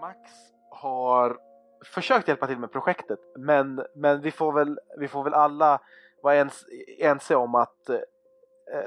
Max 0.00 0.30
har 0.70 1.38
försökt 1.84 2.28
hjälpa 2.28 2.46
till 2.46 2.58
med 2.58 2.72
projektet 2.72 3.18
men, 3.36 3.84
men 3.94 4.20
vi, 4.20 4.30
får 4.30 4.52
väl, 4.52 4.80
vi 4.98 5.08
får 5.08 5.24
väl 5.24 5.34
alla 5.34 5.80
vara 6.22 6.34
ens, 6.34 6.64
ense 6.98 7.36
om 7.36 7.54
att 7.54 7.88
eh, 7.88 7.98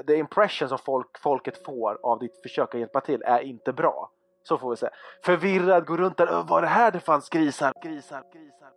the 0.06 0.16
impression 0.16 0.68
som 0.68 0.78
folk, 0.78 1.18
folket 1.18 1.64
får 1.64 1.98
av 2.02 2.18
ditt 2.18 2.42
försök 2.42 2.74
att 2.74 2.80
hjälpa 2.80 3.00
till 3.00 3.22
är 3.22 3.40
inte 3.40 3.72
bra. 3.72 4.10
Så 4.42 4.58
får 4.58 4.70
vi 4.70 4.76
säga. 4.76 4.92
Förvirrad, 5.24 5.86
går 5.86 5.98
runt 5.98 6.16
där. 6.16 6.44
Var 6.48 6.62
det 6.62 6.68
här 6.68 6.90
det 6.90 7.00
fanns 7.00 7.28
grisar? 7.28 7.72
Grisar, 7.82 8.22
grisar, 8.32 8.72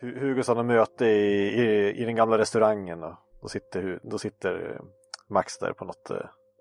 grisar. 0.00 0.20
Hugosson 0.20 0.56
har 0.56 0.64
möte 0.64 1.06
i, 1.06 1.62
i, 1.62 1.92
i 2.02 2.04
den 2.04 2.16
gamla 2.16 2.38
restaurangen 2.38 3.02
och 3.02 3.14
då 3.40 3.48
sitter, 3.48 4.00
då 4.02 4.18
sitter 4.18 4.72
eh, 4.74 4.82
Max 5.28 5.58
där 5.58 5.72
på 5.72 5.84
något, 5.84 6.10
eh, 6.10 6.16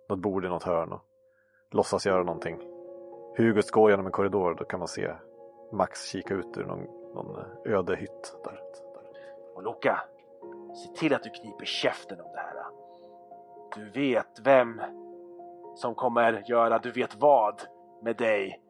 något 0.09 0.19
bord 0.19 0.45
i 0.45 0.49
något 0.49 0.63
hörn 0.63 0.91
och 0.91 1.01
låtsas 1.71 2.05
göra 2.05 2.23
någonting. 2.23 2.74
Hugos 3.37 3.71
går 3.71 3.91
genom 3.91 4.05
en 4.05 4.11
korridor 4.11 4.51
och 4.51 4.57
då 4.57 4.65
kan 4.65 4.79
man 4.79 4.87
se 4.87 5.11
Max 5.71 6.05
kika 6.07 6.33
ut 6.33 6.57
ur 6.57 6.65
någon, 6.65 6.83
någon 7.13 7.35
eh, 7.35 7.73
öde 7.73 7.95
hytt 7.95 8.35
där. 8.43 8.59
Och 9.55 9.63
Luca, 9.63 10.01
se 10.75 10.99
till 10.99 11.13
att 11.13 11.23
du 11.23 11.29
kniper 11.29 11.65
käften 11.65 12.21
om 12.21 12.31
det 12.33 12.39
här. 12.39 12.55
Du 13.75 13.89
vet 13.89 14.39
vem 14.43 14.81
som 15.75 15.95
kommer 15.95 16.43
göra 16.45 16.79
du 16.79 16.91
vet 16.91 17.15
vad 17.15 17.61
med 18.01 18.15
dig 18.15 18.61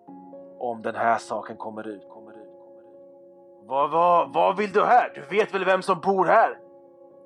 om 0.59 0.81
den 0.81 0.95
här 0.95 1.17
saken 1.17 1.57
kommer 1.57 1.87
ut. 1.87 2.09
Kommer 2.09 2.31
ut, 2.31 2.37
kommer 2.37 2.81
ut. 2.81 2.87
Vad, 3.63 3.91
vad, 3.91 4.33
vad 4.33 4.57
vill 4.57 4.71
du 4.71 4.83
här? 4.83 5.11
Du 5.15 5.37
vet 5.37 5.53
väl 5.53 5.65
vem 5.65 5.81
som 5.81 5.99
bor 5.99 6.25
här? 6.25 6.59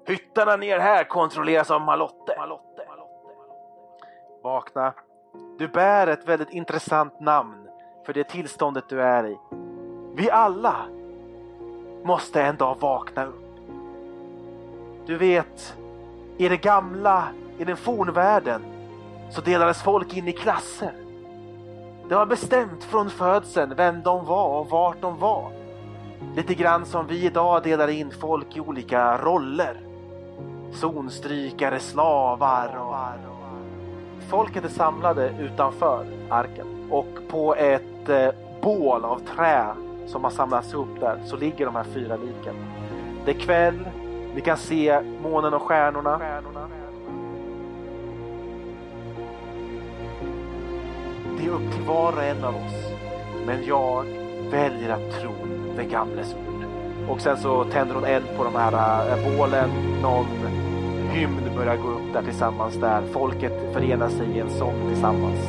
Hyttarna 0.05 0.55
ner 0.55 0.79
här 0.79 1.03
kontrolleras 1.03 1.71
av 1.71 1.81
Malotte. 1.81 2.35
Malotte. 2.37 2.87
Vakna. 4.43 4.93
Du 5.57 5.67
bär 5.67 6.07
ett 6.07 6.27
väldigt 6.27 6.49
intressant 6.49 7.19
namn 7.19 7.67
för 8.05 8.13
det 8.13 8.23
tillståndet 8.23 8.89
du 8.89 9.01
är 9.01 9.27
i. 9.27 9.37
Vi 10.15 10.31
alla 10.31 10.75
måste 12.03 12.41
en 12.41 12.55
dag 12.55 12.77
vakna 12.79 13.25
upp. 13.25 13.59
Du 15.05 15.17
vet, 15.17 15.77
i 16.37 16.49
det 16.49 16.57
gamla, 16.57 17.23
i 17.57 17.63
den 17.63 17.77
fornvärlden, 17.77 18.61
så 19.31 19.41
delades 19.41 19.81
folk 19.81 20.17
in 20.17 20.27
i 20.27 20.31
klasser. 20.31 20.93
Det 22.09 22.15
var 22.15 22.25
bestämt 22.25 22.83
från 22.83 23.09
födseln 23.09 23.73
vem 23.75 24.01
de 24.01 24.25
var 24.25 24.59
och 24.59 24.69
vart 24.69 25.01
de 25.01 25.19
var. 25.19 25.51
Lite 26.35 26.53
grann 26.53 26.85
som 26.85 27.07
vi 27.07 27.25
idag 27.25 27.63
delar 27.63 27.87
in 27.87 28.11
folk 28.19 28.57
i 28.57 28.59
olika 28.59 29.17
roller. 29.17 29.81
Zonstrykare, 30.73 31.79
slavar 31.79 32.77
och... 32.77 32.88
Folket 34.29 34.65
är 34.65 34.69
samlade 34.69 35.33
utanför 35.39 36.05
arken 36.29 36.67
och 36.89 37.07
på 37.27 37.55
ett 37.55 38.09
eh, 38.09 38.29
bål 38.61 39.05
av 39.05 39.19
trä 39.35 39.65
som 40.07 40.23
har 40.23 40.31
samlats 40.31 40.73
ihop 40.73 40.99
där 40.99 41.21
så 41.25 41.37
ligger 41.37 41.65
de 41.65 41.75
här 41.75 41.83
fyra 41.83 42.15
liken. 42.15 42.55
Det 43.25 43.31
är 43.31 43.39
kväll, 43.39 43.79
vi 44.35 44.41
kan 44.41 44.57
se 44.57 45.01
månen 45.23 45.53
och 45.53 45.61
stjärnorna. 45.61 46.17
Det 51.37 51.45
är 51.45 51.49
upp 51.49 51.73
till 51.73 51.83
var 51.83 52.13
och 52.13 52.23
en 52.23 52.43
av 52.43 52.55
oss. 52.55 52.91
Men 53.45 53.65
jag 53.65 54.05
väljer 54.51 54.89
att 54.89 55.21
tro 55.21 55.31
den 55.75 55.89
gamles 55.89 56.33
ord. 56.33 56.63
Och 57.09 57.21
sen 57.21 57.37
så 57.37 57.63
tänder 57.63 57.95
hon 57.95 58.05
eld 58.05 58.25
på 58.37 58.43
de 58.43 58.55
här 58.55 59.09
äh, 59.09 59.37
bålen. 59.37 59.69
Någon 60.01 60.25
hymn 61.11 61.55
börjar 61.55 61.77
gå 61.77 61.87
upp 61.87 61.98
där 62.13 62.23
tillsammans 62.23 62.75
där. 62.75 63.01
Folket 63.01 63.73
förenar 63.73 64.09
sig 64.09 64.27
i 64.27 64.39
en 64.39 64.49
sång 64.49 64.89
tillsammans. 64.89 65.39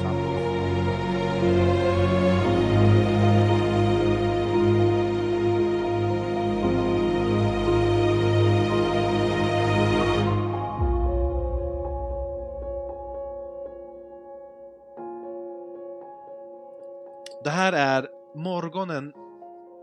Det 17.44 17.50
här 17.50 17.72
är 17.72 18.08
morgonen 18.34 19.12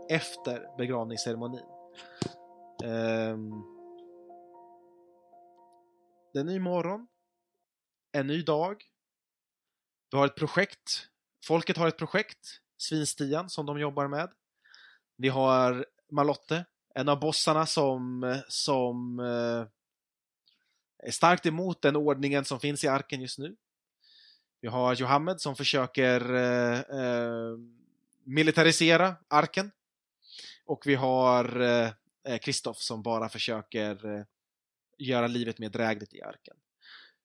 efter 0.08 0.76
begravningsceremonin. 0.78 1.64
Um 2.84 3.77
det 6.38 6.42
är 6.42 6.46
en 6.46 6.52
ny 6.52 6.58
morgon, 6.60 7.06
en 8.12 8.26
ny 8.26 8.42
dag. 8.42 8.84
Vi 10.10 10.18
har 10.18 10.26
ett 10.26 10.36
projekt. 10.36 11.08
Folket 11.44 11.76
har 11.76 11.88
ett 11.88 11.98
projekt, 11.98 12.60
Svinstian, 12.76 13.50
som 13.50 13.66
de 13.66 13.78
jobbar 13.78 14.08
med. 14.08 14.30
Vi 15.16 15.28
har 15.28 15.86
Malotte, 16.10 16.64
en 16.94 17.08
av 17.08 17.20
bossarna 17.20 17.66
som, 17.66 18.40
som 18.48 19.18
eh, 19.20 19.66
är 21.06 21.10
starkt 21.10 21.46
emot 21.46 21.82
den 21.82 21.96
ordningen 21.96 22.44
som 22.44 22.60
finns 22.60 22.84
i 22.84 22.88
arken 22.88 23.20
just 23.20 23.38
nu. 23.38 23.56
Vi 24.60 24.68
har 24.68 24.94
Johammed 24.94 25.40
som 25.40 25.56
försöker 25.56 26.34
eh, 26.34 26.78
eh, 26.78 27.56
militarisera 28.24 29.16
arken. 29.28 29.70
Och 30.64 30.86
vi 30.86 30.94
har 30.94 31.60
eh, 31.60 31.90
eh 32.24 32.72
som 32.74 33.02
bara 33.02 33.28
försöker 33.28 34.06
eh, 34.18 34.24
göra 34.98 35.26
livet 35.26 35.58
mer 35.58 35.68
drägligt 35.68 36.14
i 36.14 36.22
arken. 36.22 36.56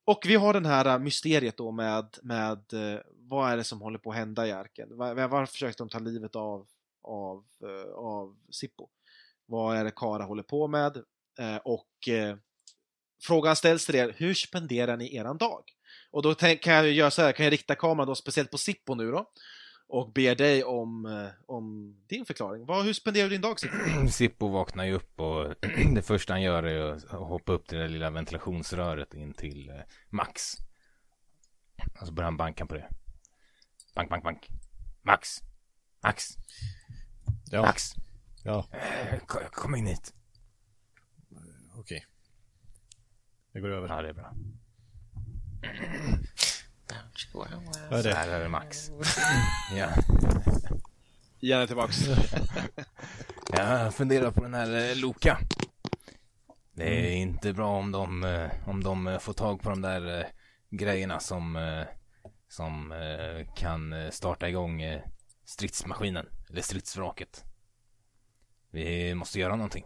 Och 0.06 0.19
vi 0.25 0.35
har 0.35 0.53
den 0.53 0.66
här 0.66 0.85
äh, 0.85 1.00
mysteriet 1.00 1.57
då 1.57 1.72
med, 1.72 2.17
med 2.23 2.73
äh, 2.73 3.00
vad 3.11 3.51
är 3.51 3.57
det 3.57 3.63
som 3.63 3.81
håller 3.81 4.00
på 4.00 4.11
att 4.11 4.16
hända 4.16 4.47
i 4.47 4.51
arken? 4.51 4.97
Var, 4.97 5.28
varför 5.28 5.51
försökte 5.51 5.83
de 5.83 5.89
ta 5.89 6.00
livet 6.00 6.35
av, 6.35 6.67
av, 7.03 7.45
äh, 7.63 7.94
av 7.94 8.38
Sippo? 8.51 8.89
Vad 9.45 9.78
är 9.78 9.83
det 9.83 9.91
Kara 9.91 10.23
håller 10.23 10.44
på 10.44 10.67
med? 10.67 11.03
Och 11.63 12.09
frågan 13.23 13.56
ställs 13.56 13.85
till 13.85 13.95
er, 13.95 14.13
hur 14.17 14.33
spenderar 14.33 14.97
ni 14.97 15.16
eran 15.16 15.38
dag? 15.38 15.63
Och 16.12 16.22
då 16.22 16.35
kan 16.35 16.73
jag 16.73 16.91
göra 16.91 17.12
så 17.12 17.22
här, 17.22 17.31
kan 17.31 17.44
jag 17.44 17.53
rikta 17.53 17.75
kameran 17.75 18.07
då 18.07 18.16
speciellt 18.16 18.51
på 18.51 18.57
Sippo 18.57 18.95
nu 18.95 19.12
då? 19.12 19.31
Och 19.88 20.11
ber 20.13 20.35
dig 20.35 20.63
om, 20.63 21.05
eh, 21.05 21.29
om 21.45 21.95
din 22.07 22.25
förklaring. 22.25 22.66
Vad, 22.66 22.85
hur 22.85 22.94
spenderar 22.94 23.23
du 23.23 23.29
din 23.35 23.41
dag 23.41 23.59
Sippo? 23.59 24.07
Sippo 24.11 24.47
vaknar 24.47 24.83
ju 24.85 24.94
upp 24.94 25.19
och 25.19 25.55
det 25.95 26.01
första 26.01 26.33
han 26.33 26.41
gör 26.41 26.63
är 26.63 26.91
att 26.91 27.03
hoppa 27.09 27.51
upp 27.53 27.67
till 27.67 27.77
det 27.77 27.88
lilla 27.88 28.09
ventilationsröret 28.09 29.13
in 29.13 29.33
till 29.33 29.69
eh, 29.69 29.75
Max. 30.09 30.57
Och 32.01 32.07
så 32.07 32.13
börjar 32.13 32.25
han 32.27 32.38
banka 32.38 32.66
på 32.66 32.73
det. 32.73 32.89
Bank, 33.95 34.09
bank, 34.09 34.23
bank. 34.23 34.49
Max! 35.01 35.41
Max! 36.03 36.27
Ja, 37.51 37.61
Max! 37.61 37.94
ja, 38.44 38.67
Eh, 38.71 39.19
Kom, 39.51 39.75
in 39.75 39.88
hit. 39.88 40.13
okej. 41.75 42.05
Det 43.51 43.59
går 43.59 43.69
över. 43.69 43.88
Ja, 43.88 44.01
det 44.01 44.09
är 44.09 44.13
bra. 44.13 44.33
Vad 47.34 48.00
är 48.00 48.02
Så 48.02 48.08
det? 48.09 48.16
här 48.16 48.28
är 48.30 48.40
det 48.40 48.50
Max. 48.50 48.92
Ja. 49.76 49.90
Gärna 51.40 51.68
tillbaks. 51.68 51.98
Jag 53.58 53.94
funderar 53.94 54.31
på 54.31 54.42
den 54.42 54.54
här 54.54 54.90
eh, 54.90 54.96
Loka. 54.96 55.40
Det 56.74 56.84
är 57.08 57.16
inte 57.16 57.54
bra 57.54 57.78
om 57.78 57.92
de, 57.92 58.24
eh, 58.24 58.52
om 58.70 58.84
de 58.84 59.08
eh, 59.08 59.20
får 59.20 59.34
tag 59.34 59.62
på 59.62 59.70
de 59.70 59.81
där 59.81 60.28
grejerna 60.70 61.20
som, 61.20 61.84
som 62.48 62.94
kan 63.56 64.12
starta 64.12 64.50
igång 64.50 64.84
stridsmaskinen, 65.46 66.25
eller 66.50 66.62
stridsvraket. 66.62 67.44
Vi 68.72 69.16
måste 69.16 69.40
göra 69.40 69.56
någonting. 69.56 69.86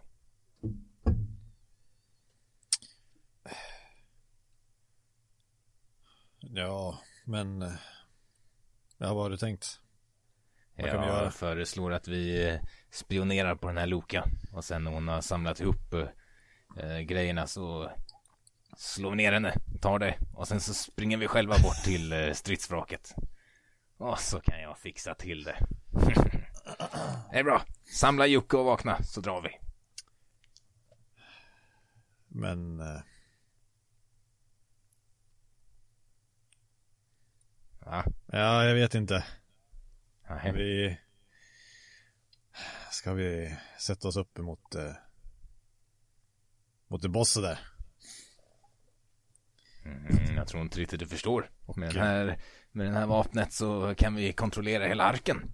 Ja, 6.54 7.00
men... 7.26 7.62
eh, 7.62 7.74
Ja, 8.98 9.14
vad 9.14 9.24
har 9.24 9.30
du 9.30 9.38
tänkt? 9.38 9.80
Vad 10.76 10.86
vi 10.86 10.92
göra? 10.92 11.24
Jag 11.24 11.34
föreslår 11.34 11.94
att 11.94 12.08
vi 12.08 12.48
eh, 12.50 12.60
spionerar 12.92 13.56
på 13.56 13.68
den 13.68 13.78
här 13.78 13.88
Loka 13.88 14.26
och 14.52 14.64
sen 14.66 14.84
när 14.84 14.92
hon 14.92 15.08
har 15.08 15.22
samlat 15.22 15.60
ihop 15.60 15.94
eh, 16.78 17.00
grejerna 17.00 17.48
så 17.48 17.92
slår 18.78 19.10
vi 19.10 19.16
ner 19.16 19.32
henne, 19.32 19.54
tar 19.82 20.00
det 20.00 20.18
och 20.34 20.48
sen 20.48 20.60
så 20.60 20.74
springer 20.74 21.18
vi 21.18 21.28
själva 21.28 21.56
bort 21.64 21.84
till 21.84 22.14
eh, 22.14 22.32
stridsvraket. 22.34 23.16
Och 23.98 24.20
så 24.20 24.40
kan 24.40 24.62
jag 24.62 24.78
fixa 24.80 25.14
till 25.16 25.44
det. 25.44 25.58
det 27.32 27.40
är 27.40 27.44
bra. 27.44 27.62
Samla 27.94 28.28
Jocke 28.28 28.58
och 28.58 28.66
vakna 28.66 29.04
så 29.04 29.22
drar 29.22 29.42
vi. 29.42 29.50
Men... 32.28 32.80
eh, 32.80 33.02
Ja, 37.90 38.04
Ja, 38.26 38.66
jag 38.66 38.76
vet 38.76 38.96
inte. 38.96 39.26
nej. 40.30 40.52
Vi... 40.56 40.98
Ska 42.92 43.14
vi 43.14 43.58
sätta 43.80 44.08
oss 44.08 44.18
upp 44.18 44.40
emot... 44.40 44.76
Eh, 44.76 44.92
mot 46.88 47.02
det 47.02 47.10
bossen 47.10 47.44
där? 47.44 47.60
Mm, 49.86 50.36
jag 50.36 50.48
tror 50.48 50.62
inte 50.62 50.80
riktigt 50.80 51.00
du 51.00 51.08
förstår. 51.08 51.50
Med, 51.76 51.94
den 51.94 52.04
här, 52.04 52.40
med 52.72 52.88
det 52.88 52.94
här 52.94 53.06
vapnet 53.06 53.54
så 53.54 53.96
kan 53.96 54.16
vi 54.16 54.34
kontrollera 54.34 54.86
hela 54.88 55.04
arken. 55.04 55.54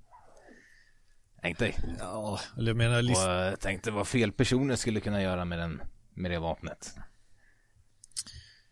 Tänk 1.42 1.60
dig. 1.60 1.78
Ja, 2.00 2.40
eller 2.58 2.70
jag 2.70 2.78
menar 2.78 3.02
list... 3.02 3.26
Och 3.26 3.32
jag 3.32 3.60
tänkte 3.60 3.92
vad 3.92 4.08
fel 4.08 4.32
personer 4.32 4.76
skulle 4.76 5.00
kunna 5.00 5.22
göra 5.22 5.46
med, 5.46 5.60
den, 5.60 5.82
med 6.14 6.32
det 6.32 6.40
vapnet. 6.40 6.96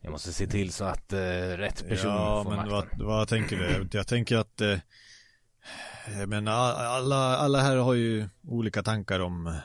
Jag 0.01 0.11
måste 0.11 0.33
se 0.33 0.47
till 0.47 0.73
så 0.73 0.83
att 0.85 1.13
uh, 1.13 1.17
rätt 1.57 1.87
personer 1.87 2.13
Ja, 2.15 2.43
får 2.43 2.49
men 2.55 2.69
makten. 2.69 2.99
vad, 2.99 3.07
vad 3.07 3.27
tänker 3.27 3.57
du? 3.57 3.87
Jag 3.97 4.07
tänker 4.07 4.37
att 4.37 4.61
eh, 4.61 4.77
men 6.27 6.47
alla, 6.47 7.37
alla 7.37 7.59
här 7.61 7.75
har 7.77 7.93
ju 7.93 8.29
olika 8.43 8.83
tankar 8.83 9.19
om 9.19 9.59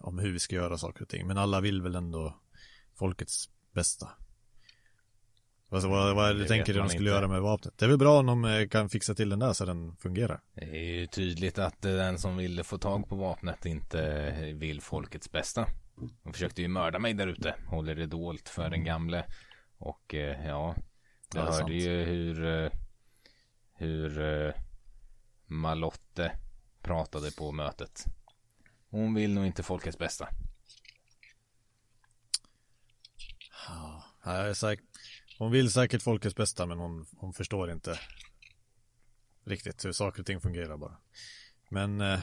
om 0.00 0.18
hur 0.18 0.32
vi 0.32 0.38
ska 0.38 0.54
göra 0.56 0.78
saker 0.78 1.02
och 1.02 1.08
ting. 1.08 1.26
Men 1.26 1.38
alla 1.38 1.60
vill 1.60 1.82
väl 1.82 1.94
ändå 1.94 2.40
folkets 2.98 3.48
bästa. 3.74 4.08
Alltså, 5.70 5.88
vad, 5.88 6.14
vad 6.16 6.24
är 6.28 6.32
det 6.34 6.38
Det 6.38 6.44
du 6.44 6.48
tänker 6.48 6.72
vet 6.72 6.82
de 6.82 6.88
skulle 6.88 7.10
inte. 7.10 7.16
göra 7.16 7.28
med 7.28 7.40
vapnet? 7.40 7.74
Det 7.78 7.84
är 7.84 7.88
väl 7.88 7.98
bra 7.98 8.18
om 8.18 8.26
de 8.26 8.44
eh, 8.44 8.68
kan 8.68 8.88
fixa 8.88 9.14
till 9.14 9.28
den 9.28 9.38
där 9.38 9.52
så 9.52 9.64
den 9.64 9.96
fungerar. 9.96 10.40
Det 10.54 10.64
är 10.64 10.84
ju 11.00 11.06
tydligt 11.06 11.58
att 11.58 11.84
eh, 11.84 11.92
den 11.92 12.18
som 12.18 12.36
ville 12.36 12.64
få 12.64 12.78
tag 12.78 13.08
på 13.08 13.16
vapnet 13.16 13.66
inte 13.66 14.30
vill 14.54 14.80
folkets 14.80 15.32
bästa. 15.32 15.66
De 16.22 16.32
försökte 16.32 16.62
ju 16.62 16.68
mörda 16.68 16.98
mig 16.98 17.14
där 17.14 17.26
ute, 17.26 17.54
håller 17.66 17.94
det 17.94 18.06
dolt 18.06 18.48
för 18.48 18.70
den 18.70 18.84
gamle. 18.84 19.26
Och 19.78 20.14
eh, 20.14 20.46
ja, 20.46 20.76
Ja, 21.34 21.40
jag 21.40 21.42
hörde 21.42 21.58
sant. 21.58 21.70
ju 21.72 22.04
hur, 22.04 22.44
eh, 22.46 22.70
hur 23.74 24.20
eh, 24.20 24.54
Malotte 25.46 26.38
pratade 26.82 27.30
på 27.30 27.52
mötet. 27.52 28.04
Hon 28.90 29.14
vill 29.14 29.34
nog 29.34 29.46
inte 29.46 29.62
folkets 29.62 29.98
bästa. 29.98 30.28
Ja, 33.68 34.04
jag 34.24 34.48
är 34.48 34.54
säker. 34.54 34.84
Hon 35.38 35.50
vill 35.50 35.70
säkert 35.72 36.02
folkets 36.02 36.36
bästa 36.36 36.66
men 36.66 36.78
hon, 36.78 37.06
hon 37.16 37.32
förstår 37.32 37.70
inte 37.70 37.98
riktigt 39.44 39.84
hur 39.84 39.92
saker 39.92 40.20
och 40.20 40.26
ting 40.26 40.40
fungerar 40.40 40.76
bara. 40.76 40.96
Men 41.70 42.00
eh, 42.00 42.20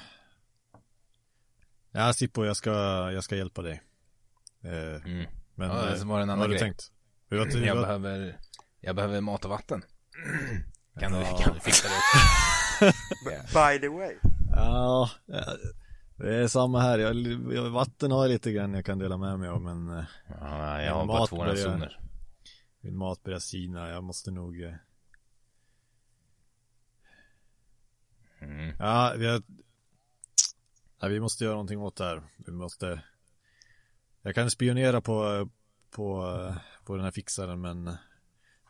ja, 1.96 2.14
Sippo, 2.14 2.46
jag 2.46 2.58
ska, 2.58 2.72
jag 3.12 3.24
ska 3.24 3.36
hjälpa 3.36 3.62
dig. 3.62 3.82
Eh, 4.64 5.06
Mm. 5.06 5.26
men 5.56 5.70
Ja, 5.70 5.90
eh, 5.90 5.96
så 5.96 6.06
var 6.08 6.18
det 6.18 6.22
en 6.22 6.28
vad 6.28 6.34
annan 6.34 6.40
har 6.40 6.48
du 6.48 6.58
tänkt? 6.58 6.92
Hur, 7.30 7.40
har 7.40 7.46
du- 7.52 7.66
Jag 7.66 7.76
vad- 7.76 7.84
behöver, 7.84 8.40
jag 8.82 8.96
behöver 8.96 9.22
mat 9.22 9.46
och 9.46 9.52
vatten. 9.52 9.82
Kan 11.00 11.12
du, 11.12 11.18
Ja. 11.20 11.38
kan 11.38 11.54
du 11.54 11.60
fixa 11.60 11.88
det? 11.88 11.96
By 13.54 13.80
the 13.80 13.88
way. 13.90 14.16
Ja, 14.56 15.10
ja, 15.26 15.46
det 16.16 16.36
är 16.36 16.48
samma 16.48 16.80
här. 16.82 17.00
Jag, 17.00 17.16
jag, 17.54 17.70
vatten 17.70 18.12
har 18.12 18.24
jag 18.24 18.30
lite 18.30 18.52
grann 18.52 18.74
jag 18.74 18.86
kan 18.86 19.00
dela 19.00 19.18
med 19.18 19.40
mig 19.40 19.50
av 19.50 19.62
men 19.62 19.98
eh, 19.98 20.04
Ja, 20.42 20.82
jag 20.82 20.94
har 20.94 21.06
bara 21.06 21.28
två 21.28 21.46
ransoner. 21.46 22.00
min 22.82 22.98
mat 22.98 23.24
börjar 23.24 23.40
sina. 23.40 23.90
Jag 23.90 24.04
måste 24.04 24.32
nog 24.32 24.62
eh, 24.64 24.74
Mm. 28.42 28.76
Ja, 28.80 29.14
vi 29.18 29.42
ja, 31.00 31.08
vi 31.08 31.20
måste 31.20 31.44
göra 31.44 31.54
någonting 31.54 31.80
åt 31.80 31.96
det 31.96 32.04
här. 32.04 32.24
Vi 32.38 32.52
måste... 32.52 33.02
Jag 34.22 34.36
kan 34.36 34.52
spionera 34.52 35.02
på, 35.02 35.50
på, 35.92 36.36
på 36.86 36.96
den 36.96 37.04
här 37.04 37.12
fixaren 37.12 37.62
men 37.62 37.98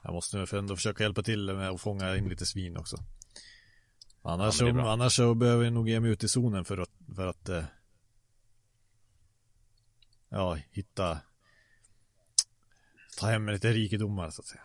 jag 0.04 0.14
måste 0.14 0.46
ändå 0.58 0.76
försöka 0.76 1.04
hjälpa 1.04 1.24
till 1.24 1.54
med 1.54 1.70
att 1.70 1.82
fånga 1.82 2.16
in 2.16 2.30
lite 2.30 2.46
svin 2.46 2.78
också. 2.78 2.98
Annars, 4.22 4.62
Ja, 4.62 4.74
så, 4.74 4.80
annars 4.80 5.16
så 5.16 5.36
behöver 5.36 5.64
jag 5.64 5.74
nog 5.74 5.90
ge 5.90 6.00
mig 6.00 6.12
ut 6.12 6.24
i 6.24 6.28
zonen 6.28 6.66
för 6.66 6.78
att, 6.78 6.90
för 7.16 7.28
att 7.28 7.50
eh, 7.50 7.64
ja, 10.30 10.58
hitta 10.72 11.20
ta 13.18 13.28
hem 13.28 13.50
lite 13.50 13.74
rikedomar 13.74 14.30
så 14.30 14.42
att 14.42 14.48
säga. 14.48 14.62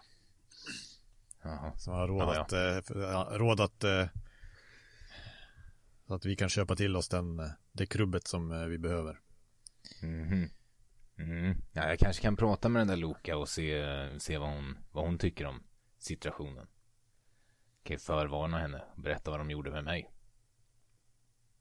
Jaha. 1.43 1.79
Som 1.79 1.93
har 1.95 2.09
råd 2.09 2.23
Ja, 2.23 2.47
ja. 2.51 2.79
att, 3.21 3.39
råd 3.39 3.61
att 3.61 3.85
så 6.11 6.15
att 6.15 6.27
vi 6.27 6.37
kan 6.37 6.49
köpa 6.49 6.77
till 6.77 6.97
oss 6.97 7.09
den, 7.09 7.41
eh, 7.41 7.51
det 7.73 7.87
krubbet 7.87 8.27
som 8.27 8.53
eh, 8.53 8.65
vi 8.65 8.79
behöver. 8.79 9.21
Mhm. 10.03 10.51
Mm. 11.19 11.57
Ja, 11.73 11.89
jag 11.89 11.99
kanske 11.99 12.23
kan 12.23 12.37
prata 12.37 12.69
med 12.69 12.81
den 12.81 12.89
där 12.89 12.97
Loka 12.97 13.37
och 13.37 13.49
se, 13.49 13.85
se 14.21 14.39
vad, 14.39 14.49
hon, 14.49 14.79
vad 14.93 15.05
hon 15.05 15.19
tycker 15.19 15.47
om 15.47 15.63
situationen. 15.99 16.67
Kan 17.83 17.95
ju 17.95 17.99
förvarna 17.99 18.59
henne 18.59 18.85
och 18.97 19.03
berätta 19.03 19.31
vad 19.31 19.41
de 19.41 19.51
gjorde 19.51 19.71
med 19.71 19.85
mig. 19.85 20.13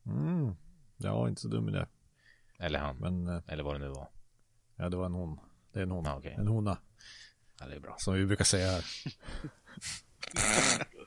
Mm. 0.06 0.56
Ja, 0.98 1.30
inte 1.30 1.42
så 1.42 1.48
dum 1.48 1.70
idé. 1.70 1.86
Eller 2.60 2.80
han. 2.80 2.98
Men 2.98 3.28
eh, 3.28 3.42
Eller 3.48 3.64
vad 3.64 3.76
det 3.76 3.80
nu 3.80 3.90
var. 3.90 4.10
ja, 4.76 4.90
det 4.90 4.98
var 4.98 5.06
en 5.06 5.14
hon. 5.14 5.40
Det 5.72 5.80
är 5.80 5.84
en 5.84 5.92
hon. 5.92 6.06
Ja, 6.06 6.18
okej. 6.18 6.36
En 6.38 6.48
hona. 6.48 6.78
Ja, 7.60 7.68
det 7.68 7.76
är 7.76 7.80
bra. 7.80 7.96
Som 8.00 8.14
vi 8.14 8.26
brukar 8.26 8.46
säga 8.46 8.72
här. 8.72 8.84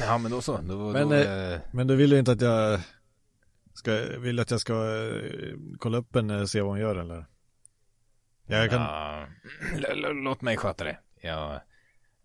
Ja, 0.00 0.18
men 0.18 0.30
då 0.30 0.40
så. 0.42 0.56
Då, 0.56 0.92
Men, 0.92 1.08
då, 1.08 1.14
eh, 1.14 1.52
eh, 1.52 1.60
Men 1.72 1.86
du 1.86 1.96
vill 1.96 2.12
ju 2.12 2.18
inte 2.18 2.32
att 2.32 2.40
jag 2.40 2.80
ska, 3.74 3.92
vill 4.18 4.40
att 4.40 4.50
jag 4.50 4.60
ska 4.60 4.74
eh, 4.74 5.54
kolla 5.78 5.98
upp 5.98 6.14
henne 6.14 6.40
och 6.40 6.50
se 6.50 6.60
vad 6.60 6.70
hon 6.70 6.80
gör 6.80 6.96
eller? 6.96 7.26
Jag 8.46 8.70
kan, 8.70 8.80
ja, 8.80 9.26
låt 10.12 10.40
mig 10.42 10.56
sköta 10.56 10.84
det. 10.84 10.98
Jag 11.20 11.54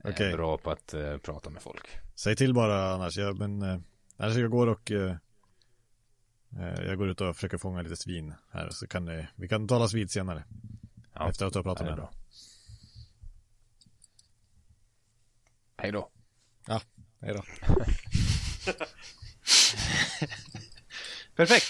är 0.04 0.12
Okej. 0.12 0.34
bra 0.34 0.58
på 0.58 0.72
att 0.72 0.94
eh, 0.94 1.18
prata 1.18 1.50
med 1.50 1.62
folk. 1.62 1.88
säg 2.16 2.36
till 2.36 2.54
bara 2.54 2.94
annars. 2.94 3.18
Jag, 3.18 3.40
men, 3.40 3.62
eh, 3.62 3.80
annars 4.18 4.38
jag 4.38 4.52
går 4.52 4.68
och 4.68 4.92
eh, 4.92 5.16
eh, 6.60 6.82
jag 6.86 6.98
går 6.98 7.10
ut 7.10 7.22
och 7.22 7.36
försöker 7.36 7.58
fånga 7.58 7.82
lite 7.82 7.96
svin 7.96 8.34
här 8.52 8.70
så 8.70 8.88
kan 8.88 9.06
det, 9.06 9.28
vi 9.36 9.48
kan 9.48 9.68
talas 9.68 9.94
vid 9.94 10.12
senare. 10.12 10.44
Ja, 11.14 11.30
Efter 11.30 11.46
att 11.46 11.54
du 11.54 11.60
har 11.60 11.64
pratat 11.64 11.86
med 11.86 11.96
henne. 11.96 12.08
Hej 15.78 15.92
då. 15.92 16.10
Ja, 16.68 16.82
hej 17.22 17.34
då. 17.34 17.44
Perfekt. 21.36 21.66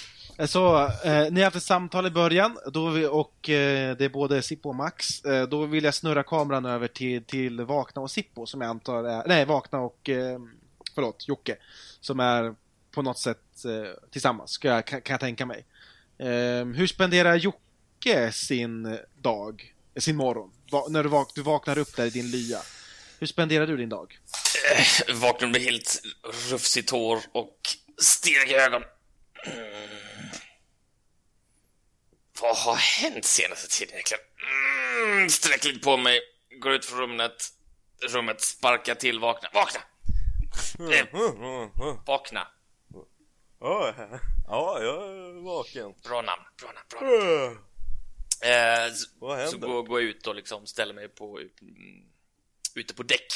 Så 0.45 0.85
eh, 0.85 1.31
ni 1.31 1.39
har 1.39 1.43
haft 1.43 1.55
ett 1.55 1.63
samtal 1.63 2.07
i 2.07 2.11
början 2.11 2.57
då 2.73 2.89
vi, 2.89 3.05
och 3.05 3.49
eh, 3.49 3.97
det 3.97 4.05
är 4.05 4.09
både 4.09 4.41
Sippo 4.41 4.69
och 4.69 4.75
Max. 4.75 5.25
Eh, 5.25 5.47
då 5.47 5.65
vill 5.65 5.83
jag 5.83 5.93
snurra 5.93 6.23
kameran 6.23 6.65
över 6.65 6.87
till, 6.87 7.23
till 7.23 7.61
Vakna 7.61 8.01
och 8.01 8.11
Sippo 8.11 8.45
som 8.45 8.61
jag 8.61 8.69
antar 8.69 9.03
är, 9.03 9.23
nej 9.27 9.45
Vakna 9.45 9.79
och, 9.79 10.09
eh, 10.09 10.39
förlåt, 10.95 11.27
Jocke. 11.27 11.57
Som 11.99 12.19
är 12.19 12.55
på 12.91 13.01
något 13.01 13.19
sätt 13.19 13.65
eh, 13.65 14.09
tillsammans, 14.11 14.51
ska 14.51 14.67
jag, 14.67 14.85
kan, 14.85 15.01
kan 15.01 15.13
jag 15.13 15.19
tänka 15.19 15.45
mig. 15.45 15.65
Eh, 16.17 16.65
hur 16.65 16.87
spenderar 16.87 17.35
Jocke 17.35 18.31
sin 18.31 18.99
dag, 19.21 19.73
sin 19.97 20.15
morgon? 20.15 20.51
Va, 20.71 20.85
när 20.89 21.03
du, 21.03 21.09
vak, 21.09 21.31
du 21.35 21.41
vaknar 21.41 21.77
upp 21.77 21.95
där 21.95 22.05
i 22.05 22.09
din 22.09 22.31
lya. 22.31 22.59
Hur 23.19 23.27
spenderar 23.27 23.67
du 23.67 23.77
din 23.77 23.89
dag? 23.89 24.19
Eh, 24.69 25.15
Vaknar 25.15 25.47
med 25.47 25.61
helt 25.61 26.01
rufsigt 26.49 26.89
hår 26.89 27.19
och 27.31 27.59
stirriga 28.01 28.65
ögon. 28.65 28.83
Mm. 29.45 29.89
Vad 32.41 32.57
har 32.57 32.75
hänt 32.75 33.25
senaste 33.25 33.67
tiden 33.67 33.93
egentligen? 33.93 34.23
Mm, 35.11 35.29
sträcker 35.29 35.67
lite 35.69 35.79
på 35.79 35.97
mig, 35.97 36.19
går 36.61 36.71
ut 36.73 36.85
från 36.85 36.99
rummet, 36.99 37.49
rummet 38.09 38.41
sparkar 38.41 38.95
till, 38.95 39.19
vakna. 39.19 39.49
Vakna! 39.53 39.79
Eh, 40.95 41.05
vakna. 42.05 42.47
Ja, 43.59 43.93
ja, 44.47 44.81
jag 44.81 45.03
är 45.03 45.43
vaken. 45.43 45.93
Bra 46.03 46.21
namn, 46.21 46.41
bra 46.61 46.71
namn, 46.71 46.85
bra 46.89 47.01
namn. 47.01 47.57
Eh, 48.43 48.91
Vad 49.19 49.39
så 49.39 49.51
händer? 49.51 49.67
går, 49.67 49.83
går 49.83 50.01
jag 50.01 50.09
ut 50.09 50.27
och 50.27 50.35
liksom 50.35 50.65
ställer 50.67 50.93
mig 50.93 51.07
på, 51.09 51.39
ute 52.75 52.93
på 52.93 53.03
däck. 53.03 53.33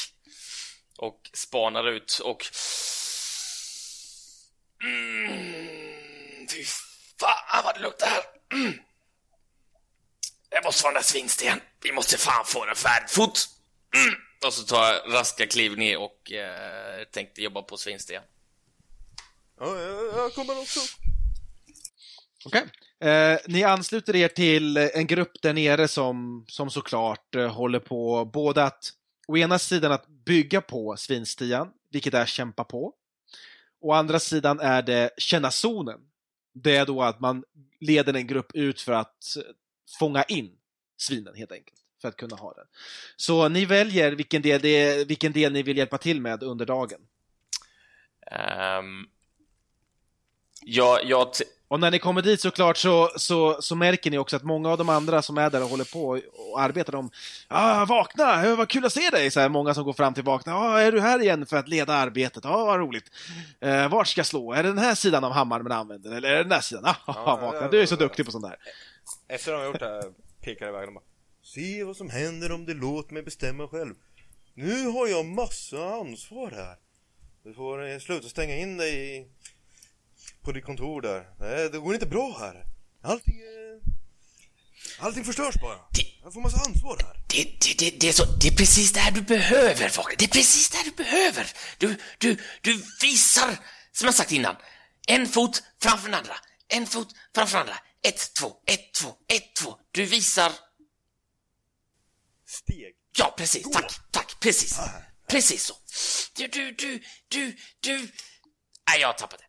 Och 0.98 1.30
spanar 1.32 1.88
ut 1.88 2.20
och... 2.24 2.46
Mm, 4.84 6.48
fy 6.48 6.64
fan 7.20 7.64
vad 7.64 7.74
det 7.74 7.80
luktar 7.80 8.06
här! 8.06 8.22
Mm. 8.52 8.72
Det 10.50 10.64
måste 10.64 10.82
vara 10.82 10.92
den 10.92 11.02
där 11.02 11.06
svinsten. 11.06 11.60
Vi 11.82 11.92
måste 11.92 12.18
fan 12.18 12.44
få 12.44 12.64
den 12.64 12.76
färdig 12.76 13.10
fort! 13.10 13.38
Mm. 13.94 14.14
Och 14.46 14.52
så 14.52 14.62
tar 14.62 14.92
jag 14.92 15.14
raska 15.14 15.46
kliv 15.46 15.78
ner 15.78 15.98
och 15.98 16.32
eh, 16.32 17.04
tänkte 17.04 17.42
jobba 17.42 17.62
på 17.62 17.76
svinsten. 17.76 18.22
Ja, 19.60 19.80
jag, 19.80 20.16
jag 20.16 20.34
kommer 20.34 20.60
också. 20.60 20.80
Okej. 22.44 22.64
Eh, 23.10 23.38
ni 23.46 23.64
ansluter 23.64 24.16
er 24.16 24.28
till 24.28 24.76
en 24.76 25.06
grupp 25.06 25.42
där 25.42 25.52
nere 25.52 25.88
som, 25.88 26.44
som 26.48 26.70
såklart 26.70 27.34
eh, 27.34 27.48
håller 27.48 27.80
på 27.80 28.24
både 28.24 28.64
att 28.64 28.92
å 29.26 29.36
ena 29.36 29.58
sidan 29.58 29.92
att 29.92 30.06
bygga 30.08 30.60
på 30.60 30.96
svinstian, 30.96 31.72
vilket 31.90 32.14
är 32.14 32.26
kämpa 32.26 32.64
på. 32.64 32.92
Å 33.80 33.92
andra 33.92 34.20
sidan 34.20 34.60
är 34.60 34.82
det 34.82 35.10
känna 35.16 35.50
zonen. 35.50 36.00
Det 36.52 36.76
är 36.76 36.86
då 36.86 37.02
att 37.02 37.20
man 37.20 37.44
leder 37.80 38.14
en 38.14 38.26
grupp 38.26 38.54
ut 38.54 38.80
för 38.80 38.92
att 38.92 39.36
eh, 39.36 39.42
fånga 39.98 40.22
in 40.22 40.52
svinen 40.96 41.34
helt 41.34 41.52
enkelt. 41.52 41.78
För 42.00 42.08
att 42.08 42.16
kunna 42.16 42.36
ha 42.36 42.54
den. 42.54 42.66
Så 43.16 43.48
ni 43.48 43.64
väljer 43.64 44.12
vilken 44.12 44.42
del, 44.42 44.60
det 44.60 44.68
är, 44.68 45.04
vilken 45.04 45.32
del 45.32 45.52
ni 45.52 45.62
vill 45.62 45.76
hjälpa 45.76 45.98
till 45.98 46.20
med 46.20 46.42
under 46.42 46.66
dagen. 46.66 47.00
Um, 48.80 49.08
jag, 50.62 51.04
jag, 51.04 51.30
och 51.68 51.80
när 51.80 51.90
ni 51.90 51.98
kommer 51.98 52.22
dit 52.22 52.40
såklart 52.40 52.76
så, 52.76 53.10
så, 53.16 53.62
så 53.62 53.74
märker 53.74 54.10
ni 54.10 54.18
också 54.18 54.36
att 54.36 54.42
många 54.42 54.70
av 54.70 54.78
de 54.78 54.88
andra 54.88 55.22
som 55.22 55.38
är 55.38 55.50
där 55.50 55.62
och 55.62 55.68
håller 55.68 55.92
på 55.92 56.20
och 56.52 56.60
arbetar, 56.60 56.92
de 56.92 57.10
ah, 57.48 57.84
vakna, 57.84 58.56
vad 58.56 58.68
kul 58.68 58.84
att 58.84 58.92
se 58.92 59.10
dig! 59.10 59.30
Så 59.30 59.40
här, 59.40 59.48
många 59.48 59.74
som 59.74 59.84
går 59.84 59.92
fram 59.92 60.14
till 60.14 60.22
vakna, 60.22 60.56
ah, 60.56 60.80
är 60.80 60.92
du 60.92 61.00
här 61.00 61.22
igen 61.22 61.46
för 61.46 61.56
att 61.56 61.68
leda 61.68 61.94
arbetet? 61.94 62.44
Ah, 62.44 62.64
vad 62.64 62.78
roligt! 62.80 63.04
Eh, 63.60 63.88
vart 63.88 64.06
ska 64.06 64.18
jag 64.18 64.26
slå? 64.26 64.52
Är 64.52 64.62
det 64.62 64.68
den 64.68 64.78
här 64.78 64.94
sidan 64.94 65.24
av 65.24 65.32
hammaren 65.32 65.62
man 65.62 65.72
använder? 65.72 66.16
Eller 66.16 66.28
är 66.28 66.32
det 66.32 66.42
den 66.42 66.48
där 66.48 66.60
sidan? 66.60 66.84
Ah, 66.86 66.96
Ja, 67.06 67.38
vakna, 67.42 67.68
du 67.68 67.80
är 67.82 67.86
så 67.86 67.96
duktig 67.96 68.24
på 68.26 68.32
sånt 68.32 68.44
där. 68.44 68.56
Efter 69.28 69.52
de 69.52 69.58
har 69.58 69.66
gjort 69.66 69.78
det 69.80 69.86
här 69.86 70.02
pekar 70.44 70.68
iväg 70.68 70.88
och 70.88 70.94
bara 70.94 71.04
Se 71.42 71.84
vad 71.84 71.96
som 71.96 72.10
händer 72.10 72.52
om 72.52 72.64
du 72.64 72.74
låter 72.74 73.14
mig 73.14 73.22
bestämma 73.22 73.68
själv 73.68 73.94
Nu 74.54 74.86
har 74.86 75.06
jag 75.06 75.24
massa 75.26 75.84
ansvar 75.94 76.50
här 76.50 76.76
Du 77.44 77.54
får 77.54 77.90
eh, 77.92 77.98
sluta 77.98 78.28
stänga 78.28 78.56
in 78.56 78.76
dig 78.76 79.16
i- 79.16 79.26
på 80.46 80.52
ditt 80.52 80.64
kontor 80.64 81.02
där 81.02 81.26
Nej, 81.40 81.70
det 81.70 81.78
går 81.78 81.94
inte 81.94 82.06
bra 82.06 82.38
här 82.38 82.64
Allting 83.02 83.34
Allting 84.98 85.24
förstörs 85.24 85.54
bara 85.54 85.78
Jag 86.22 86.32
får 86.32 86.40
massa 86.40 86.58
ansvar 86.66 86.98
här 87.00 87.16
Det, 87.28 87.42
det, 87.60 87.78
det, 87.78 88.00
det, 88.00 88.08
är 88.08 88.12
så, 88.12 88.24
det 88.24 88.48
är 88.48 88.56
precis 88.56 88.92
det 88.92 89.00
här 89.00 89.10
du 89.10 89.20
behöver, 89.20 89.88
Fager. 89.88 90.16
Det 90.16 90.24
är 90.24 90.28
precis 90.28 90.70
det 90.70 90.76
här 90.76 90.84
du 90.84 90.90
behöver. 90.90 91.46
Du, 91.78 91.96
du, 92.18 92.38
du 92.60 92.82
visar, 93.02 93.58
som 93.92 94.04
jag 94.04 94.14
sagt 94.14 94.32
innan, 94.32 94.56
en 95.08 95.26
fot 95.26 95.62
framför 95.82 96.08
den 96.08 96.18
andra. 96.18 96.34
En 96.68 96.86
fot 96.86 97.08
framför 97.34 97.58
den 97.58 97.66
andra. 97.66 97.78
Ett, 98.02 98.34
två, 98.34 98.52
ett, 98.66 98.94
två, 98.94 99.08
ett, 99.28 99.54
två. 99.54 99.76
Du 99.92 100.04
visar... 100.04 100.52
Steg 102.46 102.94
Ja, 103.18 103.34
precis. 103.36 103.70
Tack, 103.70 103.92
tack. 104.10 104.40
Precis. 104.40 104.78
Precis 105.28 105.64
så. 105.64 105.74
Du, 106.36 106.46
du, 106.46 106.72
du, 106.72 107.02
du, 107.28 107.56
du... 107.80 107.98
Nej, 108.88 109.00
jag 109.00 109.08
har 109.08 109.14
tappat 109.14 109.38
det. 109.38 109.45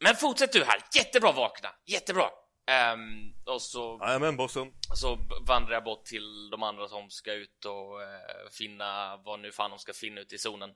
Men 0.00 0.16
fortsätt 0.16 0.52
du 0.52 0.64
här. 0.64 0.84
Jättebra 0.94 1.32
vakna. 1.32 1.74
Jättebra. 1.86 2.30
Ehm, 2.66 3.34
och 3.46 3.62
så 3.62 3.98
Jajamän 4.02 4.36
bossen 4.36 4.72
så 4.94 5.18
vandrar 5.46 5.74
jag 5.74 5.84
bort 5.84 6.04
till 6.04 6.50
de 6.50 6.62
andra 6.62 6.88
som 6.88 7.10
ska 7.10 7.32
ut 7.32 7.64
och 7.64 8.02
eh, 8.02 8.48
finna 8.50 9.16
vad 9.16 9.40
nu 9.40 9.52
fan 9.52 9.70
de 9.70 9.78
ska 9.78 9.92
finna 9.92 10.20
ute 10.20 10.34
i 10.34 10.38
zonen. 10.38 10.70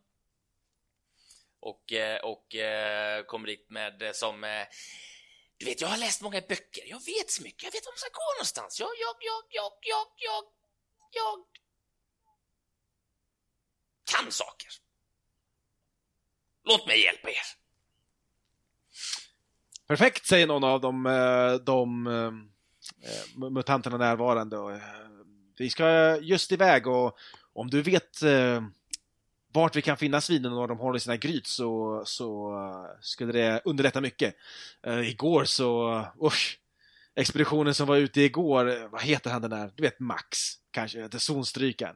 Och, 1.60 1.92
eh, 1.92 2.20
och 2.20 2.54
eh, 2.54 3.24
kommer 3.24 3.46
dit 3.46 3.70
med 3.70 4.10
som... 4.16 4.64
Du 5.56 5.66
vet, 5.66 5.80
jag 5.80 5.88
har 5.88 5.98
läst 5.98 6.22
många 6.22 6.40
böcker. 6.40 6.84
Jag 6.86 7.04
vet 7.06 7.30
så 7.30 7.42
mycket. 7.42 7.62
Jag 7.62 7.72
vet 7.72 7.86
var 7.86 7.94
de 7.94 8.00
ska 8.00 8.08
gå 8.08 8.34
någonstans. 8.36 8.80
Jag, 8.80 8.88
jag, 8.88 9.16
jag, 9.20 9.44
jag, 9.50 9.72
jag, 9.82 10.06
jag, 10.16 10.44
jag 11.10 11.44
kan 14.04 14.32
saker. 14.32 14.68
Låt 16.64 16.86
mig 16.86 17.04
hjälpa 17.04 17.30
er. 17.30 17.61
Perfekt, 19.92 20.26
säger 20.26 20.46
någon 20.46 20.64
av 20.64 20.74
eh, 20.74 20.80
de, 20.80 21.64
de 21.64 22.06
eh, 22.06 23.50
mutanterna 23.50 23.96
närvarande. 23.96 24.58
Och, 24.58 24.72
eh, 24.72 24.80
Vi 25.58 25.70
ska 25.70 26.16
just 26.20 26.52
iväg 26.52 26.86
och 26.86 27.16
om 27.52 27.70
du 27.70 27.82
vet 27.82 28.22
eh, 28.22 28.62
vart 29.52 29.76
vi 29.76 29.82
kan 29.82 29.96
finna 29.96 30.20
svinen 30.20 30.52
och 30.52 30.58
var 30.58 30.68
de 30.68 30.78
håller 30.78 30.98
sina 30.98 31.16
gryt 31.16 31.46
så, 31.46 32.02
så 32.06 32.54
skulle 33.00 33.32
det 33.32 33.62
underlätta 33.64 34.00
mycket. 34.00 34.34
Eh, 34.86 35.08
igår 35.10 35.44
så, 35.44 36.04
usch, 36.22 36.58
expeditionen 37.14 37.74
som 37.74 37.86
var 37.86 37.96
ute 37.96 38.20
igår, 38.20 38.88
vad 38.88 39.02
heter 39.02 39.30
han 39.30 39.42
den 39.42 39.50
där? 39.50 39.72
Du 39.74 39.82
vet 39.82 40.00
Max, 40.00 40.38
kanske, 40.72 41.02
heter 41.02 41.18
zonstrykaren. 41.18 41.94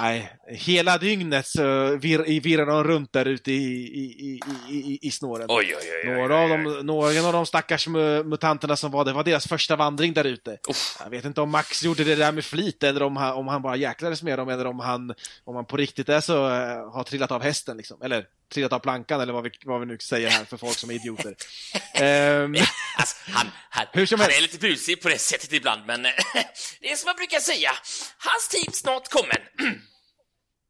Nej, 0.00 0.36
hela 0.48 0.98
dygnet 0.98 1.46
så 1.46 1.96
vir, 1.96 2.40
virrar 2.40 2.66
de 2.66 2.84
runt 2.84 3.12
där 3.12 3.24
ute 3.24 3.52
i, 3.52 3.56
i, 3.56 4.04
i, 4.28 4.40
i, 4.76 4.98
i, 5.02 5.10
snåren. 5.10 5.46
Oj, 5.48 5.74
oj, 5.76 5.90
oj. 6.04 6.10
Några 6.14 6.36
av, 6.38 6.50
oj, 6.50 6.66
oj. 6.66 6.76
de, 6.76 6.86
några 6.86 7.26
av 7.26 7.32
de 7.32 7.46
stackars 7.46 7.88
mu- 7.88 8.24
mutanterna 8.24 8.76
som 8.76 8.90
var 8.90 9.04
där, 9.04 9.12
det 9.12 9.16
var 9.16 9.24
deras 9.24 9.46
första 9.48 9.76
vandring 9.76 10.12
där 10.12 10.24
ute. 10.24 10.58
Jag 11.04 11.10
vet 11.10 11.24
inte 11.24 11.40
om 11.40 11.50
Max 11.50 11.82
gjorde 11.82 12.04
det 12.04 12.14
där 12.14 12.32
med 12.32 12.44
flit 12.44 12.82
eller 12.82 13.02
om 13.02 13.16
han, 13.16 13.32
om 13.32 13.48
han 13.48 13.62
bara 13.62 13.76
jäklades 13.76 14.22
med 14.22 14.38
dem 14.38 14.48
eller 14.48 14.66
om 14.66 14.80
han, 14.80 15.14
om 15.44 15.56
han 15.56 15.64
på 15.66 15.76
riktigt 15.76 16.08
är 16.08 16.20
så, 16.20 16.46
eh, 16.46 16.92
har 16.92 17.04
trillat 17.04 17.30
av 17.30 17.42
hästen 17.42 17.76
liksom. 17.76 18.02
Eller 18.02 18.24
trillat 18.54 18.72
av 18.72 18.78
plankan 18.78 19.20
eller 19.20 19.32
vad 19.32 19.42
vi, 19.44 19.50
vad 19.64 19.80
vi 19.80 19.86
nu 19.86 19.98
säger 19.98 20.30
här 20.30 20.44
för 20.44 20.56
folk 20.56 20.78
som 20.78 20.90
är 20.90 20.94
idioter. 20.94 21.34
Ehm, 21.94 22.54
Alltså, 22.98 23.16
han, 23.30 23.46
han, 23.70 23.86
Hur 23.92 24.06
som 24.06 24.20
han 24.20 24.30
helst. 24.30 24.38
är 24.38 24.42
lite 24.42 24.58
busig 24.58 25.02
på 25.02 25.08
det 25.08 25.18
sättet 25.18 25.52
ibland, 25.52 25.86
men 25.86 26.06
eh, 26.06 26.12
det 26.80 26.90
är 26.92 26.96
som 26.96 27.06
man 27.08 27.16
brukar 27.16 27.38
säga. 27.40 27.70
Hans 28.18 28.48
tid 28.48 28.74
snart 28.74 29.08
kommen. 29.08 29.36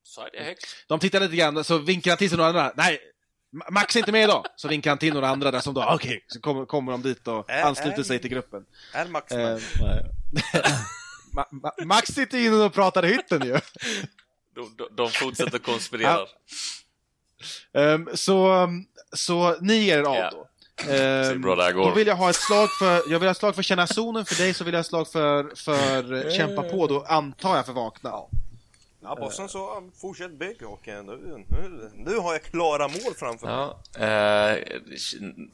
Sa 0.03 0.29
det 0.33 0.43
högt? 0.45 0.67
de 0.89 0.99
tittar 1.01 1.21
lite 1.21 1.37
grann, 1.37 1.65
så 1.65 1.79
vinkar 1.79 2.11
han 2.11 2.19
till 2.19 2.29
sig 2.29 2.37
några 2.39 2.49
andra. 2.51 2.73
Nej, 2.77 3.01
Ma- 3.57 3.71
Max 3.71 3.97
är 3.97 4.01
inte 4.01 4.13
med 4.13 4.25
idag! 4.25 4.47
Så 4.57 4.69
vinkar 4.69 4.91
han 4.91 4.99
till 4.99 5.15
några 5.15 5.29
andra 5.29 5.51
där 5.51 5.61
som 5.61 5.75
då, 5.75 5.85
okej, 5.95 6.25
så 6.29 6.41
kommer, 6.41 6.65
kommer 6.67 6.93
de 6.93 7.03
dit 7.03 7.29
och 7.29 7.51
Är- 7.51 7.63
ansluter 7.63 7.99
är- 7.99 8.03
sig 8.03 8.19
till 8.19 8.31
gruppen. 8.31 8.65
Är 8.93 9.07
Max 9.07 9.33
med? 9.33 9.63
Nej. 9.81 10.05
Ma- 11.37 11.51
Ma- 11.63 11.85
Max 11.85 12.09
sitter 12.09 12.39
inne 12.39 12.57
och 12.65 12.73
pratar 12.75 13.05
i 13.05 13.09
hytten 13.09 13.45
ju. 13.47 13.61
De, 14.55 14.77
de, 14.77 14.89
de 14.97 15.11
fortsätter 15.11 15.59
konspirera. 15.59 16.27
Ehm, 17.75 18.09
så, 18.15 18.69
så 19.17 19.57
ni 19.61 19.75
ger 19.75 19.99
er 19.99 20.03
av 20.03 20.15
Ja. 20.17 20.31
då. 20.31 20.46
Um, 20.85 21.41
bra 21.41 21.57
det 21.57 21.63
här 21.63 21.73
går. 21.73 21.89
Då 21.89 21.95
vill 21.95 22.07
jag 22.07 22.17
ha 22.17 22.31
ett 22.31 22.37
slag 22.37 22.69
för, 22.79 22.95
jag 22.95 23.19
vill 23.19 23.23
ha 23.29 23.31
ett 23.31 23.37
slag 23.37 23.55
för 23.55 23.63
känna 23.63 23.87
zonen 23.87 24.25
för 24.25 24.35
dig, 24.35 24.55
så 24.55 24.65
vill 24.65 24.75
jag 24.75 24.79
ha 24.79 24.81
ett 24.81 24.87
slag 24.87 25.09
för, 25.09 25.53
för 25.57 26.27
eh, 26.27 26.33
kämpa 26.33 26.63
på 26.63 26.87
då, 26.87 27.05
antar 27.09 27.57
jag 27.57 27.67
för 27.67 27.73
vakna. 27.73 28.11
Ja 29.03 29.17
bossen 29.17 29.49
sa 29.49 29.83
fortsätt 30.01 30.39
bygg 30.39 30.63
och 30.63 30.89
eh, 30.89 31.05
nu, 31.05 31.45
nu, 31.49 31.91
nu 31.95 32.17
har 32.17 32.33
jag 32.33 32.43
klara 32.43 32.89
mål 32.89 33.15
framför 33.17 33.47
mig 33.47 33.55
Ja, 33.55 34.07
eh, 34.07 34.59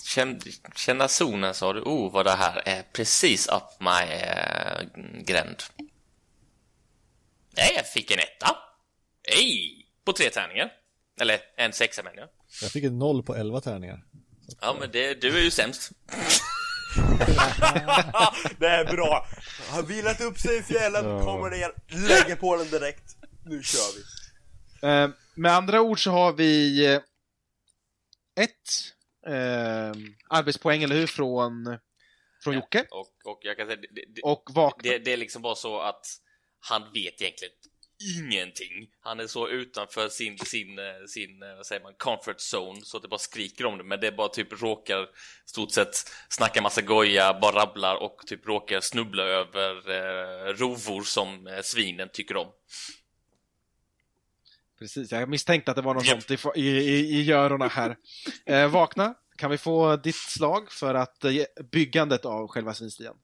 känn, 0.03 0.41
känna 0.77 1.09
zonen 1.09 1.55
sa 1.55 1.73
du. 1.73 1.81
Oh, 1.81 2.13
vad 2.13 2.27
det 2.27 2.31
här 2.31 2.63
är 2.65 2.83
precis 2.93 3.49
up 3.49 3.63
my 3.81 4.13
eh, 4.13 5.03
gränd. 5.25 5.57
Nej, 7.57 7.73
jag 7.77 7.87
fick 7.87 8.11
en 8.11 8.19
etta. 8.19 8.57
Hej! 9.29 9.87
På 10.05 10.13
tre 10.13 10.31
tärningar. 10.31 10.73
Eller 11.21 11.39
en 11.57 11.73
sexa 11.73 12.03
menar 12.03 12.17
jag. 12.17 12.29
Jag 12.63 12.71
fick 12.71 12.85
en 12.85 12.99
noll 12.99 13.23
på 13.23 13.35
11 13.35 13.61
tärningar. 13.61 14.05
Ja, 14.61 14.77
men 14.81 14.91
det, 14.93 15.15
du 15.15 15.39
är 15.39 15.43
ju 15.43 15.51
sämst. 15.51 15.91
Det 18.59 18.67
är 18.69 18.85
bra! 18.93 19.27
Har 19.71 19.83
vilat 19.83 20.21
upp 20.21 20.39
sig 20.39 20.59
i 20.59 20.63
fjällen, 20.63 21.05
Ja. 21.05 21.21
kommer 21.25 21.51
ner, 21.51 21.73
lägger 22.09 22.37
på 22.37 22.57
den 22.57 22.71
direkt 22.71 23.17
Nu 23.45 23.63
kör 23.63 23.97
vi! 23.97 24.03
Ehm, 24.89 25.13
med 25.35 25.53
andra 25.53 25.81
ord 25.81 26.05
så 26.05 26.11
har 26.11 26.33
vi 26.33 26.85
eh, 26.87 27.01
ett 28.41 28.93
ehm, 29.27 30.15
arbetspoäng, 30.29 30.83
eller 30.83 30.97
hur, 30.97 31.07
från, 31.07 31.79
från 32.45 32.55
Jocke. 32.55 32.87
Och, 32.91 33.33
och 33.33 33.39
jag 33.43 33.57
kan 33.57 33.67
säga, 33.67 33.77
det, 33.77 34.05
det, 34.15 34.23
Och 34.23 34.51
vakna. 34.55 34.83
det, 34.91 34.99
det 34.99 35.13
är 35.13 35.17
liksom 35.17 35.43
bara 35.43 35.55
så 35.55 35.81
att 35.81 36.07
han 36.61 36.83
vet 36.83 37.23
egentligen 37.23 37.55
ingenting. 38.19 38.89
Han 39.01 39.21
är 39.21 39.27
så 39.27 39.49
utanför 39.49 40.09
sin, 40.09 40.39
sin, 40.39 40.79
eh, 40.79 40.85
sin 41.09 41.43
eh, 41.43 41.57
vad 41.57 41.67
säger 41.67 41.83
man, 41.83 41.95
comfort 41.99 42.41
zone 42.55 42.81
så 42.85 42.97
att 42.97 43.03
det 43.03 43.09
bara 43.09 43.19
skriker 43.19 43.67
om 43.67 43.79
det. 43.79 43.85
Men 43.85 44.01
det 44.01 44.07
är 44.07 44.13
bara 44.13 44.29
typ 44.29 44.63
råkar 44.63 45.09
stort 45.45 45.71
sett 45.71 45.95
snacka 46.29 46.63
massa 46.63 46.83
goja, 46.83 47.39
bara 47.41 47.63
rabblar 47.63 47.97
och 47.97 48.19
typ 48.27 48.47
råkar 48.47 48.81
snubbla 48.81 49.23
över 49.23 49.91
eh, 49.91 50.55
rovor 50.55 51.03
som 51.03 51.47
eh, 51.47 51.63
svinen 51.63 52.09
tycker 52.13 52.37
om. 52.37 52.53
Precis, 54.79 55.13
jag 55.13 55.29
misstänkte 55.29 55.71
att 55.71 55.77
det 55.77 55.83
var 55.83 55.95
något 55.95 56.07
sånt 56.07 56.31
i, 56.31 56.61
i, 56.61 56.69
i, 56.69 57.19
i 57.19 57.23
görorna 57.23 57.69
här. 57.69 57.97
Eh, 58.47 58.69
vakna, 58.69 59.15
kan 59.37 59.51
vi 59.51 59.59
få 59.59 59.97
ditt 59.97 60.17
slag 60.17 60.73
för 60.73 60.95
att 60.95 61.25
eh, 61.25 61.33
byggandet 61.73 62.25
av 62.25 62.49
själva 62.49 62.75
svinstian? 62.75 63.17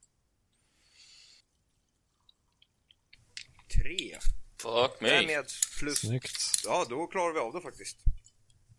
Tre! 3.75 4.17
Fuck 4.61 5.01
me. 5.01 5.25
Med 5.25 5.45
plus... 5.79 5.99
Snyggt. 5.99 6.31
Ja, 6.65 6.85
då 6.89 7.07
klarar 7.07 7.33
vi 7.33 7.39
av 7.39 7.53
det 7.53 7.61
faktiskt 7.61 7.97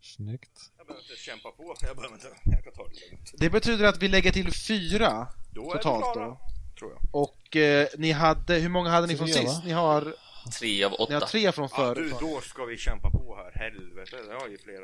Snyggt. 0.03 0.51
Jag 0.79 0.87
behöver 0.87 1.03
inte 1.11 1.23
kämpa 1.23 1.51
på, 1.51 1.77
jag 1.81 1.97
behöver 1.97 2.15
inte, 2.15 2.29
jag 2.45 2.65
kan 2.65 2.73
ta 2.73 2.83
det 2.89 3.11
lugnt 3.11 3.31
Det 3.39 3.51
betyder 3.51 3.85
att 3.89 4.03
vi 4.03 4.09
lägger 4.09 4.33
till 4.33 4.53
fyra 4.53 5.27
Då 5.55 5.73
är 5.73 5.77
totalt 5.79 5.97
vi 5.99 6.13
klara, 6.13 6.27
då. 6.27 6.39
tror 6.79 6.91
jag 6.93 7.23
Och 7.23 7.57
eh, 7.57 7.89
ni 7.99 8.13
hade, 8.13 8.55
hur 8.55 8.69
många 8.69 8.91
hade 8.91 9.07
ni 9.07 9.17
från 9.17 9.27
Tre, 9.27 9.35
sist? 9.35 9.47
va? 9.57 9.63
Ni 9.65 9.71
har, 9.73 10.15
Tre 10.59 10.85
av 10.85 10.91
ni 11.09 11.15
har 11.15 11.17
åtta. 11.21 11.27
tre 11.27 11.53
från 11.53 11.69
Ja 11.73 11.77
förr. 11.77 11.95
du, 11.95 12.11
då 12.21 12.41
ska 12.41 12.65
vi 12.65 12.77
kämpa 12.77 13.11
på 13.11 13.37
här, 13.37 13.53
helvete, 13.65 14.17
jag 14.29 14.41
har 14.41 14.49
ju 14.49 14.59
flera 14.59 14.81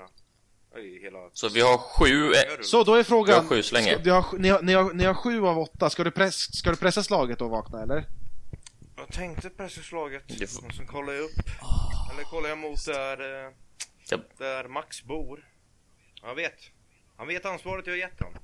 Jag 0.71 0.79
har 0.79 0.85
ju 0.85 1.01
hela... 1.03 1.19
Så 1.33 1.49
vi 1.49 1.61
har 1.61 1.79
sju. 1.79 2.33
eh, 2.33 2.41
Så 2.63 2.85
då 2.85 2.95
är 2.95 3.03
frågan... 3.03 3.35
Vi 3.35 3.41
har 3.41 3.49
sju 3.57 3.63
så 3.63 3.75
länge. 3.75 3.93
Ska, 3.93 4.03
ni, 4.03 4.11
har, 4.11 4.39
ni, 4.39 4.49
har, 4.49 4.63
ni, 4.63 4.73
har, 4.73 4.93
ni 4.93 5.05
har 5.05 5.15
sju 5.15 5.47
av 5.47 5.59
åtta, 5.59 5.91
ska 5.91 6.05
du, 6.05 6.11
press, 6.11 6.57
ska 6.59 6.71
du 6.71 6.77
pressa 6.77 7.03
slaget 7.03 7.39
då 7.39 7.49
vakna 7.49 7.83
eller? 7.83 8.05
Jag 8.97 9.09
tänkte 9.13 9.69
slaget, 9.69 10.23
Det 10.39 10.47
får- 10.47 10.67
och 10.67 10.75
så 10.75 10.85
kollar 10.87 11.13
jag 11.13 11.23
upp 11.25 11.39
Eller 12.13 12.23
kollar 12.25 12.49
jag 12.49 12.59
mot 12.59 12.85
där, 12.85 13.47
eh, 13.47 13.53
Ja. 14.11 14.19
där 14.39 14.69
Max 14.69 15.03
bor. 15.03 15.49
Jag 16.23 16.35
vet. 16.35 16.59
Han 17.17 17.27
vet 17.29 17.45
ansvaret 17.47 17.87
jag 17.87 17.93
har 17.93 17.99
gett 17.99 18.21
honom. 18.21 18.43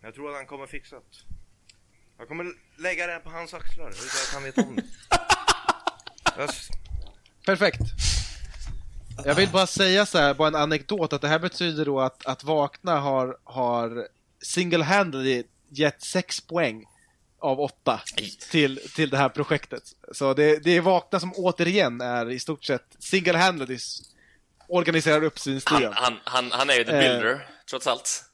Jag 0.00 0.14
tror 0.14 0.30
att 0.30 0.36
han 0.36 0.46
kommer 0.46 0.66
fixa 0.66 0.96
det. 0.96 1.02
Jag 2.18 2.28
kommer 2.28 2.52
lägga 2.76 3.06
det 3.06 3.18
på 3.18 3.30
hans 3.30 3.54
axlar. 3.54 3.88
Utan 3.90 4.04
att 4.04 4.30
han 4.34 4.42
vet 4.42 4.58
om 4.58 4.76
det. 4.76 4.82
Jag 6.36 6.48
s- 6.48 6.68
Perfekt. 7.46 7.80
Jag 9.24 9.34
vill 9.34 9.48
bara 9.48 9.66
säga 9.66 10.06
så 10.06 10.18
här, 10.18 10.34
bara 10.34 10.48
en 10.48 10.54
anekdot, 10.54 11.12
att 11.12 11.20
det 11.20 11.28
här 11.28 11.38
betyder 11.38 11.84
då 11.84 12.00
att, 12.00 12.26
att 12.26 12.44
Vakna 12.44 12.96
har, 13.00 13.38
har 13.44 14.08
single-handedly 14.44 15.44
gett 15.68 16.02
6 16.02 16.40
poäng 16.40 16.84
av 17.40 17.60
8 17.60 18.00
Nej. 18.16 18.30
till, 18.50 18.80
till 18.94 19.10
det 19.10 19.16
här 19.16 19.28
projektet. 19.28 19.82
Så 20.12 20.34
det, 20.34 20.64
det 20.64 20.76
är 20.76 20.80
Vakna 20.80 21.20
som 21.20 21.32
återigen 21.36 22.00
är 22.00 22.30
i 22.30 22.38
stort 22.38 22.64
sett 22.64 22.96
single-handedly 22.98 23.78
organiserar 24.68 25.24
upp 25.24 25.38
sin 25.38 25.60
Han, 25.64 25.92
han, 25.92 26.18
han, 26.24 26.50
han 26.52 26.70
är 26.70 26.74
ju 26.74 26.84
the 26.84 26.90
Eh. 26.90 26.98
builder, 27.00 27.48
trots 27.70 27.86
allt. 27.86 28.24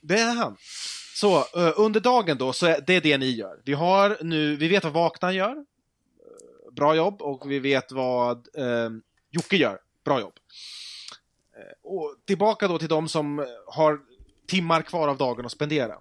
Det 0.00 0.20
är 0.20 0.34
han. 0.34 0.56
Så 1.14 1.38
eh, 1.38 1.72
under 1.76 2.00
dagen 2.00 2.38
då, 2.38 2.52
så 2.52 2.66
är 2.66 2.80
det 2.86 3.00
det 3.00 3.18
ni 3.18 3.30
gör. 3.30 3.60
Vi 3.64 3.72
har 3.72 4.18
nu, 4.22 4.56
vi 4.56 4.68
vet 4.68 4.84
vad 4.84 4.92
Vakna 4.92 5.32
gör. 5.32 5.56
Eh, 5.56 6.72
Bra 6.72 6.94
jobb. 6.96 7.22
Och 7.22 7.50
vi 7.50 7.58
vet 7.58 7.92
vad 7.92 8.36
eh, 8.56 8.90
Jocke 9.30 9.56
gör. 9.56 9.78
Bra 10.04 10.20
jobb. 10.20 10.34
Eh, 11.56 11.90
och 11.90 12.16
tillbaka 12.26 12.68
då 12.68 12.78
till 12.78 12.88
de 12.88 13.08
som 13.08 13.46
har 13.66 13.98
timmar 14.48 14.82
kvar 14.82 15.08
av 15.08 15.16
dagen 15.16 15.46
att 15.46 15.52
spendera. 15.52 15.94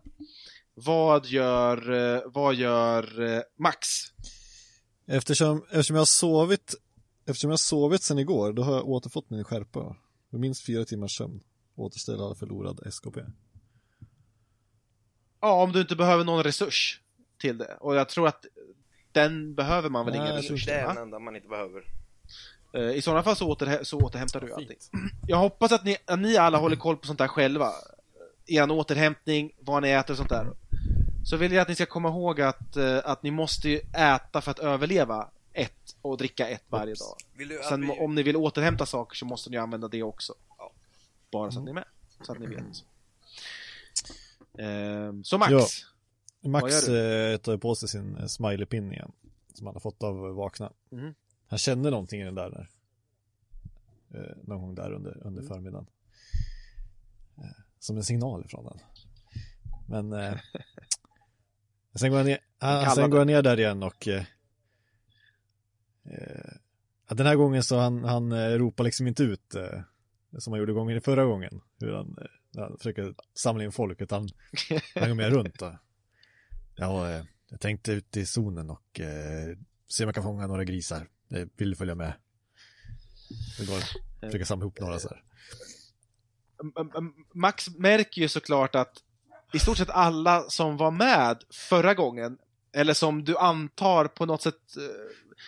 Vad 0.85 1.25
gör, 1.25 1.91
eh, 2.15 2.21
vad 2.25 2.55
gör 2.55 3.21
eh, 3.35 3.41
Max? 3.57 3.87
Eftersom, 5.07 5.63
eftersom 5.71 5.95
jag 5.95 6.01
har 6.01 6.05
sovit 6.05 6.75
Eftersom 7.25 7.49
jag 7.49 7.53
har 7.53 7.57
sovit 7.57 8.03
sedan 8.03 8.19
igår, 8.19 8.53
då 8.53 8.63
har 8.63 8.73
jag 8.73 8.87
återfått 8.89 9.29
min 9.29 9.43
skärpa. 9.43 9.95
Med 10.29 10.41
minst 10.41 10.65
fyra 10.65 10.85
timmars 10.85 11.17
sömn. 11.17 11.43
Återställa 11.75 12.23
all 12.23 12.35
förlorad 12.35 12.79
SKP. 12.87 13.19
Ja, 15.41 15.63
om 15.63 15.71
du 15.71 15.81
inte 15.81 15.95
behöver 15.95 16.23
någon 16.23 16.43
resurs 16.43 17.01
till 17.41 17.57
det. 17.57 17.77
Och 17.79 17.95
jag 17.95 18.09
tror 18.09 18.27
att 18.27 18.45
den 19.11 19.55
behöver 19.55 19.89
man 19.89 20.05
väl 20.05 20.15
Nej, 20.15 20.21
ingen 20.23 20.35
resurs 20.35 20.65
Det 20.65 20.71
till, 20.71 20.79
är 20.81 20.85
va? 20.87 20.93
den 20.93 21.03
enda 21.03 21.19
man 21.19 21.35
inte 21.35 21.47
behöver. 21.47 21.83
Eh, 22.73 22.91
I 22.97 23.01
sådana 23.01 23.23
fall 23.23 23.35
så, 23.35 23.53
återhä- 23.55 23.83
så 23.83 23.97
återhämtar 23.99 24.41
du 24.41 24.53
allting. 24.53 24.77
Jag 25.27 25.37
hoppas 25.37 25.71
att 25.71 25.85
ni, 25.85 25.97
att 26.05 26.19
ni 26.19 26.37
alla 26.37 26.57
håller 26.57 26.75
koll 26.75 26.97
på 26.97 27.07
sånt 27.07 27.19
där 27.19 27.27
själva. 27.27 27.71
Er 28.47 28.71
återhämtning, 28.71 29.51
vad 29.59 29.81
ni 29.83 29.89
äter 29.89 30.13
och 30.13 30.17
sånt 30.17 30.29
där. 30.29 30.47
Så 31.25 31.37
vill 31.37 31.51
jag 31.51 31.61
att 31.61 31.67
ni 31.67 31.75
ska 31.75 31.85
komma 31.85 32.09
ihåg 32.09 32.41
att, 32.41 32.75
eh, 32.77 32.97
att 33.03 33.23
ni 33.23 33.31
måste 33.31 33.69
ju 33.69 33.77
äta 33.93 34.41
för 34.41 34.51
att 34.51 34.59
överleva 34.59 35.29
ett 35.53 35.95
och 36.01 36.17
dricka 36.17 36.47
ett 36.47 36.63
varje 36.69 36.93
dag. 36.95 37.15
Vill 37.33 37.47
du 37.47 37.59
Sen 37.69 37.81
vi- 37.81 37.99
om 37.99 38.15
ni 38.15 38.23
vill 38.23 38.35
återhämta 38.35 38.85
saker 38.85 39.15
så 39.15 39.25
måste 39.25 39.49
ni 39.49 39.57
använda 39.57 39.87
det 39.87 40.03
också. 40.03 40.33
Ja. 40.57 40.71
Bara 41.31 41.51
så 41.51 41.59
att 41.59 41.65
ni 41.65 41.71
är 41.71 41.75
med. 41.75 41.85
Så 42.21 42.31
att 42.31 42.39
ni 42.39 42.45
vet. 42.47 42.63
Ehm, 44.57 45.23
så 45.23 45.37
Max. 45.37 45.51
Ja. 46.41 46.49
Max 46.49 46.87
eh, 46.87 47.37
tar 47.37 47.57
på 47.57 47.75
sig 47.75 47.89
sin 47.89 48.17
eh, 48.17 48.25
smileypin 48.25 48.91
igen. 48.93 49.11
Som 49.53 49.65
han 49.67 49.75
har 49.75 49.79
fått 49.79 50.03
av 50.03 50.15
Vakna. 50.35 50.71
Mhm. 50.89 51.13
Han 51.47 51.59
kände 51.59 51.89
någonting 51.89 52.21
i 52.21 52.23
den 52.23 52.35
där. 52.35 52.49
där. 52.49 52.69
Eh, 54.13 54.35
någon 54.43 54.61
gång 54.61 54.75
där 54.75 54.91
under, 54.93 55.11
Mm. 55.11 55.27
under 55.27 55.43
förmiddagen. 55.43 55.87
Eh, 57.37 57.43
som 57.79 57.97
en 57.97 58.03
signal 58.03 58.45
ifrån 58.45 58.65
den. 58.65 58.79
Men 59.87 60.13
eh, 60.23 60.33
sen 61.95 62.09
går 62.09 62.17
han 62.17 62.25
ner, 62.25 62.39
ah, 62.57 62.95
sen 62.95 63.09
går 63.09 63.17
han 63.17 63.27
ner 63.27 63.41
där 63.41 63.59
igen 63.59 63.83
och 63.83 64.07
eh, 64.07 64.23
eh, 66.05 67.15
den 67.15 67.25
här 67.25 67.35
gången 67.35 67.63
så 67.63 67.77
han, 67.77 68.03
han 68.03 68.31
eh, 68.31 68.49
ropar 68.49 68.83
liksom 68.83 69.07
inte 69.07 69.23
ut 69.23 69.55
eh, 69.55 69.81
som 70.37 70.53
han 70.53 70.59
gjorde 70.59 70.73
gången 70.73 71.01
förra 71.01 71.25
gången. 71.25 71.61
Hur 71.79 71.93
han, 71.93 72.17
eh, 72.21 72.61
han 72.61 72.77
försöker 72.77 73.15
samla 73.33 73.63
in 73.63 73.71
folk 73.71 74.01
utan 74.01 74.29
han 74.95 75.09
går 75.09 75.15
med 75.15 75.29
runt. 75.33 75.59
Då. 75.59 75.79
Ja, 76.75 77.23
jag 77.49 77.59
tänkte 77.59 77.91
ut 77.91 78.17
i 78.17 78.25
zonen 78.25 78.69
och 78.69 78.99
se 79.87 80.03
om 80.03 80.07
jag 80.07 80.15
kan 80.15 80.23
fånga 80.23 80.47
några 80.47 80.63
grisar. 80.63 81.07
Jag 81.27 81.49
vill 81.57 81.75
följa 81.75 81.95
med. 81.95 82.13
Det 83.59 83.65
går 83.65 83.79
försöka 84.21 84.45
samla 84.45 84.63
ihop 84.63 84.79
några 84.79 84.99
så 84.99 85.09
här. 85.09 85.23
Max 87.33 87.69
märker 87.69 88.21
ju 88.21 88.27
såklart 88.27 88.75
att 88.75 89.03
i 89.53 89.59
stort 89.59 89.77
sett 89.77 89.89
alla 89.89 90.43
som 90.49 90.77
var 90.77 90.91
med 90.91 91.37
förra 91.53 91.93
gången, 91.93 92.37
eller 92.73 92.93
som 92.93 93.23
du 93.23 93.37
antar 93.37 94.05
på 94.05 94.25
något 94.25 94.41
sätt, 94.41 94.55
eh, 94.77 94.83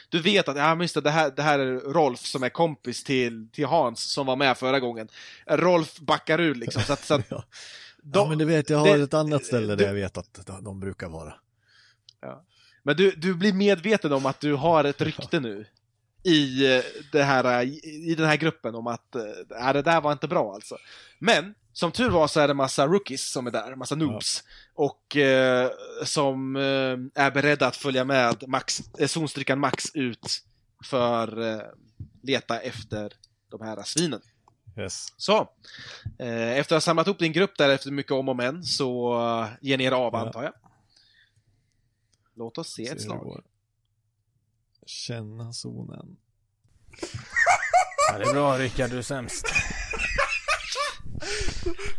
du 0.09 0.21
vet 0.21 0.47
att 0.47 0.57
ja, 0.57 0.75
men 0.75 0.81
just 0.81 0.93
det, 0.95 1.01
det, 1.01 1.09
här, 1.09 1.31
det 1.35 1.41
här 1.41 1.59
är 1.59 1.79
Rolf 1.79 2.19
som 2.19 2.43
är 2.43 2.49
kompis 2.49 3.03
till, 3.03 3.49
till 3.51 3.65
Hans 3.65 4.11
som 4.13 4.25
var 4.25 4.35
med 4.35 4.57
förra 4.57 4.79
gången. 4.79 5.07
Rolf 5.49 5.99
backar 5.99 6.39
ur 6.41 6.55
liksom. 6.55 6.81
Så 6.81 6.93
att, 6.93 7.03
så 7.05 7.13
att 7.13 7.25
Ja. 7.29 7.43
de- 8.03 8.19
ja, 8.19 8.29
men 8.29 8.37
du 8.37 8.45
vet, 8.45 8.69
jag 8.69 8.77
har 8.77 8.97
det- 8.97 9.03
ett 9.03 9.13
annat 9.13 9.45
ställe 9.45 9.67
där 9.67 9.75
du- 9.75 9.83
jag 9.83 9.93
vet 9.93 10.17
att 10.17 10.39
de, 10.63 10.79
brukar 10.79 11.09
vara. 11.09 11.33
Men 12.83 12.95
du, 12.95 13.11
du 13.11 13.33
blir 13.33 13.53
medveten 13.53 14.13
om 14.13 14.25
att 14.25 14.39
du 14.39 14.53
har 14.53 14.83
ett 14.83 15.01
rykte 15.01 15.39
nu 15.39 15.65
i, 16.23 16.75
eh, 16.77 16.83
det 17.11 17.23
här, 17.23 17.63
i, 17.63 17.79
i 18.11 18.15
den 18.15 18.25
här 18.27 18.35
gruppen 18.35 18.75
om 18.75 18.87
att 18.87 19.15
äh, 19.15 19.73
det 19.73 19.81
där 19.81 20.01
var 20.01 20.11
inte 20.11 20.27
bra 20.27 20.53
alltså. 20.53 20.77
Men 21.19 21.53
som 21.73 21.91
tur 21.91 22.09
var 22.09 22.27
så 22.27 22.39
är 22.39 22.47
det 22.47 22.53
massa 22.53 22.87
rookies 22.87 23.31
som 23.31 23.47
är 23.47 23.51
där, 23.51 23.75
massa 23.75 23.95
noobs. 23.95 24.43
Och 24.73 25.17
eh, 25.17 25.71
som 26.03 26.55
eh, 26.55 27.23
är 27.23 27.31
beredda 27.31 27.67
att 27.67 27.75
följa 27.75 28.03
med 28.05 28.43
Max, 28.47 28.81
eh, 28.99 29.07
zonstrykan 29.07 29.59
Max 29.59 29.85
ut 29.93 30.43
för 30.85 31.41
eh, 31.53 31.61
leta 32.23 32.59
efter 32.59 33.13
de 33.49 33.61
här 33.61 33.83
svinen. 33.83 34.21
Yes. 34.77 35.07
Så, 35.17 35.49
eh, 36.19 36.51
efter 36.57 36.59
att 36.59 36.69
ha 36.69 36.81
samlat 36.81 37.07
upp 37.07 37.19
din 37.19 37.31
grupp 37.31 37.57
där 37.57 37.69
efter 37.69 37.91
mycket 37.91 38.11
om 38.11 38.29
och 38.29 38.35
men 38.35 38.63
så 38.63 39.13
eh, 39.19 39.47
ger 39.61 39.77
ni 39.77 39.83
er 39.83 39.91
av 39.91 40.13
Ja. 40.13 40.25
antar 40.25 40.43
jag. 40.43 40.53
Låt 42.35 42.57
oss 42.57 42.69
se 42.73 42.85
Se 42.85 42.91
ett 42.91 43.01
slag. 43.01 43.43
Känna 44.85 45.53
zonen. 45.53 46.17
Ja, 48.11 48.17
det 48.17 48.23
är 48.29 48.33
bra 48.33 48.57
Rickard, 48.57 48.89
du 48.89 48.97
är 48.97 49.01
sämst. 49.01 49.45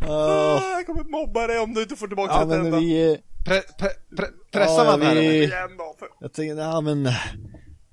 Ah, 0.01 0.71
jag 0.71 0.85
kommer 0.85 1.03
mobba 1.03 1.47
dig 1.47 1.59
om 1.59 1.73
du 1.73 1.81
inte 1.81 1.95
får 1.95 2.07
tillbaka 2.07 2.33
Ja, 2.33 2.41
ett 2.41 2.47
men 2.47 2.65
enda. 2.65 2.79
vi... 2.79 3.17
Pre, 3.45 3.61
pre, 3.79 3.89
pre, 4.17 4.27
pressar 4.51 4.85
Ja, 4.85 4.97
man 4.97 5.01
här? 5.01 5.15
vi- 5.15 5.19
eller? 5.21 5.31
Igen 5.33 5.77
då. 5.77 5.95
För... 5.99 6.07
Jag 6.19 6.33
tänkte, 6.33 6.61
ja 6.61 6.81
men... 6.81 7.05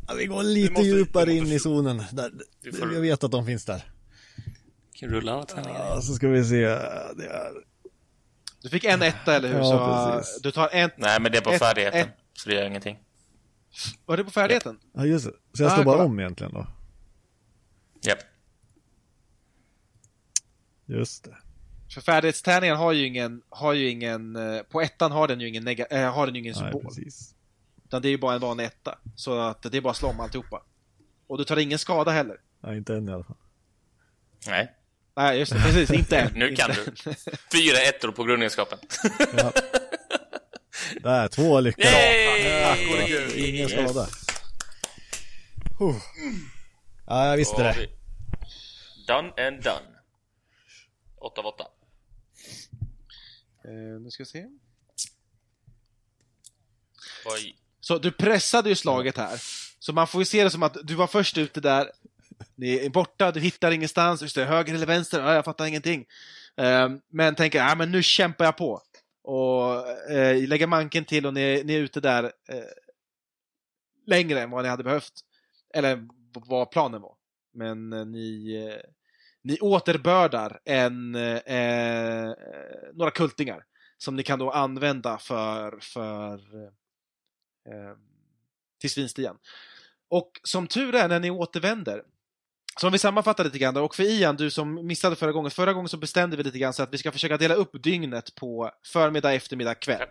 Ja, 0.09 0.15
vi 0.19 0.27
går 0.27 0.43
lite 0.43 0.73
måste- 0.73 0.87
djupare 0.87 1.33
in 1.33 1.47
i 1.47 1.59
zonen. 1.59 2.03
Där, 2.13 2.31
får- 2.79 2.95
Jag 2.95 3.01
vet 3.01 3.25
att 3.25 3.31
de 3.31 3.47
finns 3.47 3.65
där. 3.65 3.93
Kan 4.95 5.09
rulla 5.09 5.33
alla 5.33 5.45
tärningar. 5.45 5.87
Ja, 5.95 6.01
så 6.01 6.15
ska 6.15 6.29
vi 6.29 6.45
se. 6.45 6.61
Det 6.61 7.27
är... 7.27 7.71
Du 8.63 8.69
fick 8.69 8.85
en 8.85 9.03
etta, 9.03 9.37
eller 9.37 9.49
hur? 9.49 9.59
Ja, 9.59 9.65
så 9.65 10.19
precis. 10.19 10.43
du 10.43 10.51
tar 10.51 10.69
en... 10.73 10.91
Nej, 10.97 11.21
men 11.21 11.33
det 11.33 11.39
är 11.39 11.43
på 11.43 11.51
Ett- 11.51 11.59
färdigheten. 11.59 12.01
ett- 12.01 12.09
Så 12.33 12.49
det 12.49 12.55
gör 12.55 12.67
ingenting. 12.67 12.99
Var 14.07 14.17
det 14.17 14.25
på 14.25 14.31
färdigheten? 14.31 14.79
Ja, 14.95 15.05
just 15.07 15.25
det. 15.25 15.33
Så 15.57 15.63
jag 15.63 15.71
Ah, 15.73 15.75
står 15.75 15.85
bara 15.85 15.97
kolla. 15.97 16.09
om 16.09 16.21
egentligen 16.21 16.53
då. 16.53 16.67
Japp. 18.03 18.19
Just 20.99 21.25
det. 21.25 21.37
För 21.95 22.01
färdighetstärningen 22.01 22.77
har 22.77 22.93
ju 22.93 23.07
ingen, 23.07 23.43
har 23.49 23.73
ju 23.73 23.89
ingen, 23.91 24.37
eh, 24.37 24.63
på 24.63 24.81
ettan 24.81 25.13
har 25.13 25.29
den 25.29 25.41
ju 25.41 25.49
ingen, 25.49 25.65
nega, 25.65 25.85
äh, 25.87 26.13
har 26.15 26.27
den 26.27 26.35
ju 26.35 26.41
ingen 26.41 26.55
Nej, 26.55 26.63
symbol. 26.73 26.85
precis. 26.85 27.35
utan 27.85 28.03
det 28.03 28.09
är 28.09 28.11
ju 28.11 28.19
bara 28.19 28.35
en 28.35 28.41
vanlig 28.41 28.65
etta. 28.65 28.99
Så 29.17 29.39
att 29.41 29.63
det 29.63 29.77
är 29.77 29.81
bara 29.81 29.91
att 29.91 29.97
slå 29.97 30.09
om 30.09 30.21
alltihopa. 30.21 30.63
Och 31.27 31.39
du 31.39 31.45
tar 31.45 31.57
ingen 31.57 31.79
skada 31.79 32.11
heller. 32.11 32.37
Nej, 32.61 32.77
inte 32.77 32.95
än 32.95 33.09
i 33.09 33.13
alla 33.13 33.25
fall. 33.25 33.37
Nej, 34.47 34.73
Nej, 35.17 35.39
just 35.39 35.53
det, 35.53 35.59
precis, 35.63 35.91
inte 35.91 36.19
än. 36.19 36.33
nu 36.35 36.57
kan 36.57 36.71
inte. 36.71 36.85
du. 37.05 37.15
Fyra 37.53 37.79
ettor 37.89 38.13
på 38.13 38.25
grundegenskapen. 38.25 38.79
Ja. 39.37 39.53
Där, 41.03 41.29
två 41.29 41.61
lyckade. 41.61 41.89
Yay! 41.91 43.49
Ingen 43.49 43.69
Yes. 43.71 43.73
skada. 43.73 44.07
Huh. 45.79 45.97
Ja, 47.07 47.27
jag 47.27 47.37
visste 47.37 47.63
det. 47.63 47.77
Done 49.07 49.47
and 49.47 49.63
done. 49.63 49.90
8 51.21 51.41
av 51.41 51.47
8. 51.47 51.65
Eh, 53.65 53.71
nu 54.01 54.11
ska 54.11 54.23
vi 54.23 54.27
se. 54.27 54.47
Oj. 57.25 57.57
Så 57.81 57.99
du 57.99 58.13
pressade 58.13 58.69
ju 58.69 58.75
slaget 58.75 59.17
här. 59.17 59.39
Så 59.79 59.93
man 59.93 60.07
får 60.07 60.21
ju 60.21 60.25
se 60.25 60.45
det 60.45 60.51
som 60.51 60.63
att 60.63 60.77
du 60.83 60.95
var 60.95 61.07
först 61.07 61.39
ute 61.39 61.61
där. 61.61 61.91
Ni 62.55 62.75
är 62.75 62.91
borta, 62.91 63.33
du 63.33 63.41
hittar 63.41 63.71
ingenstans. 63.71 64.23
Just 64.23 64.35
det, 64.35 64.45
höger 64.45 64.75
eller 64.75 64.87
vänster? 64.87 65.21
Ja, 65.21 65.35
jag 65.35 65.45
fattar 65.45 65.67
ingenting. 65.67 66.07
Eh, 66.57 66.89
Men 67.09 67.35
tänker, 67.35 67.59
ja 67.59 67.75
men 67.75 67.93
nu 67.93 68.03
kämpar 68.03 68.45
jag 68.45 68.57
på. 68.57 68.83
Och 69.23 69.89
eh, 70.11 70.49
lägger 70.49 70.67
manken 70.67 71.05
till 71.05 71.27
och 71.27 71.35
ni, 71.35 71.63
ni 71.65 71.75
är 71.75 71.81
ute 71.81 72.01
där 72.01 72.25
eh, 72.25 72.65
längre 74.07 74.41
än 74.43 74.51
vad 74.51 74.63
ni 74.65 74.69
hade 74.69 74.85
behövt. 74.85 75.13
Eller 75.75 76.09
vad 76.33 76.71
planen 76.71 77.01
var. 77.03 77.15
Men 77.55 77.91
ni, 77.91 78.79
ni 79.43 79.59
återbördar 79.61 80.61
en, 80.65 81.15
eh, 81.15 81.37
eh, 81.37 82.35
några 82.95 83.11
kultingar. 83.11 83.65
Som 83.99 84.17
ni 84.17 84.23
kan 84.23 84.39
då 84.39 84.51
använda 84.51 85.19
för, 85.19 85.79
för 85.81 86.35
eh, 86.35 87.73
eh 87.73 87.97
till 88.81 88.91
svinstian. 88.91 89.39
Och 90.09 90.41
som 90.43 90.67
tur 90.67 90.95
är 90.95 91.09
när 91.09 91.21
ni 91.21 91.31
återvänder, 91.31 92.03
så 92.81 92.87
om 92.87 92.93
vi 92.93 92.99
sammanfattar 92.99 93.45
lite 93.45 93.59
grann 93.59 93.75
då, 93.75 93.85
och 93.85 93.95
för 93.95 94.03
Ian, 94.03 94.37
du 94.37 94.51
som 94.51 94.87
missade 94.87 95.17
förra 95.17 95.33
gången, 95.33 95.51
förra 95.51 95.73
gången 95.73 95.89
så 95.89 95.97
bestämde 95.97 96.37
vi 96.37 96.43
lite 96.43 96.59
grann 96.59 96.73
så 96.73 96.83
att 96.83 96.95
vi 96.95 96.99
ska 96.99 97.13
försöka 97.13 97.37
dela 97.37 97.55
upp 97.55 97.83
dygnet 97.83 98.35
på 98.35 98.71
förmiddag, 98.87 99.33
eftermiddag, 99.33 99.75
kväll. 99.75 100.09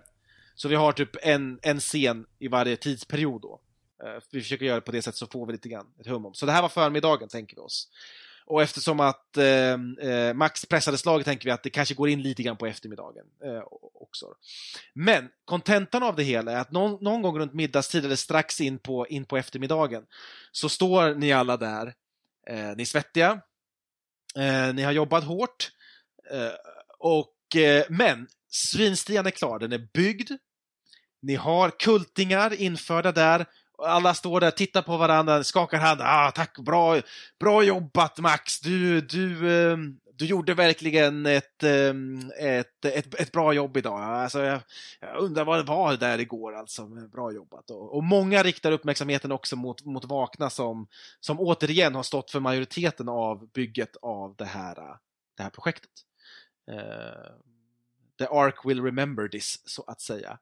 Så 0.56 0.68
vi 0.68 0.76
har 0.76 0.92
typ 0.92 1.10
en, 1.22 1.60
en 1.62 1.80
scen 1.80 2.26
i 2.40 2.48
varje 2.48 2.76
tidsperiod 2.76 3.42
då. 3.42 3.62
Eh, 4.04 4.22
vi 4.32 4.42
försöker 4.42 4.66
göra 4.66 4.76
det 4.76 4.82
på 4.82 4.92
det 4.92 5.02
sättet 5.02 5.18
så 5.18 5.28
får 5.28 5.46
vi 5.46 5.52
lite 5.52 5.70
grann 5.70 5.88
ett 6.00 6.08
hum 6.08 6.26
om. 6.26 6.34
Så 6.34 6.46
det 6.46 6.52
här 6.52 6.62
var 6.62 6.70
förmiddagen 6.70 7.30
tänker 7.30 7.56
vi 7.56 7.62
oss. 7.62 7.90
Och 8.50 8.62
eftersom 8.62 9.00
att 9.00 9.38
ehm, 9.38 9.98
eh, 9.98 10.34
Max 10.34 10.66
pressade 10.66 10.98
slaget 10.98 11.26
tänker 11.26 11.46
vi 11.46 11.52
att 11.52 11.64
det 11.64 11.70
kanske 11.70 11.96
går 11.96 12.10
in 12.10 12.22
lite 12.22 12.44
grann 12.44 12.58
på 12.58 12.66
eftermiddagen 12.66 13.26
eh, 13.44 13.64
också. 13.94 14.26
Men 14.94 15.30
kontentan 15.46 16.04
av 16.04 16.16
det 16.16 16.24
hela 16.24 16.52
är 16.52 16.56
att 16.56 16.72
någon, 16.72 17.04
någon 17.04 17.22
gång 17.22 17.40
runt 17.40 17.54
middagstid 17.54 18.06
eller 18.06 18.16
strax 18.16 18.62
in 18.62 18.80
på, 18.80 19.08
in 19.08 19.26
på 19.26 19.38
eftermiddagen 19.38 20.06
så 20.52 20.70
står 20.70 21.16
ni 21.16 21.32
alla 21.32 21.58
där. 21.58 21.94
Eh, 22.48 22.76
ni 22.76 22.82
är 22.82 22.86
svettiga. 22.86 23.42
Eh, 24.36 24.74
ni 24.74 24.82
har 24.82 24.92
jobbat 24.92 25.24
hårt. 25.24 25.72
Eh, 26.32 26.54
och, 27.00 27.56
eh, 27.56 27.86
men 27.90 28.28
svinstian 28.52 29.26
är 29.26 29.32
klar, 29.32 29.60
den 29.60 29.72
är 29.72 29.88
byggd. 29.94 30.32
Ni 31.22 31.36
har 31.36 31.70
kultingar 31.70 32.62
införda 32.62 33.12
där. 33.12 33.46
Alla 33.86 34.14
står 34.14 34.40
där, 34.40 34.52
tittar 34.52 34.82
på 34.82 34.98
varandra, 34.98 35.44
skakar 35.44 35.78
hand. 35.78 36.02
Ah, 36.04 36.32
tack, 36.32 36.60
bra, 36.60 37.02
bra 37.40 37.64
jobbat 37.64 38.20
Max! 38.20 38.60
Du, 38.60 39.02
du, 39.02 39.52
eh, 39.52 39.78
du 40.20 40.26
gjorde 40.26 40.54
verkligen 40.54 41.26
ett, 41.26 41.64
ehm, 41.64 42.32
ett, 42.40 42.86
ett, 42.86 43.16
ett 43.16 43.32
bra 43.32 43.54
jobb 43.54 43.78
idag. 43.78 44.02
Alltså, 44.02 44.44
jag, 44.44 44.62
jag 45.00 45.18
undrar 45.18 45.46
vad 45.46 45.60
det 45.60 45.64
var 45.64 45.98
där 45.98 46.20
igår 46.20 46.56
alltså. 46.56 46.86
Bra 46.86 47.32
jobbat. 47.32 47.70
Och, 47.70 47.96
och 47.96 48.04
många 48.04 48.44
riktar 48.44 48.72
uppmärksamheten 48.72 49.32
också 49.32 49.56
mot, 49.56 49.86
mot 49.86 50.06
Vakna 50.06 50.50
som, 50.50 50.88
som 51.20 51.40
återigen 51.40 51.96
har 51.96 52.04
stått 52.04 52.32
för 52.32 52.40
majoriteten 52.40 53.10
av 53.10 53.50
bygget 53.52 53.96
av 54.02 54.36
det 54.36 54.46
här, 54.46 54.76
det 55.38 55.44
här 55.44 55.50
projektet. 55.50 55.92
Eh, 56.72 57.32
the 58.20 58.26
Ark 58.26 58.66
will 58.66 58.84
remember 58.84 59.28
this, 59.28 59.62
så 59.66 59.84
att 59.88 60.02
säga. 60.02 60.38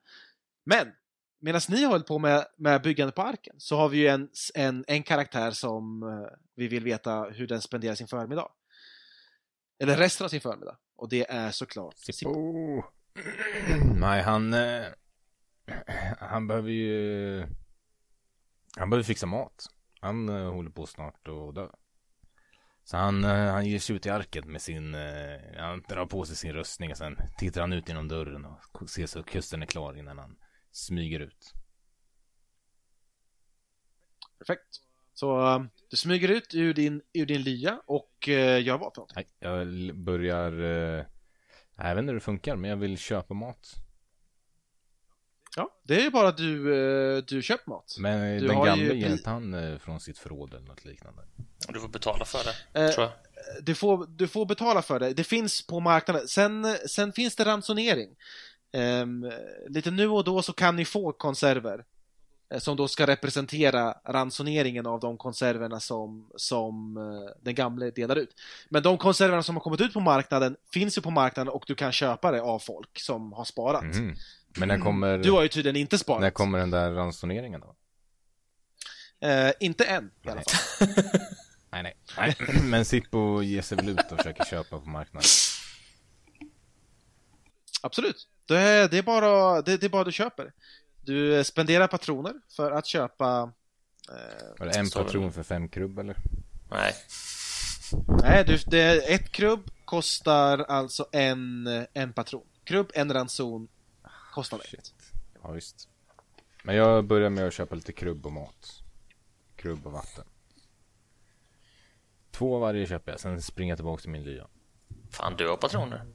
Men 0.65 0.91
medan 1.39 1.62
ni 1.69 1.84
har 1.84 1.91
hållit 1.91 2.08
på 2.08 2.19
med, 2.19 2.45
med 2.58 2.82
byggandet 2.82 3.15
på 3.15 3.21
arken 3.21 3.56
så 3.58 3.78
har 3.78 3.89
vi 3.89 3.97
ju 3.97 4.08
en, 4.08 4.30
en, 4.56 4.86
en 4.88 5.04
karaktär 5.04 5.52
som 5.52 6.04
eh, 6.04 6.38
vi 6.56 6.67
vill 6.67 6.84
veta 6.84 7.23
hur 7.23 7.47
den 7.47 7.62
spenderar 7.62 7.95
sin 7.95 8.08
förmiddag. 8.08 8.47
Eller 9.80 9.97
resten 9.97 10.26
av 10.26 10.30
sin 10.30 10.41
förmiddag. 10.41 10.78
Och 10.95 11.10
det 11.10 11.32
är 11.32 11.52
såklart 11.52 11.97
Sippo. 11.97 12.30
Oh. 12.30 12.86
Nej, 13.95 14.21
han... 14.21 14.54
Eh, 14.54 14.86
han 16.19 16.47
behöver 16.47 16.71
ju... 16.71 17.41
Han 18.78 18.89
behöver 18.89 19.04
fixa 19.04 19.26
mat. 19.26 19.65
Han 20.02 20.30
eh, 20.30 20.54
håller 20.54 20.69
på 20.69 20.86
snart 20.86 21.28
att 21.28 21.56
dö. 21.56 21.67
Så 22.84 22.97
han, 22.97 23.23
eh, 23.23 23.52
han 23.52 23.65
ger 23.65 23.80
sig 23.80 23.95
ut 23.95 24.06
i 24.06 24.10
arket 24.10 24.45
med 24.45 24.62
sin... 24.62 24.95
Han 25.58 25.84
drar 25.89 26.06
på 26.06 26.26
sig 26.26 26.36
sin 26.36 26.54
rustning 26.54 26.91
och 26.91 26.97
sen 26.97 27.17
tittar 27.38 27.62
han 27.62 27.73
ut 27.73 27.88
genom 27.88 28.08
dörren 28.08 28.45
och 28.45 28.89
ser 28.89 29.06
så 29.06 29.19
att 29.19 29.26
kusten 29.26 29.62
är 29.62 29.65
klar 29.65 29.97
innan 29.97 30.17
han 30.17 30.38
smyger 30.78 31.20
ut. 31.20 31.54
Perfekt. 34.38 34.82
Så 35.13 35.40
um, 35.40 35.70
du 35.90 35.98
smyger 35.98 36.30
ut 36.30 36.54
ur 36.54 36.74
din, 36.74 37.02
ur 37.13 37.26
din 37.26 37.42
lya 37.42 37.82
och 37.86 38.28
uh, 38.28 38.62
gör 38.62 38.78
vad? 38.78 39.12
Nej, 39.16 39.28
jag 39.40 39.96
börjar... 39.96 40.52
Eh, 40.52 41.06
jag 41.76 41.96
vet 41.96 42.02
inte 42.02 42.12
hur 42.12 42.13
det 42.13 42.20
funkar, 42.20 42.56
men 42.56 42.70
jag 42.70 42.78
vill 42.78 42.98
köpa 42.98 43.34
mat. 43.34 43.76
Ja, 45.56 45.80
det 45.84 46.06
är 46.06 46.12
bara 46.12 46.28
att 46.28 46.38
du, 46.38 47.22
du 47.22 47.42
köper 47.42 47.70
mat. 47.70 47.96
Men 48.00 48.40
Du 48.40 48.48
den 48.48 48.56
gamla 48.56 48.76
ju 48.76 49.00
ger 49.00 49.12
inte 49.12 49.30
han 49.30 49.54
eh, 49.54 49.78
från 49.78 50.00
sitt 50.00 50.18
förråd 50.18 50.54
eller 50.54 50.68
något 50.68 50.86
liknande. 50.86 51.22
Du 51.68 51.80
får 51.80 51.88
betala 51.88 52.26
för 52.26 52.40
det, 52.44 52.86
Eh, 52.86 52.92
tror 52.92 53.06
jag. 53.06 53.13
Du 53.63 53.76
får, 53.76 54.08
du 54.08 54.28
får 54.28 54.46
betala 54.46 54.82
för 54.82 55.00
det. 55.00 55.13
Det 55.13 55.24
finns 55.24 55.68
på 55.68 55.80
marknaden. 55.80 56.28
Sen, 56.28 56.78
sen 56.88 57.13
finns 57.13 57.36
det 57.36 57.46
ransonering. 57.46 58.16
Ehm, 58.73 59.32
lite 59.67 59.91
nu 59.91 60.08
och 60.08 60.23
då 60.23 60.41
så 60.41 60.53
kan 60.53 60.75
ni 60.75 60.86
få 60.86 61.12
konserver 61.12 61.86
eh, 62.53 62.60
som 62.60 62.77
då 62.77 62.88
ska 62.88 63.08
representera 63.08 63.95
ransoneringen 64.06 64.86
av 64.86 64.99
de 64.99 65.17
konserverna 65.17 65.80
som, 65.80 66.32
som 66.36 66.97
eh, 66.97 67.32
den 67.41 67.56
gamle 67.56 67.91
delar 67.91 68.15
ut. 68.15 68.30
Men 68.69 68.84
de 68.84 68.97
konserverna 68.97 69.43
som 69.43 69.56
har 69.56 69.62
kommit 69.62 69.82
ut 69.82 69.93
på 69.93 69.99
marknaden 69.99 70.56
finns 70.73 70.97
ju 70.97 71.01
på 71.01 71.10
marknaden 71.12 71.53
och 71.53 71.63
du 71.67 71.75
kan 71.75 71.91
köpa 71.91 72.32
det 72.32 72.41
av 72.41 72.60
folk 72.60 72.99
som 72.99 73.34
har 73.34 73.45
sparat. 73.45 73.84
Mhm. 73.84 74.15
Men 74.60 74.67
när 74.67 74.80
kommer, 74.80 75.17
Du 75.17 75.32
har 75.32 75.41
ju 75.43 75.47
tydligen 75.47 75.75
inte 75.75 75.97
sparat. 75.97 76.21
när 76.21 76.30
kommer 76.30 76.60
den 76.60 76.71
där 76.71 76.91
ransoneringen 76.91 77.62
då? 77.62 77.75
Eh, 79.27 79.51
inte 79.60 79.86
än 79.86 80.12
i 80.23 80.30
alla 80.30 80.41
fall. 80.41 80.88
Nej, 81.71 81.84
nej. 81.84 81.95
nej. 82.17 82.36
Men 82.63 82.86
Sippo 82.86 83.41
ger 83.41 83.62
sig 83.62 83.77
väl 83.77 83.89
ut 83.89 84.12
och 84.12 84.17
försöker 84.17 84.45
köpa 84.45 84.80
på 84.80 84.89
marknaden. 84.89 85.27
Absolut. 87.82 88.27
Det 88.48 88.58
är, 88.60 88.90
det, 88.90 88.98
är 88.98 89.04
bara, 89.04 89.62
det, 89.62 89.78
det 89.78 89.86
är 89.86 89.90
bara 89.90 90.04
du 90.04 90.12
köper. 90.12 90.54
Du 91.02 91.44
spenderar 91.44 91.88
patroner 91.88 92.34
för 92.56 92.72
att 92.72 92.86
köpa 92.86 93.52
eh, 94.10 94.60
Var 94.60 94.66
det 94.66 94.78
en 94.78 94.86
det. 94.86 94.92
patron 94.94 95.32
för 95.32 95.44
fem 95.44 95.70
krubb 95.70 96.00
eller? 96.00 96.18
Nej. 96.72 96.94
Nej, 98.22 98.44
du, 98.46 98.58
det, 98.58 99.14
ett 99.14 99.32
krubb 99.32 99.70
kostar 99.86 100.58
alltså 100.58 101.08
en, 101.12 101.68
en 101.94 102.14
patron. 102.14 102.46
Krubb, 102.64 102.92
en 102.94 103.14
ranson, 103.14 103.68
kostar 104.34 104.58
ett. 104.60 104.66
Shit. 104.68 104.94
Ja, 105.44 105.52
visst. 105.52 105.90
Men 106.64 106.76
jag 106.76 107.06
börjar 107.06 107.30
med 107.30 107.48
att 107.48 107.54
köpa 107.54 107.76
lite 107.76 107.92
krubb 107.94 108.26
och 108.26 108.32
mat. 108.32 108.82
Krubb 109.56 109.86
och 109.86 109.92
vatten. 109.92 110.26
Två 112.32 112.60
varje 112.60 112.88
köper 112.88 113.12
jag, 113.12 113.20
sen 113.20 113.42
springer 113.42 113.72
jag 113.72 113.78
tillbaka 113.78 114.02
till 114.02 114.10
min 114.10 114.24
lya. 114.24 114.48
Fan, 115.12 115.36
du 115.38 115.50
har 115.50 115.58
patroner. 115.58 116.06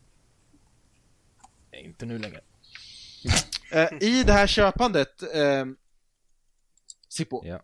Nej, 1.73 1.85
inte 1.85 2.07
nu 2.07 2.19
längre. 2.19 2.41
Eh, 3.73 3.89
I 4.01 4.23
det 4.27 4.33
här 4.33 4.47
köpandet, 4.47 5.23
eh, 5.23 5.65
Sippo, 7.09 7.43
Ja. 7.47 7.61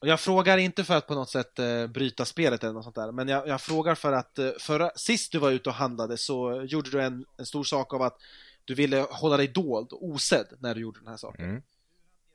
jag 0.00 0.20
frågar 0.20 0.58
inte 0.58 0.84
för 0.84 0.96
att 0.96 1.06
på 1.06 1.14
något 1.14 1.30
sätt 1.30 1.58
eh, 1.58 1.86
bryta 1.86 2.24
spelet 2.24 2.62
eller 2.64 2.72
något 2.72 2.84
sånt 2.84 2.96
där, 2.96 3.12
men 3.12 3.28
jag, 3.28 3.48
jag 3.48 3.60
frågar 3.60 3.94
för 3.94 4.12
att 4.12 4.38
eh, 4.38 4.50
förra, 4.60 4.90
sist 4.96 5.32
du 5.32 5.38
var 5.38 5.50
ute 5.50 5.68
och 5.68 5.74
handlade 5.74 6.18
så 6.18 6.62
gjorde 6.68 6.90
du 6.90 7.02
en, 7.02 7.24
en 7.36 7.46
stor 7.46 7.64
sak 7.64 7.94
av 7.94 8.02
att 8.02 8.18
du 8.64 8.74
ville 8.74 9.06
hålla 9.10 9.36
dig 9.36 9.48
dold 9.48 9.88
osedd 9.92 10.46
när 10.58 10.74
du 10.74 10.80
gjorde 10.80 11.00
den 11.00 11.08
här 11.08 11.16
saken. 11.16 11.44
Mm. 11.44 11.62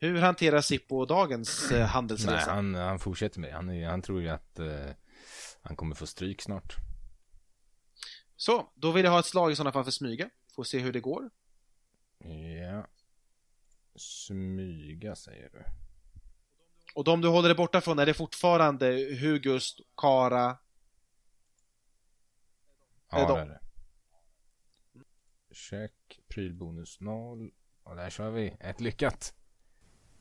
Hur 0.00 0.18
hanterar 0.20 0.60
Sippo 0.60 1.04
dagens 1.06 1.70
eh, 1.70 1.78
Nej, 1.78 1.86
handelsresa? 1.86 2.50
han, 2.50 2.74
han 2.74 2.98
fortsätter 2.98 3.40
med 3.40 3.50
det. 3.50 3.54
Han, 3.56 3.84
han 3.84 4.02
tror 4.02 4.22
ju 4.22 4.28
att 4.28 4.58
eh, 4.58 4.90
han 5.62 5.76
kommer 5.76 5.94
få 5.94 6.06
stryk 6.06 6.42
snart. 6.42 6.76
Så, 8.36 8.72
då 8.74 8.90
vill 8.90 9.04
jag 9.04 9.12
ha 9.12 9.18
ett 9.20 9.26
slag 9.26 9.52
i 9.52 9.56
sådana 9.56 9.72
fall 9.72 9.84
för 9.84 9.90
smyga. 9.90 10.30
Får 10.58 10.64
se 10.64 10.78
hur 10.78 10.92
det 10.92 11.00
går. 11.00 11.30
Ja. 12.62 12.86
Smyga 13.96 15.16
säger 15.16 15.50
du. 15.52 15.64
Och 16.94 17.04
de 17.04 17.20
du 17.20 17.28
håller 17.28 17.48
dig 17.48 17.56
borta 17.56 17.80
från, 17.80 17.98
är 17.98 18.06
det 18.06 18.14
fortfarande 18.14 18.86
Hugust, 19.20 19.80
Kara? 19.96 20.58
Ja, 23.10 23.18
Är 23.18 23.28
de- 23.28 23.34
det 23.34 23.40
är 23.40 23.46
det. 23.46 23.60
Check, 25.54 26.20
prylbonus 26.28 27.00
0. 27.00 27.50
Och 27.82 27.96
där 27.96 28.10
kör 28.10 28.30
vi. 28.30 28.56
Ett 28.60 28.80
lyckat. 28.80 29.34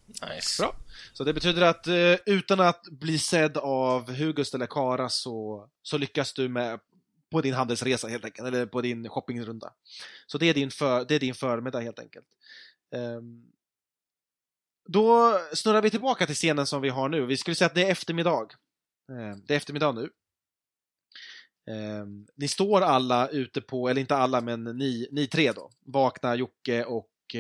Nice. 0.06 0.64
Bra. 0.64 0.76
Så 1.14 1.24
det 1.24 1.34
betyder 1.34 1.62
att 1.62 1.88
eh, 1.88 2.16
utan 2.26 2.60
att 2.60 2.84
bli 2.92 3.20
sedd 3.20 3.58
av 3.58 4.12
Hugust 4.12 4.56
eller 4.56 4.68
Kara 4.68 5.10
så, 5.10 5.70
så 5.82 5.98
lyckas 5.98 6.34
du 6.34 6.50
med 6.50 6.80
på 7.32 7.42
din 7.42 7.54
handelsresa 7.54 8.08
helt 8.08 8.26
enkelt, 8.26 8.48
eller 8.48 8.66
på 8.66 8.82
din 8.82 9.10
shoppingrunda. 9.10 9.74
Så 10.28 10.38
det 10.38 10.46
är 10.46 10.54
din, 10.54 10.72
för, 10.72 11.06
det 11.06 11.16
är 11.16 11.20
din 11.20 11.36
förmiddag 11.36 11.80
helt 11.80 12.00
enkelt. 12.00 12.28
Um, 12.96 13.52
då 14.88 15.40
snurrar 15.54 15.82
vi 15.82 15.90
tillbaka 15.90 16.26
till 16.26 16.36
scenen 16.36 16.68
som 16.68 16.82
vi 16.82 16.90
har 16.90 17.10
nu. 17.10 17.26
Vi 17.26 17.38
skulle 17.38 17.56
säga 17.56 17.66
att 17.66 17.76
det 17.76 17.84
är 17.84 17.92
eftermiddag. 17.92 18.48
Um, 19.12 19.46
det 19.46 19.54
är 19.54 19.58
eftermiddag 19.58 19.92
nu. 19.92 20.10
Um, 21.74 22.28
ni 22.36 22.48
står 22.48 22.82
alla 22.82 23.28
ute 23.28 23.62
på, 23.62 23.90
eller 23.90 24.02
inte 24.02 24.16
alla, 24.16 24.42
men 24.42 24.64
ni, 24.64 25.08
ni 25.12 25.28
tre 25.28 25.52
då. 25.52 25.70
Vakna, 25.86 26.36
Jocke 26.36 26.84
och, 26.86 27.36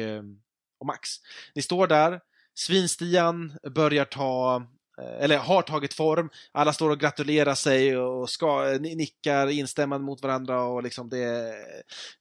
och 0.80 0.86
Max. 0.86 1.10
Ni 1.56 1.62
står 1.62 1.88
där, 1.88 2.22
Svinstian 2.54 3.58
börjar 3.72 4.06
ta, 4.06 4.64
Eh, 5.02 5.24
eller 5.24 5.38
har 5.38 5.62
tagit 5.62 5.94
form. 5.94 6.30
Alla 6.52 6.74
står 6.74 6.90
och 6.90 7.00
gratulerar 7.00 7.56
sig 7.56 7.98
och 7.98 8.30
ska, 8.30 8.72
eh, 8.72 8.80
nickar 8.80 9.48
instämmande 9.48 10.06
mot 10.06 10.22
varandra 10.22 10.64
och 10.64 10.84
liksom 10.84 11.10
det, 11.10 11.56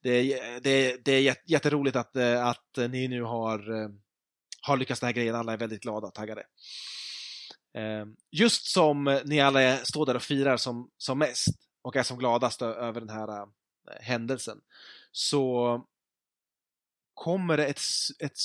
det, 0.02 0.40
det, 0.62 1.04
det 1.04 1.12
är 1.12 1.36
jätteroligt 1.46 1.96
att, 1.96 2.16
eh, 2.16 2.46
att 2.46 2.76
ni 2.90 3.08
nu 3.08 3.22
har, 3.22 3.90
har 4.62 4.76
lyckats 4.76 5.00
den 5.00 5.06
här 5.06 5.14
grejen. 5.14 5.34
Alla 5.34 5.52
är 5.52 5.56
väldigt 5.56 5.82
glada 5.82 6.06
och 6.06 6.14
taggade. 6.14 6.42
Ehm, 7.74 8.16
just 8.30 8.66
som 8.66 9.20
ni 9.24 9.40
alla 9.40 9.76
står 9.76 10.06
där 10.06 10.16
och 10.16 10.22
firar 10.22 10.56
som, 10.56 10.90
som 10.98 11.18
mest 11.18 11.48
och 11.82 11.96
är 11.96 12.02
som 12.02 12.18
gladast 12.18 12.62
över 12.62 13.00
den 13.00 13.10
här 13.10 13.46
händelsen 14.00 14.58
så 15.12 15.80
kommer 17.14 17.56
det 17.56 17.66
ett, 17.66 17.80
ett 18.18 18.36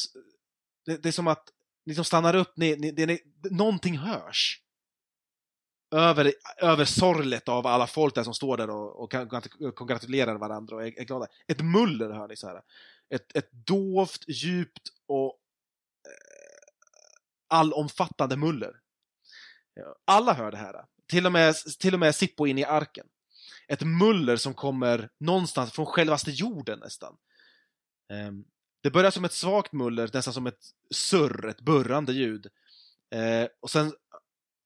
det, 0.85 1.03
det 1.03 1.09
är 1.09 1.13
som 1.13 1.27
att 1.27 1.43
ni 1.85 1.95
som 1.95 2.05
stannar 2.05 2.35
upp, 2.35 2.53
ni, 2.57 2.75
ni, 2.75 2.91
det, 2.91 3.05
ni, 3.05 3.19
någonting 3.51 3.97
hörs. 3.97 4.61
Över, 5.95 6.33
över 6.57 6.85
sorlet 6.85 7.49
av 7.49 7.67
alla 7.67 7.87
folk 7.87 8.15
där 8.15 8.23
som 8.23 8.33
står 8.33 8.57
där 8.57 8.69
och, 8.69 9.03
och 9.03 9.75
kongratulerar 9.75 10.35
varandra 10.35 10.75
och 10.75 10.87
är, 10.87 10.99
är 10.99 11.03
glada. 11.03 11.27
Ett 11.47 11.61
muller 11.61 12.09
hör 12.09 12.27
ni 12.27 12.35
så 12.35 12.47
här. 12.47 12.61
Ett, 13.09 13.35
ett 13.35 13.51
dovt, 13.51 14.27
djupt 14.27 14.89
och 15.07 15.39
eh, 16.07 17.57
allomfattande 17.57 18.37
muller. 18.37 18.79
Alla 20.05 20.33
hör 20.33 20.51
det 20.51 20.57
här. 20.57 20.85
till 21.07 21.25
och 21.25 21.31
med, 21.31 21.55
till 21.79 21.93
och 21.93 21.99
med 21.99 22.15
Sippo 22.15 22.47
in 22.47 22.57
i 22.57 22.63
arken. 22.63 23.07
Ett 23.67 23.81
muller 23.81 24.35
som 24.35 24.53
kommer 24.53 25.09
någonstans 25.19 25.71
från 25.71 25.85
självaste 25.85 26.31
jorden 26.31 26.79
nästan. 26.79 27.17
Ehm, 28.13 28.43
det 28.81 28.91
börjar 28.91 29.11
som 29.11 29.25
ett 29.25 29.33
svagt 29.33 29.71
muller, 29.71 30.09
nästan 30.13 30.33
som 30.33 30.47
ett 30.47 30.65
surr, 30.89 31.49
ett 31.49 31.61
burrande 31.61 32.13
ljud. 32.13 32.47
Eh, 33.15 33.47
och 33.59 33.69
sen 33.69 33.93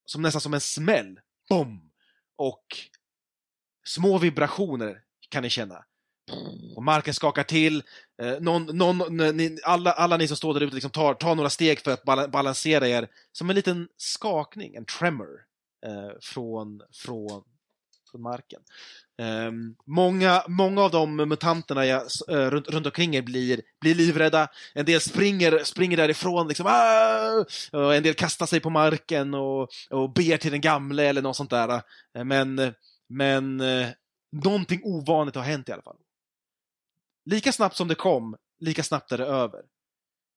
som 0.06 0.22
nästan 0.22 0.42
som 0.42 0.54
en 0.54 0.62
smäll. 0.62 1.20
Bom! 1.50 1.92
Och 2.36 2.66
små 3.86 4.18
vibrationer 4.18 5.02
kan 5.30 5.44
ni 5.44 5.50
känna. 5.50 5.86
Och 6.76 6.84
marken 6.84 7.14
skakar 7.14 7.44
till. 7.44 7.84
Eh, 8.22 8.40
någon, 8.40 8.78
någon, 8.78 9.18
ni, 9.18 9.60
alla, 9.64 9.92
alla 9.92 10.18
ni 10.18 10.28
som 10.28 10.38
står 10.38 10.54
där 10.54 10.62
ute 10.62 10.76
liksom 10.76 10.92
tar, 10.92 11.14
tar 11.14 11.36
några 11.36 11.50
steg 11.50 11.80
för 11.80 11.92
att 11.92 12.04
bal 12.04 12.30
balansera 12.30 12.88
er. 12.88 13.08
Som 13.32 13.50
en 13.50 13.56
liten 13.56 13.88
skakning, 13.98 14.76
en 14.76 14.86
tremor. 14.86 15.42
Eh, 15.86 16.20
från, 16.22 16.82
från, 16.92 17.44
från 18.16 18.22
marken. 18.22 18.62
Um, 19.18 19.76
många, 19.86 20.44
många 20.48 20.82
av 20.82 20.92
de 20.92 21.16
mutanterna 21.16 21.86
jag, 21.86 22.02
uh, 22.32 22.38
eh, 22.38 22.50
runt, 22.50 22.68
runt 22.70 22.86
omkring 22.86 23.16
er 23.16 23.22
blir, 23.22 23.62
blir 23.82 23.96
livrädda. 23.96 24.48
En 24.74 24.86
del 24.86 25.02
springer, 25.02 25.64
springer 25.64 25.98
därifrån, 25.98 26.48
liksom, 26.48 26.66
och 27.72 27.96
en 27.96 28.04
del 28.04 28.14
kastar 28.14 28.46
sig 28.46 28.60
på 28.60 28.70
marken 28.70 29.34
och, 29.34 29.70
och 29.90 30.14
ber 30.14 30.38
till 30.38 30.52
den 30.52 30.62
gamle 30.62 31.04
eller 31.04 31.22
något 31.22 31.36
sånt 31.36 31.50
där. 31.50 31.82
Eh, 32.18 32.24
men, 32.24 32.74
men 33.10 33.62
uh, 33.62 33.88
någonting 34.32 34.82
ovanligt 34.84 35.36
har 35.36 35.44
hänt 35.44 35.70
i 35.70 35.72
alla 35.72 35.82
fall. 35.82 35.98
Lika 37.26 37.52
snabbt 37.52 37.76
som 37.76 37.88
det 37.88 37.96
kom, 37.96 38.36
lika 38.60 38.84
snabbt 38.84 39.12
är 39.12 39.18
det 39.18 39.26
över. 39.26 39.62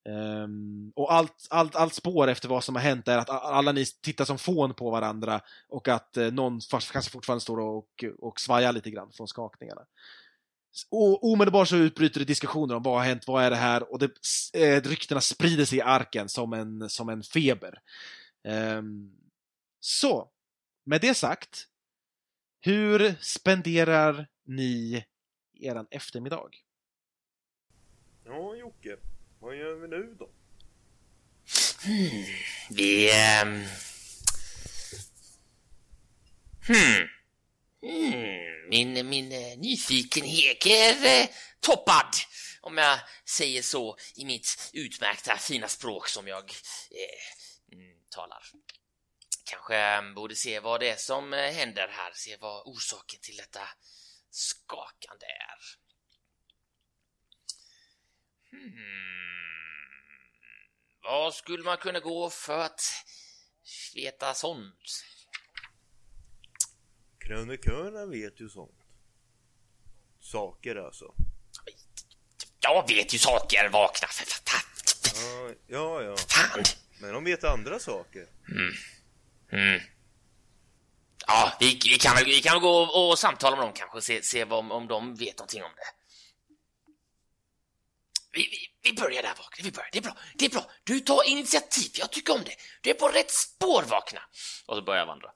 Um, 0.09 0.92
och 0.97 1.12
allt, 1.12 1.47
allt, 1.51 1.77
allt 1.77 1.94
spår 1.94 2.29
efter 2.29 2.49
vad 2.49 2.64
som 2.64 2.75
har 2.75 2.83
hänt 2.83 3.09
är 3.09 3.18
att 3.18 3.31
alla 3.31 3.73
ni 3.73 3.85
tittar 3.87 4.25
som 4.25 4.38
fån 4.38 4.75
på 4.75 4.90
varandra 4.90 5.40
och 5.68 5.88
att 5.88 6.16
eh, 6.16 6.33
någon 6.33 6.61
kanske 6.92 7.11
fortfarande 7.11 7.40
står 7.40 7.61
och, 7.61 8.05
och 8.18 8.40
svajar 8.40 8.73
lite 8.73 8.90
grann 8.90 9.12
från 9.12 9.29
skakningarna. 9.29 9.87
Och 10.90 11.25
omedelbart 11.25 11.68
så 11.68 11.77
utbryter 11.77 12.21
det 12.21 12.27
diskussioner 12.27 12.75
om 12.75 12.83
vad 12.83 12.94
har 12.94 13.05
hänt, 13.05 13.27
vad 13.27 13.44
är 13.44 13.51
det 13.51 13.57
här? 13.57 13.92
Och 13.92 13.99
det, 13.99 14.11
eh, 14.55 14.83
ryktena 14.83 15.21
sprider 15.21 15.64
sig 15.64 15.79
i 15.79 15.83
arken 15.83 16.29
som 16.29 16.53
en, 16.53 16.88
som 16.88 17.09
en 17.09 17.23
feber. 17.23 17.79
Um, 18.44 19.12
så, 19.81 20.29
med 20.85 21.01
det 21.01 21.14
sagt, 21.14 21.66
hur 22.61 23.14
spenderar 23.21 24.27
ni 24.44 25.05
eran 25.61 25.87
eftermiddag? 25.90 26.51
Ja, 28.25 28.55
Jocke. 28.57 28.97
Vad 29.48 29.56
gör 29.56 29.74
vi 29.74 29.88
nu 29.88 30.14
då? 30.18 30.30
Hmm. 31.84 32.24
Vi... 32.70 33.11
Um... 33.42 33.66
Hmm. 36.66 37.08
Hmm. 37.80 38.68
Min, 38.70 39.08
min 39.08 39.32
uh, 39.32 39.58
nyfikenhet 39.58 40.66
är 40.66 41.22
uh, 41.22 41.28
toppad, 41.61 42.14
om 42.61 42.78
jag 42.78 42.98
säger 43.24 43.62
så 43.62 43.96
i 44.16 44.24
mitt 44.24 44.70
utmärkta 44.72 45.37
fina 45.37 45.68
språk 45.68 46.08
som 46.08 46.28
jag 46.28 46.44
uh, 46.44 47.80
talar. 48.11 48.42
Kanske 49.44 49.98
um, 49.98 50.14
borde 50.14 50.34
se 50.34 50.61
vad 50.61 50.80
det 50.80 50.90
är 50.90 50.96
som 50.96 51.32
händer 51.32 51.88
här, 51.88 52.12
se 52.14 52.37
vad 52.37 52.66
orsaken 52.66 53.20
till 53.20 53.37
detta 53.37 53.68
skakande 54.30 55.26
är. 55.26 55.88
Hmm. 58.59 58.99
Vad 61.03 61.35
skulle 61.35 61.64
man 61.64 61.77
kunna 61.77 62.01
gå 62.01 62.31
för 62.31 62.59
att 62.59 62.81
veta 63.94 64.35
sånt? 64.35 65.05
Krönikörerna 67.18 68.07
vet 68.07 68.40
ju 68.40 68.49
sånt. 68.49 68.79
Saker 70.21 70.77
alltså. 70.77 71.14
Jag 72.61 72.88
vet 72.88 73.14
ju 73.14 73.18
saker, 73.18 73.68
vakna 73.68 74.09
för 74.09 74.27
Ja, 75.23 75.55
ja, 75.66 76.03
ja. 76.03 76.16
Fan! 76.16 76.64
Men 77.01 77.12
de 77.12 77.25
vet 77.25 77.44
andra 77.44 77.79
saker. 77.79 78.27
Mm. 78.49 78.73
Mm. 79.53 79.81
Ja, 81.27 81.57
vi, 81.61 81.81
vi, 81.85 81.99
kan 81.99 82.16
vi 82.25 82.40
kan 82.40 82.61
gå 82.61 82.68
och, 82.68 83.11
och 83.11 83.18
samtala 83.18 83.57
med 83.57 83.64
dem 83.64 83.73
kanske 83.75 84.01
se, 84.01 84.23
se 84.23 84.44
vad, 84.44 84.73
om 84.73 84.88
de 84.88 85.14
vet 85.14 85.38
någonting 85.38 85.62
om 85.62 85.71
det. 85.77 85.97
Vi, 88.38 88.48
vi, 88.51 88.90
vi 88.90 88.96
börjar 88.96 89.22
där 89.22 89.35
Vakna, 89.38 89.64
vi 89.64 89.70
börjar. 89.70 89.88
Det 89.92 89.98
är 89.98 90.03
bra, 90.03 90.16
det 90.38 90.44
är 90.44 90.51
bra. 90.51 90.70
Du 90.85 91.01
tar 91.01 91.29
initiativ, 91.29 91.90
jag 91.98 92.12
tycker 92.12 92.33
om 92.35 92.40
det. 92.44 92.57
Du 92.83 92.90
är 92.90 92.94
på 92.94 93.09
rätt 93.09 93.31
spår 93.31 93.83
Vakna. 93.83 94.20
Och 94.66 94.77
så 94.77 94.83
börjar 94.83 95.01
jag 95.01 95.07
vandra. 95.07 95.29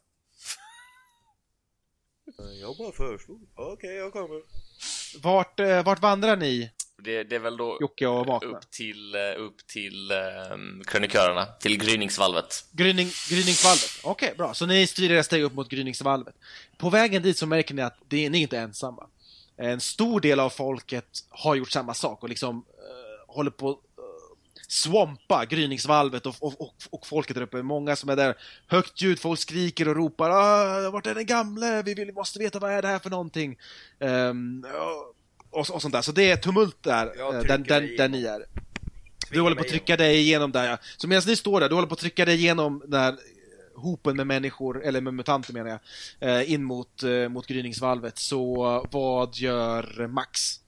Jag 2.60 2.76
bara 2.76 2.92
föreslog. 2.92 3.48
Okej, 3.54 3.72
okay, 3.72 3.94
jag 3.94 4.12
kommer. 4.12 4.42
Vart, 5.22 5.60
eh, 5.60 5.84
vart 5.84 6.02
vandrar 6.02 6.36
ni? 6.36 6.70
Det, 7.04 7.24
det, 7.24 7.36
är 7.36 7.40
väl 7.40 7.56
då 7.56 7.78
Jocke 7.80 8.06
och 8.06 8.26
Vakna. 8.26 8.48
upp 8.48 8.70
till, 8.70 9.14
eh, 9.14 9.20
upp 9.36 9.66
till 9.66 10.12
um, 10.52 10.82
krönikörerna, 10.86 11.46
till 11.46 11.78
gryningsvalvet. 11.78 12.64
Gryning, 12.72 13.10
gryningsvalvet, 13.30 14.00
okej 14.02 14.26
okay, 14.26 14.36
bra. 14.36 14.54
Så 14.54 14.66
ni 14.66 14.86
styr 14.86 15.10
era 15.10 15.22
steg 15.22 15.42
upp 15.42 15.52
mot 15.52 15.68
gryningsvalvet. 15.68 16.34
På 16.78 16.90
vägen 16.90 17.22
dit 17.22 17.38
så 17.38 17.46
märker 17.46 17.74
ni 17.74 17.82
att 17.82 17.98
det, 18.08 18.30
ni 18.30 18.38
är 18.38 18.42
inte 18.42 18.58
ensamma. 18.58 19.08
En 19.56 19.80
stor 19.80 20.20
del 20.20 20.40
av 20.40 20.50
folket 20.50 21.24
har 21.28 21.54
gjort 21.54 21.70
samma 21.70 21.94
sak 21.94 22.22
och 22.22 22.28
liksom 22.28 22.64
håller 23.34 23.50
på 23.50 23.70
att 23.70 23.76
uh, 23.76 24.04
swampa 24.68 25.44
gryningsvalvet 25.44 26.26
och, 26.26 26.34
och, 26.40 26.60
och, 26.60 26.74
och, 26.90 27.06
folket 27.06 27.34
där 27.34 27.42
uppe. 27.42 27.62
Många 27.62 27.96
som 27.96 28.08
är 28.08 28.16
där. 28.16 28.34
Högt 28.66 29.02
ljud, 29.02 29.18
folk 29.18 29.40
skriker 29.40 29.88
och 29.88 29.96
ropar 29.96 30.30
ah, 30.30 30.90
Vart 30.90 31.06
är 31.06 31.14
den 31.14 31.26
gamle? 31.26 31.82
Vi 31.82 31.94
vill, 31.94 32.12
måste 32.12 32.38
veta 32.38 32.58
vad 32.58 32.72
är 32.72 32.82
det 32.82 32.88
här 32.88 32.98
för 32.98 33.10
någonting? 33.10 33.58
Um, 33.98 34.66
och, 35.50 35.70
och 35.70 35.82
sånt 35.82 35.94
där. 35.94 36.02
Så 36.02 36.12
det 36.12 36.30
är 36.30 36.36
tumult 36.36 36.82
där, 36.82 37.06
uh, 37.06 37.42
där, 37.42 37.58
där, 37.58 37.96
där 37.96 38.08
ni 38.08 38.24
är. 38.24 38.46
Du 39.30 39.40
håller 39.40 39.56
på 39.56 39.62
att 39.62 39.68
trycka 39.68 39.96
dig 39.96 40.18
igenom 40.18 40.52
där 40.52 40.70
ja. 40.70 40.78
Så 40.96 41.08
medan 41.08 41.22
ni 41.26 41.36
står 41.36 41.60
där, 41.60 41.68
du 41.68 41.74
håller 41.74 41.88
på 41.88 41.94
att 41.94 42.00
trycka 42.00 42.24
dig 42.24 42.34
igenom 42.34 42.82
den 42.86 43.18
hopen 43.74 44.16
med 44.16 44.26
människor, 44.26 44.84
eller 44.84 45.00
med 45.00 45.14
mutanter 45.14 45.52
menar 45.52 45.80
jag, 46.20 46.40
uh, 46.40 46.52
in 46.52 46.64
mot, 46.64 47.02
uh, 47.04 47.28
mot 47.28 47.46
gryningsvalvet. 47.46 48.18
Så 48.18 48.86
vad 48.90 49.36
gör 49.36 50.06
Max? 50.06 50.60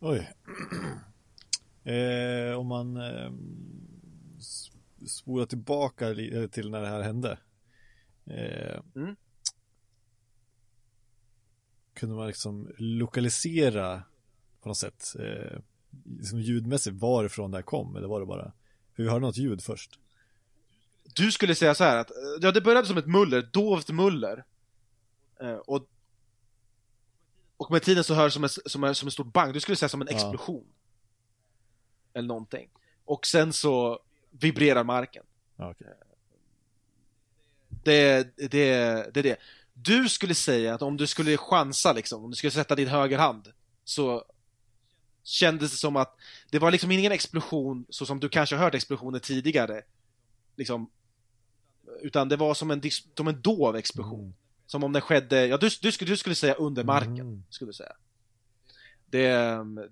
Oj. 0.00 0.30
eh, 1.94 2.58
om 2.58 2.66
man 2.66 2.96
eh, 2.96 3.32
spolar 5.06 5.46
tillbaka 5.46 6.10
eh, 6.10 6.46
till 6.46 6.70
när 6.70 6.80
det 6.80 6.88
här 6.88 7.02
hände. 7.02 7.38
Eh, 8.26 8.80
mm. 8.96 9.16
Kunde 11.94 12.14
man 12.14 12.26
liksom 12.26 12.72
lokalisera 12.78 14.02
på 14.60 14.68
något 14.68 14.78
sätt 14.78 15.16
eh, 15.18 15.58
liksom 16.18 16.40
ljudmässigt 16.40 16.96
varifrån 16.96 17.50
det 17.50 17.56
här 17.56 17.62
kom 17.62 17.96
eller 17.96 18.08
var 18.08 18.20
det 18.20 18.26
bara 18.26 18.52
för 18.96 19.02
vi 19.02 19.08
hörde 19.08 19.26
något 19.26 19.36
ljud 19.36 19.62
först. 19.62 19.98
Du 21.14 21.32
skulle 21.32 21.54
säga 21.54 21.74
så 21.74 21.84
här 21.84 21.96
att 21.96 22.10
ja, 22.40 22.52
det 22.52 22.60
började 22.60 22.86
som 22.86 22.96
ett 22.96 23.06
muller, 23.06 23.42
dovt 23.42 23.88
muller. 23.88 24.44
Eh, 25.40 25.54
och 25.54 25.86
och 27.56 27.70
med 27.70 27.82
tiden 27.82 28.04
så 28.04 28.14
hörs 28.14 28.32
som, 28.32 28.44
en, 28.44 28.50
som, 28.50 28.84
en, 28.84 28.94
som 28.94 29.08
en 29.08 29.12
stor 29.12 29.24
bang, 29.24 29.52
du 29.52 29.60
skulle 29.60 29.76
säga 29.76 29.88
som 29.88 30.00
en 30.00 30.08
explosion. 30.08 30.64
Ja. 30.66 32.18
Eller 32.18 32.28
någonting. 32.28 32.68
Och 33.04 33.26
sen 33.26 33.52
så 33.52 34.00
vibrerar 34.30 34.84
marken. 34.84 35.24
Okay. 35.56 35.88
Det, 37.68 38.36
det, 38.36 38.48
det 39.14 39.20
är 39.20 39.22
det. 39.22 39.36
Du 39.74 40.08
skulle 40.08 40.34
säga 40.34 40.74
att 40.74 40.82
om 40.82 40.96
du 40.96 41.06
skulle 41.06 41.36
chansa 41.36 41.92
liksom, 41.92 42.24
om 42.24 42.30
du 42.30 42.36
skulle 42.36 42.50
sätta 42.50 42.74
din 42.74 42.88
högerhand, 42.88 43.52
så 43.84 44.24
kändes 45.22 45.70
det 45.70 45.76
som 45.76 45.96
att 45.96 46.16
det 46.50 46.58
var 46.58 46.70
liksom 46.70 46.90
ingen 46.90 47.12
explosion 47.12 47.86
så 47.88 48.06
som 48.06 48.20
du 48.20 48.28
kanske 48.28 48.56
har 48.56 48.64
hört 48.64 48.74
explosioner 48.74 49.18
tidigare. 49.18 49.82
Liksom, 50.56 50.90
utan 52.02 52.28
det 52.28 52.36
var 52.36 52.54
som 52.54 52.70
en, 52.70 52.82
som 53.16 53.28
en 53.28 53.40
dov 53.40 53.76
explosion. 53.76 54.20
Mm. 54.20 54.34
Som 54.66 54.84
om 54.84 54.92
den 54.92 55.02
skedde, 55.02 55.46
ja 55.46 55.56
du, 55.56 55.68
du, 55.82 55.92
skulle, 55.92 56.10
du 56.10 56.16
skulle 56.16 56.34
säga 56.34 56.54
under 56.54 56.84
marken, 56.84 57.20
mm. 57.20 57.42
skulle 57.50 57.68
du 57.68 57.72
säga. 57.72 57.92
Det, 59.06 59.28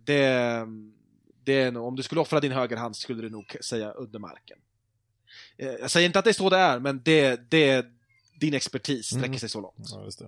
det, 0.04 0.66
det 1.44 1.62
är 1.62 1.72
nog, 1.72 1.86
om 1.86 1.96
du 1.96 2.02
skulle 2.02 2.20
offra 2.20 2.40
din 2.40 2.52
högerhand 2.52 2.96
skulle 2.96 3.22
du 3.22 3.30
nog 3.30 3.56
säga 3.60 3.92
under 3.92 4.18
marken. 4.18 4.58
Eh, 5.56 5.68
jag 5.68 5.90
säger 5.90 6.06
inte 6.06 6.18
att 6.18 6.24
det 6.24 6.30
är 6.30 6.32
så 6.32 6.50
det 6.50 6.56
är, 6.56 6.78
men 6.78 7.02
det, 7.04 7.50
det 7.50 7.86
din 8.34 8.54
expertis 8.54 9.06
sträcker 9.06 9.26
mm. 9.26 9.38
sig 9.38 9.48
så 9.48 9.60
långt. 9.60 9.88
Ja, 9.90 10.10
det. 10.18 10.24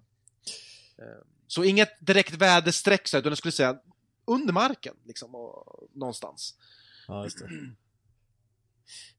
Eh, 1.05 1.19
så 1.47 1.65
inget 1.65 2.07
direkt 2.07 2.35
väderstreck, 2.35 3.15
utan 3.15 3.31
jag 3.31 3.39
skulle 3.39 3.53
säga 3.53 3.79
under 4.25 4.53
marken, 4.53 4.95
liksom, 5.05 5.35
och, 5.35 5.89
någonstans. 5.93 6.55
Ja, 7.09 7.25
just 7.25 7.39
det. 7.39 7.51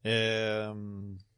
Nej, 0.02 1.18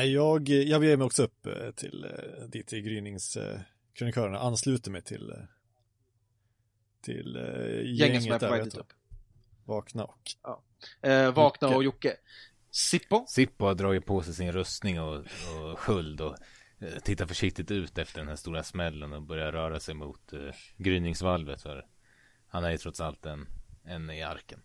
jag, 0.00 0.48
jag 0.48 0.84
ger 0.84 0.96
mig 0.96 1.04
också 1.04 1.22
upp 1.22 1.46
eh, 1.46 1.70
till 1.70 2.04
eh, 2.04 2.48
dit 2.48 2.72
i 2.72 2.80
gryningskrönikörerna, 2.80 4.38
ansluter 4.38 4.90
mig 4.90 5.02
till 5.02 5.30
eh, 5.30 5.36
till 7.02 7.34
gänget, 7.36 7.98
gänget 7.98 8.22
som 8.22 8.32
är 8.32 8.38
på 8.38 8.50
väg 8.50 8.64
dit 8.64 8.74
upp. 8.74 8.92
Vakna 9.64 10.04
och 10.04 10.20
ja. 10.42 10.62
eh, 11.02 11.34
Vakna 11.34 11.68
Jocke. 11.68 11.76
och 11.76 11.84
Jocke. 11.84 12.16
Sippo? 12.70 13.26
Sippo 13.28 13.64
har 13.64 13.74
dragit 13.74 14.06
på 14.06 14.22
sig 14.22 14.34
sin 14.34 14.52
rustning 14.52 15.00
och, 15.00 15.16
och 15.16 15.78
sköld 15.78 16.20
och 16.20 16.36
eh, 16.78 16.98
tittar 17.04 17.26
försiktigt 17.26 17.70
ut 17.70 17.98
efter 17.98 18.18
den 18.18 18.28
här 18.28 18.36
stora 18.36 18.62
smällen 18.62 19.12
och 19.12 19.22
börjar 19.22 19.52
röra 19.52 19.80
sig 19.80 19.94
mot 19.94 20.32
eh, 20.32 20.54
gryningsvalvet. 20.76 21.62
För 21.62 21.86
han 22.48 22.64
är 22.64 22.70
ju 22.70 22.78
trots 22.78 23.00
allt 23.00 23.26
en, 23.26 23.46
en 23.84 24.10
i 24.10 24.22
arken. 24.22 24.60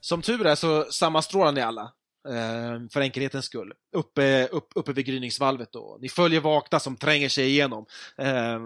Som 0.00 0.22
tur 0.22 0.46
är 0.46 0.54
så 0.54 0.84
sammanstrålar 0.84 1.52
ni 1.52 1.60
alla. 1.60 1.92
Eh, 2.28 2.88
för 2.92 3.00
enkelhetens 3.00 3.44
skull. 3.44 3.72
Uppe, 3.92 4.46
upp, 4.46 4.68
uppe 4.74 4.92
vid 4.92 5.06
gryningsvalvet 5.06 5.72
då. 5.72 5.98
Ni 6.00 6.08
följer 6.08 6.40
Vakna 6.40 6.80
som 6.80 6.96
tränger 6.96 7.28
sig 7.28 7.46
igenom. 7.48 7.86
Eh, 8.18 8.60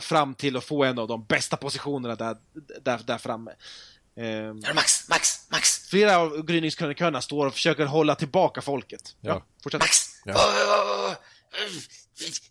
fram 0.00 0.34
till 0.34 0.56
att 0.56 0.64
få 0.64 0.84
en 0.84 0.98
av 0.98 1.08
de 1.08 1.24
bästa 1.24 1.56
positionerna 1.56 2.14
där, 2.14 2.36
där, 2.80 3.00
där 3.06 3.18
framme. 3.18 3.50
Eh, 4.16 4.74
Max, 4.74 5.08
Max, 5.08 5.50
Max, 5.50 5.88
flera 5.88 6.18
av 6.18 6.42
gryningskrönikörerna 6.46 7.20
står 7.20 7.46
och 7.46 7.52
försöker 7.52 7.84
hålla 7.86 8.14
tillbaka 8.14 8.62
folket. 8.62 9.16
Ja, 9.20 9.30
Ja. 9.30 9.44
fortsätt. 9.62 9.80
Max! 9.80 9.96
Ja. 10.24 11.16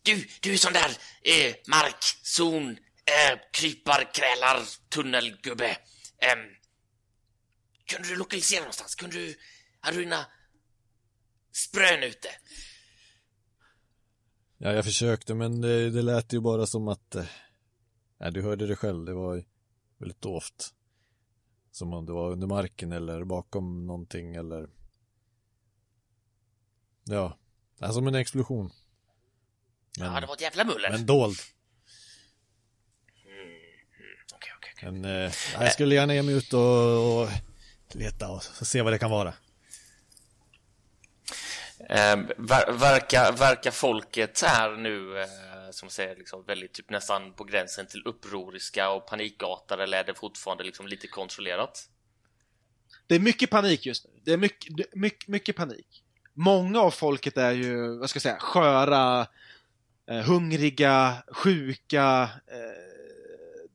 Du, 0.04 0.28
du 0.42 0.54
är 0.54 0.58
sån 0.58 0.74
där 0.74 0.90
eh, 1.24 1.54
markzon, 1.68 2.70
eh, 3.06 3.40
krypar, 3.52 4.14
krälar, 4.14 4.60
tunnelgubbe. 4.90 5.70
Eh, 6.22 6.36
kunde 7.88 8.08
du 8.08 8.16
lokalisera 8.16 8.60
någonstans? 8.60 8.96
Kunde 8.96 9.16
du, 9.16 9.36
hade 9.82 9.98
du 9.98 10.04
dina 10.04 10.26
sprön 11.54 12.04
ute? 12.04 12.28
Ja, 14.58 14.72
jag 14.72 14.86
försökte 14.86 15.34
men 15.34 15.62
det, 15.62 15.90
det 15.90 16.02
lät 16.02 16.34
ju 16.34 16.40
bara 16.40 16.66
som 16.66 16.88
att... 16.88 17.16
Eh, 17.16 17.26
ja, 18.18 18.32
du 18.32 18.42
hörde 18.42 18.68
det 18.68 18.76
själv, 18.76 19.06
det 19.06 19.14
var 19.14 19.44
väldigt 19.98 20.22
dovt. 20.22 20.74
Som 21.72 21.94
om 21.94 22.06
det 22.06 22.14
var 22.14 22.32
under 22.32 22.48
marken 22.48 22.92
eller 22.92 23.24
bakom 23.24 23.88
någonting 23.88 24.36
eller... 24.36 24.70
Ja, 27.04 27.38
ja 27.80 27.94
som 27.94 28.08
en 28.08 28.16
explosion. 28.16 28.72
Men, 30.00 30.14
Ja, 30.14 30.20
det 30.22 30.28
var 30.28 30.34
ett 30.34 30.42
jävla 30.42 30.64
muller. 30.66 30.92
men 30.92 31.06
dold. 31.06 31.38
Okej, 34.34 34.52
okej, 34.60 34.72
okej. 34.74 34.92
Men 34.92 35.06
eh, 35.06 35.32
ja, 35.54 35.64
jag 35.64 35.74
skulle 35.74 35.96
gärna 35.96 36.14
ge 36.14 36.24
mig 36.24 36.36
ut 36.36 36.54
och, 36.54 37.22
och 37.22 37.30
leta 37.92 38.30
och 38.30 38.44
se 38.44 38.82
vad 38.82 38.94
det 38.94 39.00
kan 39.00 39.12
vara. 39.12 39.34
Eh, 41.90 42.18
ver, 42.38 42.72
verkar, 42.72 43.32
verkar 43.32 43.72
folket 43.72 44.42
här 44.42 44.76
nu, 44.78 45.22
eh, 45.22 45.28
som 45.72 45.90
säger, 45.90 46.16
liksom 46.16 46.44
väldigt 46.46 46.74
typ 46.74 46.90
nästan 46.90 47.34
på 47.34 47.44
gränsen 47.44 47.88
till 47.88 48.02
upproriska 48.06 48.90
och 48.90 49.08
panikartade 49.08 49.84
eller 49.84 49.98
är 49.98 50.04
det 50.04 50.14
fortfarande 50.14 50.64
liksom 50.64 50.88
lite 50.88 51.08
kontrollerat? 51.08 51.90
Det 53.08 53.16
är 53.16 53.20
mycket 53.20 53.50
panik 53.50 53.86
just 53.86 54.06
nu. 54.06 54.12
Det 54.24 54.34
är 54.34 54.38
mycket, 54.38 54.96
mycket, 54.96 55.28
mycket 55.28 55.56
panik. 55.56 56.04
Många 56.34 56.80
av 56.80 56.92
folket 56.92 57.38
är 57.38 57.52
ju, 57.52 57.98
vad 57.98 58.10
ska 58.10 58.18
jag 58.18 58.22
säga, 58.22 58.40
sköra, 58.40 59.28
eh, 60.10 60.22
hungriga, 60.22 61.24
sjuka. 61.28 62.30
Eh, 62.48 63.70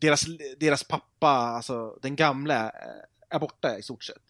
deras, 0.00 0.24
deras 0.56 0.84
pappa, 0.84 1.28
alltså 1.28 1.98
den 2.02 2.16
gamla, 2.16 2.64
eh, 2.64 3.36
är 3.36 3.38
borta 3.38 3.78
i 3.78 3.82
stort 3.82 4.04
sett. 4.04 4.29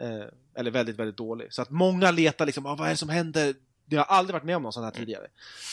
Eh, 0.00 0.24
eller 0.56 0.70
väldigt, 0.70 0.96
väldigt 0.96 1.16
dålig. 1.16 1.52
Så 1.52 1.62
att 1.62 1.70
många 1.70 2.10
letar 2.10 2.46
liksom, 2.46 2.66
ah, 2.66 2.74
vad 2.74 2.86
är 2.86 2.90
det 2.90 2.96
som 2.96 3.08
händer? 3.08 3.54
Det 3.86 3.96
har 3.96 4.04
aldrig 4.04 4.32
varit 4.34 4.44
med 4.44 4.56
om 4.56 4.62
något 4.62 4.74
sånt 4.74 4.84
här 4.94 5.00
tidigare. 5.00 5.26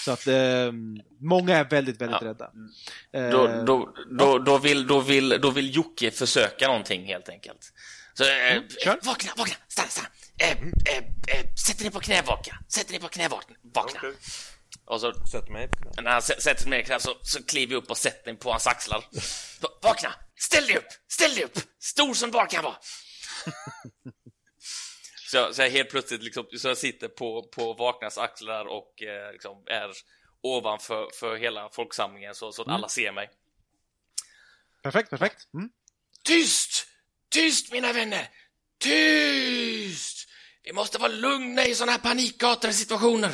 Så 0.05 0.11
att 0.11 0.27
eh, 0.27 0.71
många 1.19 1.57
är 1.57 1.69
väldigt, 1.69 2.01
väldigt 2.01 2.21
Ja. 2.21 2.27
rädda. 2.27 2.51
Eh, 3.13 3.29
Då, 3.31 3.63
då, 3.65 3.93
då, 4.19 4.39
då, 4.39 4.57
vill, 4.57 4.87
då, 4.87 4.99
vill, 4.99 5.29
då 5.41 5.49
vill 5.51 5.75
Jocke 5.75 6.11
försöka 6.11 6.67
någonting 6.67 7.05
helt 7.05 7.29
enkelt. 7.29 7.73
Så, 8.13 8.23
eh, 8.23 8.51
Mm, 8.55 8.63
kör. 8.83 8.99
vakna, 9.03 9.31
vakna, 9.37 9.55
stanna, 9.67 9.87
stanna. 9.89 10.07
Eh, 10.39 10.51
eh, 10.51 10.97
eh, 11.27 11.53
sätt 11.67 11.79
dig 11.79 11.91
på 11.91 11.99
knä, 11.99 12.21
vakna. 12.21 12.53
Sätt 12.67 12.87
dig 12.87 12.99
på 12.99 13.07
knä, 13.07 13.27
vakna. 13.27 13.55
Okej. 13.99 14.13
Och 14.85 15.01
så, 15.01 15.13
Sätt 15.13 15.49
mig 15.49 15.67
på 15.67 15.77
knä. 15.77 16.01
när 16.01 16.11
han 16.11 16.21
sä- 16.21 16.39
sätter 16.39 16.63
sig 16.63 16.79
i 16.79 16.83
knä 16.83 16.99
så, 16.99 17.09
så 17.21 17.43
kliver 17.43 17.73
jag 17.73 17.83
upp 17.83 17.89
och 17.91 17.97
sätter 17.97 18.31
mig 18.31 18.39
på 18.39 18.51
hans 18.51 18.67
axlar. 18.67 19.03
Va- 19.61 19.69
Vakna! 19.83 20.13
Ställ 20.39 20.65
dig 20.67 20.77
upp! 20.77 20.87
Ställ 21.07 21.35
dig 21.35 21.43
upp! 21.43 21.59
Stor 21.79 22.13
som 22.13 22.31
bara 22.31 22.45
kan 22.45 22.63
vara. 22.63 22.75
så, 25.27 25.37
jag- 25.37 25.55
så 25.55 25.61
jag 25.61 25.69
helt 25.69 25.89
plötsligt 25.89 26.23
liksom, 26.23 26.45
så 26.57 26.67
jag 26.67 26.77
sitter 26.77 27.07
på, 27.07 27.43
på 27.43 27.73
Vaknas 27.73 28.17
axlar 28.17 28.65
och 28.65 29.03
eh, 29.03 29.31
liksom 29.31 29.63
är 29.67 29.91
ovanför 30.41 31.09
för 31.19 31.35
hela 31.35 31.69
folksamlingen 31.69 32.35
så, 32.35 32.51
så 32.51 32.61
att 32.61 32.67
alla 32.67 32.89
ser 32.89 33.11
mig. 33.11 33.29
Perfekt, 34.83 35.09
perfekt. 35.09 35.53
Mm. 35.53 35.69
Tyst! 36.23 36.87
Tyst 37.29 37.71
mina 37.71 37.93
vänner! 37.93 38.29
Tyst! 38.79 40.29
Vi 40.63 40.73
måste 40.73 40.97
vara 40.97 41.11
lugna 41.11 41.65
i 41.65 41.75
sådana 41.75 41.91
här 41.91 41.99
panikartade 41.99 42.73
situationer. 42.73 43.31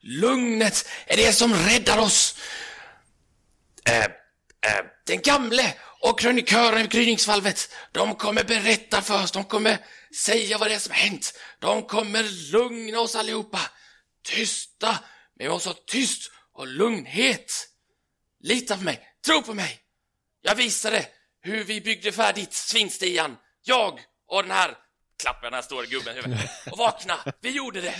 Lugnet 0.00 0.88
är 1.06 1.16
det 1.16 1.32
som 1.32 1.54
räddar 1.54 1.98
oss. 1.98 2.38
Eh, 3.90 4.06
eh, 4.64 4.84
den 5.06 5.20
gamle 5.20 5.74
och 6.00 6.20
krönikören 6.20 6.80
i 6.80 6.86
gryningsvalvet, 6.86 7.74
de 7.92 8.14
kommer 8.14 8.44
berätta 8.44 9.02
för 9.02 9.22
oss, 9.22 9.32
de 9.32 9.44
kommer 9.44 9.78
säga 10.24 10.58
vad 10.58 10.70
det 10.70 10.74
är 10.74 10.78
som 10.78 10.92
har 10.92 10.98
hänt. 10.98 11.38
De 11.58 11.82
kommer 11.82 12.52
lugna 12.52 13.00
oss 13.00 13.16
allihopa. 13.16 13.60
Tysta! 14.22 14.98
Vi 15.34 15.48
måste 15.48 15.68
ha 15.68 15.76
tyst 15.86 16.30
och 16.52 16.66
lugnhet. 16.66 17.68
Lita 18.40 18.76
på 18.76 18.82
mig, 18.82 19.08
tro 19.26 19.42
på 19.42 19.54
mig. 19.54 19.80
Jag 20.42 20.54
visade 20.54 21.06
hur 21.40 21.64
vi 21.64 21.80
byggde 21.80 22.12
färdigt 22.12 22.52
svinstian. 22.52 23.36
Jag 23.62 24.00
och 24.26 24.42
den 24.42 24.50
här, 24.50 24.76
klappar 25.22 25.42
den 25.42 25.54
här 25.54 25.62
stora 25.62 25.86
gubben 25.86 26.16
i 26.16 26.20
huvudet. 26.20 26.50
Och 26.70 26.78
vakna, 26.78 27.32
vi 27.40 27.50
gjorde 27.50 27.80
det. 27.80 27.94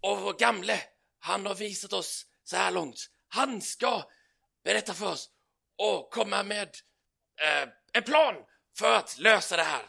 Och 0.00 0.20
vår 0.20 0.32
gamle, 0.38 0.80
han 1.20 1.46
har 1.46 1.54
visat 1.54 1.92
oss 1.92 2.26
så 2.44 2.56
här 2.56 2.70
långt. 2.70 3.08
Han 3.28 3.62
ska 3.62 4.04
berätta 4.64 4.94
för 4.94 5.06
oss 5.06 5.30
och 5.78 6.10
komma 6.12 6.42
med 6.42 6.68
eh, 7.40 7.68
en 7.92 8.02
plan 8.02 8.34
för 8.78 8.96
att 8.96 9.18
lösa 9.18 9.56
det 9.56 9.62
här. 9.62 9.82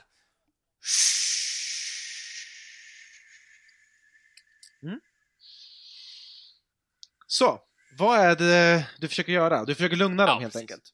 Så, 7.28 7.62
vad 7.98 8.20
är 8.20 8.36
det 8.36 8.88
du 8.98 9.08
försöker 9.08 9.32
göra? 9.32 9.66
Du 9.66 9.76
försöker 9.76 9.96
lugna 9.96 10.26
dem 10.26 10.36
Ja, 10.36 10.40
helt 10.40 10.54
precis. 10.54 10.62
enkelt. 10.62 10.94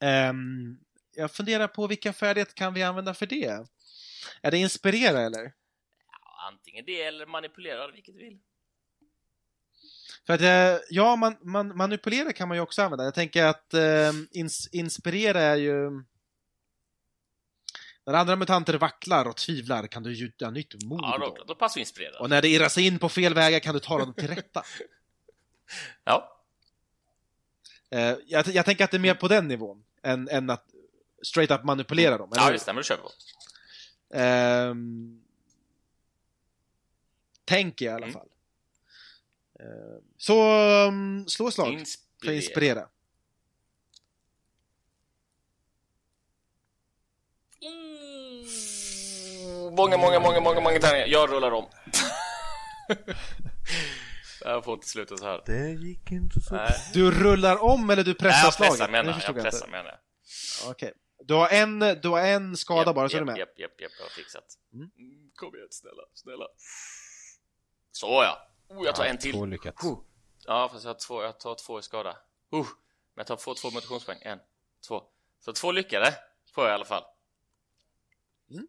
Ehm, 0.00 0.78
jag 1.14 1.32
funderar 1.32 1.68
på 1.68 1.86
vilka 1.86 2.12
färdigheter 2.12 2.54
kan 2.54 2.74
vi 2.74 2.82
använda 2.82 3.14
för 3.14 3.26
det? 3.26 3.66
Är 4.42 4.50
det 4.50 4.58
inspirera 4.58 5.20
eller? 5.20 5.42
Ja, 6.10 6.48
antingen 6.52 6.84
det 6.84 7.02
eller 7.02 7.26
manipulera, 7.26 7.90
vilket 7.92 8.14
du 8.14 8.20
vill. 8.24 8.38
För 10.26 10.34
att, 10.34 10.40
eh, 10.40 10.82
ja, 10.90 11.16
man, 11.16 11.36
man, 11.40 11.76
manipulera 11.76 12.32
kan 12.32 12.48
man 12.48 12.56
ju 12.56 12.60
också 12.60 12.82
använda. 12.82 13.04
Jag 13.04 13.14
tänker 13.14 13.44
att 13.44 13.74
eh, 13.74 14.12
ins, 14.30 14.68
inspirera 14.72 15.40
är 15.40 15.56
ju... 15.56 15.90
När 18.06 18.14
andra 18.14 18.36
mutanter 18.36 18.74
vacklar 18.74 19.24
och 19.24 19.36
tvivlar 19.36 19.86
kan 19.86 20.02
du 20.02 20.14
gjuta 20.14 20.50
nytt 20.50 20.84
mod 20.84 21.00
Ja, 21.02 21.18
då, 21.18 21.44
då 21.46 21.54
passar 21.54 21.78
ju 21.78 21.80
inspirera. 21.82 22.18
Och 22.20 22.30
när 22.30 22.42
det 22.42 22.48
irrar 22.48 22.68
sig 22.68 22.86
in 22.86 22.98
på 22.98 23.08
fel 23.08 23.34
vägar 23.34 23.58
kan 23.60 23.74
du 23.74 23.80
ta 23.80 23.98
dem 23.98 24.14
till 24.14 24.28
rätta. 24.28 24.62
Ja, 26.04 26.30
Eh, 27.90 28.16
jag, 28.26 28.46
jag 28.46 28.64
tänker 28.64 28.84
att 28.84 28.90
det 28.90 28.96
är 28.96 28.98
mer 28.98 29.14
på 29.14 29.28
den 29.28 29.48
nivån 29.48 29.84
än, 30.02 30.28
än 30.28 30.50
att 30.50 30.64
straight 31.22 31.50
up 31.50 31.64
manipulera 31.64 32.18
dem. 32.18 32.32
eller 32.32 32.42
ja 32.42 32.52
just 32.52 32.66
det, 32.66 32.72
men 32.72 32.76
då 32.76 32.82
kör 32.82 32.96
vi 32.96 33.02
på. 33.02 33.10
Ehm, 34.18 35.22
tänker 37.44 37.84
jag 37.86 37.92
i 37.92 37.94
alla 37.96 38.06
Mm. 38.06 38.12
fall. 38.12 38.28
Så 40.18 40.34
um, 40.88 41.28
slå 41.28 41.50
slag 41.50 41.66
för 41.66 41.72
Inspirera. 41.72 42.34
inspirera. 42.36 42.88
Mm, 47.62 48.44
Många, 49.74 49.96
många, 49.96 50.20
många, 50.20 50.40
många, 50.40 50.60
många 50.60 50.78
tärningar. 50.78 51.06
Jag 51.06 51.30
rullar 51.32 51.50
om. 51.52 51.66
jag 54.40 54.64
får 54.64 54.74
inte 54.74 54.88
sluta 54.88 55.16
så 55.16 55.24
här. 55.24 55.42
Det 55.46 55.70
gick 55.70 56.12
inte 56.12 56.40
så 56.40 56.54
Nej, 56.54 56.72
Du 56.92 57.10
rullar 57.10 57.62
om 57.62 57.90
eller 57.90 58.04
du 58.04 58.14
pressar 58.14 58.36
Nej, 58.38 58.44
jag 58.44 58.54
slaget? 58.54 58.70
pressar 58.72 58.86
Det 58.86 58.92
menar 58.92 59.22
jag. 59.26 59.42
pressar 59.42 59.66
menar 59.68 59.90
jag. 59.90 60.70
Okej. 60.70 60.92
Du 61.24 61.34
har 61.34 61.48
en, 61.48 61.78
du 61.78 62.08
har 62.08 62.20
en 62.20 62.56
skada 62.56 62.80
Japp, 62.86 62.94
bara, 62.94 63.08
så 63.08 63.16
är 63.16 63.20
japp, 63.20 63.26
du 63.26 63.32
med. 63.32 63.38
Japp, 63.38 63.58
japp, 63.58 63.80
japp, 63.80 63.90
jag 63.98 64.04
har 64.04 64.10
fixat. 64.10 64.44
Mm. 64.72 64.90
Mm, 64.98 65.30
Kom 65.34 65.54
igen, 65.54 65.68
snälla, 65.70 66.02
snälla. 66.14 66.46
Så 67.92 68.06
ja. 68.06 68.48
Oh, 68.68 68.84
jag 68.84 68.96
tar 68.96 69.04
en 69.04 69.18
till. 69.18 69.32
Två 69.32 69.46
lyckat. 69.46 69.82
Oh. 69.82 69.98
Ja, 70.46 70.68
fast 70.72 70.84
jag 70.84 70.90
har 70.90 70.98
två, 70.98 71.22
jag 71.22 71.40
tar 71.40 71.54
två 71.54 71.78
i 71.78 71.82
skada. 71.82 72.10
Uh. 72.54 72.66
Men 73.14 73.16
jag 73.16 73.26
tar 73.26 73.36
två, 73.36 73.54
två 73.54 73.70
motivationspoäng. 73.70 74.18
En, 74.22 74.38
två. 74.88 75.02
Så 75.44 75.52
två 75.52 75.72
lyckade 75.72 76.14
får 76.54 76.64
jag 76.64 76.72
i 76.72 76.74
alla 76.74 76.84
fall. 76.84 77.04
Mm. 78.50 78.66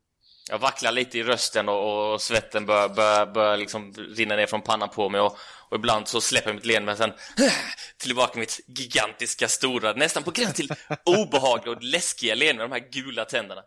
Jag 0.49 0.59
vacklar 0.59 0.91
lite 0.91 1.17
i 1.17 1.23
rösten 1.23 1.69
och, 1.69 2.13
och 2.13 2.21
svetten 2.21 2.65
börjar, 2.65 2.89
börjar, 2.89 3.25
börjar 3.25 3.57
liksom 3.57 3.93
rinna 3.93 4.35
ner 4.35 4.47
från 4.47 4.61
pannan 4.61 4.89
på 4.89 5.09
mig 5.09 5.21
och, 5.21 5.37
och 5.69 5.75
ibland 5.75 6.07
så 6.07 6.21
släpper 6.21 6.49
jag 6.49 6.55
mitt 6.55 6.65
leende 6.65 6.85
men 6.85 6.97
sen 6.97 7.13
tillbaka 7.97 8.39
mitt 8.39 8.59
gigantiska, 8.67 9.47
stora, 9.47 9.93
nästan 9.93 10.23
på 10.23 10.31
gränsen 10.31 10.53
till 10.53 10.69
obehagliga 11.05 11.75
och 11.75 11.83
läskiga 11.83 12.35
leende 12.35 12.67
med 12.67 12.69
de 12.69 12.81
här 12.81 12.89
gula 12.91 13.25
tänderna. 13.25 13.63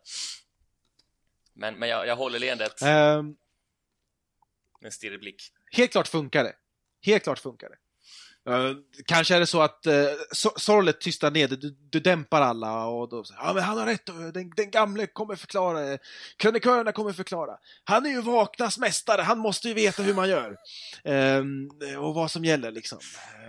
Men, 1.55 1.75
men 1.75 1.89
jag, 1.89 2.07
jag 2.07 2.17
håller 2.17 2.39
leendet 2.39 2.83
Ehm, 2.83 3.27
med 4.81 4.87
en 4.87 4.93
stirrig 4.93 5.21
blick 5.21 5.53
helt 5.73 5.93
klart 5.93 6.09
funkar 6.09 6.45
det. 6.45 6.53
Helt 7.03 7.23
klart 7.23 7.39
funkar 7.39 7.69
det. 7.69 7.77
Uh, 8.49 8.77
kanske 9.07 9.35
är 9.35 9.41
det 9.41 9.47
så 9.47 9.61
att 9.61 9.87
uh, 9.87 10.51
sorlet 10.57 11.01
tystar 11.01 11.31
ner, 11.31 11.49
du, 11.49 11.77
du 11.91 12.01
dämpar 12.01 12.41
alla 12.41 12.87
och 12.87 13.09
då 13.09 13.25
säger 13.25 13.41
ja 13.41 13.53
men 13.55 13.63
han 13.63 13.79
har 13.79 13.87
rätt, 13.87 14.09
eh, 14.09 14.15
den, 14.15 14.53
den 14.57 14.71
gamle 14.71 15.07
kommer 15.07 15.37
förklara, 15.37 15.81
det! 15.81 15.99
krönikörerna 16.37 16.93
kommer 16.93 17.13
förklara. 17.13 17.57
Han 17.85 18.07
är 18.07 18.11
ju 18.11 18.21
vaknas 18.21 18.79
mästare, 18.79 19.23
han 19.23 19.39
måste 19.39 19.69
ju 19.69 19.75
veta 19.75 20.03
hur 20.03 20.15
man 20.15 20.29
gör. 20.29 20.57
Uh, 21.09 21.99
och 21.99 22.15
vad 22.15 22.31
som 22.31 22.45
gäller 22.45 22.71
liksom. 22.71 22.99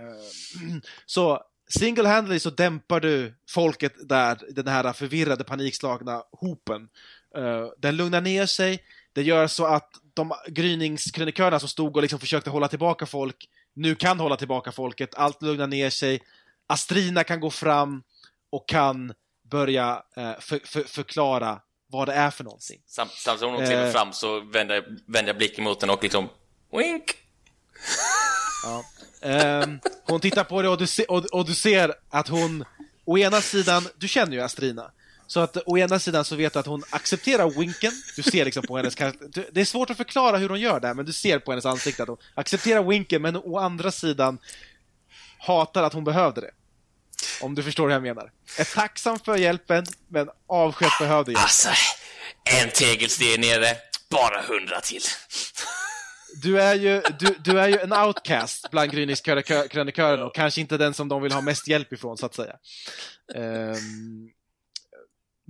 Uh, 0.00 0.80
så 1.06 1.42
single-handedly 1.78 2.38
så 2.38 2.50
dämpar 2.50 3.00
du 3.00 3.34
folket 3.48 4.08
där, 4.08 4.38
den 4.50 4.68
här 4.68 4.92
förvirrade, 4.92 5.44
panikslagna 5.44 6.22
hopen. 6.32 6.88
Den 7.78 7.96
lugnar 7.96 8.20
ner 8.20 8.46
sig, 8.46 8.84
det 9.20 9.24
gör 9.24 9.46
så 9.46 9.64
att 9.66 9.90
de 10.14 10.32
gryningskrönikörerna 10.48 11.60
som 11.60 11.68
stod 11.68 11.96
och 11.96 12.02
liksom 12.02 12.18
försökte 12.20 12.50
hålla 12.50 12.68
tillbaka 12.68 13.06
folk 13.06 13.48
nu 13.74 13.94
kan 13.94 14.20
hålla 14.20 14.36
tillbaka 14.36 14.72
folket, 14.72 15.14
allt 15.14 15.42
lugnar 15.42 15.66
ner 15.66 15.90
sig. 15.90 16.22
Astrina 16.66 17.24
kan 17.24 17.40
gå 17.40 17.50
fram 17.50 18.02
och 18.50 18.68
kan 18.68 19.12
börja 19.50 20.02
eh, 20.16 20.32
för, 20.40 20.60
för, 20.64 20.82
förklara 20.82 21.60
vad 21.86 22.08
det 22.08 22.12
är 22.14 22.30
för 22.30 22.44
någonting. 22.44 22.80
Sam, 22.86 23.08
samtidigt 23.16 23.40
som 23.40 23.50
hon 23.54 23.66
kliver 23.66 23.86
Eh. 23.86 23.92
fram 23.92 24.12
så 24.12 24.40
vänder, 24.40 24.74
jag- 24.74 24.84
vänder 25.06 25.26
jag 25.28 25.36
blicken 25.36 25.64
mot 25.64 25.80
henne 25.82 25.92
och 25.92 26.02
liksom 26.02 26.28
Wink! 26.72 27.04
Ja. 28.64 28.84
Ehm, 29.28 29.78
hon 30.04 30.20
tittar 30.20 30.44
på 30.44 30.62
dig 30.62 30.70
och 30.70 30.78
du, 30.78 30.86
se, 30.86 31.04
och, 31.04 31.24
och 31.24 31.46
du 31.46 31.54
ser 31.54 31.94
att 32.10 32.28
hon, 32.28 32.64
å 33.04 33.18
ena 33.18 33.40
sidan, 33.40 33.88
du 33.98 34.08
känner 34.08 34.32
ju 34.32 34.40
Astrina, 34.42 34.90
så 35.30 35.40
att 35.40 35.56
å 35.66 35.78
ena 35.78 35.98
sidan 35.98 36.24
så 36.24 36.36
vet 36.36 36.52
du 36.52 36.58
att 36.58 36.66
hon 36.66 36.82
accepterar 36.90 37.50
winken, 37.50 37.92
du 38.16 38.22
ser 38.22 38.44
liksom 38.44 38.62
på 38.62 38.76
hennes 38.76 38.94
det 39.52 39.60
är 39.60 39.64
svårt 39.64 39.90
att 39.90 39.96
förklara 39.96 40.36
hur 40.36 40.48
hon 40.48 40.60
gör 40.60 40.80
det, 40.80 40.94
men 40.94 41.06
du 41.06 41.12
ser 41.12 41.38
på 41.38 41.52
hennes 41.52 41.66
ansikte 41.66 42.02
att 42.02 42.08
hon 42.08 42.18
accepterar 42.34 42.82
winken, 42.82 43.22
men 43.22 43.36
å 43.36 43.58
andra 43.58 43.90
sidan 43.90 44.38
hatar 45.38 45.82
att 45.82 45.92
hon 45.92 46.04
behövde 46.04 46.40
det. 46.40 46.50
Om 47.40 47.54
du 47.54 47.62
förstår 47.62 47.84
hur 47.84 47.92
jag 47.92 48.02
menar. 48.02 48.32
Är 48.58 48.74
tacksam 48.74 49.18
för 49.18 49.36
hjälpen, 49.36 49.86
men 50.08 50.28
avskytt 50.46 50.98
behövde 50.98 51.32
hjälp. 51.32 51.42
Alltså, 51.42 51.68
en 52.62 52.70
tegelsten 52.70 53.40
nere, 53.40 53.76
bara 54.10 54.42
hundra 54.42 54.80
till. 54.80 55.02
Du 56.42 56.60
är 56.60 56.74
ju, 56.74 57.02
du, 57.18 57.36
du 57.44 57.60
är 57.60 57.68
ju 57.68 57.78
en 57.78 57.92
outcast 57.92 58.70
bland 58.70 58.90
gryningskrönikörerna 58.90 60.24
och 60.24 60.34
kanske 60.34 60.60
inte 60.60 60.76
den 60.76 60.94
som 60.94 61.08
de 61.08 61.22
vill 61.22 61.32
ha 61.32 61.40
mest 61.40 61.68
hjälp 61.68 61.92
ifrån, 61.92 62.18
så 62.18 62.26
att 62.26 62.34
säga. 62.34 62.56
Ehm, 63.34 64.30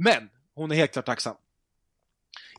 men, 0.05 0.31
hon 0.55 0.73
är 0.73 0.77
helt 0.77 0.93
klart 0.93 1.07
tacksam. 1.07 1.37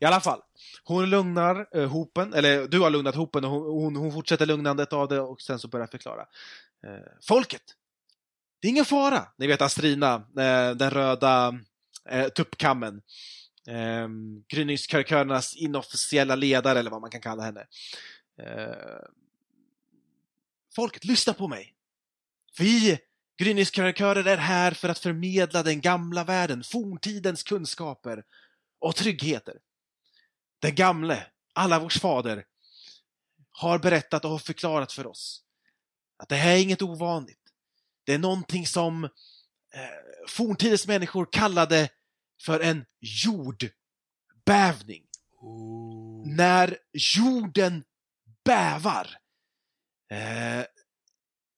I 0.01 0.05
alla 0.05 0.19
fall, 0.19 0.41
hon 0.83 1.09
lugnar 1.09 1.67
eh, 1.71 1.89
hopen, 1.89 2.33
eller 2.33 2.67
du 2.67 2.79
har 2.79 2.89
lugnat 2.89 3.15
hopen 3.15 3.45
och 3.45 3.51
hon, 3.51 3.83
hon, 3.83 3.95
hon 3.95 4.13
fortsätter 4.13 4.45
lugnandet 4.45 4.93
av 4.93 5.07
det 5.07 5.19
och 5.19 5.41
sen 5.41 5.59
så 5.59 5.67
börjar 5.67 5.83
jag 5.83 5.91
förklara. 5.91 6.21
Eh, 6.87 7.11
folket! 7.21 7.61
Det 8.61 8.67
är 8.67 8.69
ingen 8.69 8.85
fara! 8.85 9.27
Ni 9.37 9.47
vet 9.47 9.61
Astrina, 9.61 10.13
eh, 10.15 10.71
den 10.75 10.91
röda 10.91 11.59
eh, 12.09 12.27
tuppkammen. 12.27 13.01
Eh, 13.67 14.07
Gryningskrönikörernas 14.47 15.55
inofficiella 15.55 16.35
ledare, 16.35 16.79
eller 16.79 16.91
vad 16.91 17.01
man 17.01 17.09
kan 17.09 17.21
kalla 17.21 17.43
henne. 17.43 17.67
Eh, 18.41 19.05
folket, 20.75 21.05
lyssna 21.05 21.33
på 21.33 21.47
mig! 21.47 21.75
Vi 22.59 22.99
gryningskrönikörer 23.41 24.25
är 24.25 24.37
här 24.37 24.71
för 24.71 24.89
att 24.89 24.99
förmedla 24.99 25.63
den 25.63 25.81
gamla 25.81 26.23
världen, 26.23 26.63
forntidens 26.63 27.43
kunskaper 27.43 28.23
och 28.79 28.95
tryggheter. 28.95 29.57
Den 30.59 30.75
gamle, 30.75 31.25
alla 31.53 31.79
vårs 31.79 31.99
fader, 31.99 32.45
har 33.51 33.79
berättat 33.79 34.25
och 34.25 34.41
förklarat 34.41 34.91
för 34.91 35.07
oss 35.07 35.43
att 36.17 36.29
det 36.29 36.35
här 36.35 36.55
är 36.55 36.61
inget 36.61 36.81
ovanligt. 36.81 37.41
Det 38.03 38.13
är 38.13 38.19
någonting 38.19 38.67
som 38.67 39.03
eh, 39.03 39.09
forntidens 40.27 40.87
människor 40.87 41.27
kallade 41.31 41.89
för 42.41 42.59
en 42.59 42.85
jordbävning. 42.99 45.03
När 46.25 46.77
jorden 47.17 47.83
bävar. 48.45 49.17
Eh, 50.11 50.65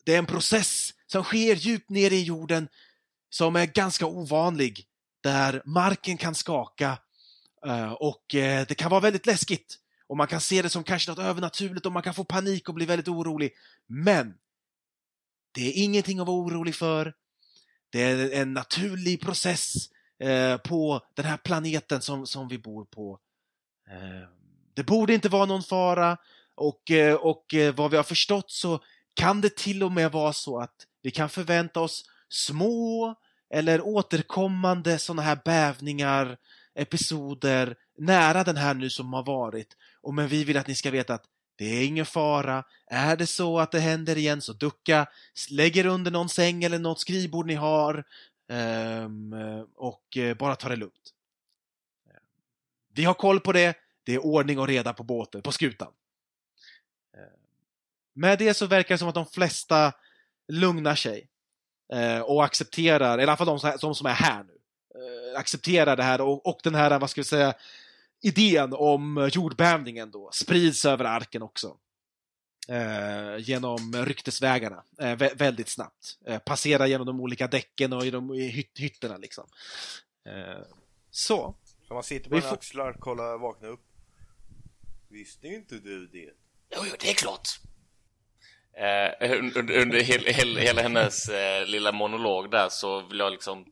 det 0.06 0.14
är 0.14 0.18
en 0.18 0.26
process 0.26 0.94
som 1.14 1.24
sker 1.24 1.56
djupt 1.56 1.90
nere 1.90 2.16
i 2.16 2.24
jorden 2.24 2.68
som 3.30 3.56
är 3.56 3.66
ganska 3.66 4.06
ovanlig. 4.06 4.86
Där 5.24 5.62
marken 5.66 6.18
kan 6.18 6.36
skaka 6.36 6.98
eh, 7.66 7.92
och 7.92 8.36
eh, 8.36 8.66
det 8.68 8.76
kan 8.76 8.92
vara 8.92 9.02
väldigt 9.02 9.26
läskigt. 9.26 9.78
Och 10.08 10.18
man 10.18 10.28
kan 10.28 10.42
se 10.42 10.62
det 10.62 10.70
som 10.70 10.84
kanske 10.84 11.12
något 11.12 11.20
övernaturligt 11.20 11.86
och 11.86 11.92
man 11.92 12.04
kan 12.04 12.14
få 12.14 12.24
panik 12.24 12.70
och 12.70 12.76
bli 12.76 12.86
väldigt 12.86 13.08
orolig. 13.08 13.54
Men 13.88 14.34
det 15.52 15.62
är 15.62 15.84
ingenting 15.84 16.20
att 16.20 16.28
vara 16.28 16.38
orolig 16.38 16.76
för. 16.76 17.14
Det 17.90 18.02
är 18.02 18.32
en 18.32 18.54
naturlig 18.54 19.22
process 19.22 19.74
eh, 20.20 20.58
på 20.58 21.02
den 21.14 21.26
här 21.26 21.38
planeten 21.38 22.02
som, 22.02 22.28
som 22.28 22.48
vi 22.48 22.58
bor 22.58 22.86
på. 22.86 23.20
Det 24.74 24.84
borde 24.84 25.14
inte 25.14 25.30
vara 25.30 25.46
någon 25.46 25.64
fara 25.64 26.18
och, 26.56 26.92
och 27.20 27.46
vad 27.76 27.92
vi 27.92 27.98
har 27.98 28.04
förstått 28.04 28.52
så 28.52 28.84
kan 29.14 29.42
det 29.42 29.56
till 29.56 29.84
och 29.84 29.92
med 29.92 30.12
vara 30.12 30.34
så 30.34 30.60
att 30.60 30.88
vi 31.04 31.12
kan 31.12 31.30
förvänta 31.30 31.80
oss 31.80 32.06
små 32.30 33.16
eller 33.50 33.82
återkommande 33.82 35.00
sådana 35.00 35.22
här 35.22 35.40
bävningar, 35.46 36.38
episoder 36.76 37.76
nära 37.98 38.44
den 38.44 38.58
här 38.58 38.74
nu 38.74 38.90
som 38.90 39.14
har 39.14 39.24
varit. 39.24 39.78
Och 40.02 40.14
men 40.14 40.28
vi 40.28 40.44
vill 40.44 40.58
att 40.58 40.68
ni 40.68 40.76
ska 40.76 40.92
veta 40.92 41.14
att 41.14 41.26
det 41.56 41.66
är 41.66 41.86
ingen 41.86 42.06
fara. 42.06 42.64
Är 42.88 43.16
det 43.18 43.28
så 43.28 43.60
att 43.60 43.72
det 43.72 43.80
händer 43.80 44.18
igen 44.18 44.42
så 44.42 44.54
ducka, 44.54 45.08
lägg 45.50 45.78
er 45.78 45.86
under 45.86 46.12
någon 46.12 46.30
säng 46.30 46.64
eller 46.64 46.80
något 46.80 47.00
skrivbord 47.00 47.46
ni 47.46 47.54
har 47.54 48.04
ehm, 48.50 49.34
och 49.76 50.18
eh, 50.18 50.38
bara 50.38 50.56
ta 50.56 50.70
det 50.70 50.76
lugnt. 50.76 51.14
Vi 52.94 53.04
har 53.04 53.14
koll 53.14 53.40
på 53.40 53.52
det. 53.52 53.78
Det 54.04 54.14
är 54.14 54.26
ordning 54.26 54.60
och 54.60 54.68
reda 54.68 54.94
på 54.94 55.04
båten, 55.04 55.42
på 55.42 55.52
skutan. 55.52 55.92
Ehm, 57.18 57.24
med 58.14 58.40
det 58.40 58.54
så 58.54 58.66
verkar 58.66 58.96
det 58.96 59.00
som 59.00 59.08
att 59.08 59.16
de 59.16 59.26
flesta 59.26 59.94
lugnar 60.48 60.96
sig 60.96 61.28
eh, 61.94 62.20
och 62.20 62.44
accepterar, 62.46 63.20
i 63.20 63.24
alla 63.24 63.38
fall 63.38 63.48
de, 63.48 63.60
som- 63.60 63.78
de 63.82 63.96
som 63.96 64.06
är 64.08 64.14
här 64.14 64.44
nu, 64.44 64.54
eh, 65.34 65.40
accepterar 65.40 65.96
det 65.96 66.04
här 66.04 66.22
och, 66.22 66.46
och 66.46 66.60
den 66.64 66.76
här, 66.76 67.00
vad 67.00 67.10
ska 67.10 67.22
vi 67.22 67.26
säga, 67.26 67.54
idén 68.22 68.74
om 68.74 69.30
jordbävningen 69.34 70.12
då 70.12 70.30
sprids 70.34 70.86
över 70.86 71.06
arken 71.06 71.42
också. 71.42 71.78
Eh, 72.68 73.38
genom 73.38 74.06
ryktesvägarna 74.06 74.84
eh, 75.00 75.06
vä- 75.16 75.38
väldigt 75.38 75.70
snabbt. 75.70 76.18
Eh, 76.26 76.40
passerar 76.40 76.86
genom 76.86 77.08
de 77.08 77.20
olika 77.22 77.48
däcken 77.48 77.94
och 77.94 78.06
i 78.06 78.12
de 78.12 78.34
i 78.34 78.48
hytt, 78.48 78.80
hytterna 78.80 79.18
liksom. 79.18 79.48
Eh, 80.26 80.62
så. 81.12 81.56
Så 81.88 81.94
man 81.94 82.04
sitter 82.04 82.30
på 82.30 82.42
får- 82.42 82.54
axlar, 82.54 82.94
kollar, 82.94 83.38
vaknar 83.38 83.70
upp. 83.70 83.84
Visste 85.10 85.48
inte 85.48 85.76
du 85.76 86.08
det? 86.08 86.30
Jo, 86.76 86.82
jo, 86.86 86.96
det 87.00 87.10
är 87.10 87.14
klart. 87.14 87.50
Eh, 88.78 89.32
under 89.40 89.72
under 89.82 90.00
hel, 90.04 90.26
hel, 90.26 90.58
hela 90.58 90.82
hennes 90.82 91.30
eh, 91.30 91.66
lilla 91.66 91.92
monolog 91.92 92.52
där 92.52 92.70
så 92.70 93.02
vill 93.08 93.20
jag 93.20 93.32
liksom 93.32 93.66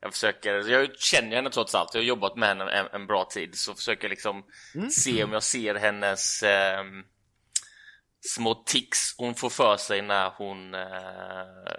jag 0.00 0.12
försöker, 0.12 0.68
jag 0.70 0.98
känner 0.98 1.36
henne 1.36 1.50
trots 1.50 1.74
allt, 1.74 1.94
jag 1.94 2.00
har 2.00 2.06
jobbat 2.06 2.36
med 2.36 2.48
henne 2.48 2.64
en, 2.70 2.86
en 2.92 3.06
bra 3.06 3.24
tid 3.30 3.58
så 3.58 3.74
försöker 3.74 4.04
jag 4.04 4.10
liksom 4.10 4.44
Mm. 4.74 4.90
se 4.90 5.24
om 5.24 5.32
jag 5.32 5.42
ser 5.42 5.74
hennes 5.74 6.42
eh, 6.42 6.82
små 8.20 8.54
tics 8.54 9.14
hon 9.18 9.34
får 9.34 9.50
för 9.50 9.76
sig 9.76 10.02
när 10.02 10.30
hon, 10.36 10.74
eh, 10.74 10.80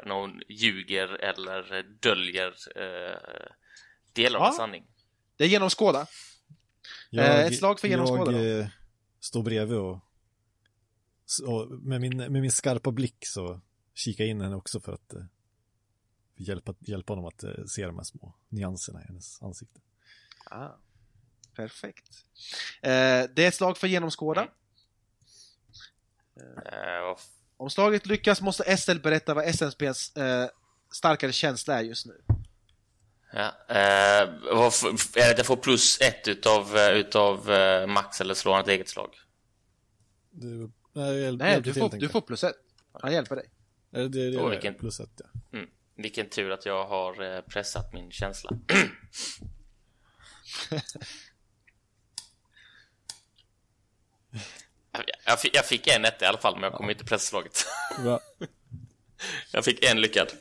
när 0.05 0.13
hon 0.15 0.41
ljuger 0.49 1.07
eller 1.23 1.83
döljer 2.01 2.53
eh, 2.75 3.51
delar 4.13 4.39
av 4.39 4.45
Ja. 4.45 4.49
en 4.49 4.53
sanning. 4.55 4.83
Det 5.37 5.43
är 5.43 5.47
genomskåda. 5.47 6.07
Eh, 7.17 7.39
ett 7.45 7.57
slag 7.57 7.79
för 7.79 7.87
genomskåda 7.87 8.31
då. 8.31 8.37
Jag 8.43 8.59
eh, 8.59 8.67
står 9.19 9.43
bredvid 9.43 9.77
och, 9.77 9.99
och 11.45 11.71
med, 11.71 12.01
min, 12.01 12.17
med 12.17 12.31
min 12.31 12.51
skarpa 12.51 12.91
blick 12.91 13.25
så 13.25 13.61
kika 13.93 14.25
in 14.25 14.41
henne 14.41 14.55
också 14.55 14.79
för 14.79 14.93
att 14.93 15.13
eh, 15.13 15.23
hjälpa, 16.35 16.73
hjälpa 16.79 17.13
honom 17.13 17.25
att 17.25 17.43
eh, 17.43 17.65
se 17.67 17.85
de 17.85 17.97
här 17.97 18.03
små 18.03 18.35
nyanserna 18.49 19.01
i 19.03 19.05
hennes 19.07 19.41
ansikte. 19.41 19.79
Ah, 20.45 20.69
perfekt. 21.55 22.25
Eh, 22.81 22.89
det 23.35 23.39
är 23.43 23.47
ett 23.47 23.55
slag 23.55 23.77
för 23.77 23.87
genomskåda. 23.87 24.47
Eh, 26.65 27.11
och 27.11 27.19
Om 27.57 27.69
slaget 27.69 28.05
lyckas 28.05 28.41
måste 28.41 28.63
Estelle 28.63 28.99
berätta 28.99 29.33
vad 29.33 29.55
SNPs 29.55 30.15
eh, 30.17 30.49
starkare 30.91 31.31
känsla 31.31 31.79
är 31.79 31.83
just 31.83 32.05
nu. 32.05 32.21
Ja, 33.33 33.47
eh, 33.67 34.29
vad 34.55 34.67
f- 34.67 35.15
är 35.17 35.25
det 35.25 35.31
att 35.31 35.37
jag 35.37 35.45
får 35.47 35.55
plus 35.57 36.01
ett 36.01 36.27
utav, 36.27 36.77
eh, 36.77 36.89
utav 36.89 37.51
eh, 37.51 37.87
Max 37.87 38.21
eller 38.21 38.33
slår 38.33 38.53
han 38.53 38.61
ett 38.61 38.67
eget 38.67 38.89
slag? 38.89 39.15
Du, 40.31 40.71
nej, 40.99 41.31
Nej, 41.37 41.61
du 41.61 41.73
till, 41.73 41.81
får, 41.81 41.89
du 41.89 42.09
får 42.09 42.21
plus 42.21 42.43
ett. 42.43 42.55
Han 42.93 43.13
hjälper 43.13 43.35
dig. 43.35 43.49
jag. 43.89 44.11
Det, 44.11 44.31
det, 44.31 44.37
Åh, 44.37 44.45
är 44.45 44.49
vilken- 44.49 44.75
plus 44.75 44.99
ett, 44.99 45.21
ja. 45.23 45.57
Mm. 45.57 45.69
Vilken 45.95 46.29
tur 46.29 46.51
att 46.51 46.65
jag 46.65 46.87
har 46.87 47.35
eh, 47.35 47.41
pressat 47.41 47.93
min 47.93 48.11
känsla. 48.11 48.51
Jag 55.25 55.39
fick, 55.41 55.55
jag 55.55 55.65
fick 55.65 55.87
en 55.87 56.05
etta 56.05 56.25
i 56.25 56.27
alla 56.27 56.37
fall, 56.37 56.53
men 56.53 56.63
jag 56.63 56.73
kom 56.73 56.89
inte 56.89 56.99
till 56.99 57.07
pressslaget. 57.09 57.65
Va? 57.99 58.19
Jag 59.51 59.65
fick 59.65 59.83
en 59.85 60.01
lyckad. 60.01 60.33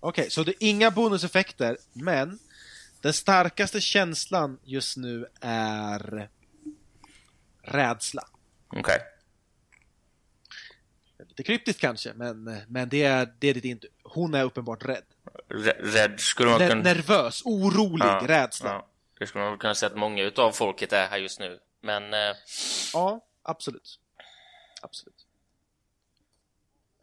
Okej, 0.00 0.30
så 0.30 0.44
det 0.44 0.50
är 0.50 0.56
inga 0.68 0.90
bonuseffekter, 0.90 1.78
men 1.92 2.38
den 3.00 3.12
starkaste 3.12 3.80
känslan 3.80 4.58
just 4.64 4.96
nu 4.96 5.26
är 5.40 6.28
rädsla. 7.62 8.28
Okej. 8.68 8.98
Lite 11.18 11.42
kryptiskt 11.42 11.80
kanske, 11.80 12.12
men, 12.14 12.44
men 12.68 12.88
det, 12.88 13.02
är, 13.02 13.34
det 13.38 13.48
är 13.48 13.54
ditt 13.54 13.64
inte. 13.64 13.86
Hon 14.02 14.34
är 14.34 14.44
uppenbart 14.44 14.84
rädd. 14.84 15.04
Rä- 15.48 15.82
Rädd 15.82 16.20
skulle 16.20 16.50
man 16.50 16.60
Ner- 16.60 16.68
kunna... 16.68 16.82
nervös, 16.82 17.42
orolig, 17.44 18.06
Ja, 18.06 18.24
rädsla. 18.26 18.70
Ja, 18.70 18.88
det 19.18 19.26
skulle 19.26 19.44
man 19.44 19.58
kunna 19.58 19.74
säga 19.74 19.90
att 19.90 19.96
många 19.98 20.22
utav 20.22 20.52
folket 20.52 20.92
är 20.92 21.06
här 21.06 21.18
just 21.18 21.40
nu. 21.40 21.58
Men 21.80 22.14
eh, 22.14 22.36
Ja, 22.92 23.26
absolut. 23.42 24.00
Absolut. 24.82 25.26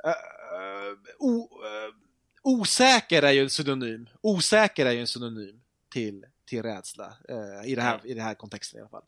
Uh, 0.06 0.12
eh, 0.12 1.94
osäker 2.42 3.24
är 3.24 3.32
ju 3.32 3.42
en 3.44 3.50
synonym. 3.50 4.10
Osäker 4.22 4.86
är 4.86 4.92
ju 4.92 5.00
en 5.00 5.08
synonym 5.08 5.62
till, 5.90 6.26
till 6.46 6.64
rädsla 6.64 7.14
i, 7.66 7.76
det 7.76 7.82
här, 7.82 8.02
i 8.04 8.14
den 8.14 8.24
här 8.24 8.34
kontexten 8.36 8.78
i 8.78 8.82
alla 8.82 8.90
fall. 8.90 9.04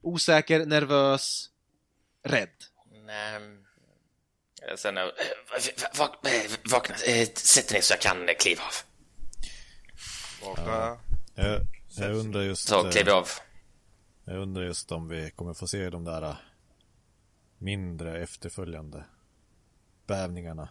Osäker, 0.00 0.66
nervös, 0.66 1.50
rädd. 2.22 2.48
ehm, 3.08 3.64
eh, 4.68 4.76
sen... 4.76 4.96
eh, 4.96 5.04
Vakna, 6.70 6.96
sätt 7.38 7.72
ner 7.72 7.80
så 7.80 7.92
jag 7.92 8.00
kan 8.00 8.26
kliva 8.38 8.62
av. 8.62 8.74
Vakna. 10.48 10.98
Jag, 11.34 11.60
jag 11.96 12.14
undrar 12.16 12.42
just... 12.42 12.68
Så 12.68 12.74
jag 12.74 13.08
av. 13.08 13.28
Jag 14.24 14.36
undrar 14.36 14.62
just 14.62 14.92
om 14.92 15.08
vi 15.08 15.30
kommer 15.30 15.54
få 15.54 15.66
se 15.66 15.90
de 15.90 16.04
där 16.04 16.22
äh, 16.22 16.36
mindre 17.58 18.22
efterföljande 18.22 19.04
bävningarna 20.06 20.68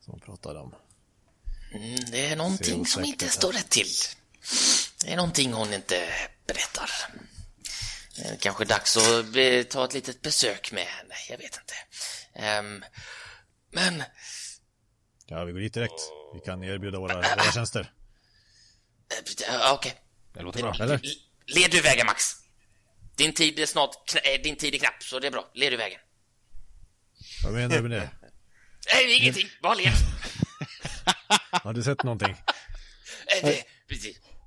som 0.00 0.12
man 0.12 0.20
pratade 0.20 0.60
om. 0.60 0.74
Mm, 1.72 1.96
det 2.10 2.26
är 2.26 2.36
någonting 2.36 2.86
som 2.86 3.04
inte 3.04 3.28
står 3.28 3.52
rätt 3.52 3.70
till. 3.70 3.88
Det 5.04 5.12
är 5.12 5.16
någonting 5.16 5.52
hon 5.52 5.72
inte 5.72 6.08
berättar. 6.46 6.90
Är 8.24 8.36
kanske 8.36 8.64
dags 8.64 8.96
att 8.96 9.36
eh, 9.36 9.62
ta 9.62 9.84
ett 9.84 9.94
litet 9.94 10.22
besök 10.22 10.72
med 10.72 10.84
henne. 10.84 11.14
Jag 11.28 11.38
vet 11.38 11.58
inte. 11.60 11.74
Ehm, 12.34 12.84
men 13.72 14.02
Ja, 15.26 15.44
vi 15.44 15.52
går 15.52 15.60
dit 15.60 15.74
direkt. 15.74 16.00
Vi 16.34 16.40
kan 16.40 16.64
erbjuda 16.64 16.98
våra, 16.98 17.14
våra 17.14 17.52
tjänster. 17.52 17.92
eh, 19.48 19.72
okej. 19.72 19.94
Det 20.34 20.42
låter 20.42 20.62
bra. 20.62 20.74
Eller? 20.80 21.00
Led 21.46 21.70
du 21.70 21.80
vägen, 21.80 22.06
Max. 22.06 22.22
Din 23.16 23.34
tid 23.34 23.58
är 23.58 23.66
snart 23.66 24.14
eh, 24.14 24.42
din 24.42 24.56
tid 24.56 24.74
är 24.74 24.78
knapp, 24.78 25.02
så 25.02 25.18
det 25.18 25.26
är 25.26 25.30
bra. 25.30 25.50
Led 25.54 25.72
du 25.72 25.76
vägen. 25.76 26.00
Vad 27.44 27.52
menar 27.52 27.76
du 27.76 27.82
med 27.82 27.90
det? 27.90 28.10
Nej, 28.94 29.16
ingenting. 29.16 29.48
Bara 29.62 29.74
led. 29.74 29.92
Har 31.50 31.72
du 31.72 31.82
sett 31.82 32.02
någonting? 32.02 32.36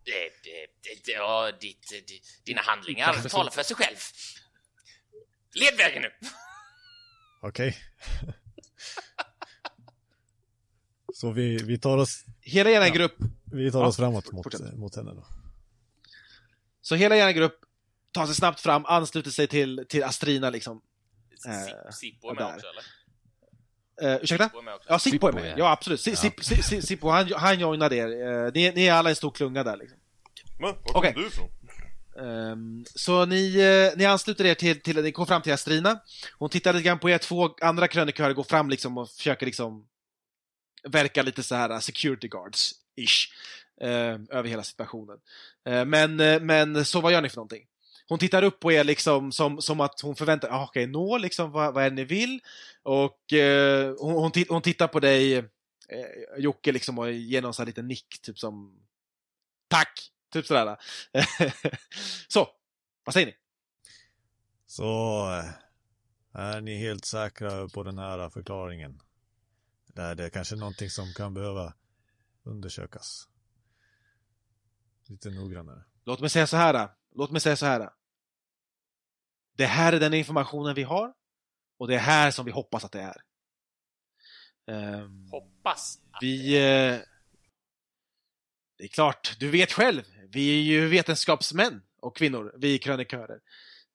Eh, 0.10 0.14
det- 0.14 0.30
det- 0.44 0.68
det- 0.84 0.96
det- 0.96 1.06
det- 1.06 1.12
Ja, 1.12 1.52
ditt, 1.62 1.92
eh, 1.94 1.98
di- 2.08 2.22
dina 2.46 2.62
handlingar 2.62 3.30
talar 3.30 3.52
för 3.52 3.64
sig 3.64 3.76
själv. 3.76 3.98
Led 5.54 5.78
vägen 5.78 6.02
nu. 6.02 6.12
Okej. 7.42 7.78
Så 11.14 11.32
vi, 11.32 11.58
vi 11.58 11.78
tar 11.78 11.98
oss, 11.98 12.26
Hela 12.42 12.70
er 12.70 12.90
grupp, 12.90 13.16
vi 13.52 13.72
tar 13.72 13.80
Ja, 13.80 13.88
oss 13.88 13.98
framåt 13.98 14.32
mot, 14.32 14.44
fortsätt. 14.44 14.74
mot 14.78 14.96
henne 14.96 15.12
då. 15.14 15.26
så 16.82 16.96
hela 16.96 17.16
er 17.16 17.32
grupp 17.32 17.56
tar 18.12 18.26
sig 18.26 18.36
snabbt 18.36 18.60
fram, 18.60 18.86
ansluter 18.86 19.32
sig 19.32 19.48
till, 19.48 19.86
till 19.90 20.04
Astrina 20.04 20.50
liksom. 20.50 20.82
Eh, 21.48 21.92
Sippo 21.92 22.30
är 22.30 22.36
med 22.36 22.46
också, 22.56 22.68
eller? 22.68 22.84
Uh, 24.16 24.24
ursäkta? 24.24 24.44
Sippo 24.46 24.60
är 24.60 24.64
med 24.64 24.74
också. 24.76 24.90
Ja, 24.90 25.00
Sippo 25.00 25.28
är 25.28 25.34
med. 25.34 25.50
ja. 25.52 25.56
Ja, 25.58 25.72
absolut. 25.72 26.02
Si- 26.02 26.10
Ja. 26.10 26.16
Sip- 26.16 26.44
Si- 26.44 26.64
Si- 26.64 26.82
Sippo, 26.82 27.10
han, 27.10 27.34
han 27.34 27.60
joinade 27.60 27.96
er. 27.96 28.46
Eh, 28.46 28.52
ni, 28.54 28.72
ni 28.72 28.86
är 28.86 28.94
alla 28.94 29.10
en 29.10 29.16
stor 29.16 29.32
klunga 29.32 29.64
där 29.64 29.78
liksom. 29.78 29.99
Men, 30.60 30.70
var 30.70 30.94
kom 30.94 31.00
Okej. 31.00 31.14
du 31.16 31.28
ifrån? 31.28 31.50
Ehm, 32.20 32.86
så 32.96 33.26
ni, 33.26 33.60
eh, 33.60 33.98
ni 33.98 34.06
ansluter 34.06 34.46
er 34.46 34.54
till, 34.54 34.82
till, 34.82 35.04
ni 35.04 35.12
går 35.12 35.26
fram 35.26 35.42
till 35.42 35.54
Astrina. 35.54 36.00
Hon 36.40 36.50
tittar 36.50 36.74
lite 36.74 36.84
grann 36.84 37.00
på 37.00 37.10
er, 37.10 37.18
två 37.18 37.50
andra 37.62 37.88
krönikörer 37.88 38.34
går 38.34 38.44
fram 38.44 38.70
liksom 38.70 38.98
och 38.98 39.10
försöker 39.10 39.46
liksom 39.46 39.88
verka 40.84 41.24
lite 41.24 41.44
så 41.44 41.56
här 41.56 41.72
uh, 41.72 41.80
security 41.80 42.28
guards-ish 42.28 43.30
eh, 43.82 44.20
över 44.30 44.44
hela 44.44 44.64
situationen. 44.64 45.18
Eh, 45.66 45.86
men, 45.86 46.20
eh, 46.20 46.40
men 46.40 46.86
så 46.86 47.02
vad 47.02 47.12
gör 47.12 47.22
ni 47.22 47.30
för 47.30 47.38
någonting? 47.38 47.66
Hon 48.08 48.20
tittar 48.20 48.44
upp 48.44 48.60
på 48.60 48.72
er 48.72 48.84
liksom 48.84 49.32
som, 49.32 49.62
som 49.62 49.82
att 49.82 50.02
hon 50.02 50.16
förväntar 50.16 50.50
ah, 50.50 50.64
okej, 50.64 50.88
nå 50.88 51.18
liksom 51.18 51.52
vad, 51.52 51.74
vad 51.74 51.84
är 51.84 51.90
det 51.90 51.96
ni 51.96 52.04
vill? 52.04 52.40
Och 52.84 53.34
eh, 53.34 53.96
hon, 54.00 54.14
hon, 54.14 54.32
hon 54.50 54.62
tittar 54.62 54.88
på 54.88 55.00
dig, 55.00 55.36
eh, 55.36 55.46
Jocke, 56.38 56.72
liksom 56.72 57.00
och 57.00 57.12
ger 57.12 57.42
någon 57.42 57.54
sån 57.54 57.64
här 57.64 57.68
liten 57.68 57.88
nick, 57.88 58.22
typ 58.22 58.40
som 58.40 58.80
Tack! 59.68 60.12
Typ 60.30 60.46
sådär. 60.46 60.78
så, 62.28 62.48
vad 63.04 63.14
säger 63.14 63.28
ni? 63.28 63.36
Så 64.66 65.26
är 66.34 66.62
ni 66.62 66.78
helt 66.78 67.06
säkra 67.06 67.68
på 67.68 67.84
den 67.84 67.98
här 67.98 68.30
förklaringen? 68.30 69.02
Eller 69.96 70.10
är 70.10 70.16
det 70.16 70.30
kanske 70.30 70.56
någonting 70.56 70.90
som 70.90 71.14
kan 71.14 71.34
behöva 71.34 71.74
undersökas? 72.44 73.28
Lite 75.08 75.30
noggrannare. 75.30 75.84
Låt 76.06 76.20
mig 76.20 76.30
säga 76.30 76.48
så 76.48 76.58
här. 76.58 76.90
Låt 77.16 77.32
mig 77.32 77.42
säga 77.42 77.56
så 77.56 77.66
här. 77.66 77.90
Det 79.58 79.66
här 79.66 79.94
är 79.94 80.00
den 80.00 80.14
informationen 80.14 80.76
vi 80.76 80.84
har 80.84 81.14
och 81.78 81.88
det 81.88 81.96
är 81.96 82.00
här 82.00 82.32
som 82.32 82.46
vi 82.46 82.52
hoppas 82.52 82.86
att 82.86 82.92
det 82.92 83.02
är. 83.02 83.22
Ehm, 84.68 85.28
Hoppas. 85.32 86.00
vi... 86.22 86.56
Eh, 86.56 87.00
det 88.78 88.84
är 88.84 88.88
klart, 88.88 89.36
du 89.40 89.50
vet 89.50 89.72
själv. 89.72 90.04
Vi 90.32 90.60
är 90.60 90.62
ju 90.62 90.88
vetenskapsmän 90.88 91.82
och 92.02 92.16
kvinnor, 92.16 92.56
vi 92.58 92.80
krönikörer. 92.80 93.40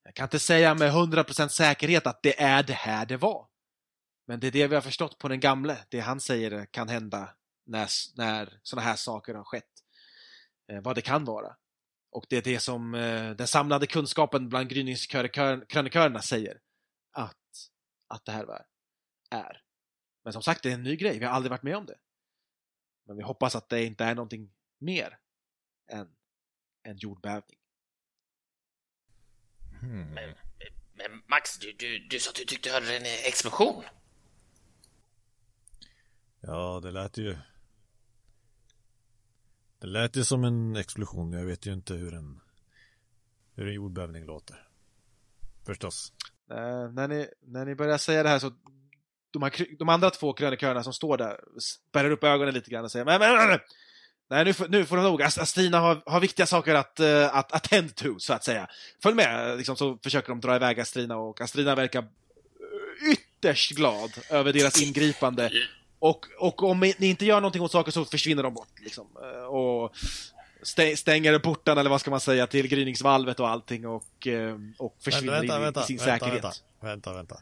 Jag 0.05 0.15
kan 0.15 0.25
inte 0.25 0.39
säga 0.39 0.75
med 0.75 0.93
100% 0.93 1.49
säkerhet 1.49 2.07
att 2.07 2.23
det 2.23 2.43
är 2.43 2.63
det 2.63 2.73
här 2.73 3.07
det 3.07 3.17
var. 3.17 3.49
Men 4.27 4.41
det 4.41 4.47
är 4.47 4.51
det 4.51 4.67
vi 4.67 4.75
har 4.75 4.83
förstått 4.83 5.19
på 5.19 5.29
den 5.29 5.41
gamle. 5.41 5.79
Det 5.89 6.01
han 6.01 6.21
säger 6.21 6.67
kan 6.67 6.89
hända 6.89 7.35
när, 7.67 7.89
när 8.15 8.59
sådana 8.63 8.89
här 8.89 8.97
saker 8.97 9.35
har 9.35 9.45
skett. 9.45 9.71
Eh, 10.73 10.81
vad 10.81 10.95
det 10.95 11.03
kan 11.03 11.25
vara. 11.25 11.57
Och 12.11 12.27
det 12.29 12.37
är 12.37 12.43
det 12.43 12.61
som 12.61 12.95
eh, 12.95 13.31
den 13.31 13.47
samlade 13.47 13.87
kunskapen 13.87 14.49
bland 14.49 14.69
gryningskrönikörerna 14.69 16.23
säger 16.23 16.61
att, 17.13 17.71
att 18.09 18.25
det 18.25 18.33
här 18.33 18.45
var, 18.45 18.67
är. 19.31 19.63
Men 20.25 20.33
som 20.33 20.43
sagt, 20.43 20.63
det 20.63 20.71
är 20.71 20.75
en 20.75 20.83
ny 20.83 20.97
grej. 20.97 21.19
Vi 21.19 21.25
har 21.25 21.33
aldrig 21.33 21.51
varit 21.51 21.63
med 21.63 21.77
om 21.77 21.87
det. 21.87 21.99
Men 23.07 23.17
vi 23.17 23.23
hoppas 23.23 23.57
att 23.57 23.69
det 23.69 23.85
inte 23.85 24.05
är 24.05 24.15
någonting 24.15 24.53
mer 24.79 25.19
än 25.93 26.14
en 26.85 26.97
jordbävning. 26.97 27.59
Hmm. 29.81 30.15
Men, 30.15 30.35
men 30.95 31.23
Max, 31.27 31.59
du, 31.59 31.73
du, 31.73 31.99
du 31.99 32.21
sa 32.21 32.31
att 32.31 32.37
du 32.37 32.45
tyckte 32.45 32.69
du 32.69 32.73
hörde 32.73 32.97
en 32.97 33.03
explosion. 33.03 33.85
Ja, 36.41 36.81
det 36.83 36.91
lät 36.91 37.19
ju... 37.19 37.37
Det 39.79 39.87
lät 39.87 40.17
ju 40.17 40.25
som 40.25 40.45
en 40.45 40.77
explosion. 40.77 41.33
Jag 41.33 41.45
vet 41.45 41.67
ju 41.67 41.73
inte 41.73 41.95
hur 41.95 42.15
en, 42.15 42.41
hur 43.55 43.69
en 43.69 43.75
jordbävning 43.75 44.25
låter. 44.25 44.69
Förstås. 45.67 46.13
Eh, 46.51 46.93
när, 46.93 47.09
ni, 47.09 47.29
när 47.41 47.65
ni 47.65 47.75
börjar 47.75 47.99
säga 47.99 48.23
det 48.23 48.29
här 48.29 48.39
så 48.39 48.53
de, 49.31 49.43
här, 49.43 49.77
de 49.79 49.89
andra 49.89 50.11
två 50.11 50.33
krönikörerna 50.33 50.83
som 50.83 50.93
står 50.93 51.17
där 51.17 51.41
spärrar 51.61 52.11
upp 52.11 52.25
ögonen 52.25 52.55
lite 52.55 52.71
grann 52.71 52.85
och 52.85 52.93
säger 52.93 53.05
men, 53.05 53.21
men, 53.21 53.49
men. 53.49 53.59
Nej, 54.35 54.45
nu 54.45 54.53
får, 54.53 54.69
nu 54.69 54.85
får 54.87 54.97
de 54.97 55.03
nog. 55.03 55.23
Ast- 55.23 55.39
Astrina 55.39 55.81
har, 55.81 56.03
har 56.07 56.21
viktiga 56.21 56.47
saker 56.47 56.75
att, 56.75 57.01
uh, 57.01 57.37
att 57.37 57.53
attend 57.53 57.95
to, 57.95 58.19
så 58.19 58.33
att 58.33 58.45
säga. 58.45 58.69
Följ 59.03 59.17
med, 59.17 59.57
liksom, 59.57 59.77
så 59.77 59.99
försöker 60.03 60.29
de 60.29 60.41
dra 60.41 60.57
iväg 60.57 60.81
Astrina 60.81 61.17
och 61.17 61.41
Astrina 61.41 61.75
verkar 61.75 61.99
eh, 62.03 63.13
ytterst 63.13 63.71
glad 63.71 64.11
över 64.31 64.53
deras 64.53 64.83
ingripande. 64.83 65.51
Och, 65.99 66.27
och 66.39 66.63
om 66.63 66.81
ni 66.81 66.95
inte 67.07 67.25
gör 67.25 67.41
någonting 67.41 67.63
åt 67.63 67.73
saker 67.73 67.93
så 67.93 68.05
försvinner 68.05 68.43
de 68.43 68.55
bort. 68.55 68.69
Liksom. 68.81 69.07
Eh, 69.23 69.43
Och 69.45 69.93
stä- 70.63 70.97
stänger 70.97 71.39
porten, 71.39 71.79
eller 71.79 71.91
vad 71.91 72.01
ska 72.01 72.11
man 72.11 72.21
säga, 72.21 72.47
till 72.47 72.69
gryningsvalvet 72.69 73.41
och 73.41 73.49
allting 73.49 73.87
och, 73.87 74.05
och 74.79 74.97
försvinner 75.05 75.33
in 75.45 75.49
i- 75.83 75.87
sin 75.87 75.99
säkerhet. 75.99 76.45
vänta, 76.45 76.57
vänta, 76.81 77.13
vänta. 77.13 77.37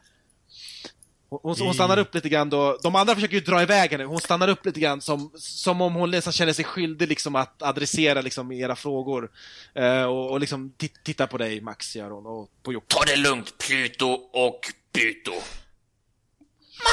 Hon, 1.43 1.55
hon, 1.59 1.73
stannar 1.73 1.99
upp 1.99 2.15
lite 2.15 2.29
grann 2.29 2.49
då. 2.49 2.77
De 2.83 2.95
andra 2.95 3.15
försöker 3.15 3.33
ju 3.35 3.41
dra 3.41 3.61
iväg 3.61 3.91
henne. 3.91 4.03
Hon 4.03 4.19
stannar 4.19 4.47
upp 4.47 4.65
lite 4.65 4.79
grann 4.79 5.01
som, 5.01 5.31
som 5.35 5.81
om 5.81 5.93
hon 5.93 6.11
nästan 6.11 6.33
känner 6.33 6.53
sig 6.53 6.65
skyldig 6.65 7.07
liksom 7.09 7.35
att 7.35 7.61
adressera 7.61 8.21
liksom 8.21 8.51
era 8.51 8.75
frågor. 8.75 9.31
Eh, 9.75 10.03
och, 10.03 10.31
och 10.31 10.39
liksom 10.39 10.71
tit- 10.77 11.03
titta 11.03 11.27
på 11.27 11.37
dig, 11.37 11.61
Max, 11.61 11.95
gör 11.95 12.09
hon. 12.09 12.25
Och 12.25 12.49
på 12.63 12.73
Jocke. 12.73 12.85
Ta 12.89 13.05
det 13.05 13.15
lugnt, 13.15 13.57
Pluto 13.57 14.07
och 14.33 14.59
Buto. 14.93 15.33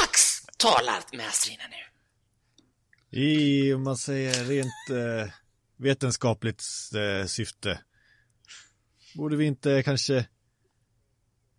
Max 0.02 0.40
talar 0.56 1.16
med 1.16 1.26
Astrina 1.28 1.62
nu. 1.70 1.76
I, 3.20 3.74
om 3.74 3.82
man 3.82 3.96
säger 3.96 4.44
rent 4.44 4.90
eh, 4.90 5.32
vetenskapligt 5.76 6.64
eh, 6.94 7.26
syfte. 7.26 7.80
Borde 9.14 9.36
vi 9.36 9.44
inte 9.44 9.82
kanske 9.82 10.26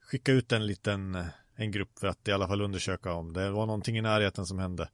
skicka 0.01 0.31
ut 0.31 0.51
en 0.51 0.65
liten 0.67 1.25
en 1.61 1.71
grupp 1.71 1.99
för 1.99 2.07
att 2.07 2.27
i 2.27 2.31
alla 2.31 2.47
fall 2.47 2.61
undersöka 2.61 3.13
om 3.13 3.33
det 3.33 3.49
var 3.49 3.65
någonting 3.65 3.97
i 3.97 4.01
närheten 4.01 4.45
som 4.45 4.59
hände. 4.59 4.89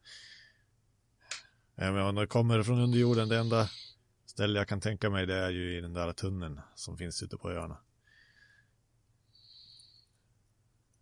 Men 1.75 1.97
om 1.97 2.15
det 2.15 2.27
kommer 2.27 2.63
från 2.63 2.79
underjorden, 2.79 3.29
det 3.29 3.37
enda 3.37 3.69
ställe 4.25 4.59
jag 4.59 4.67
kan 4.67 4.81
tänka 4.81 5.09
mig 5.09 5.25
det 5.25 5.35
är 5.35 5.49
ju 5.49 5.77
i 5.77 5.81
den 5.81 5.93
där 5.93 6.13
tunneln 6.13 6.61
som 6.75 6.97
finns 6.97 7.23
ute 7.23 7.37
på 7.37 7.51
öarna. 7.51 7.77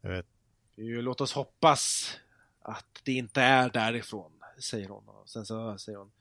Jag 0.02 0.10
vet. 0.10 0.28
Låt 0.78 1.22
oss 1.22 1.34
hoppas 1.34 2.16
att 2.62 3.02
det 3.04 3.14
inte 3.14 3.42
är 3.42 3.70
därifrån, 3.70 4.32
säger 4.60 4.90
hon. 4.90 5.10
Och 5.10 5.30
sen 5.30 5.46
så 5.46 5.78
säger 5.78 5.98
hon 5.98 6.12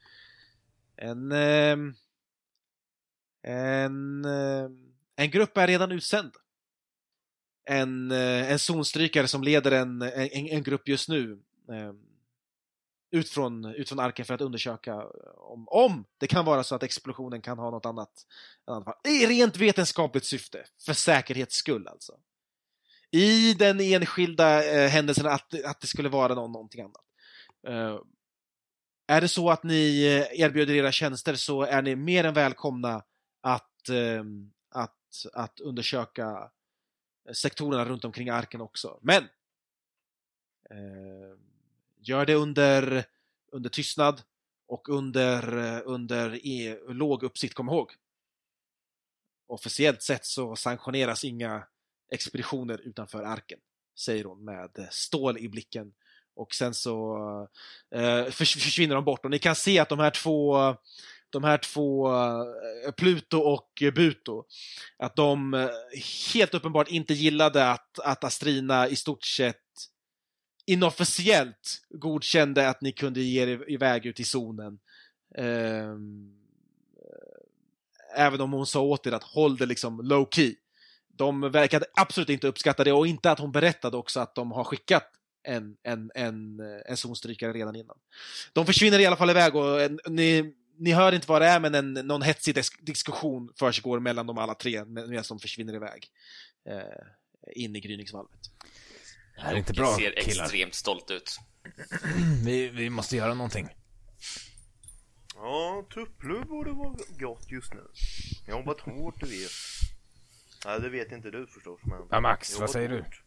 en, 0.96 1.32
ehm, 1.32 1.94
en, 3.42 4.24
ehm, 4.24 4.94
en 5.16 5.30
grupp 5.30 5.56
är 5.56 5.66
redan 5.66 5.92
utsänd. 5.92 6.32
En, 7.64 8.10
eh, 8.10 8.52
en 8.52 8.58
zonstrykare 8.58 9.28
som 9.28 9.42
leder 9.42 9.72
en, 9.72 10.02
en, 10.02 10.28
en 10.46 10.62
grupp 10.62 10.88
just 10.88 11.08
nu 11.08 11.42
ehm, 11.72 12.00
ut 13.14 13.28
från, 13.28 13.64
ut 13.64 13.88
från 13.88 14.00
arken 14.00 14.24
för 14.24 14.34
att 14.34 14.40
undersöka 14.40 14.92
eh, 14.92 15.00
om, 15.36 15.68
om 15.68 16.04
det 16.18 16.26
kan 16.26 16.44
vara 16.44 16.64
så 16.64 16.74
att 16.74 16.82
explosionen 16.82 17.40
kan 17.40 17.58
ha 17.58 17.70
något 17.70 17.86
annat, 17.86 18.26
annat 18.66 19.06
i 19.08 19.26
rent 19.26 19.56
vetenskapligt 19.56 20.24
syfte, 20.24 20.64
för 20.86 20.92
säkerhets 20.92 21.56
skull 21.56 21.88
alltså. 21.88 22.12
I 23.10 23.54
den 23.54 23.80
enskilda 23.80 24.64
eh, 24.64 24.88
händelsen 24.88 25.26
att, 25.26 25.64
att 25.64 25.80
det 25.80 25.86
skulle 25.86 26.08
vara 26.08 26.34
någon, 26.34 26.52
någonting 26.52 26.80
annat. 26.80 27.04
Eh, 27.66 28.00
är 29.06 29.20
det 29.20 29.28
så 29.28 29.50
att 29.50 29.62
ni 29.62 30.04
eh, 30.06 30.40
erbjuder 30.40 30.74
era 30.74 30.92
tjänster 30.92 31.34
så 31.34 31.62
är 31.62 31.82
ni 31.82 31.96
mer 31.96 32.24
än 32.24 32.34
välkomna 32.34 33.02
att, 33.40 33.88
eh, 33.88 34.24
att, 34.70 35.26
att 35.32 35.60
undersöka 35.60 36.50
sektorerna 37.32 37.84
runt 37.84 38.04
omkring 38.04 38.28
arken 38.28 38.60
också. 38.60 38.98
Men 39.02 39.22
eh, 40.70 41.38
gör 42.00 42.26
det 42.26 42.34
under, 42.34 43.04
under 43.52 43.70
tystnad 43.70 44.22
och 44.66 44.88
under, 44.88 45.58
under 45.82 46.46
e, 46.46 46.78
låg 46.88 47.22
uppsikt, 47.22 47.54
kom 47.54 47.68
ihåg. 47.68 47.92
Officiellt 49.46 50.02
sett 50.02 50.24
så 50.24 50.56
sanktioneras 50.56 51.24
inga 51.24 51.66
expeditioner 52.10 52.80
utanför 52.80 53.22
arken, 53.22 53.58
säger 53.98 54.24
hon 54.24 54.44
med 54.44 54.88
stål 54.90 55.38
i 55.38 55.48
blicken. 55.48 55.94
Och 56.36 56.54
sen 56.54 56.74
så 56.74 57.18
eh, 57.90 58.24
försvinner 58.24 58.94
de 58.94 59.04
bort 59.04 59.24
och 59.24 59.30
ni 59.30 59.38
kan 59.38 59.56
se 59.56 59.78
att 59.78 59.88
de 59.88 59.98
här 59.98 60.10
två 60.10 60.76
de 61.34 61.44
här 61.44 61.58
två 61.58 62.12
eh, 62.14 62.92
Pluto 62.96 63.38
och 63.38 63.82
Buto, 63.94 64.44
att 64.98 65.16
de 65.16 65.54
eh, 65.54 65.68
helt 66.34 66.54
uppenbart 66.54 66.88
inte 66.88 67.14
gillade 67.14 67.70
att, 67.70 67.98
att 67.98 68.24
Astrina 68.24 68.88
i 68.88 68.96
stort 68.96 69.24
sett 69.24 69.56
inofficiellt 70.66 71.82
godkände 71.90 72.68
att 72.68 72.80
ni 72.80 72.92
kunde 72.92 73.20
ge 73.20 73.42
er 73.42 73.70
iväg 73.70 74.06
ut 74.06 74.20
i 74.20 74.24
zonen. 74.24 74.78
Ehm, 75.38 76.32
eh, 76.96 78.24
även 78.24 78.40
om 78.40 78.52
hon 78.52 78.66
sa 78.66 78.80
åt 78.80 79.06
er 79.06 79.12
att 79.12 79.24
håll 79.24 79.56
det 79.56 79.66
liksom 79.66 80.00
low 80.00 80.28
key. 80.30 80.54
De 81.16 81.40
verkade 81.40 81.86
absolut 81.94 82.28
inte 82.28 82.48
uppskatta 82.48 82.84
det 82.84 82.92
och 82.92 83.06
inte 83.06 83.30
att 83.30 83.38
hon 83.38 83.52
berättade 83.52 83.96
också 83.96 84.20
att 84.20 84.34
de 84.34 84.52
har 84.52 84.64
skickat 84.64 85.10
en, 85.42 85.76
en, 85.82 86.10
en, 86.14 86.60
en 86.86 86.96
zonstrykare 86.96 87.52
redan 87.52 87.76
innan. 87.76 87.96
De 88.52 88.66
försvinner 88.66 88.98
i 88.98 89.06
alla 89.06 89.16
fall 89.16 89.30
iväg 89.30 89.56
och 89.56 89.90
ni, 90.10 90.54
ni 90.78 90.92
hör 90.92 91.12
inte 91.12 91.28
vad 91.28 91.42
det 91.42 91.46
är 91.48 91.60
men 91.60 91.74
en, 91.74 91.92
någon 91.92 92.22
hetsig 92.22 92.54
dis- 92.56 92.78
diskussion 92.80 93.52
försiggår 93.58 94.00
mellan 94.00 94.26
de 94.26 94.38
alla 94.38 94.54
tre 94.54 94.84
medan 94.84 95.24
de 95.28 95.38
försvinner 95.38 95.74
iväg 95.74 96.06
eh, 96.68 97.62
in 97.64 97.76
i 97.76 97.80
gryningsvalvet. 97.80 98.40
Det 99.36 99.40
här 99.42 99.52
är 99.52 99.56
inte 99.56 99.72
bra 99.72 99.96
ser 99.96 100.22
killar. 100.22 100.44
extremt 100.44 100.74
stolt 100.74 101.10
ut. 101.10 101.38
Vi, 102.44 102.68
vi 102.68 102.90
måste 102.90 103.16
göra 103.16 103.34
någonting. 103.34 103.68
Ja, 105.34 105.86
Tupplöv 105.94 106.46
borde 106.46 106.70
vara 106.70 106.96
gott 107.18 107.50
just 107.50 107.74
nu. 107.74 107.80
Jag 108.46 108.54
har 108.54 108.60
jobbat 108.60 108.80
hårt, 108.80 109.20
du 109.20 109.26
vet. 109.26 109.50
Nej, 110.66 110.80
det 110.80 110.88
vet 110.88 111.12
inte 111.12 111.30
du 111.30 111.46
förstås, 111.46 111.80
men... 111.84 111.98
Ja, 112.10 112.20
Max, 112.20 112.58
vad 112.60 112.70
säger 112.70 112.88
du? 112.88 113.02
hårt. 113.02 113.22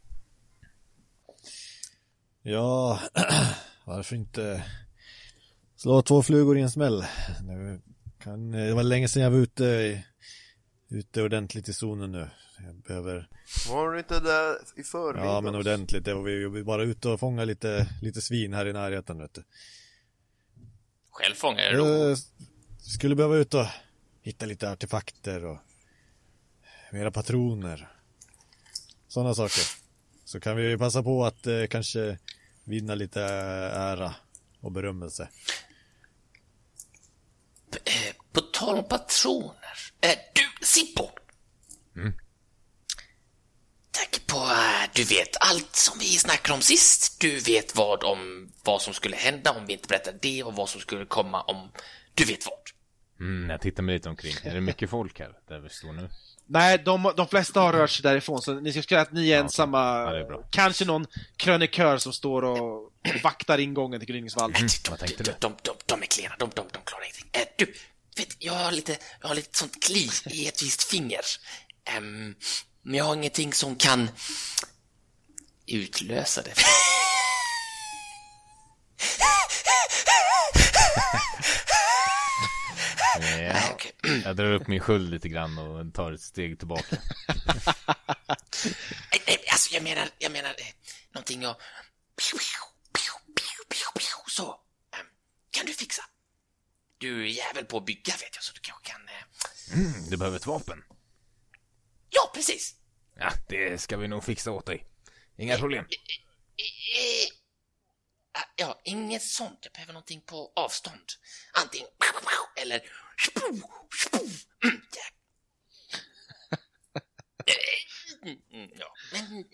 Ja, 2.41 2.99
varför 3.85 4.15
inte 4.15 4.63
slå 5.77 6.01
två 6.01 6.23
flugor 6.23 6.57
i 6.57 6.61
en 6.61 6.71
smäll? 6.71 7.05
Nu 7.43 7.81
kan, 8.19 8.51
det 8.51 8.73
var 8.73 8.83
länge 8.83 9.07
sedan 9.07 9.23
jag 9.23 9.31
var 9.31 9.37
ute, 9.37 10.03
ute 10.89 11.21
ordentligt 11.23 11.69
i 11.69 11.73
zonen 11.73 12.11
nu. 12.11 12.29
Jag 12.65 12.75
behöver, 12.75 13.29
Var 13.69 13.91
du 13.91 13.97
inte 13.99 14.19
där 14.19 14.55
i 14.75 14.83
förmiddags? 14.83 15.25
ja 15.25 15.41
men 15.41 15.55
ordentligt, 15.55 16.05
det 16.05 16.13
var 16.13 16.23
vi 16.23 16.47
vi 16.49 16.63
bara 16.63 16.83
ute 16.83 17.09
och 17.09 17.19
fånga 17.19 17.43
lite, 17.45 17.87
lite 18.01 18.21
svin 18.21 18.53
här 18.53 18.65
i 18.65 18.73
närheten 18.73 19.17
vet 19.17 19.33
du. 19.33 19.43
Själv 21.11 21.35
fångar 21.35 21.61
jag 21.63 21.77
ro. 21.77 21.85
Jag 21.85 22.17
skulle 22.79 23.15
behöva 23.15 23.35
ut 23.35 23.53
och 23.53 23.65
hitta 24.21 24.45
lite 24.45 24.71
artefakter 24.71 25.45
och 25.45 25.57
mera 26.91 27.11
patroner. 27.11 27.91
Sådana 29.07 29.33
saker. 29.33 29.63
Så 30.25 30.39
kan 30.39 30.55
vi 30.57 30.77
passa 30.77 31.03
på 31.03 31.25
att 31.25 31.47
eh, 31.47 31.65
kanske 31.69 32.17
vinna 32.63 32.95
lite 32.95 33.21
ära 33.21 34.15
och 34.59 34.71
berömmelse. 34.71 35.29
Tal 38.57 38.77
om 38.77 38.83
patroner. 38.83 39.77
Eh, 40.01 40.17
du, 40.33 40.65
Sippo! 40.65 41.09
Tack 43.91 44.27
på, 44.27 44.37
eh, 44.37 44.89
du 44.95 45.03
vet 45.03 45.37
allt 45.39 45.75
som 45.75 45.99
vi 45.99 46.05
snackade 46.05 46.53
om 46.53 46.61
sist. 46.61 47.19
Du 47.19 47.39
vet 47.39 47.75
vad 47.75 48.03
om 48.03 48.49
vad 48.63 48.81
som 48.81 48.93
skulle 48.93 49.15
hända 49.15 49.51
om 49.51 49.65
vi 49.65 49.73
inte 49.73 49.87
berättade 49.87 50.17
det 50.21 50.43
och 50.43 50.55
vad 50.55 50.69
som 50.69 50.81
skulle 50.81 51.05
komma 51.05 51.41
om 51.41 51.71
du 52.13 52.25
vet 52.25 52.45
vad. 52.45 52.59
Mm, 53.19 53.49
jag 53.49 53.61
tittar 53.61 53.83
mig 53.83 53.95
lite 53.95 54.09
omkring. 54.09 54.33
Är 54.43 54.53
det 54.53 54.61
mycket 54.61 54.89
folk 54.89 55.19
här 55.19 55.31
där 55.47 55.59
vi 55.59 55.69
står 55.69 55.93
nu? 55.93 56.09
Nej, 56.45 56.77
de, 56.85 57.13
de 57.17 57.27
flesta 57.27 57.59
har 57.59 57.73
rört 57.73 57.89
sig 57.89 58.03
därifrån, 58.03 58.41
så 58.41 58.53
ni 58.53 58.71
ska 58.71 58.81
säga 58.83 59.01
att 59.01 59.11
ni 59.11 59.29
är 59.29 59.39
ensamma. 59.39 60.03
Ja, 60.03 60.11
det 60.11 60.19
är 60.19 60.25
bra. 60.25 60.43
Kanske 60.49 60.85
någon 60.85 61.05
krönikör 61.35 61.97
som 61.97 62.13
står 62.13 62.43
och 62.43 62.91
vaktar 63.23 63.57
ingången 63.57 63.99
till 63.99 64.09
gryningsvalvet. 64.09 64.59
Mm, 64.59 64.97
de, 65.17 65.31
de, 65.39 65.55
de, 65.61 65.75
de 65.85 66.01
är 66.01 66.05
klena, 66.05 66.35
de, 66.39 66.49
de, 66.55 66.65
de 66.71 66.79
klarar 66.85 67.03
ingenting. 67.03 67.29
Eh, 67.33 67.47
du, 67.57 67.73
vet, 68.17 68.35
jag 68.39 68.53
har 68.53 68.71
lite, 68.71 68.97
jag 69.21 69.27
har 69.27 69.35
lite 69.35 69.57
sånt 69.57 69.83
kli 69.83 70.09
i 70.25 70.47
ett 70.47 70.63
visst 70.63 70.83
finger. 70.83 71.21
Ehm, 71.85 72.35
men 72.81 72.95
jag 72.95 73.05
har 73.05 73.15
ingenting 73.15 73.53
som 73.53 73.75
kan 73.75 74.09
utlösa 75.65 76.41
det. 76.41 76.53
Ja, 83.19 83.79
jag 84.25 84.35
drar 84.35 84.53
upp 84.53 84.67
min 84.67 84.79
sköld 84.79 85.09
lite 85.09 85.29
grann 85.29 85.57
och 85.57 85.93
tar 85.93 86.11
ett 86.11 86.21
steg 86.21 86.59
tillbaka. 86.59 86.97
Alltså 89.51 89.73
jag 89.73 89.83
menar, 89.83 90.09
jag 90.17 90.31
menar 90.31 90.49
eh, 90.49 90.65
någonting 91.13 91.41
jag... 91.41 91.55
Så, 94.27 94.59
kan 95.51 95.65
du 95.65 95.73
fixa? 95.73 96.03
Du 96.97 97.21
är 97.23 97.27
jävel 97.27 97.65
på 97.65 97.77
att 97.77 97.85
bygga 97.85 98.13
vet 98.13 98.35
jag, 98.35 98.43
så 98.43 98.53
du 98.53 98.59
kanske 98.59 98.91
kan... 98.91 99.07
eh, 99.07 99.13
Mm, 99.73 100.09
du 100.09 100.17
behöver 100.17 100.37
ett 100.37 100.45
vapen. 100.45 100.83
Ja, 102.09 102.31
precis! 102.33 102.75
Ja, 103.15 103.31
det 103.49 103.81
ska 103.81 103.97
vi 103.97 104.07
nog 104.07 104.23
fixa 104.23 104.51
åt 104.51 104.65
dig. 104.65 104.85
Inga 105.37 105.57
problem. 105.57 105.85
Eh, 105.85 107.33
Ja, 108.55 108.81
inget 108.83 109.23
sånt. 109.23 109.59
Jag 109.61 109.73
behöver 109.73 109.93
någonting 109.93 110.21
på 110.21 110.53
avstånd. 110.55 111.01
Antingen 111.53 111.87
eller... 112.61 112.81
Ja. 118.79 118.93
Eh, 119.13 119.13
men... 119.13 119.45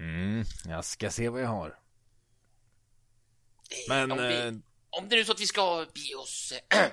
mm. 0.00 0.44
Jag 0.64 0.84
ska 0.84 1.10
se 1.10 1.28
vad 1.28 1.42
jag 1.42 1.48
har. 1.48 1.68
Eh, 3.70 3.88
Men, 3.88 4.18
vi, 4.18 4.36
eh, 4.36 4.52
om 4.90 5.08
det 5.08 5.20
är 5.20 5.24
så 5.24 5.32
att 5.32 5.40
vi 5.40 5.46
ska 5.46 5.86
bege 5.94 6.14
oss 6.14 6.52
äh, 6.52 6.84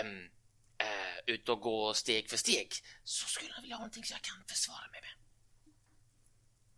ähm, 0.00 0.30
äh, 0.78 1.34
ut 1.34 1.48
och 1.48 1.60
gå 1.60 1.94
steg 1.94 2.30
för 2.30 2.36
steg 2.36 2.68
så 3.04 3.28
skulle 3.28 3.50
jag 3.56 3.62
vilja 3.62 3.76
ha 3.76 3.80
någonting 3.80 4.04
så 4.04 4.14
jag 4.14 4.22
kan 4.22 4.44
försvara 4.48 4.90
mig 4.92 5.00
med. 5.00 5.10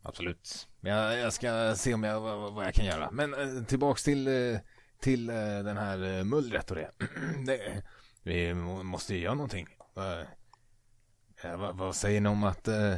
Absolut. 0.07 0.69
Men 0.81 0.93
jag, 0.93 1.19
jag 1.19 1.33
ska 1.33 1.75
se 1.77 1.95
om 1.95 2.03
jag, 2.03 2.21
vad, 2.21 2.53
vad 2.53 2.67
jag 2.67 2.75
kan 2.75 2.85
göra. 2.85 3.11
Men 3.11 3.35
eh, 3.35 3.65
tillbaks 3.65 4.03
till, 4.03 4.29
eh, 4.29 4.59
till 5.01 5.31
eh, 5.31 5.37
den 5.37 5.77
här 5.77 6.19
eh, 6.19 6.25
mullret 6.25 6.71
och 6.71 6.77
det. 6.77 6.91
det. 7.47 7.83
Vi 8.23 8.55
måste 8.55 9.15
ju 9.15 9.21
göra 9.21 9.35
någonting. 9.35 9.67
Vad, 9.95 11.77
vad 11.77 11.97
säger 11.97 12.21
ni 12.21 12.29
om 12.29 12.45
att 12.45 12.69
eh, 12.69 12.97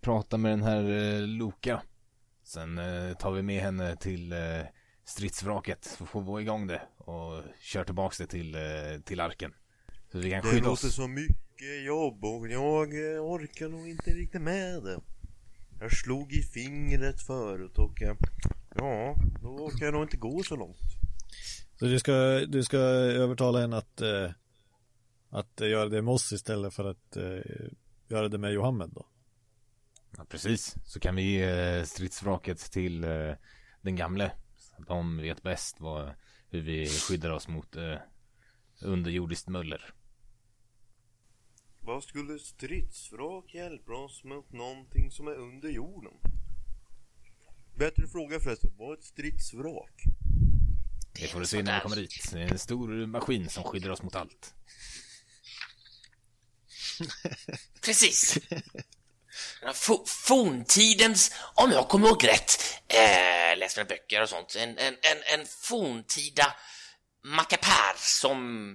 prata 0.00 0.36
med 0.36 0.52
den 0.52 0.62
här 0.62 0.90
eh, 0.90 1.20
Loka? 1.20 1.82
Sen 2.44 2.80
tar 3.18 3.30
vi 3.30 3.42
med 3.42 3.62
henne 3.62 3.96
till 3.96 4.34
stridsvraket. 5.06 5.84
Så 5.98 6.06
får 6.06 6.20
vi 6.20 6.26
få 6.26 6.40
igång 6.40 6.66
det 6.66 6.82
och 6.98 7.42
kör 7.60 7.84
tillbaks 7.84 8.18
det 8.18 8.26
till, 8.26 8.54
eh, 8.54 8.60
till 9.04 9.20
arken. 9.20 9.54
Så 10.12 10.18
vi 10.18 10.30
kan 10.30 10.42
Det 10.42 10.48
skydda 10.48 10.68
låter 10.68 10.86
oss. 10.88 10.94
så 10.94 11.08
mycket 11.08 11.84
jobb 11.86 12.24
och 12.24 12.48
jag 12.48 13.14
eh, 13.14 13.20
orkar 13.24 13.68
nog 13.68 13.88
inte 13.88 14.10
riktigt 14.10 14.42
med 14.42 14.82
det. 14.82 15.00
Jag 15.80 15.92
slog 15.92 16.32
i 16.32 16.42
fingret 16.42 17.22
förut 17.22 17.78
och 17.78 18.02
eh, 18.02 18.16
ja, 18.74 19.14
då 19.42 19.48
orkar 19.48 19.84
jag 19.84 19.94
nog 19.94 20.02
inte 20.04 20.16
gå 20.16 20.42
så 20.42 20.56
långt. 20.56 20.78
Så 21.78 21.84
du 21.84 21.98
ska, 21.98 22.12
du 22.48 22.62
ska 22.62 22.76
övertala 22.78 23.60
henne 23.60 23.76
att, 23.76 24.00
eh, 24.00 24.30
att 25.30 25.60
göra 25.60 25.88
det 25.88 26.02
med 26.02 26.14
oss 26.14 26.32
istället 26.32 26.74
för 26.74 26.84
att 26.84 27.16
eh, 27.16 27.66
göra 28.08 28.28
det 28.28 28.38
med 28.38 28.52
Johammed 28.52 28.90
då? 28.90 29.06
Ja, 30.16 30.24
precis. 30.28 30.74
Så 30.84 31.00
kan 31.00 31.16
vi 31.16 31.22
ge 31.22 31.42
eh, 31.76 31.84
stridsvraket 31.84 32.58
till 32.58 33.04
eh, 33.04 33.32
den 33.80 33.96
gamle. 33.96 34.32
De 34.78 35.16
vet 35.16 35.42
bäst 35.42 35.80
vad, 35.80 36.14
hur 36.48 36.60
vi 36.60 36.88
skyddar 36.88 37.30
oss 37.30 37.48
mot 37.48 37.76
eh, 37.76 37.96
underjordiskt 38.82 39.48
muller. 39.48 39.94
Vad 41.80 42.04
skulle 42.04 42.38
stridsvrak 42.38 43.54
hjälpa 43.54 43.92
oss 43.92 44.24
mot 44.24 44.52
någonting 44.52 45.10
som 45.10 45.28
är 45.28 45.34
under 45.34 45.68
jorden? 45.68 46.12
Bättre 47.74 48.06
fråga 48.06 48.40
förresten, 48.40 48.70
vad 48.78 48.90
är 48.90 48.98
ett 48.98 49.04
stridsvrak? 49.04 50.02
Det 51.20 51.28
får 51.28 51.40
du 51.40 51.46
se 51.46 51.62
när 51.62 51.74
vi 51.74 51.80
kommer 51.80 51.96
dit. 51.96 52.30
Det 52.32 52.42
är 52.42 52.52
en 52.52 52.58
stor 52.58 53.06
maskin 53.06 53.48
som 53.48 53.64
skyddar 53.64 53.90
oss 53.90 54.02
mot 54.02 54.14
allt. 54.14 54.54
Precis. 57.82 58.38
F- 59.70 60.06
forntidens, 60.06 61.34
om 61.54 61.70
jag 61.72 61.88
kommer 61.88 62.08
ihåg 62.08 62.28
rätt, 62.28 62.60
eh, 62.88 63.58
läst 63.58 63.88
böcker 63.88 64.22
och 64.22 64.28
sånt, 64.28 64.54
en, 64.56 64.78
en, 64.78 64.94
en, 64.94 65.40
en 65.40 65.46
forntida 65.46 66.54
mackapär 67.24 67.94
som 67.96 68.66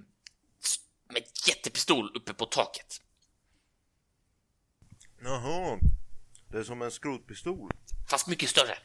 med 1.13 1.23
jättepistol 1.47 2.11
uppe 2.17 2.33
på 2.33 2.45
taket. 2.45 3.01
Jaha, 5.23 5.79
det 6.51 6.57
är 6.57 6.63
som 6.63 6.81
en 6.81 6.91
skrotpistol. 6.91 7.71
Fast 8.09 8.27
mycket 8.27 8.49
större. 8.49 8.77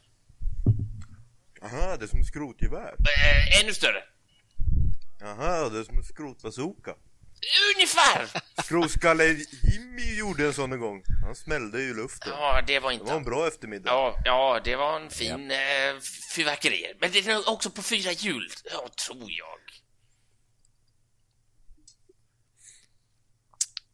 Aha, 1.62 1.97
det 1.97 2.05
är 2.05 2.09
som 2.09 2.20
ett 2.20 2.27
skrotgevär. 2.27 2.95
Eh, 2.99 3.61
ännu 3.61 3.74
större. 3.74 4.03
Jaha, 5.20 5.68
det 5.68 5.79
är 5.79 5.85
som 5.85 5.97
en 5.99 6.05
skrotbazooka. 6.05 6.95
Ungefär! 7.76 8.28
Skrotskalle 8.62 9.24
Jimmy 9.72 10.18
gjorde 10.18 10.47
en 10.47 10.55
sån 10.55 10.72
en 10.72 10.80
gång. 10.80 11.03
Han 11.24 11.34
smällde 11.37 11.82
ju 11.82 11.95
luften. 11.95 12.32
Ja, 12.32 12.62
det 12.66 12.78
var 12.80 12.91
Det 12.91 12.95
inte... 12.95 13.07
var 13.07 13.16
en 13.16 13.24
bra 13.24 13.49
eftermiddag. 13.49 13.91
Ja, 13.91 14.18
ja, 14.24 14.61
det 14.64 14.76
var 14.76 15.01
en 15.01 15.11
fin 15.11 15.51
eh, 15.51 15.59
fyrverkerier. 16.34 16.97
Men 17.01 17.11
det 17.12 17.26
är 17.26 17.49
också 17.51 17.70
på 17.70 17.82
fyra 17.82 18.12
hjul, 18.12 18.51
ja, 18.72 18.89
tror 19.07 19.30
jag. 19.30 19.59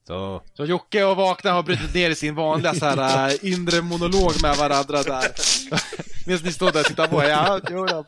Så 0.07 0.43
Så 0.55 0.65
Jocke 0.65 1.05
och 1.05 1.17
Vakna 1.17 1.53
har 1.53 1.63
brutit 1.63 1.95
ner 1.95 2.11
i 2.11 2.15
sin 2.15 2.35
vanliga 2.35 2.75
så 2.75 2.87
här 2.87 3.29
äh, 3.31 3.53
inre 3.53 3.83
monolog 3.83 4.33
med 4.43 4.57
varandra 4.57 5.03
där. 5.03 5.33
Medan 6.27 6.45
ni 6.45 6.53
står 6.53 6.73
där 6.73 6.81
och 6.81 6.87
tittar 6.87 7.09
på. 7.09 7.23
Ja, 7.25 7.61
jo 7.71 7.87
då. 7.87 8.05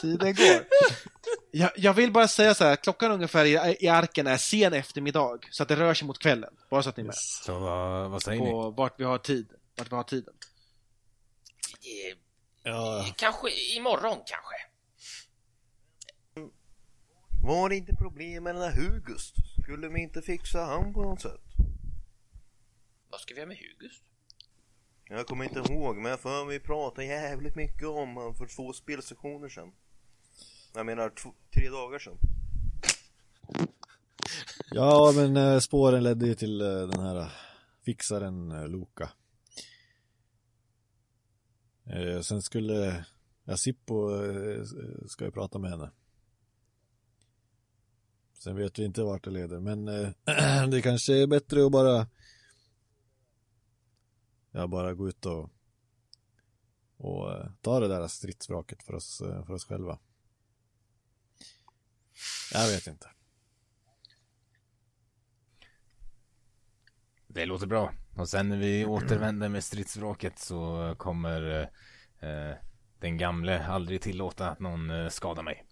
Tiden 0.00 0.34
går. 0.34 0.64
Jag, 1.50 1.70
jag 1.76 1.94
vill 1.94 2.12
bara 2.12 2.28
säga 2.28 2.54
så 2.54 2.64
här, 2.64 2.76
klockan 2.76 3.12
ungefär 3.12 3.44
i, 3.44 3.76
i 3.80 3.88
arken 3.88 4.26
är 4.26 4.36
sen 4.36 4.72
eftermiddag. 4.72 5.38
Så 5.50 5.62
att 5.62 5.68
det 5.68 5.76
rör 5.76 5.94
sig 5.94 6.06
mot 6.06 6.18
kvällen. 6.18 6.50
Bara 6.70 6.82
så 6.82 6.88
att 6.88 6.96
ni 6.96 7.00
är 7.02 7.06
med. 7.06 7.14
Så 7.16 7.58
vad, 7.58 8.10
vad 8.10 8.22
säger 8.22 8.40
ni? 8.40 8.50
På 8.50 8.70
vart 8.70 9.00
vi 9.00 9.04
har 9.04 9.18
tid. 9.18 9.48
Vart 9.78 9.92
vi 9.92 9.96
har 9.96 10.02
tiden. 10.02 10.34
Eh, 12.10 12.18
Ja, 12.66 13.06
kanske 13.16 13.48
imorgon, 13.76 14.18
kanske. 14.26 14.56
Var 17.42 17.68
det 17.68 17.76
inte 17.76 17.94
problem 17.96 18.44
med 18.44 18.54
den 18.54 18.62
där 18.62 18.72
Hugust? 18.82 19.34
Skulle 19.64 19.88
vi 19.88 20.00
inte 20.00 20.22
fixa 20.22 20.64
han 20.64 20.94
på 20.94 21.02
något 21.02 21.20
sätt? 21.20 21.40
Vad 23.10 23.20
ska 23.20 23.34
vi 23.34 23.40
göra 23.40 23.48
med 23.48 23.56
Hugust? 23.56 24.02
Jag 25.08 25.26
kommer 25.26 25.44
inte 25.44 25.72
ihåg, 25.72 25.96
men 25.96 26.10
jag 26.10 26.20
för 26.20 26.44
vi 26.44 26.60
pratade 26.60 27.06
jävligt 27.06 27.56
mycket 27.56 27.88
om 27.88 28.16
han 28.16 28.34
för 28.34 28.46
två 28.46 28.72
spelsessioner 28.72 29.48
sedan. 29.48 29.72
Jag 30.74 30.86
menar 30.86 31.10
två, 31.10 31.34
tre 31.54 31.68
dagar 31.68 31.98
sedan. 31.98 32.18
ja 34.70 35.12
men 35.16 35.36
eh, 35.36 35.58
spåren 35.58 36.02
ledde 36.02 36.26
ju 36.26 36.34
till 36.34 36.60
eh, 36.60 36.66
den 36.66 37.00
här 37.00 37.32
fixaren 37.84 38.50
eh, 38.50 38.68
Loka. 38.68 39.10
Eh, 41.86 42.20
sen 42.20 42.42
skulle, 42.42 43.04
ja 43.44 43.56
Sippo 43.56 44.10
ska 45.08 45.24
ju 45.24 45.30
prata 45.30 45.58
med 45.58 45.70
henne. 45.70 45.90
Sen 48.44 48.56
vet 48.56 48.78
vi 48.78 48.84
inte 48.84 49.02
vart 49.02 49.24
det 49.24 49.30
leder, 49.30 49.60
men 49.60 49.88
eh, 49.88 50.66
det 50.68 50.82
kanske 50.82 51.22
är 51.22 51.26
bättre 51.26 51.66
att 51.66 51.72
bara 51.72 52.06
Ja, 54.50 54.66
bara 54.66 54.94
gå 54.94 55.08
ut 55.08 55.26
och 55.26 55.50
och 56.96 57.32
eh, 57.32 57.50
ta 57.60 57.80
det 57.80 57.88
där 57.88 58.08
stridsvraket 58.08 58.82
för 58.82 58.94
oss, 58.94 59.20
eh, 59.20 59.46
för 59.46 59.54
oss 59.54 59.64
själva. 59.64 59.98
Jag 62.52 62.68
vet 62.68 62.86
inte. 62.86 63.08
Det 67.26 67.46
låter 67.46 67.66
bra. 67.66 67.92
Och 68.16 68.28
sen 68.28 68.48
när 68.48 68.58
vi 68.58 68.84
återvänder 68.84 69.48
med 69.48 69.64
stridsvraket 69.64 70.38
så 70.38 70.94
kommer 70.98 71.70
eh, 72.20 72.56
den 72.98 73.18
gamle 73.18 73.66
aldrig 73.66 74.02
tillåta 74.02 74.50
att 74.50 74.60
någon 74.60 75.10
skadar 75.10 75.42
mig. 75.42 75.66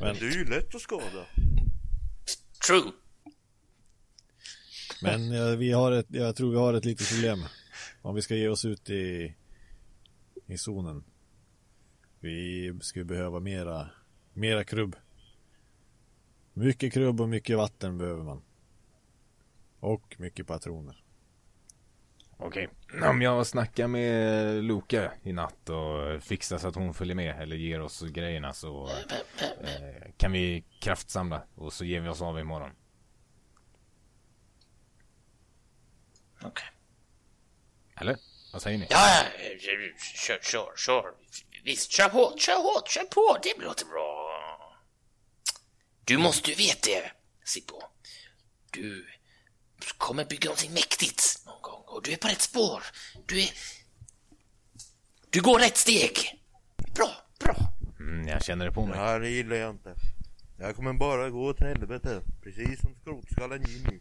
Men- 0.00 0.14
Det 0.16 0.26
är 0.26 0.30
ju 0.38 0.44
lätt 0.44 0.74
att 0.74 0.80
skada. 0.80 1.26
True. 2.66 2.92
Men 5.02 5.32
eh, 5.32 5.56
vi 5.56 5.72
har 5.72 5.92
ett, 5.92 6.06
jag 6.08 6.36
tror 6.36 6.50
vi 6.50 6.56
har 6.56 6.74
ett 6.74 6.84
litet 6.84 7.08
problem. 7.08 7.38
Om 8.02 8.14
vi 8.14 8.22
ska 8.22 8.34
ge 8.36 8.48
oss 8.48 8.64
ut 8.64 8.90
i, 8.90 9.34
i 10.46 10.58
zonen. 10.58 11.04
Vi 12.20 12.72
skulle 12.80 13.04
behöva 13.04 13.40
mera, 13.40 13.90
mera 14.32 14.64
krubb. 14.64 14.96
Mycket 16.52 16.92
krubb 16.92 17.20
och 17.20 17.28
mycket 17.28 17.56
vatten 17.56 17.98
behöver 17.98 18.22
man. 18.24 18.42
Och 19.80 20.16
mycket 20.18 20.46
patroner. 20.46 21.04
Okej. 22.50 22.68
Om 23.02 23.22
jag 23.22 23.46
snackar 23.46 23.86
med 23.86 24.64
Luka 24.64 25.12
i 25.22 25.32
natt 25.32 25.68
och 25.68 26.22
fixar 26.22 26.58
så 26.58 26.68
att 26.68 26.74
hon 26.74 26.94
följer 26.94 27.14
med 27.14 27.42
eller 27.42 27.56
ger 27.56 27.80
oss 27.80 28.02
grejerna 28.02 28.52
så 28.52 28.88
eh, 29.38 30.12
kan 30.16 30.32
vi 30.32 30.64
kraftsamla 30.80 31.42
och 31.54 31.72
så 31.72 31.84
ger 31.84 32.00
vi 32.00 32.08
oss 32.08 32.22
av 32.22 32.38
imorgon. 32.38 32.70
Okej. 36.42 36.66
Eller? 38.00 38.16
Vad 38.52 38.62
säger 38.62 38.78
ni? 38.78 38.86
Ja, 38.90 39.24
ja, 39.24 39.24
kör, 40.16 40.38
kör, 40.42 40.76
kör. 40.76 41.14
Visst, 41.64 41.92
kör 41.92 42.10
hårt, 42.10 42.40
kör 42.40 42.56
hårt, 42.56 42.88
kör 42.88 43.04
på. 43.04 43.38
Det 43.42 43.64
låter 43.64 43.84
bra. 43.86 44.76
Du 46.04 46.18
måste 46.18 46.50
ju 46.50 46.56
veta 46.56 46.90
det, 46.90 47.12
Sippo. 47.44 47.82
Du 48.70 49.06
kommer 49.98 50.24
bygga 50.24 50.48
någonting 50.48 50.72
mäktigt 50.72 51.40
och 51.90 52.02
du 52.02 52.12
är 52.12 52.16
på 52.16 52.28
rätt 52.28 52.40
spår. 52.40 52.82
Du 53.26 53.40
är... 53.40 53.50
Du 55.30 55.40
går 55.40 55.58
rätt 55.58 55.76
steg. 55.76 56.42
Bra, 56.94 57.10
bra. 57.40 57.56
Mm, 58.00 58.28
jag 58.28 58.44
känner 58.44 58.64
det 58.64 58.72
på 58.72 58.86
mig. 58.86 58.98
Det 58.98 59.04
här 59.04 59.20
gillar 59.20 59.56
jag 59.56 59.70
inte. 59.70 59.94
Jag 60.58 60.76
kommer 60.76 60.92
bara 60.92 61.30
gå 61.30 61.52
till 61.52 61.66
helvete. 61.66 62.22
Precis 62.42 62.80
som 62.80 62.94
skrotskallen 63.00 63.64
Jimmy. 63.68 64.00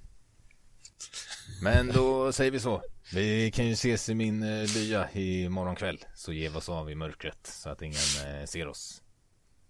Men 1.61 1.87
då 1.87 2.31
säger 2.33 2.51
vi 2.51 2.59
så. 2.59 2.83
Vi 3.13 3.51
kan 3.51 3.67
ju 3.67 3.73
ses 3.73 4.09
i 4.09 4.15
min 4.15 4.43
eh, 4.43 4.67
lya 4.75 5.11
i 5.11 5.49
morgon 5.49 5.75
kväll. 5.75 6.05
Så 6.15 6.33
ger 6.33 6.49
vi 6.49 6.57
oss 6.57 6.69
av 6.69 6.91
i 6.91 6.95
mörkret 6.95 7.47
så 7.47 7.69
att 7.69 7.81
ingen 7.81 8.25
eh, 8.25 8.45
ser 8.45 8.67
oss. 8.67 9.01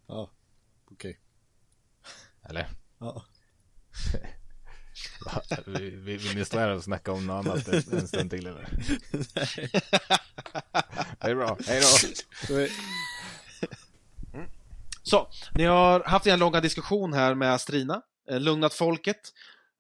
Ja, 0.08 0.30
okej. 0.92 1.20
Eller? 2.50 2.68
Ja. 3.00 3.26
Vi- 5.66 5.90
vi- 5.90 6.18
Vill 6.18 6.36
ni 6.36 6.46
stå 6.46 6.58
här 6.60 6.70
och 6.70 6.84
snacka 6.84 7.12
om 7.12 7.28
något 7.28 7.46
annat 7.46 7.68
en 7.68 7.98
en 8.00 8.08
stund 8.08 8.30
till 8.32 8.48
eller? 8.48 8.68
Det 11.20 11.28
är 11.32 11.36
bra. 11.36 11.58
Hej 11.68 11.82
då. 11.82 12.68
Så, 15.04 15.28
ni 15.56 15.64
har 15.64 16.00
haft 16.04 16.28
en 16.28 16.40
långa 16.40 16.62
diskussion 16.62 17.14
här 17.14 17.36
med 17.36 17.62
Strina, 17.62 18.02
eh, 18.30 18.40
lugnat 18.40 18.74
folket. 18.74 19.34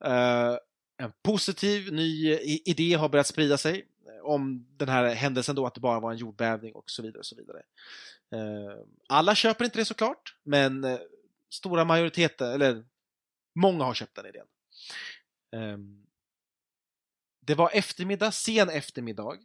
Eh, 0.06 0.56
en 0.98 1.12
positiv 1.24 1.94
ny 1.94 2.38
idé 2.66 2.94
har 2.94 3.10
börjat 3.10 3.28
sprida 3.28 3.58
sig 3.58 3.86
eh, 4.08 4.26
om 4.26 4.68
den 4.78 4.90
här 4.90 5.14
händelsen 5.16 5.56
då, 5.56 5.66
att 5.66 5.74
det 5.74 5.80
bara 5.82 6.00
var 6.00 6.12
en 6.12 6.18
jordbävning 6.18 6.74
och 6.76 6.90
så 6.90 7.02
vidare. 7.02 7.20
Och 7.20 7.26
så 7.26 7.36
vidare. 7.36 7.62
Eh, 8.34 8.78
alla 9.10 9.36
köper 9.36 9.66
inte 9.66 9.80
det 9.80 9.86
såklart, 9.86 10.36
men 10.44 10.98
stora 11.52 11.86
majoriteten, 11.86 12.52
eller 12.52 12.84
många 13.56 13.84
har 13.84 13.94
köpt 13.94 14.16
den 14.16 14.26
idén. 14.26 14.46
Ehm, 15.56 16.06
det 17.42 17.56
var 17.56 17.72
eftermiddag, 17.74 18.32
sen 18.32 18.70
eftermiddag. 18.70 19.38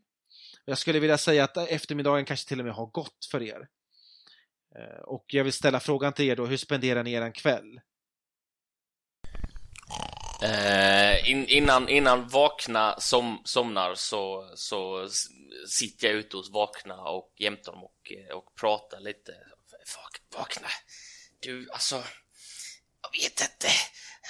Jag 0.65 0.79
skulle 0.79 1.01
vilja 1.01 1.19
säga 1.19 1.45
att 1.45 1.57
eftermiddagen 1.57 2.25
kanske 2.25 2.49
till 2.49 2.59
och 2.59 2.67
med 2.67 2.75
har 2.75 2.87
gått 2.87 3.29
för 3.31 3.43
er. 3.43 3.69
Ehm, 4.79 5.05
och 5.05 5.25
jag 5.27 5.45
vill 5.45 5.53
ställa 5.53 5.81
frågan 5.81 6.13
till 6.13 6.25
er 6.25 6.37
då, 6.37 6.47
hur 6.47 6.57
spenderar 6.57 7.03
ni 7.03 7.13
er 7.13 7.35
kväll? 7.35 7.81
Eh, 10.43 11.31
in, 11.31 11.47
innan, 11.47 11.89
innan 11.89 12.29
Vakna 12.29 13.01
som, 13.01 13.43
somnar 13.45 13.95
så, 13.95 14.53
så 14.55 15.09
sitter 15.69 16.07
jag 16.07 16.17
ute 16.17 16.37
hos 16.37 16.51
Vakna 16.51 17.03
och 17.03 17.33
jämte 17.37 17.71
dem 17.71 17.85
och, 17.85 18.13
och 18.35 18.55
pratar 18.55 19.01
lite. 19.01 19.33
Vakna, 20.37 20.69
du 21.41 21.71
alltså, 21.71 22.05
jag 23.03 23.23
vet 23.23 23.41
inte, 23.41 23.69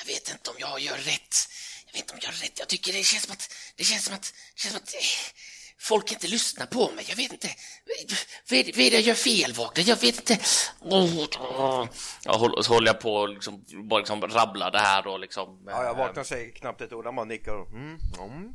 jag 0.00 0.06
vet 0.14 0.30
inte 0.30 0.50
om 0.50 0.56
jag 0.58 0.80
gör 0.80 0.96
rätt. 0.96 1.34
Vet 1.94 2.00
inte 2.00 2.12
om 2.14 2.18
jag 2.22 2.32
gör 2.32 2.40
rätt. 2.40 2.58
Jag 2.58 2.68
tycker 2.68 2.92
det 2.92 3.02
känns 3.02 3.22
som 3.24 3.32
att, 3.32 3.54
det 3.76 3.84
känns 3.84 4.04
som 4.04 4.14
att, 4.14 4.34
det 4.54 4.60
känns 4.60 4.74
som 4.74 4.82
att 4.82 4.94
eh, 4.94 5.00
folk 5.78 6.12
inte 6.12 6.28
lyssnar 6.28 6.66
på 6.66 6.90
mig. 6.90 7.04
Jag 7.08 7.16
vet 7.16 7.32
inte, 7.32 7.48
vad 8.50 8.58
är 8.58 8.64
det, 8.64 8.94
jag 8.94 9.00
gör 9.00 9.14
fel 9.14 9.52
Vakna? 9.52 9.82
Jag 9.82 9.96
vet 9.96 10.30
inte. 10.30 10.38
Jag 12.24 12.38
håller, 12.38 12.62
så 12.62 12.74
håller 12.74 12.86
jag 12.86 13.00
på 13.00 13.14
och 13.14 13.28
liksom, 13.28 13.64
bara 13.88 13.98
liksom 13.98 14.20
rabbla 14.22 14.70
det 14.70 14.78
här 14.78 15.06
och 15.06 15.20
liksom. 15.20 15.64
Ja, 15.66 15.82
jag 15.82 15.90
eh, 15.90 15.98
vaknar 15.98 16.24
säger 16.24 16.50
knappt 16.50 16.80
ett 16.80 16.92
ord, 16.92 17.04
han 17.04 17.16
bara 17.16 17.24
nickar 17.24 17.52
och 17.52 17.68
mm, 17.68 17.98
mm, 18.18 18.32
mm, 18.32 18.52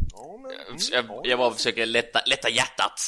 jag, 0.92 1.06
ja. 1.06 1.22
jag 1.24 1.40
bara 1.40 1.54
försöker 1.54 1.86
lätta, 1.86 2.22
lätta 2.26 2.50
hjärtat 2.50 3.00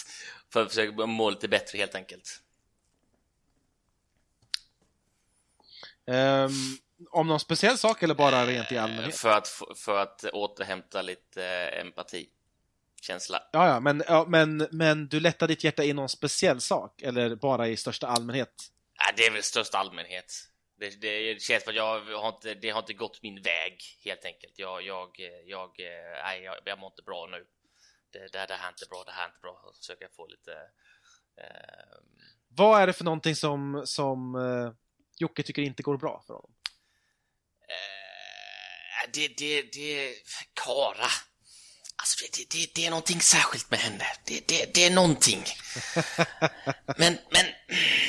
för 0.53 0.63
att 0.63 0.69
försöka 0.69 1.05
må 1.05 1.29
lite 1.29 1.47
bättre 1.47 1.77
helt 1.77 1.95
enkelt. 1.95 2.41
Ehm, 6.07 6.77
om 7.10 7.28
någon 7.28 7.39
speciell 7.39 7.78
sak 7.78 8.04
eller 8.04 8.16
bara 8.16 8.45
rent 8.45 8.72
i 8.72 8.78
allmänhet? 8.78 9.16
För 9.16 9.30
att, 9.30 9.62
för 9.76 9.97
att 9.97 10.24
återhämta 10.24 11.02
lite 11.02 11.45
eh, 11.45 11.82
empati. 11.82 12.30
Känsla. 13.02 13.43
Ja, 13.52 13.68
ja, 13.68 13.80
men, 13.80 14.04
ja, 14.08 14.26
men, 14.28 14.68
men 14.72 15.08
du 15.08 15.20
lättar 15.20 15.47
ditt 15.47 15.64
hjärta 15.64 15.84
i 15.84 15.93
någon 15.93 16.10
speciell 16.10 16.62
sak 16.62 17.02
eller 17.02 17.36
bara 17.36 17.68
i 17.68 17.78
största 17.78 18.08
allmänhet? 18.08 18.72
Ja, 18.97 19.14
det 19.18 19.26
är 19.26 19.32
väl 19.32 19.43
största 19.43 19.78
allmänhet. 19.78 20.34
Det, 20.80 21.02
det 21.02 21.41
känns 21.41 21.64
som 21.64 21.72
att 21.72 21.76
jag 21.76 21.99
har 21.99 22.30
inte, 22.30 22.54
det 22.54 22.70
har 22.70 22.80
inte 22.80 22.93
gått 22.93 23.24
min 23.24 23.41
väg 23.41 23.82
helt 24.06 24.26
enkelt. 24.26 24.54
Jag, 24.60 24.82
jag, 24.82 25.10
jag, 25.45 25.72
nej, 26.24 26.41
jag, 26.43 26.56
jag 26.66 26.80
mår 26.80 26.88
inte 26.88 27.02
bra 27.02 27.28
nu. 27.32 27.45
Det, 28.12 28.20
det, 28.20 28.45
det 28.47 28.54
här 28.54 28.68
är 28.68 28.70
inte 28.70 28.86
bra, 28.89 29.04
det 29.06 29.12
här 29.12 29.24
är 29.24 29.28
inte 29.28 29.39
bra. 29.41 29.62
Så 29.74 29.78
försöker 29.82 30.04
jag 30.04 30.16
få 30.16 30.28
lite... 30.28 30.52
Eh, 31.38 31.97
Vad 32.47 32.82
är 32.82 32.88
det 32.88 32.93
för 32.93 33.04
någonting 33.04 33.36
som, 33.36 33.82
som 33.86 34.36
eh, 34.36 34.72
Jocke 35.18 35.43
tycker 35.43 35.62
inte 35.62 35.84
går 35.84 35.97
bra 35.97 36.24
för 36.28 36.34
honom? 36.34 36.52
Eh, 39.12 39.28
det, 39.38 39.38
det, 39.38 39.62
det, 39.62 40.14
Kara. 40.53 41.12
Alltså 41.95 42.26
det, 42.26 42.38
det, 42.38 42.57
det, 42.57 42.72
det 42.76 42.86
är 42.86 42.89
någonting 42.89 43.22
särskilt 43.22 43.72
med 43.72 43.80
henne. 43.80 44.05
Det, 44.26 44.47
det, 44.47 44.74
det 44.74 44.86
är 44.86 44.91
någonting. 44.91 45.43
Men, 46.97 47.18
men, 47.32 47.45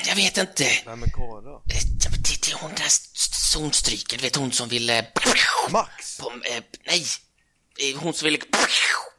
jag 0.07 0.16
vet 0.16 0.38
inte. 0.38 0.64
Nej 0.86 0.96
men 0.96 1.11
Kara. 1.11 1.55
Eh, 1.55 1.82
Det, 2.22 2.40
det 2.42 2.53
är 2.53 2.57
hon 2.62 2.70
där 2.70 2.88
zonstryken, 3.53 4.18
du 4.18 4.22
vet 4.22 4.36
hon 4.36 4.53
som 4.53 4.68
ville... 4.68 5.07
Max! 5.70 6.18
På, 6.18 6.30
eh, 6.30 6.62
nej, 6.86 7.05
Eh, 7.78 7.98
hon 8.00 8.14
som 8.14 8.24
ville... 8.26 8.38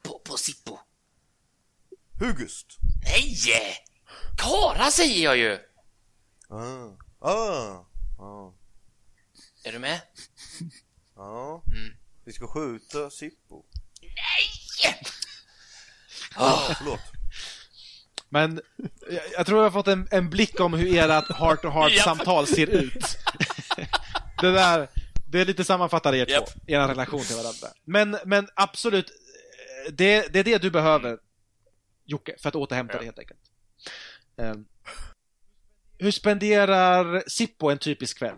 På, 0.04 0.20
på 0.20 0.38
Sippo. 0.38 0.80
Hugust! 2.20 2.68
Nej! 3.04 3.78
Kara 4.38 4.92
säger 4.92 5.24
jag 5.24 5.38
ju! 5.38 5.60
Ah, 6.50 7.30
ah, 7.30 7.86
ah, 8.20 8.54
Är 9.64 9.72
du 9.72 9.80
med? 9.80 10.02
ja. 11.16 11.64
Mm. 11.68 11.94
Vi 12.26 12.32
ska 12.34 12.48
skjuta 12.48 13.10
Sippo. 13.10 13.64
Nej! 14.02 14.96
Ah, 16.36 16.74
förlåt. 16.78 17.00
Men 18.30 18.62
jag, 19.10 19.22
jag 19.34 19.46
tror 19.46 19.58
jag 19.60 19.66
har 19.66 19.72
fått 19.72 19.88
en, 19.88 20.08
en 20.12 20.30
blick 20.30 20.60
om 20.60 20.74
hur 20.74 20.98
ert 20.98 21.32
heart-to-heart-samtal 21.32 22.48
ser 22.56 22.68
ut. 22.68 23.18
det 24.42 24.52
där, 24.52 24.90
det 25.28 25.42
är 25.42 25.46
lite 25.46 25.64
sammanfattar 25.64 26.16
er 26.16 26.30
Japp. 26.30 26.46
två, 26.54 26.60
er 26.68 26.88
relation 26.88 27.22
till 27.24 27.36
varandra. 27.36 27.68
Men, 27.86 28.18
men 28.26 28.48
absolut, 28.56 29.12
det, 29.92 30.34
det 30.34 30.40
är 30.40 30.44
det 30.44 30.58
du 30.62 30.72
behöver, 30.72 31.18
Jocke, 32.06 32.36
för 32.40 32.50
att 32.50 32.56
återhämta 32.56 32.94
Ja. 32.94 32.98
dig 32.98 33.06
helt 33.06 33.20
enkelt. 33.20 33.40
Ehm, 34.38 34.66
hur 35.98 36.12
spenderar 36.12 37.24
Sippo 37.28 37.70
en 37.70 37.78
typisk 37.78 38.18
kväll 38.18 38.38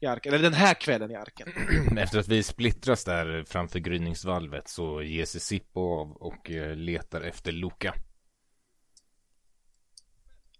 i 0.00 0.06
arken? 0.06 0.34
Eller 0.34 0.42
den 0.42 0.54
här 0.54 0.74
kvällen 0.74 1.10
i 1.10 1.14
arken? 1.14 1.48
Efter 1.98 2.18
att 2.18 2.28
vi 2.28 2.42
splittras 2.42 3.04
där 3.04 3.44
framför 3.44 3.78
gryningsvalvet 3.78 4.68
så 4.68 5.02
ger 5.02 5.24
sig 5.24 5.40
Sippo 5.40 6.00
av 6.00 6.12
och 6.12 6.50
eh, 6.50 6.76
letar 6.76 7.20
efter 7.20 7.52
Loka. 7.52 7.94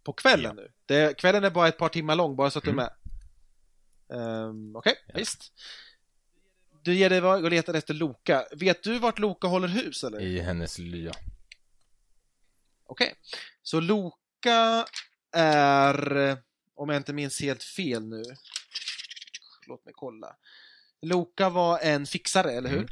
På 0.05 0.13
kvällen 0.13 0.57
nu? 0.57 0.73
Det, 0.87 1.19
kvällen 1.19 1.45
är 1.45 1.51
bara 1.51 1.69
ett 1.69 1.79
par 1.79 1.89
timmar 1.89 2.17
lång, 2.17 2.37
bara 2.37 2.51
så 2.51 2.59
att 2.59 2.65
du 2.65 2.71
är 2.71 2.75
med. 2.75 2.91
Um, 4.09 4.77
Okej, 4.77 4.95
visst. 5.15 5.53
Du 6.83 6.95
ger 6.95 7.11
dig 7.11 7.19
iväg 7.19 7.45
och 7.45 7.51
letar 7.51 7.75
efter 7.75 7.95
Loka. 7.95 8.47
Vet 8.53 8.83
du 8.83 8.99
vart 8.99 9.19
Loka 9.19 9.47
håller 9.47 9.69
hus 9.69 10.05
eller? 10.05 10.21
I 10.21 10.41
hennes 10.41 10.79
lya. 10.79 11.13
Okej. 12.87 13.15
Så 13.63 13.81
Loka 13.81 14.87
är, 15.33 16.37
om 16.75 16.89
jag 16.89 16.97
inte 16.97 17.13
minns 17.13 17.41
helt 17.41 17.63
fel 17.63 18.05
nu, 18.05 18.23
låt 19.69 19.85
mig 19.85 19.95
kolla. 19.97 20.37
Loka 21.03 21.51
var 21.51 21.79
en 21.79 22.07
fixare, 22.07 22.53
eller 22.53 22.71
hur? 22.71 22.79
Mm. 22.79 22.89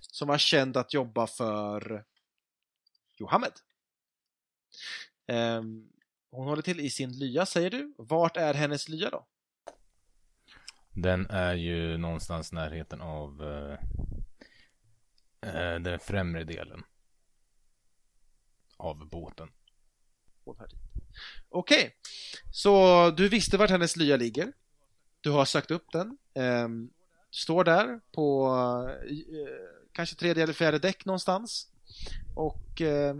Som 0.00 0.28
var 0.28 0.38
känd 0.38 0.76
att 0.76 0.94
jobba 0.94 1.26
för 1.26 2.04
Johammed. 3.16 3.52
Ehm, 5.26 5.88
hon 6.30 6.48
håller 6.48 6.62
till 6.62 6.80
i 6.80 6.90
sin 6.90 7.12
lya, 7.12 7.46
säger 7.46 7.70
du. 7.70 7.94
Vart 7.98 8.36
är 8.36 8.54
hennes 8.54 8.88
lya 8.88 9.10
då? 9.10 9.26
Den 10.90 11.26
är 11.26 11.54
ju 11.54 11.98
någonstans 11.98 12.52
i 12.52 12.54
närheten 12.54 13.00
av 13.00 13.42
eh, 15.40 15.80
den 15.80 15.98
främre 16.00 16.44
delen 16.44 16.84
av 18.76 19.08
båten. 19.08 19.48
Okej, 21.48 21.96
så 22.52 23.10
du 23.10 23.28
visste 23.28 23.56
vart 23.56 23.70
hennes 23.70 23.96
lya 23.96 24.16
ligger. 24.16 24.52
Du 25.20 25.30
har 25.30 25.44
sökt 25.44 25.70
upp 25.70 25.92
den. 25.92 26.18
Ehm, 26.34 26.90
står 27.30 27.64
där 27.64 28.00
på 28.12 28.48
eh, 29.08 29.14
kanske 29.92 30.16
tredje 30.16 30.42
eller 30.42 30.52
fjärde 30.52 30.78
däck 30.78 31.04
någonstans. 31.04 31.68
Och 32.34 32.80
eh, 32.80 33.16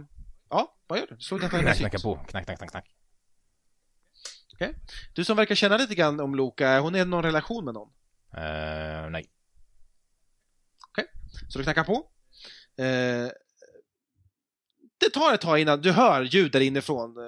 ja, 0.49 0.75
vad 0.87 0.99
gör 0.99 1.07
du? 1.09 1.19
Slå 1.19 1.37
detta 1.37 1.59
Knack, 1.59 1.77
knacka 1.77 1.99
på. 1.99 2.15
Knack, 2.15 2.45
knack, 2.45 2.57
knack, 2.57 2.71
knack. 2.71 2.95
Du 5.13 5.25
som 5.25 5.37
verkar 5.37 5.55
känna 5.55 5.77
lite 5.77 5.95
grann 5.95 6.19
om 6.19 6.35
Loka, 6.35 6.67
är 6.69 6.79
hon 6.79 6.95
i 6.95 7.05
någon 7.05 7.23
relation 7.23 7.65
med 7.65 7.73
någon? 7.73 7.89
Eh, 8.33 9.09
nej. 9.09 9.29
Så 11.47 11.57
du 11.57 11.63
knackar 11.63 11.83
på. 11.83 11.93
Eh, 12.83 13.29
det 14.97 15.09
tar 15.13 15.33
ett 15.33 15.41
tag 15.41 15.59
innan 15.59 15.81
du 15.81 15.91
hör 15.91 16.23
ljud 16.23 16.51
där 16.51 16.59
inifrån. 16.59 17.17
Eh, 17.17 17.23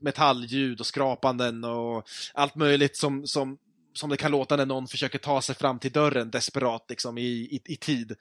metallljud 0.00 0.80
och 0.80 0.86
skrapanden 0.86 1.64
och 1.64 2.08
allt 2.34 2.54
möjligt 2.54 2.96
som, 2.96 3.26
som, 3.26 3.58
som 3.94 4.10
det 4.10 4.16
kan 4.16 4.30
låta 4.30 4.56
när 4.56 4.66
någon 4.66 4.88
försöker 4.88 5.18
ta 5.18 5.42
sig 5.42 5.54
fram 5.54 5.78
till 5.78 5.92
dörren 5.92 6.30
desperat 6.30 6.84
liksom 6.88 7.18
i, 7.18 7.22
i, 7.22 7.62
i 7.64 7.76
tid. 7.76 8.16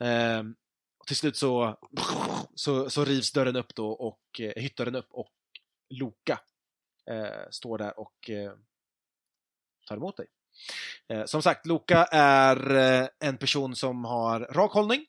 Eh, 0.00 0.42
och 0.98 1.06
till 1.06 1.16
slut 1.16 1.36
så, 1.36 1.78
så, 2.54 2.90
så 2.90 3.04
rivs 3.04 3.32
dörren 3.32 3.56
upp 3.56 3.74
då 3.74 3.90
och 3.90 4.40
eh, 4.40 4.62
hyttdörren 4.62 4.96
upp 4.96 5.08
och 5.10 5.32
Loka 5.90 6.40
eh, 7.10 7.50
står 7.50 7.78
där 7.78 7.98
och 8.00 8.30
eh, 8.30 8.52
tar 9.86 9.96
emot 9.96 10.16
dig. 10.16 10.26
Eh, 11.08 11.24
som 11.24 11.42
sagt, 11.42 11.66
Loka 11.66 12.04
är 12.12 12.76
eh, 12.76 13.08
en 13.18 13.38
person 13.38 13.76
som 13.76 14.04
har 14.04 14.40
rak 14.40 14.72
hållning, 14.72 15.06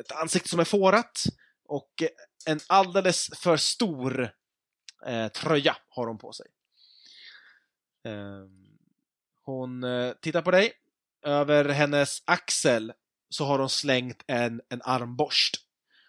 ett 0.00 0.12
ansikte 0.12 0.48
som 0.48 0.60
är 0.60 0.64
fårat 0.64 1.24
och 1.64 2.02
en 2.46 2.60
alldeles 2.66 3.30
för 3.34 3.56
stor 3.56 4.30
eh, 5.06 5.28
tröja 5.28 5.76
har 5.88 6.06
hon 6.06 6.18
på 6.18 6.32
sig. 6.32 6.46
Eh, 8.04 8.63
hon 9.44 9.84
eh, 9.84 10.12
tittar 10.12 10.42
på 10.42 10.50
dig. 10.50 10.72
Över 11.26 11.68
hennes 11.68 12.22
axel 12.24 12.92
så 13.28 13.44
har 13.44 13.58
hon 13.58 13.70
slängt 13.70 14.24
en, 14.26 14.60
en 14.68 14.82
armborst. 14.84 15.56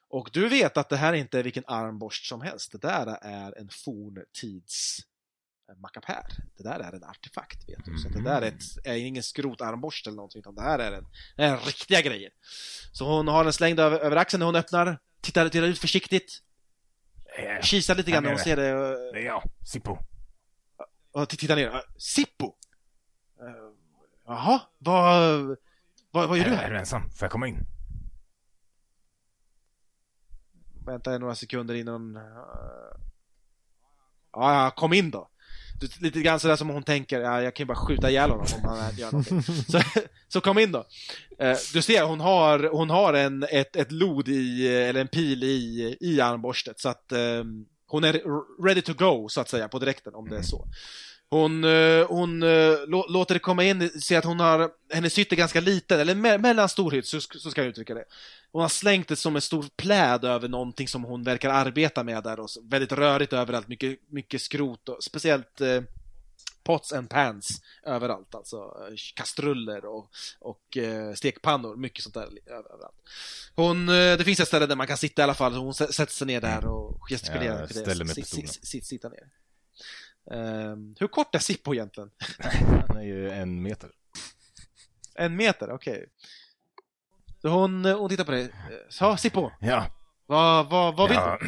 Och 0.09 0.29
du 0.33 0.49
vet 0.49 0.77
att 0.77 0.89
det 0.89 0.97
här 0.97 1.13
inte 1.13 1.39
är 1.39 1.43
vilken 1.43 1.63
armborst 1.67 2.25
som 2.25 2.41
helst. 2.41 2.71
Det 2.71 2.77
där 2.77 3.17
är 3.21 3.57
en 3.57 3.69
forntids 3.69 4.99
eh, 5.69 5.75
mackapär. 5.75 6.25
Det 6.57 6.63
där 6.63 6.79
är 6.79 6.93
en 6.93 7.03
artefakt, 7.03 7.69
vet 7.69 7.85
du. 7.85 7.97
Så 7.97 8.09
det 8.09 8.23
där 8.23 8.41
är, 8.41 8.47
ett, 8.47 8.63
är 8.83 8.95
ingen 8.95 9.23
skrotarmborst 9.23 10.07
eller 10.07 10.15
någonting, 10.15 10.39
utan 10.39 10.55
det 10.55 10.61
här 10.61 10.79
är 10.79 10.91
en, 10.91 11.05
en 11.35 11.57
riktiga 11.57 12.01
grejer. 12.01 12.31
Så 12.91 13.05
hon 13.05 13.27
har 13.27 13.43
den 13.43 13.53
slängd 13.53 13.79
över, 13.79 13.99
över 13.99 14.15
axeln 14.15 14.39
när 14.39 14.45
hon 14.45 14.55
öppnar, 14.55 14.99
tittar, 15.21 15.49
tittar 15.49 15.67
ut 15.67 15.79
försiktigt, 15.79 16.41
kisar 17.61 17.95
lite 17.95 18.11
grann 18.11 18.23
när 18.23 18.29
hon 18.29 18.39
ser 18.39 18.55
det 18.55 18.63
Det 19.13 19.19
är 19.19 19.25
jag, 19.25 19.43
Sippo. 19.63 19.97
och 21.11 21.29
tittar 21.29 21.55
ner. 21.55 21.81
Sippo! 21.97 22.54
Jaha, 24.27 24.61
vad, 24.77 25.57
vad, 26.11 26.29
vad 26.29 26.37
gör 26.37 26.45
Är, 26.45 26.49
du 26.49 26.55
är 26.55 26.61
här? 26.61 26.69
du 26.71 26.77
ensam? 26.77 27.09
Får 27.09 27.25
jag 27.25 27.31
komma 27.31 27.47
in? 27.47 27.65
Vänta 30.85 31.17
några 31.17 31.35
sekunder 31.35 31.75
innan... 31.75 32.15
Uh, 32.15 32.23
ja, 34.31 34.63
ja, 34.63 34.71
kom 34.71 34.93
in 34.93 35.11
då. 35.11 35.29
Lite 35.99 36.21
grann 36.21 36.39
sådär 36.39 36.55
som 36.55 36.69
hon 36.69 36.83
tänker, 36.83 37.21
ja, 37.21 37.41
jag 37.41 37.55
kan 37.55 37.63
ju 37.63 37.67
bara 37.67 37.77
skjuta 37.87 38.09
ihjäl 38.09 38.29
honom 38.29 38.45
om 38.63 38.69
han 38.69 38.95
gör 38.95 39.11
någonting. 39.11 39.41
Så, 39.67 39.81
så 40.27 40.41
kom 40.41 40.59
in 40.59 40.71
då. 40.71 40.85
Eh, 41.39 41.57
du 41.73 41.81
ser, 41.81 42.03
hon 42.03 42.19
har, 42.19 42.69
hon 42.71 42.89
har 42.89 43.13
en, 43.13 43.43
ett, 43.43 43.75
ett 43.75 43.91
lod 43.91 44.27
i, 44.27 44.67
eller 44.67 45.01
en 45.01 45.07
pil 45.07 45.43
i, 45.43 45.97
i 46.01 46.21
armborstet, 46.21 46.79
så 46.79 46.89
att 46.89 47.11
eh, 47.11 47.43
hon 47.87 48.03
är 48.03 48.21
ready 48.63 48.81
to 48.81 48.93
go, 48.93 49.29
så 49.29 49.41
att 49.41 49.49
säga, 49.49 49.67
på 49.67 49.79
direkten, 49.79 50.15
om 50.15 50.29
det 50.29 50.37
är 50.37 50.41
så. 50.41 50.67
Hon, 51.29 51.63
eh, 51.63 52.07
hon 52.07 52.43
eh, 52.43 52.73
lå, 52.87 53.05
låter 53.09 53.33
det 53.33 53.39
komma 53.39 53.63
in, 53.63 53.89
ser 54.01 54.17
att 54.17 54.25
hon 54.25 54.39
har, 54.39 54.71
hennes 54.93 55.17
hytt 55.17 55.31
är 55.31 55.35
ganska 55.35 55.59
liten, 55.61 55.99
eller 55.99 56.15
me 56.15 56.37
mellan 56.37 56.69
stor 56.69 56.91
hytt, 56.91 57.05
så, 57.07 57.21
så 57.21 57.51
ska 57.51 57.61
jag 57.61 57.67
uttrycka 57.69 57.93
det. 57.93 58.03
Hon 58.51 58.61
har 58.61 58.69
slängt 58.69 59.07
det 59.07 59.15
som 59.15 59.35
en 59.35 59.41
stor 59.41 59.65
pläd 59.77 60.25
över 60.25 60.47
någonting 60.47 60.87
som 60.87 61.03
hon 61.03 61.23
verkar 61.23 61.49
arbeta 61.49 62.03
med 62.03 62.23
där 62.23 62.39
och 62.39 62.49
så, 62.49 62.61
väldigt 62.63 62.91
rörigt 62.91 63.33
överallt, 63.33 63.67
mycket, 63.67 63.99
mycket 64.09 64.41
skrot 64.41 64.89
och 64.89 65.03
speciellt 65.03 65.61
eh, 65.61 65.81
pots 66.63 66.93
and 66.93 67.09
pans 67.09 67.61
överallt, 67.85 68.35
alltså 68.35 68.55
eh, 68.57 68.95
kastruller 69.15 69.85
och, 69.85 70.09
och 70.39 70.77
eh, 70.77 71.13
stekpannor, 71.13 71.75
mycket 71.75 72.03
sånt 72.03 72.15
där 72.15 72.29
överallt. 72.47 72.95
Hon, 73.55 73.85
det 73.85 74.25
finns 74.25 74.39
ett 74.39 74.47
ställe 74.47 74.65
där 74.65 74.75
man 74.75 74.87
kan 74.87 74.97
sitta 74.97 75.21
i 75.21 75.23
alla 75.23 75.33
fall, 75.33 75.53
hon 75.53 75.73
sätter 75.73 76.05
sig 76.13 76.27
ner 76.27 76.41
där 76.41 76.65
och 76.65 77.09
gestikulerar 77.09 77.59
Jag 77.59 77.67
för 77.67 77.73
det. 77.73 77.79
ställer 77.81 78.05
mig 78.05 78.15
på 78.15 78.21
stolen. 78.21 78.47
sitt- 78.47 78.65
sitt- 78.67 78.85
Sitta 78.85 79.09
ner. 79.09 79.23
Ehm, 80.31 80.95
hur 80.99 81.07
kort 81.07 81.35
är 81.35 81.39
Sippo 81.39 81.73
egentligen? 81.73 82.11
Han 82.87 82.97
är 82.97 83.03
ju 83.03 83.31
en 83.31 83.61
meter. 83.61 83.89
En 85.15 85.35
meter, 85.35 85.71
okej. 85.71 86.05
Så 87.41 87.47
hon, 87.49 87.85
hon 87.85 88.09
tittar 88.09 88.23
på 88.23 88.31
dig. 88.31 88.49
Så, 88.89 89.17
Sippo, 89.17 89.51
Ja, 89.59 89.85
vad, 90.25 90.69
vad, 90.69 90.95
vad 90.95 91.09
vill 91.09 91.17
ja. 91.17 91.39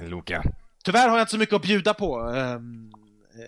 du? 0.00 0.08
Loka. 0.08 0.42
Tyvärr 0.84 1.08
har 1.08 1.16
jag 1.16 1.22
inte 1.22 1.30
så 1.32 1.38
mycket 1.38 1.54
att 1.54 1.62
bjuda 1.62 1.94
på. 1.94 2.20
ehm, 2.20 2.92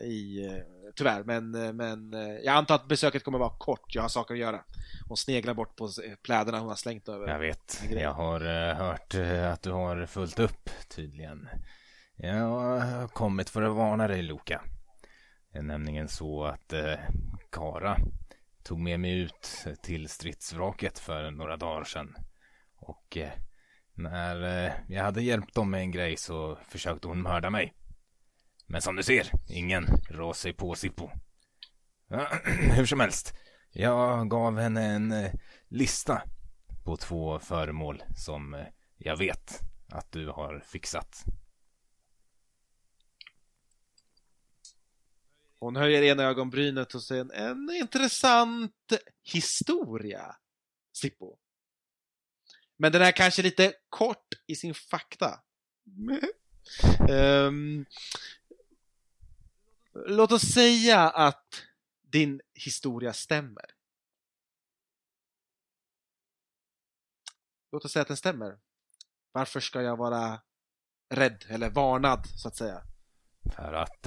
i, 0.02 0.46
eh, 0.46 0.52
tyvärr, 0.94 1.24
men, 1.24 1.54
eh, 1.54 1.72
men 1.72 2.14
eh, 2.14 2.20
jag 2.44 2.54
antar 2.54 2.74
att 2.74 2.88
besöket 2.88 3.24
kommer 3.24 3.38
vara 3.38 3.58
kort. 3.58 3.94
Jag 3.94 4.02
har 4.02 4.08
saker 4.08 4.34
att 4.34 4.40
göra. 4.40 4.60
Hon 5.08 5.16
sneglar 5.16 5.54
bort 5.54 5.76
på 5.76 5.90
pläderna 6.22 6.58
hon 6.58 6.68
har 6.68 6.76
slängt 6.76 7.08
över. 7.08 7.28
Jag 7.28 7.38
vet. 7.38 7.82
Jag 7.90 8.12
har 8.12 8.40
hört 8.74 9.14
att 9.52 9.62
du 9.62 9.70
har 9.70 10.06
fullt 10.06 10.38
upp, 10.38 10.70
tydligen. 10.88 11.48
Jag 12.16 12.80
har 12.80 13.08
kommit 13.08 13.50
för 13.50 13.62
att 13.62 13.76
varna 13.76 14.08
dig, 14.08 14.22
Loka. 14.22 14.62
Det 15.52 15.58
är 15.58 15.62
nämligen 15.62 16.08
så 16.08 16.44
att 16.44 16.72
eh, 16.72 16.98
Kara 17.52 17.98
tog 18.62 18.80
med 18.80 19.00
mig 19.00 19.18
ut 19.18 19.66
till 19.82 20.08
stridsvraket 20.08 20.98
för 20.98 21.30
några 21.30 21.56
dagar 21.56 21.84
sedan. 21.84 22.16
Och 22.76 23.16
eh, 23.16 23.30
när 23.94 24.64
eh, 24.66 24.72
jag 24.88 25.04
hade 25.04 25.22
hjälpt 25.22 25.54
dem 25.54 25.70
med 25.70 25.80
en 25.80 25.90
grej 25.90 26.16
så 26.16 26.58
försökte 26.68 27.08
hon 27.08 27.22
mörda 27.22 27.50
mig. 27.50 27.74
Men 28.66 28.82
som 28.82 28.96
du 28.96 29.02
ser, 29.02 29.30
ingen 29.48 29.86
rår 30.10 30.32
sig 30.32 30.52
på 30.52 30.74
Sippo. 30.74 31.10
Ja, 32.08 32.28
hur 32.76 32.86
som 32.86 33.00
helst, 33.00 33.34
jag 33.72 34.30
gav 34.30 34.58
henne 34.58 34.84
en 34.84 35.12
eh, 35.12 35.32
lista 35.68 36.22
på 36.84 36.96
två 36.96 37.38
föremål 37.38 38.02
som 38.16 38.54
eh, 38.54 38.66
jag 38.96 39.16
vet 39.16 39.60
att 39.88 40.12
du 40.12 40.28
har 40.28 40.62
fixat. 40.66 41.24
Hon 45.64 45.76
höjer 45.76 46.02
ena 46.02 46.22
ögonbrynet 46.22 46.94
och 46.94 47.02
säger 47.02 47.32
en 47.32 47.70
intressant 47.70 48.92
historia, 49.22 50.36
Sippo. 50.92 51.36
Men 52.76 52.92
den 52.92 53.02
är 53.02 53.12
kanske 53.12 53.42
lite 53.42 53.74
kort 53.88 54.28
i 54.46 54.56
sin 54.56 54.74
fakta. 54.74 55.40
Ehm, 57.10 57.86
låt 60.06 60.32
oss 60.32 60.42
säga 60.42 61.00
att 61.00 61.62
din 62.02 62.40
historia 62.54 63.12
stämmer. 63.12 63.64
Låt 67.72 67.84
oss 67.84 67.92
säga 67.92 68.02
att 68.02 68.08
den 68.08 68.16
stämmer. 68.16 68.58
Varför 69.32 69.60
ska 69.60 69.82
jag 69.82 69.96
vara 69.96 70.40
rädd 71.10 71.44
eller 71.48 71.70
varnad, 71.70 72.26
så 72.26 72.48
att 72.48 72.56
säga? 72.56 72.82
För 73.56 73.72
att, 73.72 74.06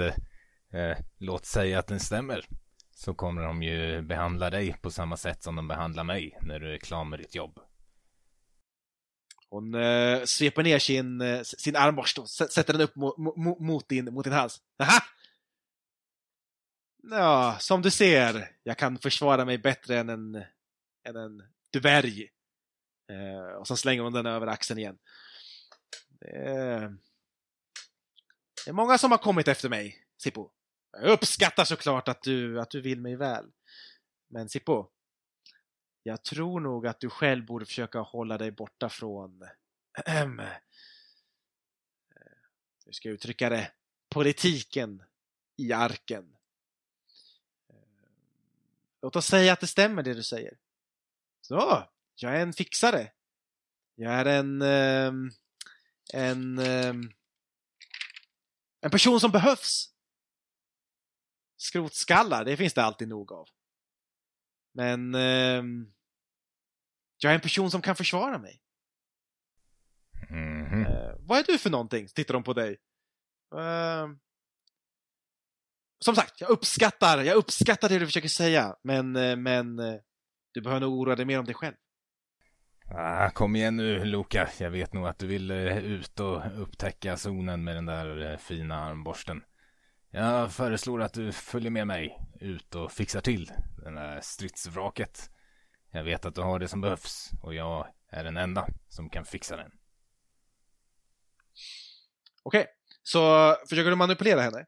eh, 0.74 0.97
låt 1.18 1.45
säga 1.45 1.80
att 1.80 1.88
den 1.88 1.99
stämmer. 1.99 2.45
Så 2.91 3.13
kommer 3.13 3.41
de 3.41 3.63
ju 3.63 4.01
behandla 4.01 4.49
dig 4.49 4.76
på 4.82 4.91
samma 4.91 5.18
sätt 5.18 5.43
som 5.43 5.55
de 5.55 5.68
behandlar 5.68 6.03
mig 6.03 6.38
när 6.41 6.59
du 6.59 6.74
är 6.74 6.78
klar 6.78 7.03
med 7.03 7.20
ditt 7.20 7.36
jobb. 7.36 7.59
Hon 9.49 9.76
eh, 9.76 10.24
sveper 10.24 10.63
ner 10.63 10.80
sin, 10.80 11.22
eh, 11.22 11.41
sin 11.41 11.76
armborst 11.76 12.18
och 12.18 12.30
sätter 12.30 12.74
den 12.74 12.82
upp 12.82 12.95
mot, 12.95 13.18
mot, 13.18 13.59
mot, 13.59 13.89
din, 13.89 14.13
mot 14.13 14.24
din 14.24 14.34
hals. 14.34 14.61
Aha! 14.80 14.99
Ja, 17.11 17.57
som 17.59 17.82
du 17.82 17.91
ser, 17.91 18.51
jag 18.63 18.78
kan 18.78 18.97
försvara 18.97 19.45
mig 19.45 19.57
bättre 19.57 19.99
än 19.99 20.09
en, 20.09 20.36
än 21.07 21.15
en 21.15 21.43
dvärg. 21.74 22.30
Eh, 23.11 23.55
och 23.59 23.68
så 23.68 23.78
slänger 23.78 24.01
hon 24.01 24.13
den 24.13 24.26
över 24.26 24.47
axeln 24.47 24.80
igen. 24.80 24.97
Det 26.20 26.30
är, 26.30 26.97
det 28.65 28.72
är 28.72 28.74
många 28.74 28.97
som 28.97 29.11
har 29.11 29.18
kommit 29.18 29.47
efter 29.47 29.70
mig, 29.70 30.07
Sippo. 30.18 30.49
Jag 30.91 31.11
uppskattar 31.11 31.63
såklart 31.63 32.07
att 32.07 32.22
du, 32.22 32.61
att 32.61 32.70
du 32.70 32.82
vill 32.82 33.01
mig 33.01 33.15
väl. 33.15 33.51
Men 34.28 34.49
Sippo, 34.49 34.89
jag 36.03 36.24
tror 36.24 36.59
nog 36.59 36.88
att 36.88 36.99
du 36.99 37.09
själv 37.09 37.45
borde 37.45 37.65
försöka 37.65 37.99
hålla 37.99 38.38
dig 38.38 38.51
borta 38.51 38.89
från... 38.89 39.41
Eh, 40.05 40.26
hur 42.86 42.91
ska 42.91 43.09
jag 43.09 43.13
uttrycka 43.13 43.49
det? 43.49 43.72
Politiken 44.09 45.03
i 45.57 45.74
arken. 45.74 46.36
Eh, 47.70 47.76
låt 49.01 49.15
oss 49.15 49.26
säga 49.26 49.53
att 49.53 49.59
det 49.59 49.68
stämmer 49.68 50.03
det 50.03 50.13
du 50.13 50.24
säger. 50.24 50.57
Så, 51.41 51.84
jag 52.15 52.36
är 52.36 52.41
en 52.41 52.53
fixare. 52.53 53.11
Jag 53.95 54.13
är 54.13 54.26
en... 54.26 54.61
Ehm, 54.61 55.32
en... 56.13 56.59
Ehm, 56.59 57.13
en 58.82 58.91
person 58.91 59.20
som 59.20 59.32
behövs. 59.32 59.93
Skrotskallar, 61.58 62.45
det 62.45 62.58
finns 62.58 62.74
det 62.74 62.84
alltid 62.84 63.08
nog 63.08 63.32
av. 63.32 63.47
Men 64.74 65.16
ehm, 65.16 65.93
jag 67.18 67.32
är 67.32 67.36
en 67.36 67.41
person 67.41 67.72
som 67.72 67.82
kan 67.82 67.95
försvara 67.95 68.38
mig. 68.38 68.62
Mhm. 70.30 70.86
Eh, 70.86 71.16
vad 71.20 71.39
är 71.39 71.43
du 71.43 71.58
för 71.58 71.70
någonting? 71.70 72.08
Tittar 72.08 72.34
de 72.34 72.43
på 72.43 72.53
dig. 72.53 72.78
Ehm, 73.55 74.20
som 75.99 76.16
sagt, 76.16 76.41
jag 76.41 76.49
uppskattar, 76.49 77.24
jag 77.24 77.36
uppskattar 77.36 77.89
det 77.89 77.99
du 77.99 78.05
försöker 78.05 78.30
säga, 78.30 78.76
men, 78.84 79.16
eh, 79.16 79.36
men 79.36 79.80
eh, 79.80 79.95
du 80.51 80.62
behöver 80.62 80.82
nog 80.82 80.99
oroa 80.99 81.16
dig 81.16 81.26
mer 81.26 81.39
om 81.39 81.45
dig 81.45 81.55
själv. 81.55 81.76
Ah, 82.89 83.30
kom 83.30 83.55
igen 83.55 83.78
nu 83.78 84.05
Luka, 84.05 84.49
jag 84.60 84.70
vet 84.70 84.93
nog 84.93 85.08
att 85.08 85.20
du 85.20 85.28
vill 85.28 85.51
eh, 85.51 85.78
ut 85.78 86.20
och 86.20 86.62
upptäcka 86.62 87.18
zonen 87.18 87.64
med 87.64 87.76
den 87.76 87.86
där 87.86 88.32
eh, 88.32 88.38
fina 88.38 88.76
armborsten. 88.76 89.43
Jag 90.12 90.53
föreslår 90.53 91.01
att 91.01 91.14
du 91.14 91.32
följer 91.32 91.72
med 91.72 91.88
mig 91.88 92.20
ut 92.39 92.76
och 92.76 92.91
fixar 92.91 93.22
till 93.22 93.51
den 93.84 93.95
där 93.95 94.22
stridsvraket. 94.22 95.30
Jag 95.91 96.03
vet 96.03 96.26
att 96.26 96.36
du 96.36 96.41
har 96.41 96.60
det 96.60 96.68
som 96.68 96.82
behövs 96.82 97.32
och 97.41 97.55
jag 97.55 97.88
är 98.10 98.24
den 98.24 98.38
enda 98.38 98.68
som 98.88 99.10
kan 99.10 99.26
fixa 99.26 99.58
den. 99.58 99.72
Okej, 102.43 102.66
så 103.03 103.55
försöker 103.70 103.89
du 103.89 103.95
manipulera 103.95 104.41
henne? 104.41 104.66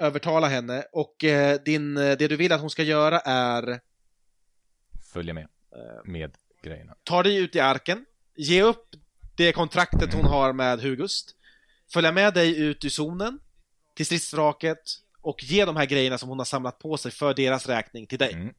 Övertala 0.00 0.48
henne 0.48 0.84
och 0.92 1.24
eh, 1.24 1.60
din, 1.64 1.96
eh, 1.96 2.16
det 2.16 2.28
du 2.28 2.36
vill 2.36 2.52
att 2.52 2.60
hon 2.60 2.70
ska 2.70 2.82
göra 2.82 3.20
är 3.20 3.80
Följa 5.12 5.34
med 5.34 5.48
eh, 5.76 6.04
med 6.04 6.36
grejerna. 6.62 6.94
ta 7.02 7.22
dig 7.22 7.36
ut 7.36 7.56
i 7.56 7.60
arken, 7.60 8.06
ge 8.36 8.62
upp 8.62 8.88
det 9.36 9.52
kontraktet 9.52 10.14
hon 10.14 10.24
har 10.24 10.52
med 10.52 10.80
Hugust, 10.80 11.36
följa 11.92 12.12
med 12.12 12.34
dig 12.34 12.60
ut 12.60 12.84
i 12.84 12.90
zonen, 12.90 13.38
till 13.94 14.06
stridsvraket 14.06 14.78
och 15.20 15.42
ge 15.44 15.64
de 15.64 15.76
här 15.76 15.86
grejerna 15.86 16.18
som 16.18 16.28
hon 16.28 16.38
har 16.38 16.44
samlat 16.44 16.78
på 16.78 16.96
sig 16.96 17.12
för 17.12 17.34
deras 17.34 17.66
räkning 17.66 18.06
till 18.06 18.18
dig. 18.18 18.32
Mm. 18.32 18.54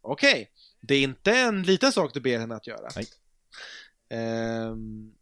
Okej, 0.00 0.50
det 0.80 0.94
är 0.94 1.02
inte 1.02 1.32
en 1.32 1.62
liten 1.62 1.92
sak 1.92 2.14
du 2.14 2.20
ber 2.20 2.38
henne 2.38 2.54
att 2.54 2.66
göra. 2.66 2.88
Nej. 2.96 3.06
Ehm... 4.08 5.12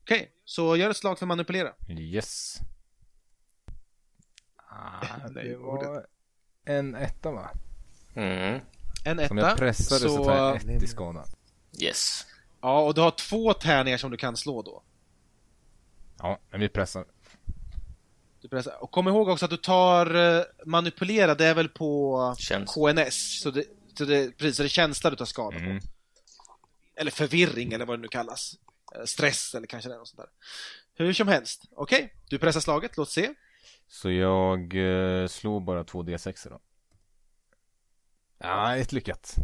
Okej, 0.00 0.32
så 0.44 0.76
gör 0.76 0.90
ett 0.90 0.96
slag 0.96 1.18
för 1.18 1.26
manipulera. 1.26 1.72
Yes. 1.88 2.58
Ah, 4.56 5.28
det 5.34 5.56
var 5.56 6.06
en 6.64 6.94
etta 6.94 7.30
va? 7.30 7.50
Mm. 8.14 8.60
En 9.04 9.18
Om 9.18 9.38
jag 9.38 9.46
etta. 9.48 9.56
pressar 9.56 9.96
det 9.96 10.00
så 10.00 10.08
så- 10.16 10.24
tar 10.24 10.36
jag 10.36 10.56
ett 10.56 10.82
i 10.82 10.86
skada. 10.86 11.24
Yes. 11.80 12.26
Ja, 12.60 12.80
och 12.80 12.94
du 12.94 13.00
har 13.00 13.10
två 13.10 13.52
tärningar 13.54 13.98
som 13.98 14.10
du 14.10 14.16
kan 14.16 14.36
slå 14.36 14.62
då. 14.62 14.82
Ja, 16.18 16.38
men 16.50 16.60
vi 16.60 16.68
pressar. 16.68 17.04
Du 18.40 18.48
pressar. 18.48 18.82
Och 18.82 18.90
kom 18.90 19.08
ihåg 19.08 19.28
också 19.28 19.44
att 19.44 19.50
du 19.50 19.56
tar 19.56 20.14
eh, 20.14 20.42
manipulera, 20.66 21.34
det 21.34 21.46
är 21.46 21.54
väl 21.54 21.68
på 21.68 22.34
Känns. 22.38 22.74
KNS, 22.74 23.40
så 23.40 23.50
det, 23.50 23.64
så 23.98 24.04
det, 24.04 24.38
precis, 24.38 24.56
så 24.56 24.62
det 24.62 24.66
är 24.66 24.68
känsla 24.68 25.10
du 25.10 25.16
tar 25.16 25.24
skada 25.24 25.58
på. 25.58 25.64
Mm. 25.64 25.82
Eller 26.96 27.10
förvirring 27.10 27.72
eller 27.72 27.86
vad 27.86 27.98
det 27.98 28.02
nu 28.02 28.08
kallas. 28.08 28.54
Eh, 28.94 29.04
Stress 29.04 29.54
eller 29.54 29.66
kanske 29.66 29.90
det 29.90 29.94
är 29.94 29.98
något 29.98 30.08
sånt 30.08 30.18
där. 30.18 31.04
Hur 31.04 31.12
som 31.12 31.28
helst. 31.28 31.64
Okej, 31.76 32.14
du 32.28 32.38
pressar 32.38 32.60
slaget, 32.60 32.96
låt 32.96 33.10
se. 33.10 33.34
Så 33.88 34.10
jag 34.10 34.60
eh, 34.76 35.26
slår 35.26 35.60
bara 35.60 35.84
två 35.84 36.02
D6 36.02 36.48
då. 36.48 36.60
Ja, 38.38 38.76
ett 38.76 38.92
lyckat. 38.92 39.36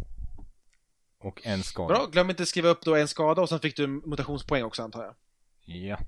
Och 1.19 1.41
en 1.43 1.63
skada. 1.63 1.93
Bra, 1.93 2.05
glöm 2.05 2.29
inte 2.29 2.43
att 2.43 2.49
skriva 2.49 2.69
upp 2.69 2.81
då 2.81 2.95
en 2.95 3.07
skada 3.07 3.41
och 3.41 3.49
sen 3.49 3.59
fick 3.59 3.75
du 3.75 3.87
mutationspoäng 3.87 4.63
också 4.63 4.83
antar 4.83 5.03
jag. 5.03 5.15
Ja. 5.65 5.99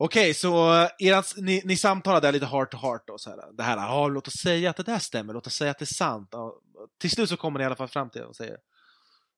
Okej, 0.00 0.34
så 0.34 0.82
eh, 0.82 0.90
erans, 0.98 1.36
ni, 1.36 1.62
ni 1.64 1.76
samtalar 1.76 2.20
där 2.20 2.32
lite 2.32 2.46
heart 2.46 2.70
to 2.70 2.76
heart 2.76 3.06
då, 3.06 3.18
så 3.18 3.30
här. 3.30 3.52
Det 3.52 3.62
här, 3.62 3.76
ja, 3.76 4.08
låt 4.08 4.28
oss 4.28 4.34
säga 4.34 4.70
att 4.70 4.76
det 4.76 4.82
där 4.82 4.98
stämmer, 4.98 5.32
låt 5.32 5.46
oss 5.46 5.54
säga 5.54 5.70
att 5.70 5.78
det 5.78 5.84
är 5.84 5.94
sant. 5.94 6.34
Ah, 6.34 6.60
till 6.98 7.10
slut 7.10 7.28
så 7.28 7.36
kommer 7.36 7.58
ni 7.58 7.62
i 7.62 7.66
alla 7.66 7.76
fall 7.76 7.88
fram 7.88 8.10
till 8.10 8.20
det 8.20 8.26
och 8.26 8.36
säger 8.36 8.58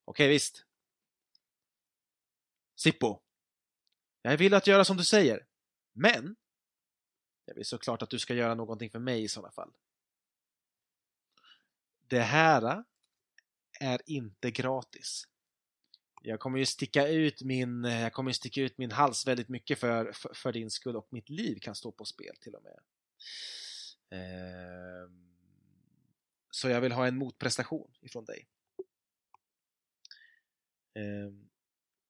Okej, 0.04 0.28
visst. 0.28 0.64
Sippo. 2.76 3.20
Jag 4.22 4.36
vill 4.36 4.54
att 4.54 4.66
göra 4.66 4.84
som 4.84 4.96
du 4.96 5.04
säger. 5.04 5.46
Men 5.92 6.36
jag 7.44 7.54
vill 7.54 7.66
såklart 7.66 8.02
att 8.02 8.10
du 8.10 8.18
ska 8.18 8.34
göra 8.34 8.54
någonting 8.54 8.90
för 8.90 8.98
mig 8.98 9.24
i 9.24 9.28
sådana 9.28 9.52
fall. 9.52 9.72
Det 12.00 12.22
här 12.22 12.62
eh, 12.62 12.82
är 13.80 14.00
inte 14.06 14.50
gratis. 14.50 15.24
Jag 16.22 16.40
kommer 16.40 16.58
ju 16.58 16.66
sticka 16.66 17.08
ut 17.08 17.42
min, 17.42 17.84
jag 17.84 18.12
kommer 18.12 18.32
sticka 18.32 18.60
ut 18.60 18.78
min 18.78 18.90
hals 18.90 19.26
väldigt 19.26 19.48
mycket 19.48 19.78
för, 19.78 20.12
för, 20.12 20.34
för 20.34 20.52
din 20.52 20.70
skull 20.70 20.96
och 20.96 21.08
mitt 21.10 21.28
liv 21.28 21.58
kan 21.60 21.74
stå 21.74 21.92
på 21.92 22.04
spel 22.04 22.36
till 22.40 22.54
och 22.54 22.62
med. 22.62 22.78
Ehm, 24.10 25.26
så 26.50 26.68
jag 26.68 26.80
vill 26.80 26.92
ha 26.92 27.06
en 27.06 27.16
motprestation 27.16 27.90
ifrån 28.00 28.24
dig. 28.24 28.46
Ehm, 30.94 31.48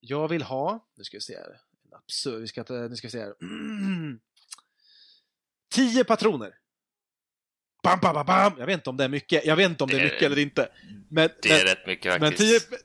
jag 0.01 0.29
vill 0.29 0.43
ha, 0.43 0.89
nu 0.97 1.05
ska 1.05 1.17
vi 1.17 1.21
se 1.21 1.37
här, 1.37 1.61
en 1.85 1.95
absurd, 1.95 2.41
vi 2.41 2.49
ska, 2.49 2.65
nu 2.69 2.97
ska 2.97 3.07
vi 3.07 3.13
se 3.13 3.21
här. 3.21 3.35
10 5.69 6.05
patroner! 6.05 6.55
Bam, 7.83 7.99
bam, 8.01 8.15
bam, 8.15 8.27
bam! 8.27 8.53
Jag 8.59 8.67
vet 8.67 8.75
inte 8.75 8.91
om 8.91 8.97
det 8.97 9.05
är 9.05 9.09
mycket, 9.09 9.45
jag 9.47 9.57
vet 9.57 9.71
inte 9.71 9.85
om 9.85 9.91
det 9.91 9.97
är 9.97 10.01
Det 10.01 10.07
är- 10.07 10.11
mycket 10.13 10.23
eller 10.23 10.39
inte. 10.39 10.73
Men, 11.09 11.31
Det 11.43 11.49
är 11.51 11.65
men, 11.65 11.75
rätt 11.77 11.87
mycket 11.87 12.21
men 12.21 12.31
faktiskt. 12.31 12.69
10, 12.71 12.79
10, 12.79 12.85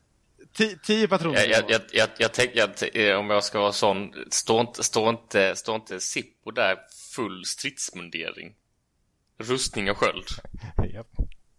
10 0.55 1.07
patroner 1.07 1.45
Jag, 1.47 1.69
jag, 1.69 1.81
jag, 1.91 2.09
jag, 2.17 2.33
tänker 2.33 2.63
att 2.63 2.83
eh, 2.93 3.15
om 3.15 3.29
jag 3.29 3.43
ska 3.43 3.59
vara 3.59 3.71
sån, 3.71 4.13
står 4.29 4.61
inte, 4.61 4.83
står 4.83 5.09
inte, 5.09 5.55
står 5.55 5.75
inte 5.75 5.99
Sippo 5.99 6.51
där 6.51 6.77
full 7.15 7.45
stridsmundering? 7.45 8.55
Rustning 9.37 9.91
och 9.91 9.97
sköld? 9.97 10.25
Japp. 10.93 11.07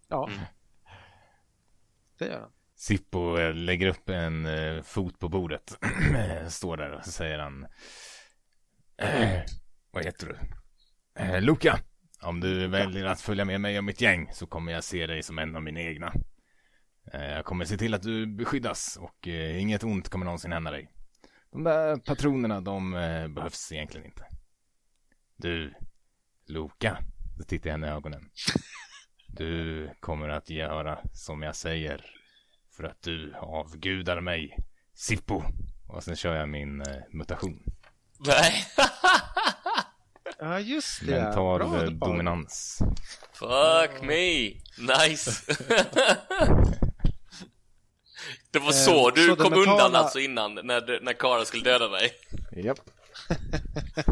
Ja. 0.07 0.27
Mm. 0.27 0.39
Det 2.19 2.25
gör 2.25 2.39
han. 2.39 2.51
Sippo 2.75 3.37
eh, 3.37 3.53
lägger 3.53 3.87
upp 3.87 4.09
en 4.09 4.45
eh, 4.45 4.83
fot 4.83 5.19
på 5.19 5.29
bordet. 5.29 5.77
Står 6.49 6.77
där 6.77 6.91
och 6.91 7.05
så 7.05 7.11
säger 7.11 7.39
han. 7.39 7.65
Vad 9.91 10.05
heter 10.05 10.27
du? 10.27 11.41
Luca. 11.41 11.79
Om 12.21 12.39
du 12.39 12.67
väljer 12.67 13.05
att 13.05 13.21
följa 13.21 13.45
med 13.45 13.61
mig 13.61 13.77
och 13.77 13.83
mitt 13.83 14.01
gäng 14.01 14.29
så 14.33 14.47
kommer 14.47 14.71
jag 14.71 14.83
se 14.83 15.07
dig 15.07 15.23
som 15.23 15.39
en 15.39 15.55
av 15.55 15.63
mina 15.63 15.81
egna. 15.81 16.13
Eh, 17.13 17.25
jag 17.25 17.45
kommer 17.45 17.65
se 17.65 17.77
till 17.77 17.93
att 17.93 18.01
du 18.01 18.25
beskyddas 18.27 18.97
och 19.01 19.27
eh, 19.27 19.61
inget 19.61 19.83
ont 19.83 20.09
kommer 20.09 20.25
någonsin 20.25 20.51
hända 20.51 20.71
dig. 20.71 20.89
De 21.51 21.63
där 21.63 21.97
patronerna, 21.97 22.61
de 22.61 22.93
eh, 22.93 23.27
behövs 23.27 23.71
egentligen 23.71 24.05
inte. 24.05 24.25
Du, 25.35 25.73
Luca. 26.47 26.97
Så 27.37 27.43
tittar 27.43 27.69
jag 27.69 27.73
henne 27.73 27.87
i 27.87 27.89
ögonen. 27.89 28.29
Du 29.27 29.89
kommer 29.99 30.29
att 30.29 30.49
göra 30.49 30.99
som 31.13 31.41
jag 31.41 31.55
säger. 31.55 32.05
För 32.75 32.83
att 32.83 33.01
du 33.01 33.33
avgudar 33.35 34.21
mig. 34.21 34.57
Sippo. 34.93 35.43
Och 35.87 36.03
sen 36.03 36.15
kör 36.15 36.35
jag 36.35 36.49
min 36.49 36.83
mutation. 37.11 37.63
Nej. 38.19 38.53
Ja, 40.39 40.59
just 40.59 41.05
det. 41.05 41.21
Mental 41.23 41.59
Bra. 41.59 41.89
dominans. 42.07 42.79
Fuck 43.33 44.01
me. 44.01 44.53
Nice. 45.07 45.55
Det 48.51 48.59
var 48.59 48.67
Eh, 48.67 48.71
så 48.71 49.09
du 49.09 49.27
så 49.27 49.35
kom 49.35 49.53
mentala- 49.53 49.71
undan 49.71 49.95
alltså 49.95 50.19
innan, 50.19 50.55
när, 50.55 51.01
när 51.01 51.13
Kara 51.13 51.45
skulle 51.45 51.63
döda 51.63 51.87
dig? 51.87 52.11
Japp. 52.63 52.79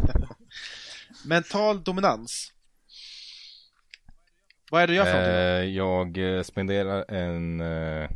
Mental 1.26 1.84
dominans. 1.84 2.52
Vad 4.72 4.82
är 4.82 4.88
det 4.88 4.94
du 4.94 4.98
gör 4.98 5.06
för 5.06 5.14
någonting? 5.14 5.36
Eh, 5.36 5.76
jag 5.76 6.38
eh, 6.38 6.44
spenderar 6.44 7.12
en 7.12 7.62
eh, 7.62 8.10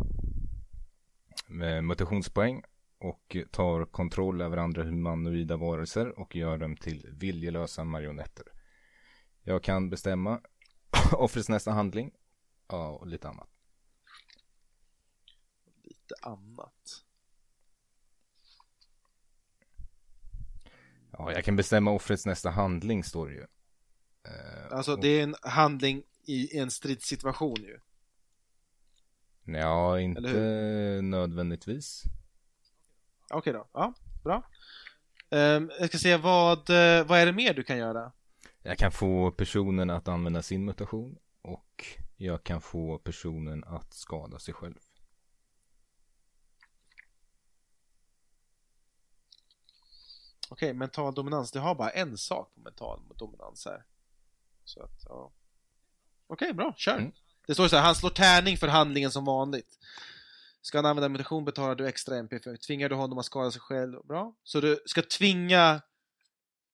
mutationspoäng 1.82 2.64
och 3.00 3.38
tar 3.52 3.86
kontroll 3.86 4.42
över 4.42 4.58
andra 4.58 4.84
humanoida 4.84 5.58
varelser 5.58 6.20
och 6.20 6.36
gör 6.36 6.58
dem 6.58 6.76
till 6.78 7.08
viljelösa 7.12 7.84
marionetter. 7.84 8.46
Jag 9.44 9.64
kan 9.64 9.90
bestämma 9.90 10.40
offrets 11.12 11.50
nästa 11.50 11.72
handling 11.72 12.12
ja, 12.70 12.88
och 12.90 13.08
lite 13.08 13.28
annat. 13.28 13.48
Lite 16.10 16.28
annat. 16.30 17.04
Ja, 21.12 21.32
jag 21.32 21.44
kan 21.44 21.56
bestämma 21.56 21.92
offrets 21.92 22.26
nästa 22.26 22.50
handling 22.50 23.04
står 23.04 23.28
det 23.28 23.34
ju. 23.34 23.42
Eh, 24.24 24.72
Alltså 24.78 24.94
och- 24.94 25.02
det 25.02 25.08
är 25.08 25.24
en 25.24 25.36
handling 25.42 26.04
i 26.26 26.58
en 26.58 26.72
stridssituation 26.72 27.56
ju. 27.56 27.80
Ja, 29.44 30.00
inte 30.00 31.00
nödvändigtvis. 31.02 32.04
Okej 33.30 33.54
då. 33.54 33.68
Ja, 33.74 33.94
bra. 34.24 34.50
Ehm, 35.30 35.72
jag 35.80 35.88
ska 35.90 35.98
se 35.98 36.18
vad, 36.18 36.58
eh, 36.70 37.06
vad 37.08 37.20
är 37.20 37.26
det 37.26 37.34
mer 37.34 37.54
du 37.54 37.64
kan 37.64 37.78
göra? 37.78 38.12
Jag 38.62 38.78
kan 38.78 38.92
få 38.92 39.32
personen 39.32 39.90
att 39.90 40.08
använda 40.08 40.42
sin 40.42 40.66
mutation 40.66 41.18
och 41.42 41.86
jag 42.18 42.44
kan 42.44 42.62
få 42.62 42.98
personen 42.98 43.64
att 43.64 43.94
skada 43.94 44.40
sig 44.40 44.54
själv. 44.54 44.76
Okej, 50.50 50.74
mental 50.74 51.14
dominans. 51.14 51.52
Du 51.52 51.60
har 51.60 51.76
bara 51.76 51.90
en 51.90 52.18
sak 52.18 52.54
på 52.56 52.62
mental 52.62 53.00
dominans 53.16 53.66
här. 53.66 53.84
Så 54.64 54.84
att, 54.84 55.06
ja. 55.06 55.32
Okej, 56.28 56.54
bra. 56.54 56.74
Kör. 56.78 56.98
Mm. 56.98 57.12
Det 57.48 57.54
står 57.54 57.68
så 57.68 57.76
här, 57.76 57.84
han 57.84 57.96
slår 57.96 58.10
tärning 58.10 58.58
för 58.58 58.68
handlingen 58.68 59.12
som 59.12 59.26
vanligt. 59.26 59.80
Ska 60.62 60.78
han 60.78 60.86
använda 60.86 61.10
mutation 61.10 61.46
betalar 61.46 61.76
du 61.76 61.88
extra 61.88 62.18
MP 62.18 62.40
för 62.40 62.58
Tvingar 62.58 62.90
du 62.90 62.96
honom 62.96 63.18
att 63.18 63.26
skada 63.26 63.52
sig 63.52 63.62
själv, 63.62 64.06
bra. 64.06 64.34
Så 64.44 64.62
du 64.62 64.84
ska 64.86 65.02
tvinga 65.02 65.82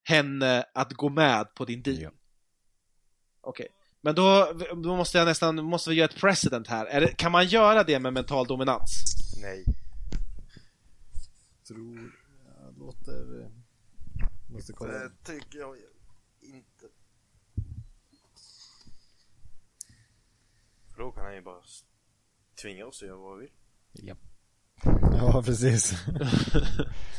henne 0.04 0.64
att 0.74 0.92
gå 0.92 1.08
med 1.08 1.54
på 1.54 1.64
din 1.64 1.82
deal. 1.82 2.02
Ja. 2.02 2.10
Okej. 3.40 3.68
Men 4.00 4.14
då, 4.14 4.52
då 4.84 4.96
måste 4.96 5.18
jag 5.18 5.24
nästan, 5.24 5.64
måste 5.64 5.90
vi 5.90 5.96
göra 5.96 6.08
ett 6.08 6.20
precedent 6.20 6.68
här. 6.68 6.86
Är 6.86 7.00
det, 7.00 7.08
kan 7.08 7.32
man 7.32 7.46
göra 7.46 7.82
det 7.82 7.98
med 7.98 8.12
mental 8.12 8.46
dominans? 8.46 9.04
Nej. 9.42 9.64
Tror, 11.68 12.12
jag 12.64 12.78
låter... 12.78 13.50
Måste 14.56 14.72
kolla. 14.72 14.92
Det 14.92 15.10
tycker 15.24 15.58
jag 15.58 15.76
inte. 16.42 16.86
För 20.94 20.98
då 21.02 21.10
kan 21.10 21.24
han 21.24 21.34
ju 21.34 21.40
bara 21.42 21.60
tvinga 22.62 22.86
oss 22.86 23.02
att 23.02 23.08
göra 23.08 23.18
vad 23.18 23.38
vi 23.38 23.42
vill. 23.92 24.14
Ja, 25.12 25.42
precis. 25.46 25.92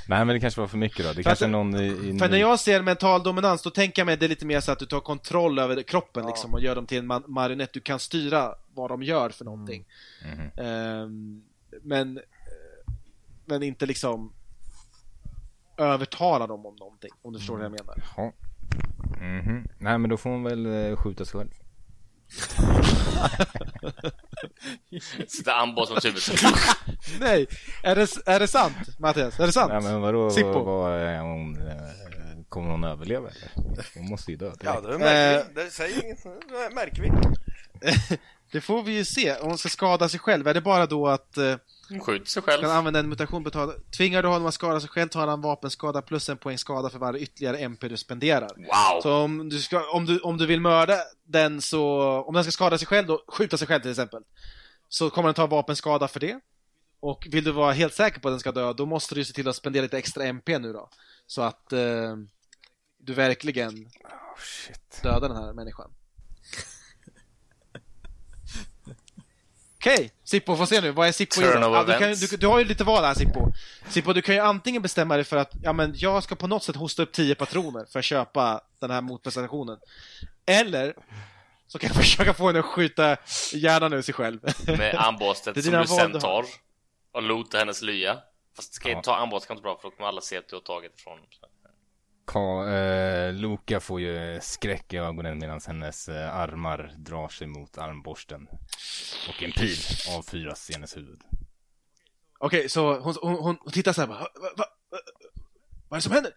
Nej 0.08 0.26
men 0.26 0.28
det 0.28 0.40
kanske 0.40 0.62
var 0.62 0.68
för 0.68 0.78
mycket 0.78 0.98
då. 1.06 1.08
Det 1.10 1.14
För 1.16 1.24
kanske 1.24 1.46
är 1.46 1.48
att- 1.48 1.52
någon 1.52 1.76
i, 1.76 1.86
i 1.88 2.20
För 2.20 2.30
när 2.30 2.38
jag 2.38 2.60
ser 2.60 2.82
mental 2.82 3.24
dominans, 3.24 3.62
då 3.62 3.70
tänker 3.70 4.00
jag 4.02 4.06
mig 4.06 4.18
det 4.18 4.26
är 4.26 4.30
lite 4.30 4.46
mer 4.46 4.60
så 4.60 4.72
att 4.72 4.80
du 4.80 4.86
tar 4.86 5.00
kontroll 5.00 5.60
över 5.60 5.84
kroppen 5.84 6.24
Ja. 6.24 6.30
liksom 6.30 6.54
och 6.54 6.62
gör 6.62 6.76
dem 6.76 6.86
till 6.86 6.98
en 6.98 7.12
ma- 7.12 7.28
marionett. 7.28 7.74
Du 7.74 7.80
kan 7.82 8.00
styra 8.00 8.56
vad 8.74 8.90
de 8.90 9.04
gör 9.04 9.30
för 9.30 9.46
någonting. 9.46 9.86
Mhm. 10.26 10.52
Ehm, 10.66 11.44
men, 11.82 12.18
eh, 12.18 12.24
men 13.46 13.64
inte 13.64 13.86
liksom 13.86 14.34
övertala 15.78 16.48
dem 16.48 16.66
om 16.66 16.76
någonting, 16.76 17.10
om 17.22 17.34
du 17.34 17.40
förstår 17.40 17.56
vad 17.56 17.66
jag 17.66 17.72
menar. 17.72 17.96
Jaha. 18.16 18.32
Mhm. 19.22 19.68
Nej 19.80 19.98
men 19.98 20.10
då 20.10 20.18
får 20.18 20.30
hon 20.30 20.44
väl 20.44 20.90
eh, 20.92 20.96
skjuta 20.98 21.26
sig 21.26 21.40
själv. 21.40 21.50
Sitter 25.28 25.52
armbågen 25.52 25.94
mot 25.94 26.06
huvudet. 26.06 26.30
Nej, 27.20 27.48
är 27.84 27.96
det, 27.96 28.08
är 28.26 28.40
det 28.40 28.48
sant 28.48 29.00
Mattias? 29.00 29.40
Är 29.40 29.46
det 29.46 29.52
sant? 29.52 29.72
Ja 29.74 29.80
men 29.82 30.02
vadå, 30.02 30.32
Sippo. 30.32 30.52
vad, 30.54 30.66
vad 30.66 30.94
är 31.00 31.20
hon, 31.20 31.68
eh, 31.68 31.74
kommer 32.50 32.72
hon 32.72 32.84
överleva 32.84 33.30
eller? 33.30 33.52
Hon 33.96 34.10
måste 34.10 34.32
ju 34.32 34.38
dö 34.38 34.46
direkt. 34.46 34.64
Ja, 34.64 34.82
det 34.82 34.98
märker 34.98 35.38
Eh. 35.40 35.44
vi. 35.56 35.64
Det 35.64 35.70
säger 35.72 36.04
inget. 36.06 36.24
Det 36.24 36.76
märker 36.76 37.02
vi. 37.02 37.12
Det 38.52 38.62
får 38.62 38.84
vi 38.84 38.92
ju 38.92 39.06
se. 39.06 39.36
Om 39.36 39.48
hon 39.50 39.58
ska 39.58 39.70
skada 39.70 40.10
sig 40.10 40.20
själv, 40.20 40.48
är 40.48 40.54
det 40.54 40.62
bara 40.62 40.86
då 40.86 41.08
att 41.08 41.38
skjuter 41.88 42.26
sig 42.26 42.42
själv. 42.42 42.62
kan 42.62 42.72
använda 42.72 43.00
en 43.00 43.10
mutation 43.10 43.44
betala... 43.44 43.74
Tvingar 43.98 44.24
du 44.24 44.28
honom 44.28 44.48
att 44.48 44.54
skada 44.54 44.80
sig 44.80 44.90
själv 44.90 45.10
tar 45.10 45.28
han 45.28 45.42
vapenskada 45.42 46.02
plus 46.02 46.30
en 46.30 46.38
poäng 46.38 46.58
skada 46.58 46.90
för 46.90 47.00
varje 47.00 47.20
ytterligare 47.20 47.58
MP 47.58 47.88
du 47.88 47.98
spenderar. 47.98 48.50
Wow! 48.56 49.02
Så 49.02 49.14
om 49.14 49.50
du, 49.50 49.60
ska, 49.60 49.92
om, 49.92 50.06
du, 50.06 50.20
om 50.20 50.38
du 50.38 50.46
vill 50.46 50.62
mörda 50.62 50.98
den 51.26 51.62
så, 51.62 52.02
om 52.28 52.34
den 52.34 52.44
ska 52.44 52.52
skada 52.52 52.78
sig 52.78 52.88
själv 52.88 53.08
då, 53.08 53.24
skjuta 53.28 53.58
sig 53.58 53.68
själv 53.68 53.82
till 53.82 53.92
exempel, 53.92 54.24
så 54.90 55.10
kommer 55.10 55.28
den 55.28 55.36
ta 55.36 55.48
vapenskada 55.48 56.08
för 56.08 56.20
det. 56.20 56.40
och 57.00 57.28
vill 57.32 57.44
du 57.44 57.52
vara 57.52 57.72
helt 57.72 57.94
säker 57.94 58.20
på 58.20 58.28
att 58.28 58.32
den 58.32 58.40
ska 58.40 58.52
dö, 58.52 58.74
då 58.74 58.86
måste 58.86 59.16
du 59.16 59.26
se 59.26 59.34
till 59.34 59.48
att 59.48 59.56
spendera 59.56 59.84
lite 59.84 59.98
extra 59.98 60.26
MP 60.26 60.60
nu 60.60 60.74
då. 60.74 60.90
Så 61.28 61.42
att 61.42 61.74
eh, 61.74 62.16
du 62.98 63.14
verkligen 63.14 63.90
Oh, 64.38 65.02
dödar 65.04 65.30
den 65.30 65.38
här 65.38 65.54
människan. 65.54 65.92
Okej, 69.80 70.12
Sippo, 70.24 70.56
får 70.56 70.66
se 70.66 70.82
nu. 70.82 70.92
Vad 70.92 71.08
är 71.08 71.12
Sippo 71.12 71.42
Ja, 71.42 71.84
du, 71.84 71.94
kan, 72.00 72.14
du, 72.14 72.38
du 72.38 72.48
har 72.48 72.60
ju 72.60 72.66
lite 72.66 72.84
val 72.84 73.04
här 73.04 73.14
Sippo. 73.14 73.52
Sippo, 73.90 74.14
du 74.14 74.22
kan 74.22 74.36
ju 74.36 74.42
antingen 74.42 74.82
bestämma 74.82 75.16
dig 75.16 75.24
för 75.24 75.38
att 75.38 75.52
ja, 75.64 75.74
men 75.74 75.94
jag 75.96 76.24
ska 76.24 76.36
på 76.36 76.48
något 76.48 76.64
sätt 76.64 76.76
hosta 76.76 77.04
upp 77.04 77.12
10 77.12 77.36
patroner 77.36 77.86
för 77.92 78.00
att 78.00 78.06
köpa 78.06 78.62
den 78.80 78.92
här 78.92 79.02
motprestationen. 79.02 79.78
Eller 80.46 80.94
så 81.68 81.80
kan 81.80 81.88
jag 81.88 81.96
försöka 82.04 82.34
få 82.34 82.48
henne 82.48 82.60
att 82.60 82.66
skjuta 82.66 83.18
hjärnan 83.54 83.94
ur 83.94 84.02
sig 84.02 84.14
själv. 84.14 84.40
Med 84.68 84.96
armbåstet 84.96 85.64
som 85.64 85.74
du 85.74 85.88
sen 85.88 86.20
tar 86.20 86.46
och 87.12 87.22
lotar 87.22 87.60
hennes 87.60 87.82
lya. 87.82 88.18
Fast 88.56 88.74
ska 88.74 88.90
Ja. 88.90 89.02
ta 89.02 89.16
armbåset 89.16 89.48
kan 89.48 89.56
inte 89.58 89.64
bra 89.64 89.78
för 89.82 89.90
då 89.90 89.96
kommer 89.96 90.08
alla 90.10 90.22
se 90.22 90.38
att 90.38 90.50
du 90.50 90.56
har 90.56 90.62
tagit 90.62 91.00
ifrån 91.00 91.18
dem. 91.18 91.28
Ka, 92.28 92.70
eh, 92.70 93.34
Luka 93.34 93.80
får 93.80 94.02
ju 94.02 94.40
skräck 94.42 94.94
i 94.94 94.98
ögonen 94.98 95.38
medan 95.38 95.60
hennes 95.68 96.10
eh, 96.10 96.36
armar 96.36 96.94
drar 96.98 97.28
sig 97.28 97.48
mot 97.48 97.78
armborsten. 97.78 98.48
Och 99.30 99.44
en 99.44 99.52
pil 99.52 99.78
avfyras 100.18 100.70
i 100.70 100.74
hennes 100.74 100.98
huvud. 100.98 101.22
Okej, 102.40 102.70
så 102.70 103.00
hon, 103.00 103.16
hon, 103.22 103.34
hon, 103.34 103.58
hon 103.62 103.72
tittar 103.72 103.94
så 103.94 104.02
här 104.02 104.08
bara, 104.08 104.20
va, 104.20 104.30
va, 104.58 104.66
va, 104.92 104.98
vad 105.90 105.98
är 105.98 105.98
det 105.98 106.02
som 106.02 106.12
händer? 106.12 106.32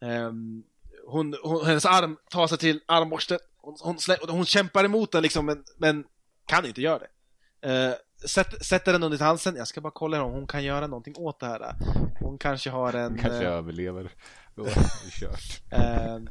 Ehm, 0.00 0.62
hon, 1.06 1.36
hon, 1.42 1.66
hennes 1.66 1.86
arm 1.86 2.16
tar 2.30 2.46
sig 2.46 2.58
till 2.58 2.80
armborsten, 2.86 3.38
hon, 3.56 3.76
hon, 3.80 3.98
slä, 3.98 4.16
hon 4.28 4.46
kämpar 4.46 4.84
emot 4.84 5.12
den 5.12 5.22
liksom, 5.22 5.46
men, 5.46 5.64
men 5.76 6.04
kan 6.46 6.66
inte 6.66 6.82
göra 6.82 6.98
det. 6.98 7.08
Uh, 7.66 7.94
sätt, 8.28 8.66
sätter 8.66 8.92
den 8.92 9.02
under 9.02 9.18
halsen, 9.18 9.56
jag 9.56 9.68
ska 9.68 9.80
bara 9.80 9.92
kolla 9.92 10.22
om 10.22 10.32
hon 10.32 10.46
kan 10.46 10.64
göra 10.64 10.86
någonting 10.86 11.14
åt 11.16 11.40
det 11.40 11.46
här. 11.46 11.74
Hon 12.20 12.38
kanske 12.38 12.70
har 12.70 12.92
en... 12.92 13.18
Kanske 13.18 13.44
eh, 13.44 13.52
överlever. 13.52 14.12
Då 14.56 14.64
är 14.64 14.74
det 14.74 15.10
kört. 15.10 15.60
ehm, 15.70 16.28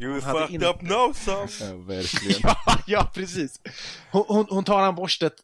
You 0.00 0.20
hade 0.20 0.40
fucked 0.40 0.54
inte- 0.54 0.66
up 0.68 0.82
now 0.82 1.12
son! 1.12 1.48
Ja, 1.60 1.76
verkligen. 1.76 2.40
ja, 2.42 2.56
ja, 2.86 3.10
precis. 3.14 3.60
Hon, 4.12 4.24
hon, 4.28 4.46
hon 4.50 4.64
tar 4.64 4.80
armborstet, 4.80 5.34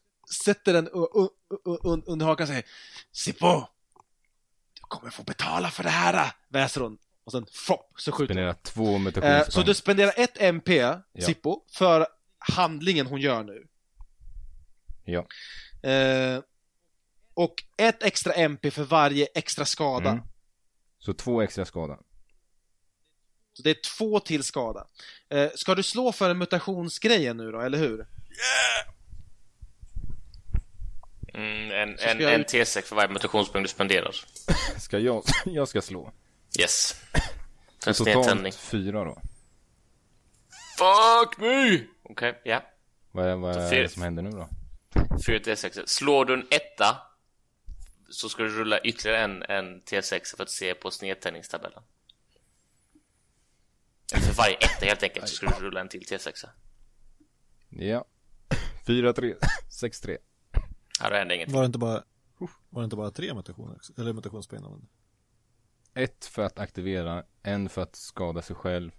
sätter 0.42 0.72
den 0.72 0.88
under 2.06 2.26
hakan 2.26 2.42
och 2.44 2.48
säger 2.48 2.64
Sippo! 3.12 3.60
Du 4.74 4.80
kommer 4.80 5.10
få 5.10 5.22
betala 5.22 5.70
för 5.70 5.82
det 5.82 5.90
här! 5.90 6.32
Väser 6.48 6.80
hon. 6.80 6.98
Och 7.24 7.32
sen 7.32 7.46
fopp, 7.52 7.92
så 7.96 8.12
skjuter 8.12 8.34
hon. 8.34 8.54
Spendera 8.54 8.54
två 8.54 8.94
Eh, 8.94 8.98
mutationspoäng. 8.98 9.50
så 9.50 9.62
du 9.62 9.74
spenderar 9.74 10.12
ett 10.16 10.40
MP, 10.42 10.94
Sippo, 11.20 11.60
för 11.72 12.06
handlingen 12.38 13.06
hon 13.06 13.20
gör 13.20 13.42
nu. 13.44 13.66
Ja. 15.04 15.26
Eh, 15.90 16.40
och 17.34 17.54
ett 17.76 18.02
extra 18.02 18.32
MP 18.32 18.70
för 18.70 18.84
varje 18.84 19.26
extra 19.34 19.64
skada. 19.64 20.10
Mm. 20.10 20.24
Så 21.04 21.12
två 21.14 21.42
extra 21.42 21.64
skada. 21.64 21.98
Så 23.52 23.62
det 23.62 23.70
är 23.70 23.76
två 23.98 24.20
till 24.20 24.42
skada. 24.44 24.86
Eh, 25.28 25.50
ska 25.54 25.74
du 25.74 25.82
slå 25.82 26.12
för 26.12 26.30
en 26.30 26.38
mutationsgrejen 26.38 27.36
nu 27.36 27.50
då, 27.52 27.60
eller 27.60 27.78
hur? 27.78 28.06
Mm, 31.34 31.70
en, 31.70 31.98
en, 31.98 32.20
jag- 32.20 32.34
en 32.34 32.44
T6 32.44 32.82
för 32.82 32.96
varje 32.96 33.12
mutationspoäng 33.12 33.62
du 33.62 33.68
spenderar. 33.68 34.14
Ska 34.78 34.98
jag, 34.98 35.22
jag 35.44 35.68
ska 35.68 35.82
slå. 35.82 36.12
Yes. 36.60 37.02
En. 37.86 37.94
Totalt 37.94 38.54
fyra 38.54 39.04
då. 39.04 39.22
Fuck 40.78 41.38
me! 41.38 41.80
Okej, 42.02 42.40
ja. 42.44 42.62
Vad 43.12 43.26
är, 43.26 43.36
vad 43.36 43.56
är 43.56 43.70
fyra- 43.70 43.82
det 43.82 43.88
som 43.88 44.02
händer 44.02 44.22
nu 44.22 44.30
då? 44.30 44.48
4 45.26 45.38
T6. 45.38 45.82
Slår 45.86 46.24
du 46.24 46.34
en 46.34 46.46
etta 46.50 46.96
så 48.08 48.28
ska 48.28 48.42
du 48.42 48.48
rulla 48.48 48.80
ytterligare 48.80 49.24
en, 49.24 49.42
en 49.42 49.82
T6 49.82 50.36
för 50.36 50.42
att 50.42 50.50
se 50.50 50.74
på 50.74 50.90
snedtändningstabellen. 50.90 51.82
För 54.12 54.34
varje 54.34 54.56
etta 54.56 54.86
helt 54.86 55.02
enkelt 55.02 55.28
så 55.28 55.34
ska 55.34 55.46
du 55.46 55.64
rulla 55.64 55.80
en 55.80 55.88
till 55.88 56.02
T6. 56.02 56.46
Ja. 57.68 58.04
Fyra, 58.86 59.12
tre, 59.12 59.34
sex, 59.70 60.00
tre. 60.00 60.18
Ja, 61.00 61.10
då 61.10 61.16
händer 61.16 61.34
ingenting. 61.34 61.54
Var 61.54 61.62
det 61.62 61.66
inte 61.66 61.78
bara, 61.78 62.04
var 62.70 62.82
det 62.82 62.84
inte 62.84 62.96
bara 62.96 63.10
tre 63.10 63.34
mutationer? 63.34 63.78
Eller 63.98 64.12
mutationspoäng 64.12 64.64
använde? 64.64 64.86
Ett 65.94 66.24
för 66.24 66.42
att 66.42 66.58
aktivera, 66.58 67.24
en 67.42 67.68
för 67.68 67.82
att 67.82 67.96
skada 67.96 68.42
sig 68.42 68.56
själv 68.56 68.92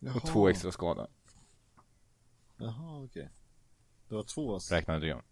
och 0.00 0.06
Jaha. 0.06 0.20
två 0.20 0.48
extra 0.48 0.72
skada. 0.72 1.08
Jaha, 2.56 3.04
okej. 3.04 3.30
Det 4.08 4.14
var 4.14 4.22
två 4.22 4.54
alltså. 4.54 4.74
Räknade 4.74 5.06
jag. 5.06 5.22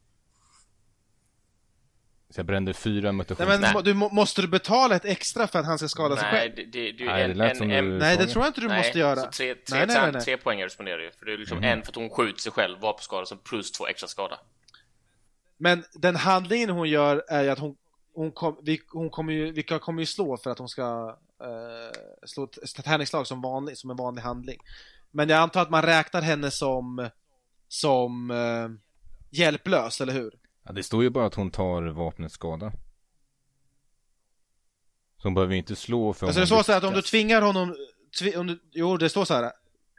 Så 2.31 2.39
jag 2.39 2.47
brände 2.47 2.75
fyra 2.75 3.03
Nej, 3.03 3.13
mutationer. 3.13 3.49
men 3.49 3.61
Nej. 3.61 3.83
du, 3.85 3.95
må- 3.95 4.09
måste 4.09 4.43
du 4.43 4.49
betala 4.49 4.97
ett 4.97 5.05
extra 5.05 5.47
för 5.47 5.59
att 5.59 5.67
han 5.67 5.79
ska 5.79 5.89
skada 5.89 6.17
sig 6.17 6.29
Nej, 6.33 6.41
själv? 6.41 6.53
det, 6.57 6.65
det, 6.65 6.93
det, 6.93 7.05
Nej, 7.05 7.23
det 7.25 7.31
en, 7.33 7.39
lät 7.39 7.51
en, 7.51 7.57
som 7.57 7.71
en, 7.71 7.85
du 7.85 7.99
Nej, 7.99 8.17
det 8.17 8.27
tror 8.27 8.45
jag 8.45 8.51
inte 8.51 8.61
du 8.61 8.69
nej, 8.69 8.79
måste 8.79 8.99
göra. 8.99 9.17
Så 9.17 9.31
tre, 9.31 9.55
tre, 9.55 9.79
Nej, 9.79 9.87
nej, 9.87 9.97
nej, 10.03 10.13
nej. 10.13 10.23
tre 10.23 10.37
poäng 10.37 10.71
spenderar 10.71 10.99
du. 10.99 11.11
För 11.19 11.27
det 11.27 11.33
är 11.33 11.39
liksom 11.39 11.63
en 11.63 11.83
för 11.83 11.89
att 11.91 11.97
hon 11.97 12.11
skjuter 12.11 12.41
sig 12.41 12.53
själv, 12.53 12.81
vapenskada, 12.81 13.27
så 13.27 13.37
plus 13.37 13.73
två 13.73 13.87
extra 13.87 14.09
skada. 14.09 14.39
Men 15.59 15.85
den 15.95 16.17
handlingen 16.17 16.71
hon 16.71 16.89
gör 16.89 17.25
är 17.29 17.43
ju 17.43 17.51
att 17.51 17.59
hon, 17.59 17.77
hon, 18.15 18.33
kom, 18.33 18.61
vi, 18.63 18.81
hon 18.93 19.11
kommer 19.11 19.33
ju, 19.33 19.53
vi 19.53 19.63
kommer 19.63 20.03
ju 20.03 20.07
slå 20.07 20.37
för 20.37 20.51
att 20.51 20.59
hon 20.59 20.69
ska 20.69 21.17
eh, 21.43 22.01
slå 22.27 22.45
ett 22.45 22.85
tärningsslag 22.85 23.27
som, 23.27 23.43
vanlig, 23.43 23.79
som 23.79 23.91
en 23.91 23.97
vanlig 23.97 24.23
handling. 24.23 24.59
Men 25.11 25.29
jag 25.29 25.39
antar 25.39 25.63
att 25.63 25.71
man 25.71 25.83
räknar 25.83 26.23
henne 26.23 26.51
som, 26.51 27.09
som 27.69 28.31
eh, 28.31 28.69
hjälplös, 29.31 30.01
eller 30.01 30.13
hur? 30.13 30.33
Ja, 30.67 30.73
det 30.73 30.83
står 30.83 31.03
ju 31.03 31.11
bara 31.11 31.27
att 31.27 31.35
hon 31.35 31.51
tar 31.51 31.83
vapnets 31.83 32.35
skada. 32.35 32.73
Så 35.17 35.23
hon 35.29 35.35
behöver 35.35 35.53
ju 35.53 35.59
inte 35.59 35.77
slå 35.77 36.13
för 36.13 36.27
Alltså 36.27 36.41
det 36.41 36.47
står 36.47 36.63
så 36.63 36.73
här 36.73 36.79
att 36.79 36.85
om 36.85 36.95
du 36.95 37.03
tvingar 37.03 37.43
honom, 37.43 37.77
tvi, 38.19 38.37
om 38.37 38.47
du, 38.47 38.61
jo 38.73 38.97
det 38.97 39.09
står 39.09 39.25
så 39.25 39.35
här. 39.35 39.53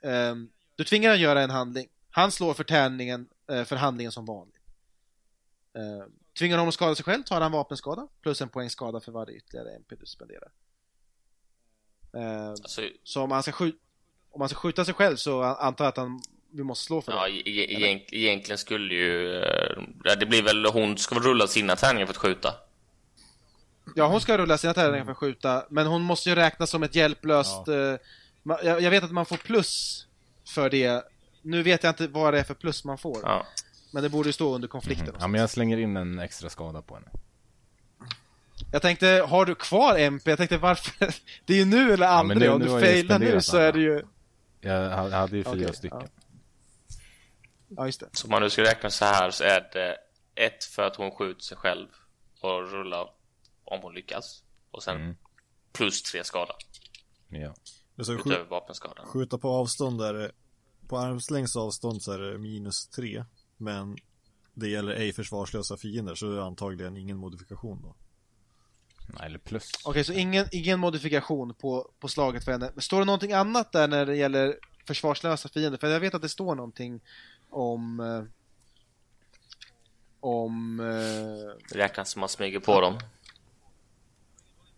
ehm, 0.03 0.49
du 0.76 0.84
tvingar 0.84 1.10
honom 1.10 1.22
göra 1.22 1.41
en 1.41 1.49
handling. 1.49 1.88
Han 2.10 2.31
slår 2.31 2.53
för 2.53 2.64
tärningen, 2.64 3.30
eh, 3.52 3.64
för 3.64 3.76
handlingen 3.76 4.11
som 4.11 4.26
vanligt. 4.26 4.53
Uh, 5.77 6.06
tvingar 6.39 6.57
honom 6.57 6.68
att 6.68 6.73
skada 6.73 6.95
sig 6.95 7.06
själv 7.06 7.23
tar 7.23 7.41
han 7.41 7.52
vapenskada 7.52 8.07
plus 8.22 8.41
en 8.41 8.49
poäng 8.49 8.69
skada 8.69 8.99
för 8.99 9.11
varje 9.11 9.38
ytterligare 9.38 9.76
MP 9.76 9.95
du 9.95 10.06
spenderar. 10.06 10.52
Ehm, 12.14 12.49
Alltså, 12.49 12.81
så 13.03 13.22
om 13.23 13.31
han 13.31 13.44
ska 13.44 13.52
skjuta 13.52 13.77
om 14.30 14.41
han 14.41 14.49
ska 14.49 14.60
skjuta 14.60 14.85
sig 14.85 14.94
själv 14.94 15.15
så 15.15 15.41
an- 15.44 15.56
antar 15.60 15.85
jag 15.85 15.89
att 15.89 15.98
han, 15.98 16.22
vi 16.51 16.63
måste 16.63 16.85
slå 16.85 17.01
för 17.01 17.11
ja, 17.11 17.27
det. 17.27 17.31
e- 17.31 17.41
e- 17.45 17.73
egent, 17.75 18.03
egentligen 18.11 18.57
skulle 18.57 18.93
ju... 18.95 19.35
eh, 19.43 19.83
ja, 20.03 20.15
det 20.15 20.25
blir 20.25 20.41
väl, 20.43 20.65
hon 20.65 20.97
ska 20.97 21.15
väl 21.15 21.23
rulla 21.23 21.47
sina 21.47 21.75
tärningar 21.75 22.05
för 22.05 22.13
att 22.13 22.17
skjuta. 22.17 22.53
Ja, 23.95 24.07
hon 24.07 24.21
ska 24.21 24.37
rulla 24.37 24.57
sina 24.57 24.73
tärningar 24.73 25.05
för 25.05 25.11
att 25.11 25.17
skjuta, 25.17 25.65
men 25.69 25.87
hon 25.87 26.01
måste 26.01 26.29
ju 26.29 26.35
räknas 26.35 26.69
som 26.69 26.83
ett 26.83 26.95
hjälplöst... 26.95 27.67
eh, 27.67 27.73
ma- 28.43 28.63
jag, 28.65 28.81
jag 28.81 28.91
vet 28.91 29.03
att 29.03 29.11
man 29.11 29.25
får 29.25 29.37
plus 29.37 30.05
för 30.47 30.69
det. 30.69 31.03
Nu 31.41 31.63
vet 31.63 31.83
jag 31.83 31.91
inte 31.91 32.07
vad 32.07 32.33
det 32.33 32.39
är 32.39 32.43
för 32.43 32.53
plus 32.53 32.83
man 32.83 32.97
får. 32.97 33.17
Ja. 33.23 33.45
Men 33.91 34.03
det 34.03 34.09
borde 34.09 34.29
ju 34.29 34.33
stå 34.33 34.55
under 34.55 34.67
konflikten. 34.67 35.15
Ja, 35.19 35.27
men 35.27 35.41
jag 35.41 35.49
slänger 35.49 35.77
in 35.77 35.97
en 35.97 36.19
extra 36.19 36.49
skada 36.49 36.81
på 36.81 36.93
henne. 36.95 37.07
Jag 38.71 38.81
tänkte, 38.81 39.25
har 39.29 39.45
du 39.45 39.55
kvar 39.55 39.97
MP? 39.97 40.29
Jag 40.31 40.37
tänkte 40.37 40.57
varför? 40.57 41.13
Det 41.45 41.53
är 41.53 41.57
ju 41.57 41.65
nu 41.65 41.93
eller 41.93 42.07
aldrig. 42.07 42.39
nu- 42.41 42.49
Om 42.49 42.59
du 42.59 42.67
failar 42.67 43.19
nu 43.19 43.41
så 43.41 43.57
är 43.57 43.71
det 43.73 43.79
ju... 43.79 44.03
Jag 44.61 44.89
ha- 44.89 45.09
hade 45.09 45.37
ju 45.37 45.43
fyra 45.43 45.53
Okej, 45.53 45.75
stycken. 45.75 45.99
ja. 46.01 46.07
Ja, 47.68 47.85
just 47.85 47.99
det. 47.99 48.10
Så 48.14 48.27
om 48.27 48.31
man 48.31 48.41
nu 48.41 48.49
ska 48.49 48.61
räkna 48.61 48.89
så 48.89 49.06
här 49.06 49.31
så 49.31 49.44
är 49.44 49.69
det 49.73 49.98
ett 50.35 50.64
för 50.64 50.84
att 50.84 50.95
hon 50.95 51.11
skjuter 51.11 51.44
sig 51.44 51.57
själv 51.57 51.88
och 52.41 52.72
rullar 52.72 53.10
om 53.64 53.80
hon 53.81 53.94
lyckas. 53.94 54.44
Och 54.72 54.84
sen 54.84 54.95
Mm. 55.02 55.15
plus 55.73 56.02
tre 56.02 56.23
skada 56.23 56.53
Ja. 57.30 57.53
Utöver 57.98 58.45
vapenskadan. 58.45 59.06
skjuta 59.07 59.38
på 59.38 59.49
avstånd 59.49 60.02
är 60.02 60.14
det, 60.14 60.31
på 60.88 60.98
armslängds 60.98 61.56
avstånd 61.56 62.02
så 62.03 62.11
är 62.11 62.19
det 62.19 62.38
minus 62.38 62.88
tre. 62.88 63.26
Men 63.57 63.98
det 64.53 64.69
gäller 64.69 64.94
ej 64.94 65.14
försvarslösa 65.14 65.77
fiender 65.77 66.15
så 66.15 66.26
det 66.26 66.38
är 66.38 66.41
antagligen 66.41 66.98
ingen 66.98 67.18
modifikation 67.18 67.81
då. 67.81 67.95
Nej, 69.07 69.26
eller 69.26 69.39
plus. 69.39 69.72
Okej, 69.85 70.03
så 70.03 70.14
ingen, 70.14 70.48
ingen 70.52 70.80
modifikation 70.80 71.53
på, 71.53 71.91
på 71.99 72.07
slaget 72.07 72.44
för 72.45 72.52
henne. 72.52 72.72
Men 72.73 72.81
Står 72.81 72.99
det 72.99 73.06
någonting 73.06 73.31
annat 73.34 73.72
där 73.72 73.88
när 73.88 74.06
det 74.06 74.15
gäller 74.15 74.60
försvarslösa 74.88 75.49
fiender? 75.49 75.77
För 75.77 75.88
jag 75.88 75.99
vet 75.99 76.14
att 76.14 76.22
det 76.22 76.30
står 76.30 76.56
någonting 76.56 77.02
om... 77.49 77.99
Eh, 77.99 78.23
om... 80.19 80.79
Eh, 80.79 81.65
Det 81.71 81.77
räknas 81.79 82.09
som 82.09 82.19
man 82.19 82.29
smyger 82.29 82.59
på 82.59 82.81
dem. 82.81 82.99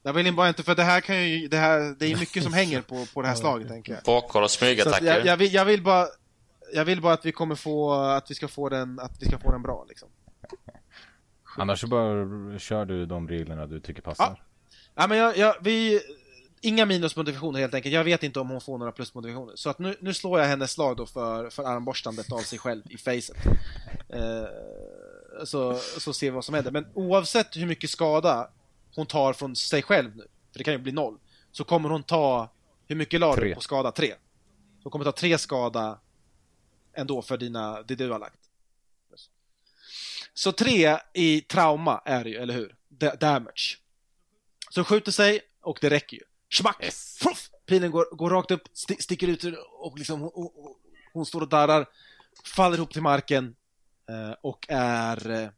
jag 0.03 0.13
vill 0.13 0.35
bara 0.35 0.47
inte, 0.47 0.63
för 0.63 0.75
det 0.75 0.83
här 0.83 1.01
kan 1.01 1.29
ju... 1.29 1.47
Det, 1.47 1.57
här, 1.57 1.95
det 1.99 2.05
är 2.05 2.17
mycket 2.19 2.43
som 2.43 2.53
hänger 2.53 2.81
på, 2.81 3.05
på 3.13 3.21
det 3.21 3.27
här 3.27 3.35
slaget, 3.35 3.67
tänker 3.67 3.93
jag. 3.93 4.03
Bakhåll 4.03 4.43
och 4.43 4.51
smygattacker. 4.51 5.05
jag, 5.05 5.25
jag, 5.25 5.37
vill, 5.37 5.53
jag 5.53 5.65
vill 5.65 5.83
bara... 5.83 6.07
Jag 6.73 6.85
vill 6.85 7.01
bara 7.01 7.13
att 7.13 7.25
vi 7.25 7.31
kommer 7.31 7.55
få, 7.55 7.93
att 7.93 8.31
vi 8.31 8.35
ska 8.35 8.47
få 8.47 8.69
den, 8.69 8.99
att 8.99 9.21
vi 9.21 9.25
ska 9.25 9.39
få 9.39 9.51
den 9.51 9.61
bra 9.61 9.85
liksom. 9.89 10.09
Annars 11.57 11.81
så 11.81 11.87
bara 11.87 12.59
kör 12.59 12.85
du 12.85 13.05
de 13.05 13.27
reglerna 13.27 13.65
du 13.65 13.79
tycker 13.79 14.01
passar. 14.01 14.43
Ja, 14.95 15.07
men 15.07 15.17
jag, 15.17 15.37
jag, 15.37 15.55
vi... 15.61 16.01
Inga 16.61 16.85
minusmodifikationer 16.85 17.59
helt 17.59 17.73
enkelt. 17.73 17.93
Jag 17.95 18.03
vet 18.03 18.23
inte 18.23 18.39
om 18.39 18.49
hon 18.49 18.61
får 18.61 18.77
några 18.77 18.91
plusmodifikationer. 18.91 19.55
Så 19.55 19.69
att 19.69 19.79
nu, 19.79 19.97
nu 20.01 20.13
slår 20.13 20.39
jag 20.39 20.47
hennes 20.47 20.71
slag 20.71 20.97
då 20.97 21.05
för, 21.05 21.49
för 21.49 21.63
armborstandet 21.63 22.31
av 22.31 22.39
sig 22.39 22.59
själv 22.59 22.83
i 22.89 22.97
facet. 22.97 23.37
Eh, 24.09 24.45
så, 25.45 25.75
så 25.75 26.13
ser 26.13 26.27
vi 26.27 26.35
vad 26.35 26.45
som 26.45 26.55
händer. 26.55 26.71
Men 26.71 26.87
oavsett 26.93 27.57
hur 27.57 27.65
mycket 27.65 27.89
skada 27.89 28.49
hon 28.95 29.05
tar 29.05 29.33
från 29.33 29.55
sig 29.55 29.81
själv 29.81 30.15
nu, 30.15 30.27
för 30.51 30.57
det 30.57 30.63
kan 30.63 30.73
ju 30.73 30.77
bli 30.77 30.91
noll, 30.91 31.17
så 31.51 31.63
kommer 31.63 31.89
hon 31.89 32.03
ta, 32.03 32.49
hur 32.87 32.95
mycket 32.95 33.19
la 33.19 33.35
du 33.35 33.55
på 33.55 33.61
skada? 33.61 33.91
Tre. 33.91 34.07
Så 34.09 34.83
hon 34.83 34.91
kommer 34.91 35.05
ta 35.05 35.11
tre 35.11 35.37
skada 35.37 35.99
ändå 36.93 37.21
för 37.21 37.37
dina, 37.37 37.81
det 37.81 37.95
du 37.95 38.11
har 38.11 38.19
lagt. 38.19 38.39
Så 40.33 40.51
tre 40.51 40.97
i 41.13 41.41
trauma 41.41 42.01
är 42.05 42.23
det 42.23 42.29
ju, 42.29 42.35
eller 42.35 42.53
hur? 42.53 42.75
Da- 42.89 43.15
damage. 43.15 43.77
Så 44.69 44.83
skjuter 44.83 45.11
sig 45.11 45.41
och 45.61 45.77
det 45.81 45.89
räcker 45.89 46.17
ju. 46.17 46.23
Schmack! 46.49 46.83
Yes. 46.83 47.17
Fruff! 47.21 47.49
Pilen 47.65 47.91
går, 47.91 48.15
går 48.15 48.29
rakt 48.29 48.51
upp, 48.51 48.63
sti- 48.73 49.01
sticker 49.01 49.27
ut 49.27 49.43
och 49.79 49.97
liksom 49.99 50.19
hon, 50.21 50.31
hon, 50.33 50.49
hon 51.13 51.25
står 51.25 51.41
och 51.41 51.49
darrar, 51.49 51.85
faller 52.55 52.77
ihop 52.77 52.93
till 52.93 53.01
marken 53.01 53.55
eh, 54.09 54.35
och 54.41 54.65
är 54.69 55.29
eh, 55.31 55.49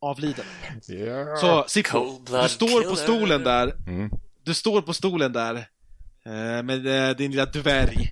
avliden. 0.00 0.44
Ja. 0.88 1.36
Så 1.36 1.64
Sippo, 1.68 2.18
du 2.26 2.48
står 2.48 2.90
på 2.90 2.96
stolen 2.96 3.44
där 3.44 3.74
Mm. 3.86 4.10
du 4.42 4.54
står 4.54 4.82
på 4.82 4.92
stolen 4.94 5.32
där 5.32 5.54
eh, 6.24 6.62
med 6.62 6.86
eh, 7.10 7.16
din 7.16 7.30
lilla 7.30 7.46
dvärg. 7.46 8.10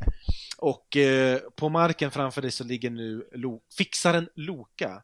Och 0.59 0.97
eh, 0.97 1.39
på 1.39 1.69
marken 1.69 2.11
framför 2.11 2.43
dig 2.43 2.51
så 2.51 2.65
ligger 2.65 2.91
nu 2.91 3.29
Lo- 3.35 3.63
fixaren 3.79 4.29
Loka. 4.35 5.03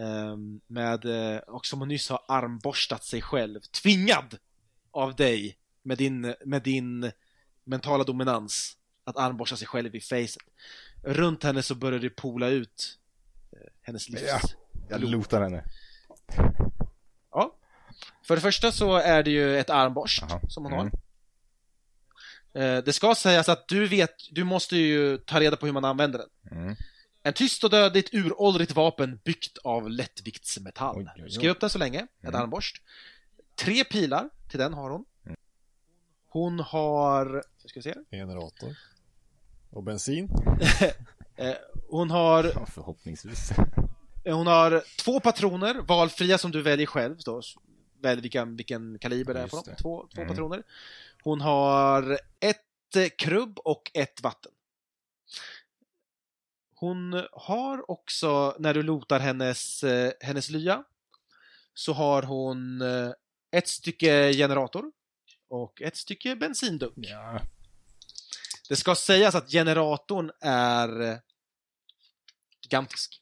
Eh, 0.00 0.36
med, 0.66 1.04
eh, 1.34 1.38
och 1.38 1.66
som 1.66 1.78
hon 1.78 1.88
nyss 1.88 2.08
har 2.08 2.20
armborstat 2.28 3.04
sig 3.04 3.22
själv. 3.22 3.60
Tvingad 3.60 4.38
av 4.92 5.16
dig 5.16 5.56
med 5.82 5.98
din, 5.98 6.34
med 6.44 6.62
din 6.62 7.12
mentala 7.64 8.04
dominans 8.04 8.76
att 9.04 9.16
armborsta 9.16 9.56
sig 9.56 9.66
själv 9.66 9.94
i 9.94 10.00
facet. 10.00 10.42
Runt 11.04 11.42
henne 11.42 11.62
så 11.62 11.74
börjar 11.74 11.98
det 11.98 12.10
pola 12.10 12.48
ut 12.48 12.98
eh, 13.52 13.58
hennes 13.82 14.08
livs... 14.08 14.22
Ja. 14.26 14.40
Jag 14.88 15.00
lotar 15.04 15.42
henne. 15.42 15.64
Ja. 17.30 17.56
För 18.22 18.34
det 18.34 18.40
första 18.42 18.72
så 18.72 18.96
är 18.96 19.22
det 19.22 19.30
ju 19.30 19.58
ett 19.58 19.70
armborst 19.70 20.22
Jaha. 20.28 20.40
som 20.48 20.64
hon 20.64 20.72
har. 20.72 20.80
Mm. 20.80 22.76
Eh, 22.78 22.84
Det 22.84 22.92
ska 22.92 23.14
sägas 23.14 23.48
att 23.48 23.68
du 23.68 23.86
vet, 23.86 24.14
du 24.30 24.44
måste 24.44 24.76
ju 24.76 25.18
ta 25.18 25.40
reda 25.40 25.56
på 25.56 25.66
hur 25.66 25.72
man 25.72 25.84
använder 25.84 26.18
den. 26.18 26.58
Mm. 26.58 26.76
En 27.22 27.32
tyst 27.32 27.64
och 27.64 27.70
dödligt 27.70 28.14
uråldrigt 28.14 28.72
vapen 28.72 29.20
byggt 29.24 29.58
av 29.58 29.90
lättviktsmetall. 29.90 30.96
Oj, 30.96 31.06
oj, 31.16 31.22
oj. 31.24 31.30
Skriv 31.30 31.50
upp 31.50 31.60
den 31.60 31.70
så 31.70 31.78
länge, 31.78 31.98
ett 32.00 32.28
Mm. 32.28 32.40
armborst. 32.40 32.82
Tre 33.56 33.84
pilar 33.84 34.28
till 34.50 34.58
den 34.58 34.74
har 34.74 34.90
hon. 34.90 35.04
Hon 36.28 36.60
har, 36.60 37.42
ska 37.66 37.80
vi 37.80 37.82
se, 37.82 37.94
Generator. 38.10 38.76
Och 39.70 39.82
bensin. 39.82 40.28
eh, 41.36 41.54
hon 41.88 42.10
har, 42.10 42.44
Ja, 42.44 42.66
förhoppningsvis. 42.66 43.50
eh, 44.24 44.36
hon 44.36 44.46
har 44.46 44.82
två 45.04 45.20
patroner, 45.20 45.74
valfria 45.74 46.38
som 46.38 46.50
du 46.50 46.62
väljer 46.62 46.86
själv. 46.86 47.16
Då. 47.24 47.42
Välj 48.02 48.20
vilken, 48.20 48.56
vilken 48.56 48.98
kaliber 48.98 49.34
det 49.34 49.40
är 49.40 49.48
på 49.48 49.56
dem. 49.56 49.64
Två, 49.82 50.06
två 50.14 50.20
Mm. 50.22 50.28
patroner. 50.28 50.62
Hon 51.22 51.40
har 51.40 52.18
ett 52.40 52.96
eh, 52.96 53.08
krubb 53.18 53.58
och 53.58 53.90
ett 53.94 54.22
vatten. 54.22 54.52
Hon 56.74 57.24
har 57.32 57.90
också, 57.90 58.56
när 58.58 58.74
du 58.74 58.82
lotar 58.82 59.18
hennes, 59.20 59.84
hennes 60.20 60.50
lya, 60.50 60.84
så 61.74 61.92
har 61.92 62.22
hon 62.22 62.82
ett 63.50 63.68
stycke 63.68 64.32
generator 64.32 64.92
och 65.48 65.82
ett 65.82 65.96
stycke 65.96 66.36
bensindunk. 66.36 66.94
Ja. 66.96 67.40
Det 68.68 68.76
ska 68.76 68.94
sägas 68.94 69.34
att 69.34 69.50
generatorn 69.50 70.30
är 70.40 71.00
eh, 71.00 71.16
gigantisk. 72.62 73.20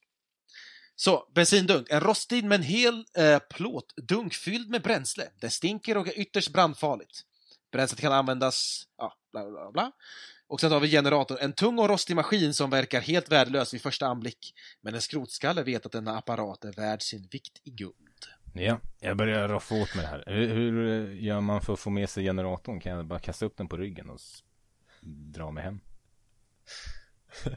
Så, 0.97 1.29
bensindunk. 1.35 1.87
En 1.91 2.01
rostig 2.01 2.45
men 2.45 2.63
hel 2.63 3.05
eh, 3.15 3.39
plåtdunk 3.39 4.35
fylld 4.35 4.71
med 4.71 4.83
bränsle. 4.83 5.29
Det 5.41 5.51
stinker 5.51 5.97
och 5.97 6.09
är 6.09 6.21
ytterst 6.21 6.53
brandfarligt. 6.53 7.23
Bränslet 7.73 8.01
kan 8.01 8.13
användas, 8.13 8.87
ja, 8.97 9.15
bla 9.33 9.45
bla 9.45 9.51
bla. 9.51 9.71
bla. 9.73 9.93
Och 10.47 10.61
sen 10.61 10.73
har 10.73 10.81
vi 10.81 10.91
generatorn. 10.91 11.39
En 11.41 11.53
tung 11.53 11.79
och 11.79 11.89
rostig 11.89 12.17
maskin 12.17 12.55
som 12.55 12.71
verkar 12.71 13.01
helt 13.01 13.29
värdelös 13.29 13.75
vid 13.75 13.83
första 13.83 14.07
anblick. 14.07 14.55
Men 14.81 14.95
en 14.95 15.03
skrotskalle 15.03 15.63
vet 15.63 15.87
att 15.87 15.93
denna 15.93 16.19
apparat 16.19 16.65
är 16.65 16.73
värd 16.73 17.03
sin 17.03 17.29
vikt 17.31 17.61
i 17.65 17.71
guld. 17.71 18.07
Ja, 18.53 18.81
jag 19.01 19.16
börjar 19.16 19.49
roffa 19.49 19.75
åt 19.75 19.95
med 19.95 20.05
det 20.05 20.09
här. 20.09 20.25
Hur, 20.27 20.55
hur 20.55 20.87
eh, 20.89 21.25
gör 21.25 21.41
man 21.41 21.61
för 21.61 21.73
att 21.73 21.79
få 21.79 21.91
med 21.91 22.11
sig 22.11 22.25
generatorn? 22.25 22.81
Kan 22.81 22.93
jag 22.93 23.07
bara 23.07 23.19
kasta 23.19 23.47
upp 23.47 23.57
den 23.57 23.69
på 23.69 23.77
ryggen 23.77 24.11
och 24.11 24.20
dra 25.01 25.51
mig 25.51 25.65
hem? 25.65 25.81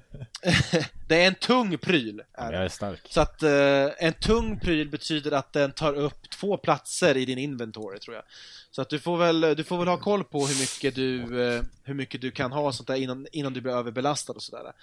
Det 1.07 1.23
är 1.23 1.27
en 1.27 1.35
tung 1.35 1.77
pryl. 1.77 2.21
Är 2.33 2.53
jag 2.53 2.63
är 2.63 2.69
stark. 2.69 3.07
Så 3.09 3.21
att 3.21 3.43
eh, 3.43 3.89
en 3.97 4.13
tung 4.13 4.59
pryl 4.59 4.89
betyder 4.89 5.31
att 5.31 5.53
den 5.53 5.71
tar 5.71 5.93
upp 5.93 6.29
två 6.29 6.57
platser 6.57 7.17
i 7.17 7.25
din 7.25 7.37
inventory 7.37 7.99
tror 7.99 8.15
jag. 8.15 8.23
Så 8.71 8.81
att 8.81 8.89
du 8.89 8.99
får 8.99 9.17
väl, 9.17 9.41
du 9.41 9.63
får 9.63 9.77
väl 9.77 9.87
ha 9.87 9.97
koll 9.97 10.23
på 10.23 10.45
hur 10.45 10.59
mycket 10.59 10.95
du, 10.95 11.43
eh, 11.43 11.61
hur 11.83 11.93
mycket 11.93 12.21
du 12.21 12.31
kan 12.31 12.51
ha 12.51 12.71
sånt 12.71 12.87
där 12.87 12.95
innan, 12.95 13.27
innan 13.31 13.53
du 13.53 13.61
blir 13.61 13.73
överbelastad 13.73 14.33
och 14.33 14.43
sådär. 14.43 14.73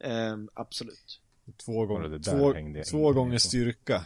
Ehm, 0.00 0.50
absolut. 0.54 1.20
Två, 1.64 1.86
gång, 1.86 2.02
det 2.02 2.18
där 2.18 2.18
två, 2.18 2.82
två 2.90 3.12
gånger 3.12 3.38
styrka 3.38 4.04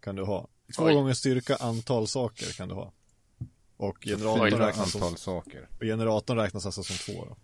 kan 0.00 0.16
du 0.16 0.24
ha. 0.24 0.48
Två 0.74 0.84
Oj. 0.84 0.94
gånger 0.94 1.14
styrka 1.14 1.56
antal 1.56 2.08
saker 2.08 2.52
kan 2.52 2.68
du 2.68 2.74
ha. 2.74 2.92
Och 3.76 3.98
generatorn 4.00 4.50
Fyra 4.50 4.68
räknas, 4.68 4.94
antal 4.94 5.08
som, 5.10 5.16
saker. 5.16 5.68
och 5.78 5.82
generatorn 5.84 6.36
räknas 6.38 6.66
alltså 6.66 6.82
som 6.82 6.96
två 6.96 7.24
då. 7.24 7.36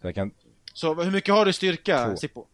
Så 0.00 0.06
jag 0.06 0.14
kan... 0.14 0.30
Så 0.72 0.94
hur 1.02 1.10
mycket 1.10 1.34
har 1.34 1.44
du 1.44 1.50
i 1.50 1.54
styrka, 1.54 2.06
Två. 2.10 2.16
Sippo? 2.16 2.46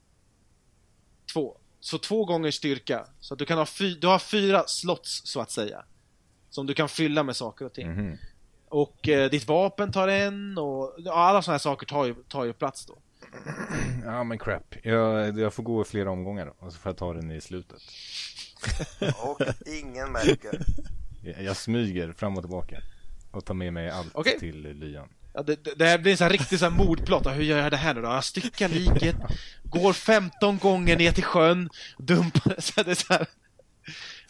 Två. 1.32 1.56
Så 1.80 1.98
två 1.98 2.24
gånger 2.24 2.50
styrka. 2.50 3.06
Så 3.20 3.34
att 3.34 3.38
du 3.38 3.46
kan 3.46 3.58
ha 3.58 3.66
fy, 3.66 3.94
du 3.94 4.06
har 4.06 4.18
fyra 4.18 4.64
slots 4.66 5.20
så 5.24 5.40
att 5.40 5.50
säga. 5.50 5.84
Som 6.50 6.66
du 6.66 6.74
kan 6.74 6.88
fylla 6.88 7.22
med 7.22 7.36
saker 7.36 7.64
och 7.64 7.72
ting. 7.72 7.92
Mhm. 7.92 8.16
Och 8.68 9.08
eh, 9.08 9.30
ditt 9.30 9.48
vapen 9.48 9.92
tar 9.92 10.08
en 10.08 10.58
och 10.58 10.94
ja, 10.98 11.12
alla 11.14 11.42
sådana 11.42 11.54
här 11.54 11.58
saker 11.58 11.86
tar 11.86 12.04
ju, 12.04 12.14
tar 12.14 12.44
ju 12.44 12.52
plats 12.52 12.86
då. 12.86 12.98
Ja 14.04 14.24
men 14.24 14.38
crap. 14.38 14.74
Jag, 14.82 15.38
jag 15.38 15.54
får 15.54 15.62
gå 15.62 15.82
i 15.82 15.84
flera 15.84 16.10
omgångar 16.10 16.46
då. 16.46 16.66
Och 16.66 16.72
så 16.72 16.78
får 16.78 16.90
jag 16.90 16.96
ta 16.96 17.12
den 17.12 17.30
i 17.30 17.40
slutet. 17.40 17.82
Och 19.22 19.40
ingen 19.66 20.12
märker. 20.12 20.66
Jag, 21.22 21.42
jag 21.42 21.56
smyger 21.56 22.12
fram 22.12 22.36
och 22.36 22.42
tillbaka. 22.42 22.82
Och 23.30 23.44
tar 23.44 23.54
med 23.54 23.72
mig 23.72 23.90
allt 23.90 24.10
Okej. 24.14 24.38
till 24.38 24.62
lyan. 24.62 25.08
Ja, 25.34 25.42
det, 25.42 25.64
det, 25.64 25.74
det 25.74 25.86
här 25.86 25.98
blir 25.98 26.12
en 26.12 26.18
sån 26.18 26.24
här 26.24 26.32
riktig 26.32 26.58
sån 26.58 26.72
här 26.72 26.84
mordplott. 26.84 27.26
Hur 27.26 27.42
gör 27.42 27.58
jag 27.58 27.70
det 27.70 27.76
här 27.76 27.94
nu 27.94 28.02
då? 28.02 28.08
Jag 28.08 28.24
styckar 28.24 28.68
liket, 28.68 29.16
går 29.64 29.92
15 29.92 30.58
gånger 30.58 30.96
ner 30.96 31.12
till 31.12 31.24
sjön, 31.24 31.70
dumpar 31.98 32.54
det. 32.56 32.60
Så 32.62 32.82
det 32.82 32.90
är 32.90 32.94
så 32.94 33.12
här. 33.12 33.26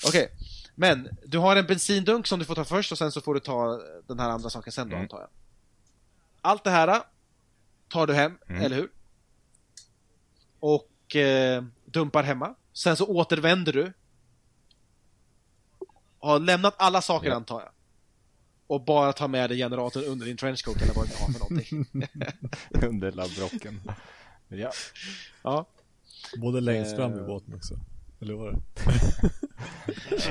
Okej, 0.07 0.28
men 0.74 1.09
du 1.24 1.39
har 1.39 1.57
en 1.57 1.66
bensindunk 1.66 2.27
som 2.27 2.39
du 2.39 2.44
får 2.44 2.55
ta 2.55 2.65
först 2.65 2.93
och 2.93 2.98
sen 2.98 3.12
så 3.12 3.20
får 3.20 3.35
du 3.35 3.40
ta 3.40 3.81
den 4.09 4.19
här 4.20 4.28
andra 4.31 4.51
saken 4.51 4.73
sen 4.73 4.89
då 4.89 4.93
Mm. 4.94 5.02
antar 5.02 5.20
jag. 5.20 5.28
Allt 6.40 6.65
det 6.65 6.70
här 6.70 7.02
tar 7.89 8.07
du 8.07 8.15
hem, 8.15 8.39
Mm. 8.48 8.62
eller 8.62 8.77
hur? 8.77 8.89
Och 10.61 11.16
eh, 11.16 11.65
dumpar 11.85 12.23
hemma. 12.23 12.55
Sen 12.73 12.97
så 12.97 13.07
återvänder 13.07 13.73
du. 13.73 13.93
Har 16.20 16.38
lämnat 16.40 16.74
alla 16.78 17.02
saker 17.02 17.28
Ja. 17.28 17.34
antar 17.34 17.60
jag. 17.60 17.70
Och 18.66 18.84
bara 18.84 19.12
tar 19.12 19.28
med 19.28 19.51
dig 19.51 19.59
generatorn 19.59 20.05
under 20.05 20.26
din 20.26 20.36
trenchcoat 20.36 20.82
eller 20.82 20.94
vad 20.94 21.09
du 21.09 21.14
har 21.16 21.32
för 21.32 21.38
någonting. 21.40 21.86
Under 22.88 23.12
labbrocken. 23.12 23.80
Ja. 24.48 24.70
Ja. 25.42 25.66
Både 26.36 26.60
längst 26.60 26.97
fram 26.97 27.14
i 27.14 27.18
Eh. 27.18 27.26
båten 27.26 27.55
också. 27.55 27.74
Eller 28.22 28.34
vad 28.34 28.44
var 28.47 28.52
det? 28.52 28.60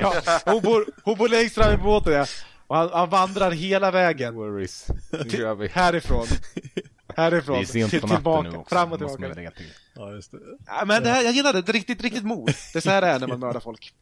ja. 0.00 0.14
Hon, 0.44 0.62
bor, 0.62 0.86
hon 1.04 1.18
bor 1.18 1.28
längst 1.28 1.54
fram 1.54 1.74
i 1.74 1.76
båten 1.82 2.12
ja. 2.12 2.26
Och 2.66 2.76
han, 2.76 2.90
han 2.92 3.10
vandrar 3.10 3.50
hela 3.50 3.90
vägen. 3.90 4.34
Worries. 4.34 4.86
Nu 5.24 5.30
kör 5.30 5.54
vi. 5.54 5.68
Härifrån. 5.68 6.26
Det 6.54 6.82
Härifrån. 7.16 7.56
är 7.60 7.64
sent 7.64 7.90
till, 7.90 8.00
på 8.00 8.08
tillbaka. 8.08 8.50
nu 8.50 8.56
också. 8.56 8.74
Fram 8.74 8.92
och 8.92 8.98
tillbaka. 8.98 9.28
lägga 9.34 9.50
till. 9.50 9.72
Ja, 9.94 10.12
just 10.12 10.30
det. 10.32 10.38
Ja, 10.66 10.84
men 10.86 11.02
det 11.02 11.08
här, 11.10 11.22
jag 11.22 11.32
gillar 11.32 11.52
det. 11.52 11.62
Det 11.62 11.70
är 11.70 11.72
riktigt, 11.72 12.02
riktigt 12.02 12.24
mod. 12.24 12.46
Det 12.46 12.78
är 12.78 12.80
så 12.80 12.90
här 12.90 13.00
det 13.00 13.06
är 13.08 13.18
när 13.18 13.26
man 13.26 13.40
mördar 13.40 13.60
folk. 13.60 13.92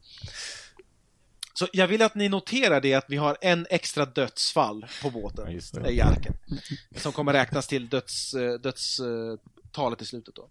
Så 1.58 1.68
jag 1.72 1.86
vill 1.86 2.02
att 2.02 2.14
ni 2.14 2.28
noterar 2.28 2.80
det 2.80 2.94
att 2.94 3.04
vi 3.08 3.16
har 3.16 3.36
en 3.40 3.66
extra 3.70 4.04
dödsfall 4.06 4.80
på 5.02 5.08
Ja, 5.08 5.10
båten. 5.10 5.60
det. 5.72 5.90
I 5.90 6.00
arken. 6.00 6.34
Som 6.96 7.12
kommer 7.12 7.32
räknas 7.32 7.66
till 7.66 7.88
döds, 7.88 8.34
eh, 8.34 8.52
dödstalet 8.52 10.02
i 10.02 10.04
slutet 10.04 10.34
då. 10.34 10.48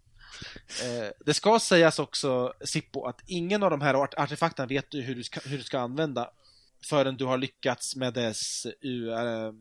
Eh, 0.83 1.11
Det 1.25 1.33
ska 1.33 1.59
sägas 1.59 1.99
också, 1.99 2.53
Sippo, 2.65 3.05
att 3.05 3.21
ingen 3.25 3.63
av 3.63 3.69
de 3.71 3.81
här 3.81 3.93
art- 3.93 4.13
artefakterna 4.17 4.65
vet 4.67 4.91
du 4.91 5.01
hur 5.01 5.15
du 5.15 5.23
ska, 5.23 5.39
hur 5.45 5.57
du 5.57 5.63
ska 5.63 5.79
använda 5.79 6.29
förrän 6.83 7.17
du 7.17 7.25
har 7.25 7.37
lyckats 7.37 7.95
med 7.95 8.13
dess 8.13 8.65
eh, 8.65 9.51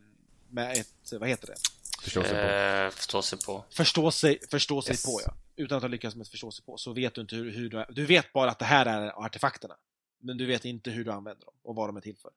med 0.51 0.77
ett, 0.77 1.13
vad 1.21 1.29
heter 1.29 1.47
det? 1.47 1.55
Förstår 2.03 2.23
sig 2.23 2.33
på. 2.33 2.49
Eh, 2.49 2.91
förstå 2.91 3.23
sig 3.23 3.39
på. 3.47 3.65
Förstå 3.71 4.11
sig, 4.11 4.39
förstå 4.51 4.83
sig 4.83 4.93
Yes. 4.93 5.05
på 5.05 5.21
ja. 5.27 5.35
Utan 5.57 5.77
att 5.77 5.83
ha 5.83 5.89
lyckats 5.89 6.17
med 6.17 6.23
att 6.23 6.29
förstå 6.29 6.51
sig 6.51 6.65
på 6.65 6.77
så 6.79 6.93
vet 6.93 7.15
du 7.15 7.21
inte 7.21 7.37
hur, 7.37 7.51
hur 7.53 7.69
du, 7.71 7.85
du 7.91 8.07
vet 8.07 8.33
bara 8.33 8.51
att 8.51 8.59
det 8.59 8.65
här 8.65 8.87
är 8.87 9.25
artefakterna. 9.25 9.75
Men 10.19 10.37
du 10.37 10.47
vet 10.47 10.65
inte 10.65 10.91
hur 10.91 11.05
du 11.05 11.11
använder 11.13 11.47
dem 11.47 11.55
och 11.63 11.75
vad 11.75 11.89
de 11.89 11.97
är 11.97 12.01
till 12.01 12.17
för. 12.17 12.33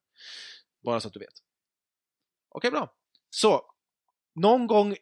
Bara 0.84 0.99
så 0.99 1.07
att 1.07 1.14
du 1.14 1.19
vet. 1.19 1.43
Okej, 2.49 2.72
bra. 2.72 2.95
Så, 3.30 3.65
någon 4.35 4.68
gång 4.68 4.95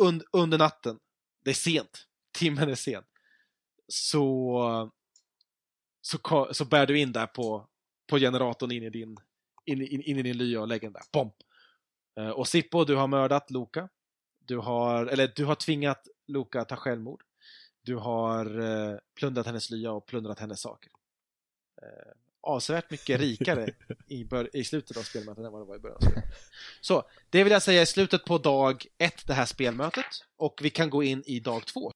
und, 0.00 0.22
under 0.32 0.58
natten, 0.58 0.98
det 1.44 1.50
är 1.50 1.54
sent, 1.54 2.06
timmen 2.32 2.68
är 2.68 2.74
sen, 2.74 3.04
så, 3.88 4.92
så, 6.00 6.48
så 6.52 6.64
bär 6.64 6.86
du 6.86 6.98
in 6.98 7.12
där 7.12 7.26
på, 7.26 7.68
på 8.06 8.18
generatorn 8.18 8.72
in 8.72 8.82
i 8.82 8.90
din, 8.90 9.16
in, 9.64 9.82
in, 9.82 10.02
in 10.02 10.18
i 10.18 10.22
din 10.22 10.36
lya 10.38 10.60
och 10.60 10.68
lägger 10.68 10.86
den 10.86 10.92
där. 10.92 11.02
Bom! 11.12 11.30
Eh, 12.16 12.30
och 12.30 12.48
Sippo, 12.48 12.84
du 12.84 12.96
har 12.96 13.06
mördat 13.06 13.50
Loka. 13.50 13.88
Du 14.38 14.56
har, 14.58 15.06
eller 15.06 15.32
du 15.36 15.44
har 15.44 15.54
tvingat 15.54 16.08
Loka 16.26 16.60
att 16.60 16.68
ta 16.68 16.76
självmord. 16.76 17.24
Du 17.82 17.96
har 17.96 18.60
eh, 18.60 18.98
plundrat 19.14 19.46
hennes 19.46 19.70
lya 19.70 19.92
och 19.92 20.06
plundrat 20.06 20.38
hennes 20.38 20.60
saker. 20.60 20.92
Eh, 21.82 22.12
avsevärt 22.40 22.90
mycket 22.90 23.20
rikare 23.20 23.68
i, 24.08 24.26
i 24.52 24.64
slutet 24.64 24.96
av 24.96 25.02
spelmötet 25.02 25.44
än 25.44 25.52
vad 25.52 25.60
det 25.60 25.64
var 25.64 25.76
i 25.76 25.78
början. 25.78 25.98
Så, 26.80 27.08
det 27.30 27.44
vill 27.44 27.52
jag 27.52 27.62
säga 27.62 27.80
är 27.80 27.84
slutet 27.86 28.24
på 28.24 28.38
dag 28.38 28.86
ett, 28.98 29.26
det 29.26 29.34
här 29.34 29.46
spelmötet. 29.46 30.04
Och 30.36 30.60
vi 30.62 30.70
kan 30.70 30.90
gå 30.90 31.02
in 31.02 31.22
i 31.26 31.40
dag 31.40 31.66
två. 31.66 31.92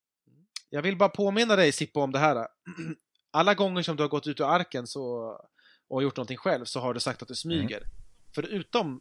Jag 0.70 0.82
vill 0.82 0.96
bara 0.96 1.08
påminna 1.08 1.56
dig 1.56 1.72
Sippo 1.72 2.00
om 2.00 2.12
det 2.12 2.18
här. 2.18 2.48
Alla 3.30 3.54
gånger 3.54 3.82
som 3.82 3.96
du 3.96 4.02
har 4.02 4.08
gått 4.08 4.26
ut 4.26 4.40
ur 4.40 4.44
arken 4.54 4.86
så, 4.86 5.32
och 5.88 6.02
gjort 6.02 6.16
någonting 6.16 6.36
själv 6.36 6.64
så 6.64 6.80
har 6.80 6.94
du 6.94 7.00
sagt 7.00 7.22
att 7.22 7.28
du 7.28 7.34
smyger. 7.34 7.82
Förutom 8.34 9.00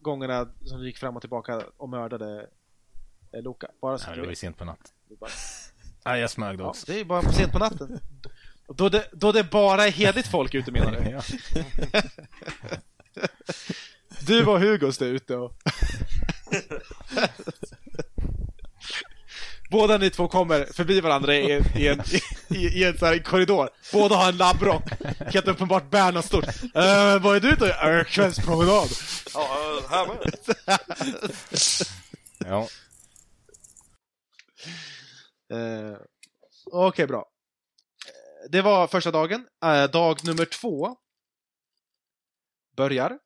gångerna 0.00 0.48
som 0.64 0.80
du 0.80 0.86
gick 0.86 0.98
fram 0.98 1.16
och 1.16 1.22
tillbaka 1.22 1.62
och 1.76 1.88
mördade 1.88 2.48
eh, 3.32 3.42
Loka. 3.42 3.68
Bara 3.80 3.98
så 3.98 4.04
Ja, 4.06 4.10
att 4.10 4.14
det 4.16 4.20
var 4.22 4.28
ju 4.28 4.34
sent 4.36 4.58
på 4.58 4.64
natt. 4.64 4.92
Du 5.08 5.16
bara- 5.16 5.30
Ja, 6.04 6.18
jag 6.18 6.30
smög 6.30 6.58
då 6.58 6.64
Ja, 6.64 6.68
också. 6.68 6.86
det 6.92 7.00
är 7.00 7.04
bara 7.04 7.22
på 7.22 7.32
sent 7.32 7.52
på 7.52 7.58
natten. 7.58 8.00
Då 8.68 8.88
det, 8.88 9.08
då 9.12 9.32
det 9.32 9.44
bara 9.44 9.86
är 9.86 9.90
heligt 9.90 10.26
folk 10.26 10.54
ute 10.54 10.72
menar 10.72 10.92
du? 10.92 11.10
Ja. 11.10 11.22
Du 14.20 14.46
och 14.46 14.60
Hugos 14.60 14.98
där 14.98 15.06
ute 15.06 15.36
och... 15.36 15.52
Båda 19.70 19.98
ni 19.98 20.10
två 20.10 20.28
kommer 20.28 20.64
förbi 20.72 21.00
varandra 21.00 21.34
i 21.34 21.52
en, 21.52 21.64
i 21.76 21.88
en, 21.88 22.02
i, 22.48 22.66
i 22.66 22.84
en 22.84 22.98
så 22.98 23.06
här 23.06 23.18
korridor. 23.18 23.70
Båda 23.92 24.16
har 24.16 24.28
en 24.28 24.36
labbrock. 24.36 24.82
Helt 25.32 25.48
uppenbart 25.48 25.90
bär 25.90 26.12
något 26.12 26.24
stort. 26.24 26.44
Uh, 26.62 27.18
vad 27.22 27.36
är 27.36 27.40
du 27.40 27.52
och 27.52 27.62
uh, 27.98 28.04
Kvällspromenad. 28.04 28.88
Ja, 29.34 29.80
här 29.90 30.06
med. 30.06 30.34
ja. 32.38 32.68
Eh, 35.56 35.96
Okej, 36.72 37.06
bra. 37.06 37.26
Det 38.50 38.62
var 38.62 38.86
första 38.86 39.10
dagen. 39.10 39.46
Eh, 39.64 39.90
dag 39.90 40.24
nummer 40.24 40.44
två 40.44 40.96
börjar. 42.76 43.18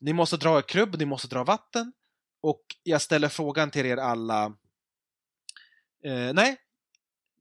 Ni 0.00 0.12
måste 0.12 0.36
dra 0.36 0.58
er 0.58 0.62
krubb, 0.62 0.96
ni 0.98 1.04
måste 1.04 1.28
dra 1.28 1.44
vatten. 1.44 1.92
Och 2.40 2.64
jag 2.82 3.02
ställer 3.02 3.28
frågan 3.28 3.70
till 3.70 3.86
er 3.86 3.96
alla. 3.96 4.44
Eh, 6.04 6.32
nej, 6.34 6.56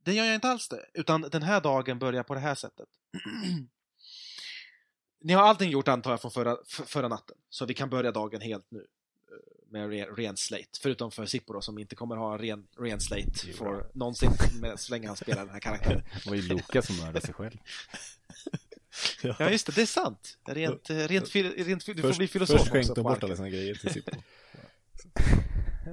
det 0.04 0.14
gör 0.14 0.26
jag 0.26 0.36
inte 0.36 0.48
alls 0.48 0.70
det. 0.70 0.86
Utan 0.94 1.22
den 1.22 1.44
här 1.44 1.62
dagen 1.62 2.00
börjar 2.00 2.24
på 2.24 2.34
det 2.34 2.40
här 2.40 2.56
sättet. 2.56 2.90
ni 5.24 5.34
har 5.34 5.44
allting 5.44 5.70
gjort 5.70 5.88
antar 5.88 6.12
jag 6.12 6.22
från 6.22 6.32
förra, 6.32 6.58
förra 6.68 7.08
natten. 7.08 7.38
Så 7.50 7.66
vi 7.66 7.74
kan 7.74 7.90
börja 7.90 8.12
dagen 8.12 8.42
helt 8.42 8.72
nu. 8.72 8.86
Med 9.74 9.90
ren, 9.90 10.16
ren 10.16 10.38
slate. 10.38 10.80
Förutom 10.82 11.12
för 11.12 11.26
Sippo 11.26 11.54
då, 11.54 11.62
som 11.62 11.80
inte 11.80 11.96
kommer 11.96 12.16
ha 12.16 12.34
en 12.34 12.40
ren, 12.40 12.68
ren 12.78 13.00
slate 13.00 13.54
för 13.54 13.88
någonsin 13.94 14.32
med, 14.62 14.80
så 14.80 14.92
länge 14.92 15.08
han 15.08 15.18
spelar 15.18 15.46
den 15.46 15.54
här 15.54 15.60
karaktären. 15.60 16.04
Det 16.24 16.30
var 16.30 16.36
ju 16.36 16.42
Luka 16.42 16.82
som 16.82 16.96
mördade 16.98 17.22
sig 17.22 17.34
själv. 17.34 17.58
Ja 19.22 19.50
just 19.50 19.66
det, 19.66 19.76
det 19.76 19.82
är 19.82 19.86
sant. 19.86 20.38
Rent, 20.46 20.90
eh, 20.90 20.96
rent, 20.96 21.36
rent, 21.36 21.86
du 21.86 21.96
får 21.96 22.02
Först, 22.02 22.18
bli 22.18 22.28
filosof 22.28 22.60
först 22.60 22.72
skänkte 22.72 22.92
också 22.92 23.04
på 23.04 23.10
bort 23.10 23.24
alla 23.24 23.36
sina 23.36 23.50
grejer 23.50 23.76
till 23.76 23.94
Sippo. 23.94 24.12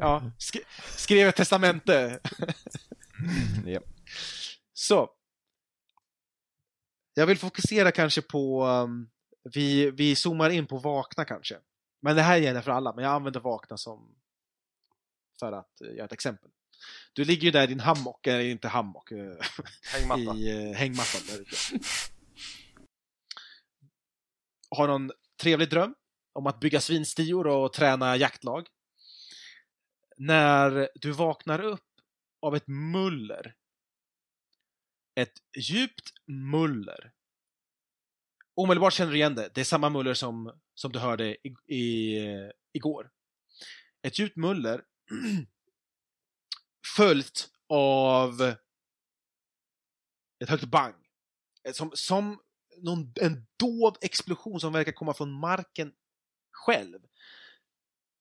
Ja, 0.01 0.31
sk 0.39 0.57
skrev 0.97 1.28
ett 1.28 1.36
testamente. 1.36 2.20
Ja. 3.66 3.81
Så. 4.73 5.11
Jag 7.15 7.27
vill 7.27 7.39
fokusera 7.39 7.93
kanske 7.93 8.23
på, 8.23 8.66
um, 8.66 9.11
vi, 9.55 9.90
vi 9.90 10.16
zoomar 10.16 10.51
in 10.51 10.66
på 10.66 10.78
vakna 10.78 11.24
kanske. 11.24 11.57
Men 12.01 12.16
det 12.16 12.22
här 12.22 12.36
gäller 12.36 12.60
för 12.60 12.70
alla, 12.70 12.94
men 12.94 13.05
jag 13.05 13.12
använder 13.12 13.40
vakna 13.40 13.77
som 13.77 14.16
för 15.39 15.52
att 15.52 15.82
uh, 15.85 15.94
göra 15.97 16.05
ett 16.05 16.12
exempel. 16.12 16.51
Du 17.12 17.24
ligger 17.24 17.43
ju 17.43 17.51
där 17.51 17.64
i 17.64 17.66
din 17.66 17.81
hammock, 17.81 18.27
eller 18.27 18.44
inte 18.44 18.68
hammock, 18.68 19.12
uh, 19.12 19.35
Hängmatta. 19.93 20.39
i 20.39 20.68
uh, 20.68 20.74
hängmattan 20.74 21.20
där. 21.28 21.44
Har 24.70 24.89
någon 24.89 25.12
trevlig 25.40 25.70
dröm 25.70 25.94
om 26.32 26.47
att 26.47 26.60
bygga 26.60 26.81
svinstior 26.81 27.47
och 27.47 27.72
träna 27.72 28.16
jaktlag. 28.16 28.68
När 30.16 30.89
du 30.94 31.12
vaknar 31.12 31.60
upp 31.60 31.90
av 32.43 32.56
ett 32.56 32.66
muller. 32.66 33.55
Ett 35.14 35.39
djupt 35.59 36.12
muller. 36.27 37.12
Omedelbart 38.55 38.93
känner 38.93 39.12
du 39.12 39.16
igen 39.16 39.35
det. 39.35 39.51
Det 39.55 39.60
är 39.60 39.64
samma 39.64 39.89
muller 39.89 40.14
som, 40.14 40.60
som 40.74 40.93
du 40.93 40.98
hörde 40.98 41.48
i, 41.48 41.74
i, 41.77 42.18
igår. 42.72 43.10
Ett 44.02 44.18
djupt 44.18 44.36
muller 44.36 44.85
följt 46.97 47.48
av 47.68 48.55
ett 50.43 50.48
högt 50.48 50.64
bang. 50.64 50.94
Eh, 51.64 51.72
som, 51.72 51.90
som 51.94 52.40
någon, 52.77 53.12
en 53.20 53.47
dov 53.56 53.97
explosion 54.01 54.60
som 54.60 54.72
verkar 54.72 54.93
komma 54.93 55.14
från 55.14 55.32
marken 55.32 55.93
själv. 56.52 56.98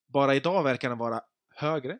Bara 0.07 0.35
idag 0.35 0.63
verkar 0.63 0.89
den 0.89 0.97
vara 0.97 1.21
högre. 1.55 1.99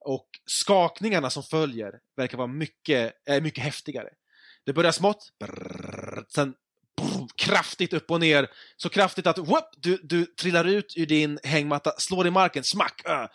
Och 0.00 0.28
skakningarna 0.44 1.30
som 1.30 1.42
följer 1.42 2.00
verkar 2.16 2.38
vara 2.38 2.48
mycket, 2.48 3.28
äh, 3.28 3.42
mycket 3.42 3.64
häftigare. 3.64 4.14
Det 4.64 4.72
börjar 4.72 4.92
smått, 4.92 5.32
brrr, 5.38 6.24
sen 6.28 6.54
boom, 6.96 7.28
kraftigt 7.36 7.92
upp 7.92 8.10
och 8.10 8.20
ner. 8.20 8.48
Så 8.76 8.88
kraftigt 8.88 9.26
att 9.26 9.38
whoop, 9.38 9.68
du, 9.76 10.00
du 10.02 10.26
trillar 10.26 10.64
ut 10.64 10.94
ur 10.96 11.06
din 11.06 11.38
hängmatta, 11.42 11.92
slår 11.98 12.26
i 12.26 12.30
marken, 12.30 12.64
smack! 12.64 13.02
Äh. 13.08 13.26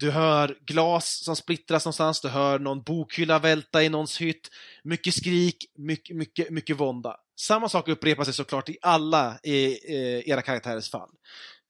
Du 0.00 0.10
hör 0.10 0.56
glas 0.66 1.24
som 1.24 1.36
splittras 1.36 1.84
någonstans, 1.84 2.20
du 2.20 2.28
hör 2.28 2.58
någon 2.58 2.82
bokhylla 2.82 3.38
välta 3.38 3.82
i 3.82 3.88
någons 3.88 4.20
hytt. 4.20 4.48
Mycket 4.84 5.14
skrik, 5.14 5.56
mycket, 5.78 6.16
mycket, 6.16 6.50
mycket 6.50 6.76
vånda. 6.76 7.16
Samma 7.40 7.68
sak 7.68 7.88
upprepar 7.88 8.24
sig 8.24 8.34
såklart 8.34 8.68
i 8.68 8.78
alla 8.82 9.38
i, 9.42 9.64
eh, 9.66 10.28
era 10.30 10.42
karaktärers 10.42 10.90
fall. 10.90 11.10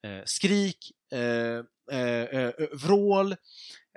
Eh, 0.06 0.22
skrik, 0.24 0.92
eh, 1.12 1.98
eh, 1.98 2.22
eh, 2.22 2.52
vrål, 2.72 3.36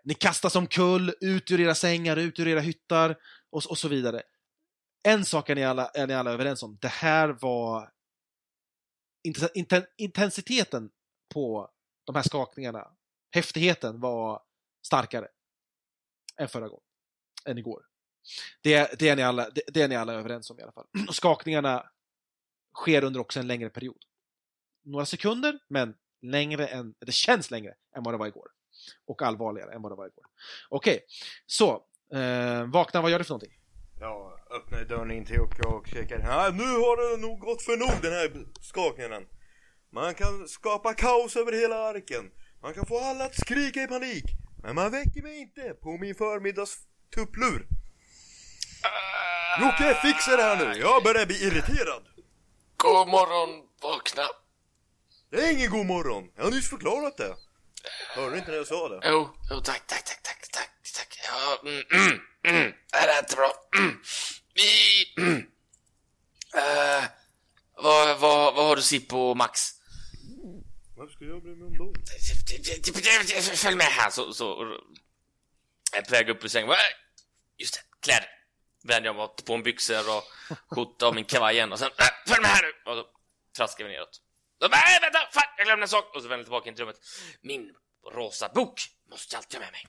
ni 0.03 0.13
kastas 0.13 0.55
omkull, 0.55 1.13
ut 1.21 1.51
ur 1.51 1.59
era 1.59 1.75
sängar, 1.75 2.17
ut 2.17 2.39
ur 2.39 2.47
era 2.47 2.59
hyttar 2.59 3.15
och, 3.51 3.65
och 3.65 3.77
så 3.77 3.87
vidare. 3.87 4.21
En 5.03 5.25
sak 5.25 5.49
är 5.49 5.55
ni, 5.55 5.63
alla, 5.63 5.87
är 5.87 6.07
ni 6.07 6.13
alla 6.13 6.31
överens 6.31 6.63
om. 6.63 6.77
Det 6.81 6.87
här 6.87 7.29
var 7.29 7.91
inten- 9.53 9.87
intensiteten 9.97 10.91
på 11.33 11.71
de 12.03 12.15
här 12.15 12.23
skakningarna, 12.23 12.87
häftigheten 13.31 13.99
var 13.99 14.41
starkare 14.85 15.27
än 16.37 16.47
förra 16.47 16.67
gången, 16.67 16.83
än 17.45 17.57
igår. 17.57 17.83
Det, 18.61 18.99
det, 18.99 19.09
är 19.09 19.15
ni 19.15 19.21
alla, 19.23 19.49
det, 19.49 19.61
det 19.67 19.81
är 19.81 19.87
ni 19.87 19.95
alla 19.95 20.13
överens 20.13 20.49
om 20.49 20.59
i 20.59 20.61
alla 20.61 20.71
fall. 20.71 20.87
Och 21.07 21.15
skakningarna 21.15 21.89
sker 22.75 23.03
under 23.03 23.19
också 23.19 23.39
en 23.39 23.47
längre 23.47 23.69
period. 23.69 24.05
Några 24.83 25.05
sekunder, 25.05 25.59
men 25.67 25.95
längre 26.21 26.67
än, 26.67 26.95
det 26.99 27.11
känns 27.11 27.51
längre 27.51 27.75
än 27.95 28.03
vad 28.03 28.13
det 28.13 28.17
var 28.17 28.27
igår. 28.27 28.47
Och 29.05 29.21
allvarligare 29.21 29.73
än 29.73 29.81
vad 29.81 29.91
det 29.91 29.95
var 29.95 30.07
igår. 30.07 30.25
Okej, 30.69 31.05
så. 31.45 31.85
Eh, 32.13 32.65
vakna, 32.65 33.01
vad 33.01 33.11
gör 33.11 33.19
du 33.19 33.25
för 33.25 33.33
någonting? 33.33 33.59
Ja, 33.99 34.32
öppnade 34.55 34.85
dörren 34.85 35.11
in 35.11 35.25
till 35.25 35.35
Jocke 35.35 35.67
och 35.67 35.87
kikade. 35.87 36.23
Ja, 36.23 36.49
nu 36.53 36.63
har 36.63 37.11
det 37.11 37.21
nog 37.21 37.39
gått 37.39 37.61
för 37.61 37.77
nog 37.77 38.01
den 38.01 38.13
här 38.13 38.31
skakningen. 38.61 39.25
Man 39.91 40.15
kan 40.15 40.47
skapa 40.47 40.93
kaos 40.93 41.35
över 41.35 41.51
hela 41.51 41.75
arken. 41.75 42.31
Man 42.61 42.73
kan 42.73 42.85
få 42.85 42.99
alla 42.99 43.25
att 43.25 43.39
skrika 43.39 43.83
i 43.83 43.87
panik. 43.87 44.23
Men 44.63 44.75
man 44.75 44.91
väcker 44.91 45.21
mig 45.21 45.37
inte 45.41 45.61
på 45.61 45.97
min 45.97 46.15
förmiddags 46.15 46.77
tupplur. 47.15 47.67
Jocke, 49.61 49.93
fixa 50.01 50.37
det 50.37 50.43
här 50.43 50.57
nu. 50.57 50.79
Jag 50.79 51.03
börjar 51.03 51.25
bli 51.25 51.35
irriterad. 51.35 52.03
God 52.77 53.07
morgon, 53.07 53.49
vakna. 53.81 54.23
Det 55.31 55.37
är 55.37 55.51
ingen 55.51 55.71
god 55.71 55.85
morgon. 55.85 56.23
Jag 56.35 56.43
har 56.43 56.51
nyss 56.51 56.69
förklarat 56.69 57.17
det. 57.17 57.35
Hörde 58.15 58.31
du 58.31 58.37
inte 58.37 58.51
när 58.51 58.57
jag 58.57 58.67
sa 58.67 58.89
det? 58.89 58.99
Jo, 59.03 59.29
jo, 59.49 59.59
tack, 59.59 59.87
tack, 59.87 60.03
tack, 60.03 60.21
tack, 60.23 60.49
tack, 60.51 60.69
tack. 60.95 61.19
Ja, 61.27 61.69
mm, 61.69 61.83
mm, 61.91 62.19
mm. 62.43 62.73
Det 62.91 62.97
här 62.97 63.07
är 63.07 63.19
inte 63.19 63.35
bra. 63.35 63.53
Mm. 63.77 63.99
Eh, 66.55 67.03
vad, 67.75 68.19
vad, 68.19 68.55
vad 68.55 68.65
har 68.65 68.75
du 68.75 68.81
Sippo 68.81 69.17
och 69.17 69.37
Max? 69.37 69.59
Varför 70.95 71.13
ska 71.13 71.25
jag 71.25 71.43
bry 71.43 71.55
mig 71.55 71.67
om 71.67 71.77
dem? 71.77 71.93
Följ 73.55 73.75
med 73.75 73.85
här 73.85 74.09
så, 74.09 74.33
så 74.33 74.77
jag 75.91 75.99
är 75.99 76.05
på 76.05 76.11
väg 76.11 76.29
upp 76.29 76.43
ur 76.43 76.47
sängen. 76.47 76.69
Äh, 76.69 76.75
Just 77.57 77.73
det, 77.73 77.79
kläder. 77.99 78.29
Vänder 78.83 79.07
jag 79.09 79.15
mig 79.15 79.27
på 79.45 79.53
en 79.53 79.63
byxor 79.63 80.17
och 80.17 80.23
skjorta 80.69 81.07
och 81.07 81.15
min 81.15 81.25
kavaj 81.25 81.55
igen 81.55 81.71
och 81.71 81.79
sen 81.79 81.91
äh, 81.99 82.05
följ 82.27 82.41
med 82.41 82.49
här 82.49 82.63
nu! 82.63 82.91
Och 82.91 82.97
så 82.97 83.05
traskar 83.57 83.85
vi 83.85 83.91
neråt. 83.91 84.21
Så, 84.61 84.67
Nej, 84.67 84.99
vänta! 85.01 85.19
Fan, 85.31 85.43
jag 85.57 85.65
glömde 85.65 85.83
en 85.83 85.87
sak! 85.87 86.15
Och 86.15 86.21
så 86.21 86.27
vänder 86.27 86.37
jag 86.37 86.45
tillbaka 86.45 86.69
in 86.69 86.75
till 86.75 86.83
rummet. 86.83 86.99
Min 87.41 87.75
rosa 88.13 88.49
bok 88.55 88.81
måste 89.09 89.35
jag 89.35 89.37
alltid 89.37 89.59
ha 89.59 89.65
med 89.65 89.71
mig. 89.71 89.87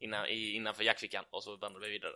Innan, 0.00 0.26
i, 0.26 0.52
innanför 0.52 0.82
jackfickan 0.84 1.24
och 1.30 1.42
så 1.42 1.56
vandrar 1.56 1.80
vi 1.80 1.88
vidare. 1.88 2.12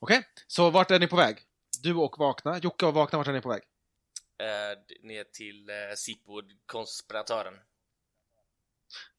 Okej, 0.00 0.22
så 0.46 0.70
vart 0.70 0.90
är 0.90 0.98
ni 0.98 1.06
på 1.06 1.16
väg? 1.16 1.36
Du 1.82 1.94
och 1.94 2.18
Vakna. 2.18 2.58
Jocke 2.58 2.86
och 2.86 2.94
Vakna, 2.94 3.18
vart 3.18 3.26
är 3.28 3.32
ni 3.32 3.40
på 3.40 3.48
väg? 3.48 3.62
Eh, 4.42 4.78
d- 4.88 4.94
ner 5.02 5.24
till 5.24 5.70
eh, 5.70 5.74
Sippo, 5.96 6.42
konspiratören. 6.66 7.54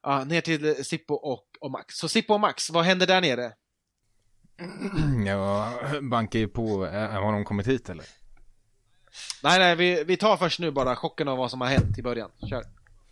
Ja, 0.04 0.24
ner 0.24 0.42
till 0.42 0.66
eh, 0.66 0.74
Sippo 0.76 1.14
och, 1.14 1.48
och 1.62 1.72
Max. 1.72 1.96
Så 1.96 2.10
Sippo 2.10 2.34
och 2.34 2.40
Max, 2.40 2.70
vad 2.70 2.84
händer 2.86 3.08
där 3.08 3.22
nere? 3.22 3.54
Ja, 5.28 5.74
bankar 6.02 6.40
ju 6.40 6.48
på. 6.48 6.86
Har 6.88 7.32
de 7.32 7.46
kommit 7.46 7.68
hit 7.68 7.90
eller? 7.90 8.06
Nej, 9.44 9.60
nej, 9.60 9.76
vi, 9.76 10.04
vi 10.04 10.18
tar 10.18 10.38
först 10.38 10.60
nu 10.60 10.72
bara 10.72 10.96
chocken 10.96 11.28
av 11.28 11.38
vad 11.38 11.52
som 11.52 11.62
har 11.62 11.68
hänt 11.68 11.98
i 11.98 12.02
början. 12.02 12.32
Kör. 12.50 12.64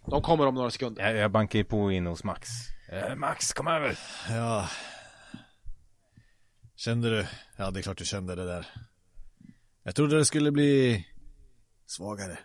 De 0.05 0.21
kommer 0.21 0.47
om 0.47 0.55
några 0.55 0.71
sekunder. 0.71 1.03
Jag, 1.07 1.15
jag 1.15 1.31
bankar 1.31 1.59
ju 1.59 1.65
på 1.65 1.91
in 1.91 2.05
hos 2.07 2.23
Max. 2.23 2.49
Eh, 2.91 3.15
Max, 3.15 3.53
kom 3.53 3.67
över. 3.67 3.99
Ja. 4.29 4.69
Kände 6.79 7.09
du? 7.09 7.27
Ja, 7.57 7.71
det 7.71 7.79
är 7.79 7.81
klart 7.81 7.97
du 7.97 8.05
kände 8.05 8.35
det 8.35 8.45
där. 8.45 8.67
Jag 9.83 9.95
trodde 9.95 10.17
det 10.17 10.25
skulle 10.25 10.51
bli 10.51 11.05
svagare. 11.85 12.39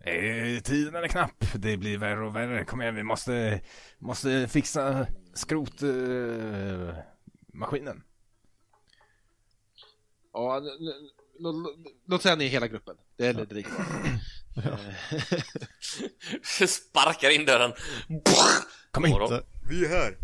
Eh, 0.00 0.62
tiden 0.62 0.94
är 0.94 1.08
knapp. 1.08 1.44
Det 1.54 1.76
blir 1.76 1.98
värre 1.98 2.26
och 2.26 2.36
värre. 2.36 2.64
Kom 2.64 2.82
igen, 2.82 2.94
vi 2.94 3.02
måste, 3.02 3.60
måste 3.98 4.48
fixa 4.48 5.06
skrotmaskinen. 5.34 7.96
Eh. 7.96 8.02
Ja, 10.32 10.62
låt 12.06 12.22
säga 12.22 12.36
ni 12.36 12.44
är 12.44 12.48
hela 12.48 12.68
gruppen. 12.68 12.96
Det 13.16 13.26
är 13.26 13.34
lite 13.34 13.54
bra. 13.54 13.62
Sparkar 16.66 17.30
in 17.30 17.46
dörren. 17.46 17.72
Kom 18.90 19.06
in. 19.06 19.14
Vi 19.68 19.84
är 19.84 19.88
här. 19.88 20.18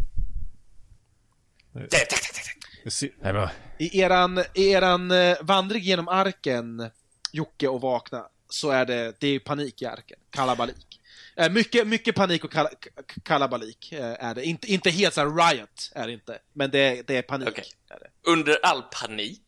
I 3.78 4.00
eran, 4.00 4.44
i 4.54 4.70
eran 4.70 5.10
eh, 5.10 5.36
vandring 5.42 5.82
genom 5.82 6.08
arken, 6.08 6.90
Jocke 7.32 7.68
och 7.68 7.80
Vakna, 7.80 8.26
så 8.50 8.70
är 8.70 8.86
det, 8.86 9.20
det 9.20 9.28
är 9.28 9.38
panik 9.38 9.82
i 9.82 9.86
arken. 9.86 10.18
Kalabalik. 10.30 11.00
Eh, 11.36 11.50
mycket, 11.50 11.86
mycket 11.86 12.14
panik 12.14 12.44
och 12.44 12.52
kala, 12.52 12.68
k- 12.68 13.02
kalabalik 13.22 13.92
eh, 13.92 14.16
är 14.24 14.34
det. 14.34 14.44
Inte, 14.44 14.72
inte 14.72 14.90
helt 14.90 15.14
så 15.14 15.20
här 15.20 15.50
riot 15.54 15.92
är 15.94 16.06
det 16.06 16.12
inte, 16.12 16.38
men 16.52 16.70
det, 16.70 17.06
det 17.06 17.16
är 17.16 17.22
panik. 17.22 17.48
Okej. 17.48 17.64
Är 17.90 17.98
det. 17.98 18.30
Under 18.30 18.58
all 18.62 18.82
panik 18.82 19.44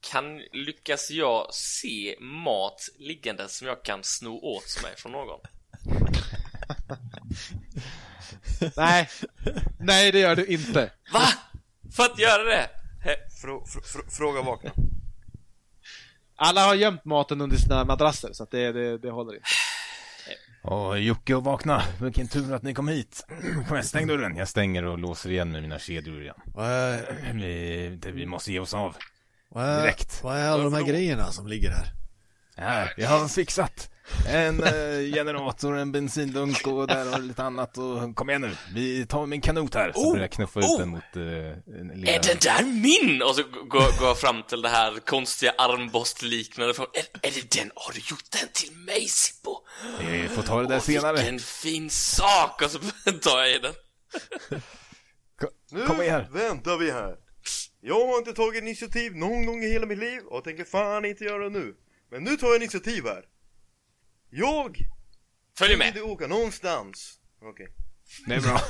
kan 0.00 0.38
lyckas 0.52 1.10
jag 1.10 1.54
se 1.54 2.16
mat 2.20 2.88
liggande 2.98 3.48
som 3.48 3.66
jag 3.68 3.82
kan 3.84 4.04
sno 4.04 4.38
åt 4.42 4.82
mig 4.82 4.92
från 4.96 5.12
någon. 5.12 5.40
Nej, 8.76 9.08
nej 9.80 10.12
det 10.12 10.18
gör 10.18 10.36
du 10.36 10.46
inte. 10.46 10.92
Va? 11.12 11.28
För 11.98 12.04
att 12.04 12.18
göra 12.18 12.42
det? 12.44 12.70
Frå, 13.42 13.66
frå, 13.66 13.80
frå, 13.80 14.00
fråga 14.10 14.42
vakna. 14.42 14.70
Alla 16.36 16.66
har 16.66 16.74
gömt 16.74 17.04
maten 17.04 17.40
under 17.40 17.56
sina 17.56 17.84
madrasser, 17.84 18.32
så 18.32 18.42
att 18.42 18.50
det, 18.50 18.72
det, 18.72 18.98
det 18.98 19.10
håller 19.10 19.34
inte. 19.34 19.46
Åh, 20.62 20.96
Jocke 20.96 21.34
och 21.34 21.44
vakna. 21.44 21.82
Vilken 22.02 22.28
tur 22.28 22.54
att 22.54 22.62
ni 22.62 22.74
kom 22.74 22.88
hit. 22.88 23.26
Kom 23.68 23.76
igen, 23.76 23.84
stäng 23.84 24.06
dörren. 24.06 24.36
Jag 24.36 24.48
stänger 24.48 24.84
och 24.84 24.98
låser 24.98 25.30
igen 25.30 25.50
med 25.52 25.62
mina 25.62 25.78
kedjor 25.78 26.22
igen. 26.22 26.34
Är, 26.58 27.32
Vi, 27.34 27.96
det, 28.02 28.10
vi 28.10 28.26
måste 28.26 28.52
ge 28.52 28.58
oss 28.58 28.74
av. 28.74 28.96
vad 29.48 29.64
är, 29.64 29.80
Direkt. 29.82 30.22
vad 30.22 30.36
är 30.36 30.48
alla 30.48 30.64
de 30.64 30.72
här 30.74 30.82
grejerna 30.82 31.32
som 31.32 31.46
ligger 31.46 31.70
här? 31.70 31.86
Här, 32.56 32.94
vi 32.96 33.04
har 33.04 33.28
fixat 33.28 33.90
en 34.28 34.62
eh, 34.62 35.14
generator, 35.14 35.78
en 35.78 35.92
bensindunk 35.92 36.66
och 36.66 36.86
där 36.86 37.14
och 37.14 37.20
lite 37.20 37.42
annat 37.42 37.78
och 37.78 38.16
kom 38.16 38.30
igen 38.30 38.42
nu. 38.42 38.50
Vi 38.74 39.06
tar 39.06 39.26
min 39.26 39.40
kanot 39.40 39.74
här. 39.74 39.92
Så 39.92 40.00
Oh, 40.00 40.10
börjar 40.12 40.24
jag 40.24 40.32
knuffa 40.32 40.60
ut 40.60 40.66
oh. 40.66 40.78
den 40.78 40.88
mot 40.88 41.16
eh, 41.16 41.22
Är 42.14 42.22
den 42.22 42.36
där 42.40 42.64
min? 42.64 43.22
Och 43.22 43.34
så 43.34 43.42
går, 43.42 43.98
går 43.98 44.08
jag 44.08 44.18
fram 44.18 44.42
till 44.42 44.62
det 44.62 44.68
här 44.68 45.00
konstiga 45.00 45.52
armbåstliknande 45.58 46.74
från, 46.74 46.86
är, 46.92 47.28
är 47.28 47.32
det 47.34 47.50
den? 47.58 47.70
Har 47.74 47.92
du 47.92 47.98
gjort 47.98 48.30
den 48.30 48.48
till 48.52 48.72
mig 48.72 49.08
Sippo? 49.08 49.56
Vi 50.00 50.28
får 50.28 50.42
ta 50.42 50.62
det 50.62 50.68
där 50.68 50.76
Åh, 50.76 50.80
senare. 50.80 51.16
Vilken 51.16 51.38
fin 51.38 51.90
sak! 51.90 52.62
Och 52.62 52.70
så 52.70 52.78
tar 53.22 53.38
jag 53.38 53.50
i 53.54 53.58
den. 53.58 53.74
Nu 55.70 55.86
Kom 55.86 56.02
igen. 56.02 56.24
väntar 56.32 56.76
vi 56.76 56.90
här. 56.90 57.16
Jag 57.80 58.06
har 58.06 58.18
inte 58.18 58.32
tagit 58.32 58.62
initiativ 58.62 59.16
någon 59.16 59.46
gång 59.46 59.62
i 59.62 59.72
hela 59.72 59.86
mitt 59.86 59.98
liv 59.98 60.20
och 60.26 60.44
tänker 60.44 60.64
fan 60.64 61.04
inte 61.04 61.24
göra 61.24 61.44
det 61.44 61.50
nu. 61.50 61.74
Men 62.10 62.24
nu 62.24 62.36
tar 62.36 62.46
jag 62.46 62.56
initiativ 62.56 63.04
här. 63.04 63.24
Jag 64.30 64.78
Följ 65.58 65.76
med. 65.76 65.88
inte 65.88 66.02
åka 66.02 66.26
någonstans. 66.26 67.18
Okej. 67.42 67.68
Det 68.26 68.34
är 68.34 68.40
bra. 68.40 68.60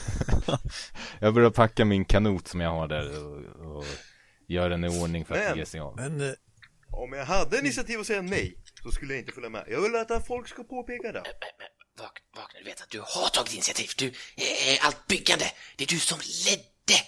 jag 1.21 1.35
börjar 1.35 1.51
packa 1.51 1.85
min 1.85 2.05
kanot 2.05 2.49
som 2.49 2.61
jag 2.61 2.71
har 2.71 2.89
där 2.89 3.25
och, 3.25 3.77
och 3.77 3.85
gör 4.49 4.71
den 4.71 4.85
i 4.85 4.89
ordning 5.03 5.25
för 5.25 5.35
att 5.35 5.49
Men- 5.49 5.59
ge 5.59 5.67
sig 5.67 5.81
av. 5.81 5.97
Men 5.97 6.21
eh, 6.21 6.35
Om 6.93 7.13
jag 7.13 7.25
hade 7.25 7.59
initiativ 7.59 8.01
att 8.01 8.07
säga 8.07 8.23
nej 8.23 8.55
så 8.83 8.91
skulle 8.91 9.13
jag 9.15 9.21
inte 9.21 9.33
följa 9.33 9.49
med. 9.51 9.65
Jag 9.69 9.81
vill 9.81 9.95
att 9.97 10.27
folk 10.27 10.49
ska 10.49 10.65
påpeka 10.65 11.13
det. 11.13 11.23
Vak, 11.99 12.19
vakna, 12.37 12.59
du 12.59 12.65
vet 12.65 12.81
att 12.81 12.91
du 12.91 13.01
har 13.01 13.29
tagit 13.29 13.53
initiativ. 13.53 13.91
Du, 13.99 14.07
eh, 14.37 14.87
allt 14.87 15.07
byggande, 15.07 15.45
det 15.77 15.85
är 15.85 15.89
du 15.89 15.99
som 15.99 16.19
ledde 16.47 17.01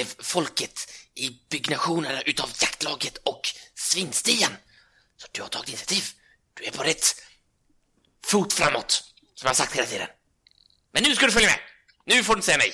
eh, 0.00 0.06
folket 0.18 0.80
i 1.14 1.40
byggnationerna 1.50 2.22
utav 2.22 2.48
jaktlaget 2.60 3.16
och 3.16 3.40
svinstian. 3.74 4.52
Så 5.16 5.28
du 5.32 5.42
har 5.42 5.48
tagit 5.48 5.68
initiativ. 5.68 6.02
Du 6.54 6.64
är 6.64 6.70
på 6.70 6.82
rätt 6.82 7.04
fot 8.26 8.52
framåt, 8.52 9.14
som 9.34 9.46
jag 9.46 9.50
har 9.50 9.54
sagt 9.54 9.76
hela 9.76 9.86
tiden. 9.86 10.08
Men 10.92 11.02
nu 11.02 11.14
ska 11.14 11.26
du 11.26 11.32
följa 11.32 11.48
med. 11.48 11.58
Nu 12.04 12.24
får 12.24 12.34
du 12.34 12.38
inte 12.38 12.46
säga 12.46 12.58
nej. 12.58 12.72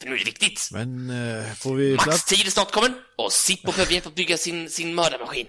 För 0.00 0.08
nu 0.08 0.14
är 0.14 0.18
det 0.18 0.24
viktigt. 0.24 0.70
Men 0.72 1.10
eh, 1.10 1.52
får 1.52 1.74
vi 1.74 1.92
Max 1.92 2.04
plats? 2.04 2.24
tid 2.24 2.46
är 2.46 2.50
snart 2.50 2.72
kommen 2.72 2.94
och 3.18 3.32
Sippo 3.32 3.72
behöver 3.72 3.92
hjälp 3.92 4.06
att 4.06 4.14
bygga 4.14 4.38
sin, 4.38 4.70
sin 4.70 4.94
mördarmaskin. 4.94 5.46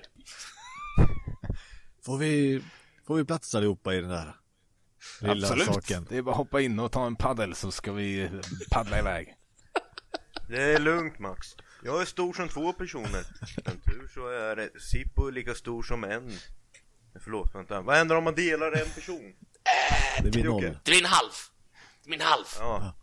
Får 2.06 2.18
vi, 2.18 2.64
får 3.08 3.16
vi 3.16 3.26
plats 3.26 3.56
allihopa 3.56 3.94
i 3.94 4.02
den 4.02 4.10
där 4.10 4.36
lilla 5.22 5.48
Absolut. 5.48 5.66
saken? 5.66 6.08
Det 6.10 6.18
är 6.18 6.22
bara 6.22 6.32
att 6.32 6.38
hoppa 6.38 6.62
in 6.62 6.80
och 6.80 6.92
ta 6.92 7.06
en 7.06 7.16
paddel 7.16 7.56
så 7.56 7.72
ska 7.72 7.92
vi 7.92 8.30
paddla 8.72 9.00
iväg. 9.00 9.36
Det 10.48 10.62
är 10.62 10.80
lugnt 10.80 11.20
Max. 11.20 11.48
Jag 11.84 12.02
är 12.02 12.06
stor 12.06 12.34
som 12.34 12.50
två 12.50 12.74
personer. 12.74 13.24
Men 13.66 13.80
tur 13.80 14.12
så 14.14 14.28
är 14.28 14.80
Sippo 14.80 15.30
lika 15.30 15.56
stor 15.56 15.84
som 15.84 16.04
en. 16.04 16.32
Förlåt, 17.24 17.56
vänta. 17.56 17.82
Vad 17.82 17.96
händer 17.96 18.16
om 18.16 18.24
man 18.24 18.36
delar 18.36 18.72
en 18.72 18.90
person? 18.96 19.34
Det 20.24 20.30
blir 20.32 20.44
noll. 20.44 20.62
Det 20.62 20.84
blir 20.84 21.00
en 21.00 21.06
halv. 21.06 21.32
Det 22.04 22.10
blir 22.10 22.20
en 22.20 22.26
halv. 22.26 22.46
Ja. 22.60 22.94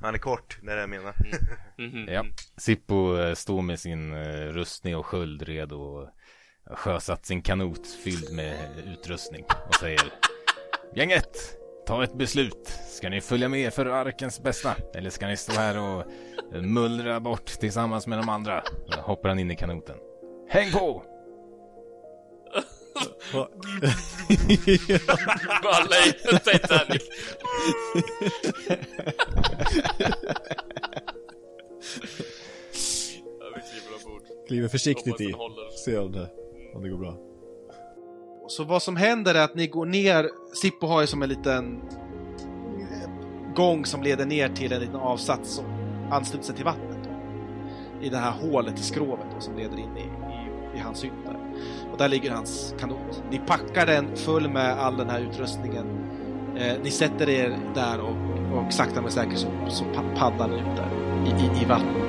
Han 0.00 0.14
är 0.14 0.18
kort, 0.18 0.58
det 0.62 0.72
är 0.72 0.76
det 0.76 0.80
jag 0.80 0.90
menar. 0.90 1.14
Mhm. 1.78 2.08
Ja. 2.08 2.24
Sippo 2.56 3.18
eh, 3.18 3.34
står 3.34 3.62
med 3.62 3.80
sin 3.80 4.12
eh, 4.12 4.46
rustning 4.46 4.96
och 4.96 5.06
sköld 5.06 5.42
redo 5.42 5.76
och 5.76 6.08
sjösatt 6.78 7.26
sin 7.26 7.42
kanot 7.42 7.86
fylld 8.04 8.32
med 8.32 8.56
utrustning 8.86 9.44
och 9.68 9.74
säger 9.74 10.12
Gänget, 10.96 11.56
ta 11.86 12.04
ett 12.04 12.14
beslut. 12.14 12.68
Ska 12.88 13.08
ni 13.08 13.20
följa 13.20 13.48
med 13.48 13.74
för 13.74 13.86
arkens 13.86 14.42
bästa? 14.42 14.76
Eller 14.94 15.10
ska 15.10 15.26
ni 15.26 15.36
stå 15.36 15.52
här 15.52 15.78
och 15.78 16.04
eh, 16.54 16.62
mullra 16.62 17.20
bort 17.20 17.46
tillsammans 17.46 18.06
med 18.06 18.18
de 18.18 18.28
andra? 18.28 18.62
Då 18.86 19.00
hoppar 19.00 19.28
han 19.28 19.38
in 19.38 19.50
i 19.50 19.56
kanoten. 19.56 19.96
Häng 20.48 20.72
på! 20.72 21.04
Balla 25.62 25.96
i 26.06 26.12
Titanic. 26.44 27.02
Vi 33.54 33.60
kliver 33.70 34.06
ombord. 34.06 34.22
Kliver 34.48 34.68
försiktigt 34.68 35.20
i. 35.20 35.34
Se 35.84 35.98
om 35.98 36.12
det, 36.12 36.30
om 36.74 36.82
det 36.82 36.88
går 36.88 36.98
bra. 36.98 37.16
Så 38.48 38.64
vad 38.64 38.82
som 38.82 38.96
händer 38.96 39.34
är 39.34 39.44
att 39.44 39.54
ni 39.54 39.66
går 39.66 39.86
ner, 39.86 40.30
Sippo 40.62 40.86
har 40.86 41.00
ju 41.00 41.06
som 41.06 41.22
en 41.22 41.28
liten 41.28 41.82
gång 43.54 43.84
som 43.86 44.02
leder 44.02 44.26
ner 44.26 44.48
till 44.48 44.72
en 44.72 44.80
liten 44.80 44.96
avsats 44.96 45.50
som 45.50 45.64
ansluter 46.10 46.44
sig 46.44 46.54
till 46.54 46.64
vattnet. 46.64 46.98
Då. 47.04 47.10
I 48.06 48.08
det 48.08 48.16
här 48.16 48.30
hålet 48.30 48.78
i 48.78 48.82
skrovet 48.82 49.26
då, 49.34 49.40
som 49.40 49.56
leder 49.56 49.78
in 49.78 49.96
i, 49.96 50.00
i, 50.00 50.78
i 50.78 50.80
hans 50.80 51.04
hytt 51.04 51.12
där. 51.24 51.47
Och 51.92 51.98
där 51.98 52.08
ligger 52.08 52.30
hans 52.30 52.74
kanot. 52.80 53.22
Ni 53.30 53.38
packar 53.38 53.86
den 53.86 54.16
full 54.16 54.48
med 54.48 54.78
all 54.78 54.96
den 54.96 55.10
här 55.10 55.20
utrustningen. 55.20 55.86
Eh, 56.56 56.76
ni 56.82 56.90
sätter 56.90 57.28
er 57.28 57.58
där 57.74 58.00
och, 58.00 58.58
och 58.58 58.72
sakta 58.72 59.02
men 59.02 59.10
säkert 59.10 59.38
så, 59.38 59.48
så 59.68 59.84
paddlar 60.18 60.48
ni 60.48 60.54
ut 60.54 60.76
där 60.76 60.90
i, 61.26 61.44
i, 61.44 61.62
i 61.62 61.64
vattnet. 61.64 62.08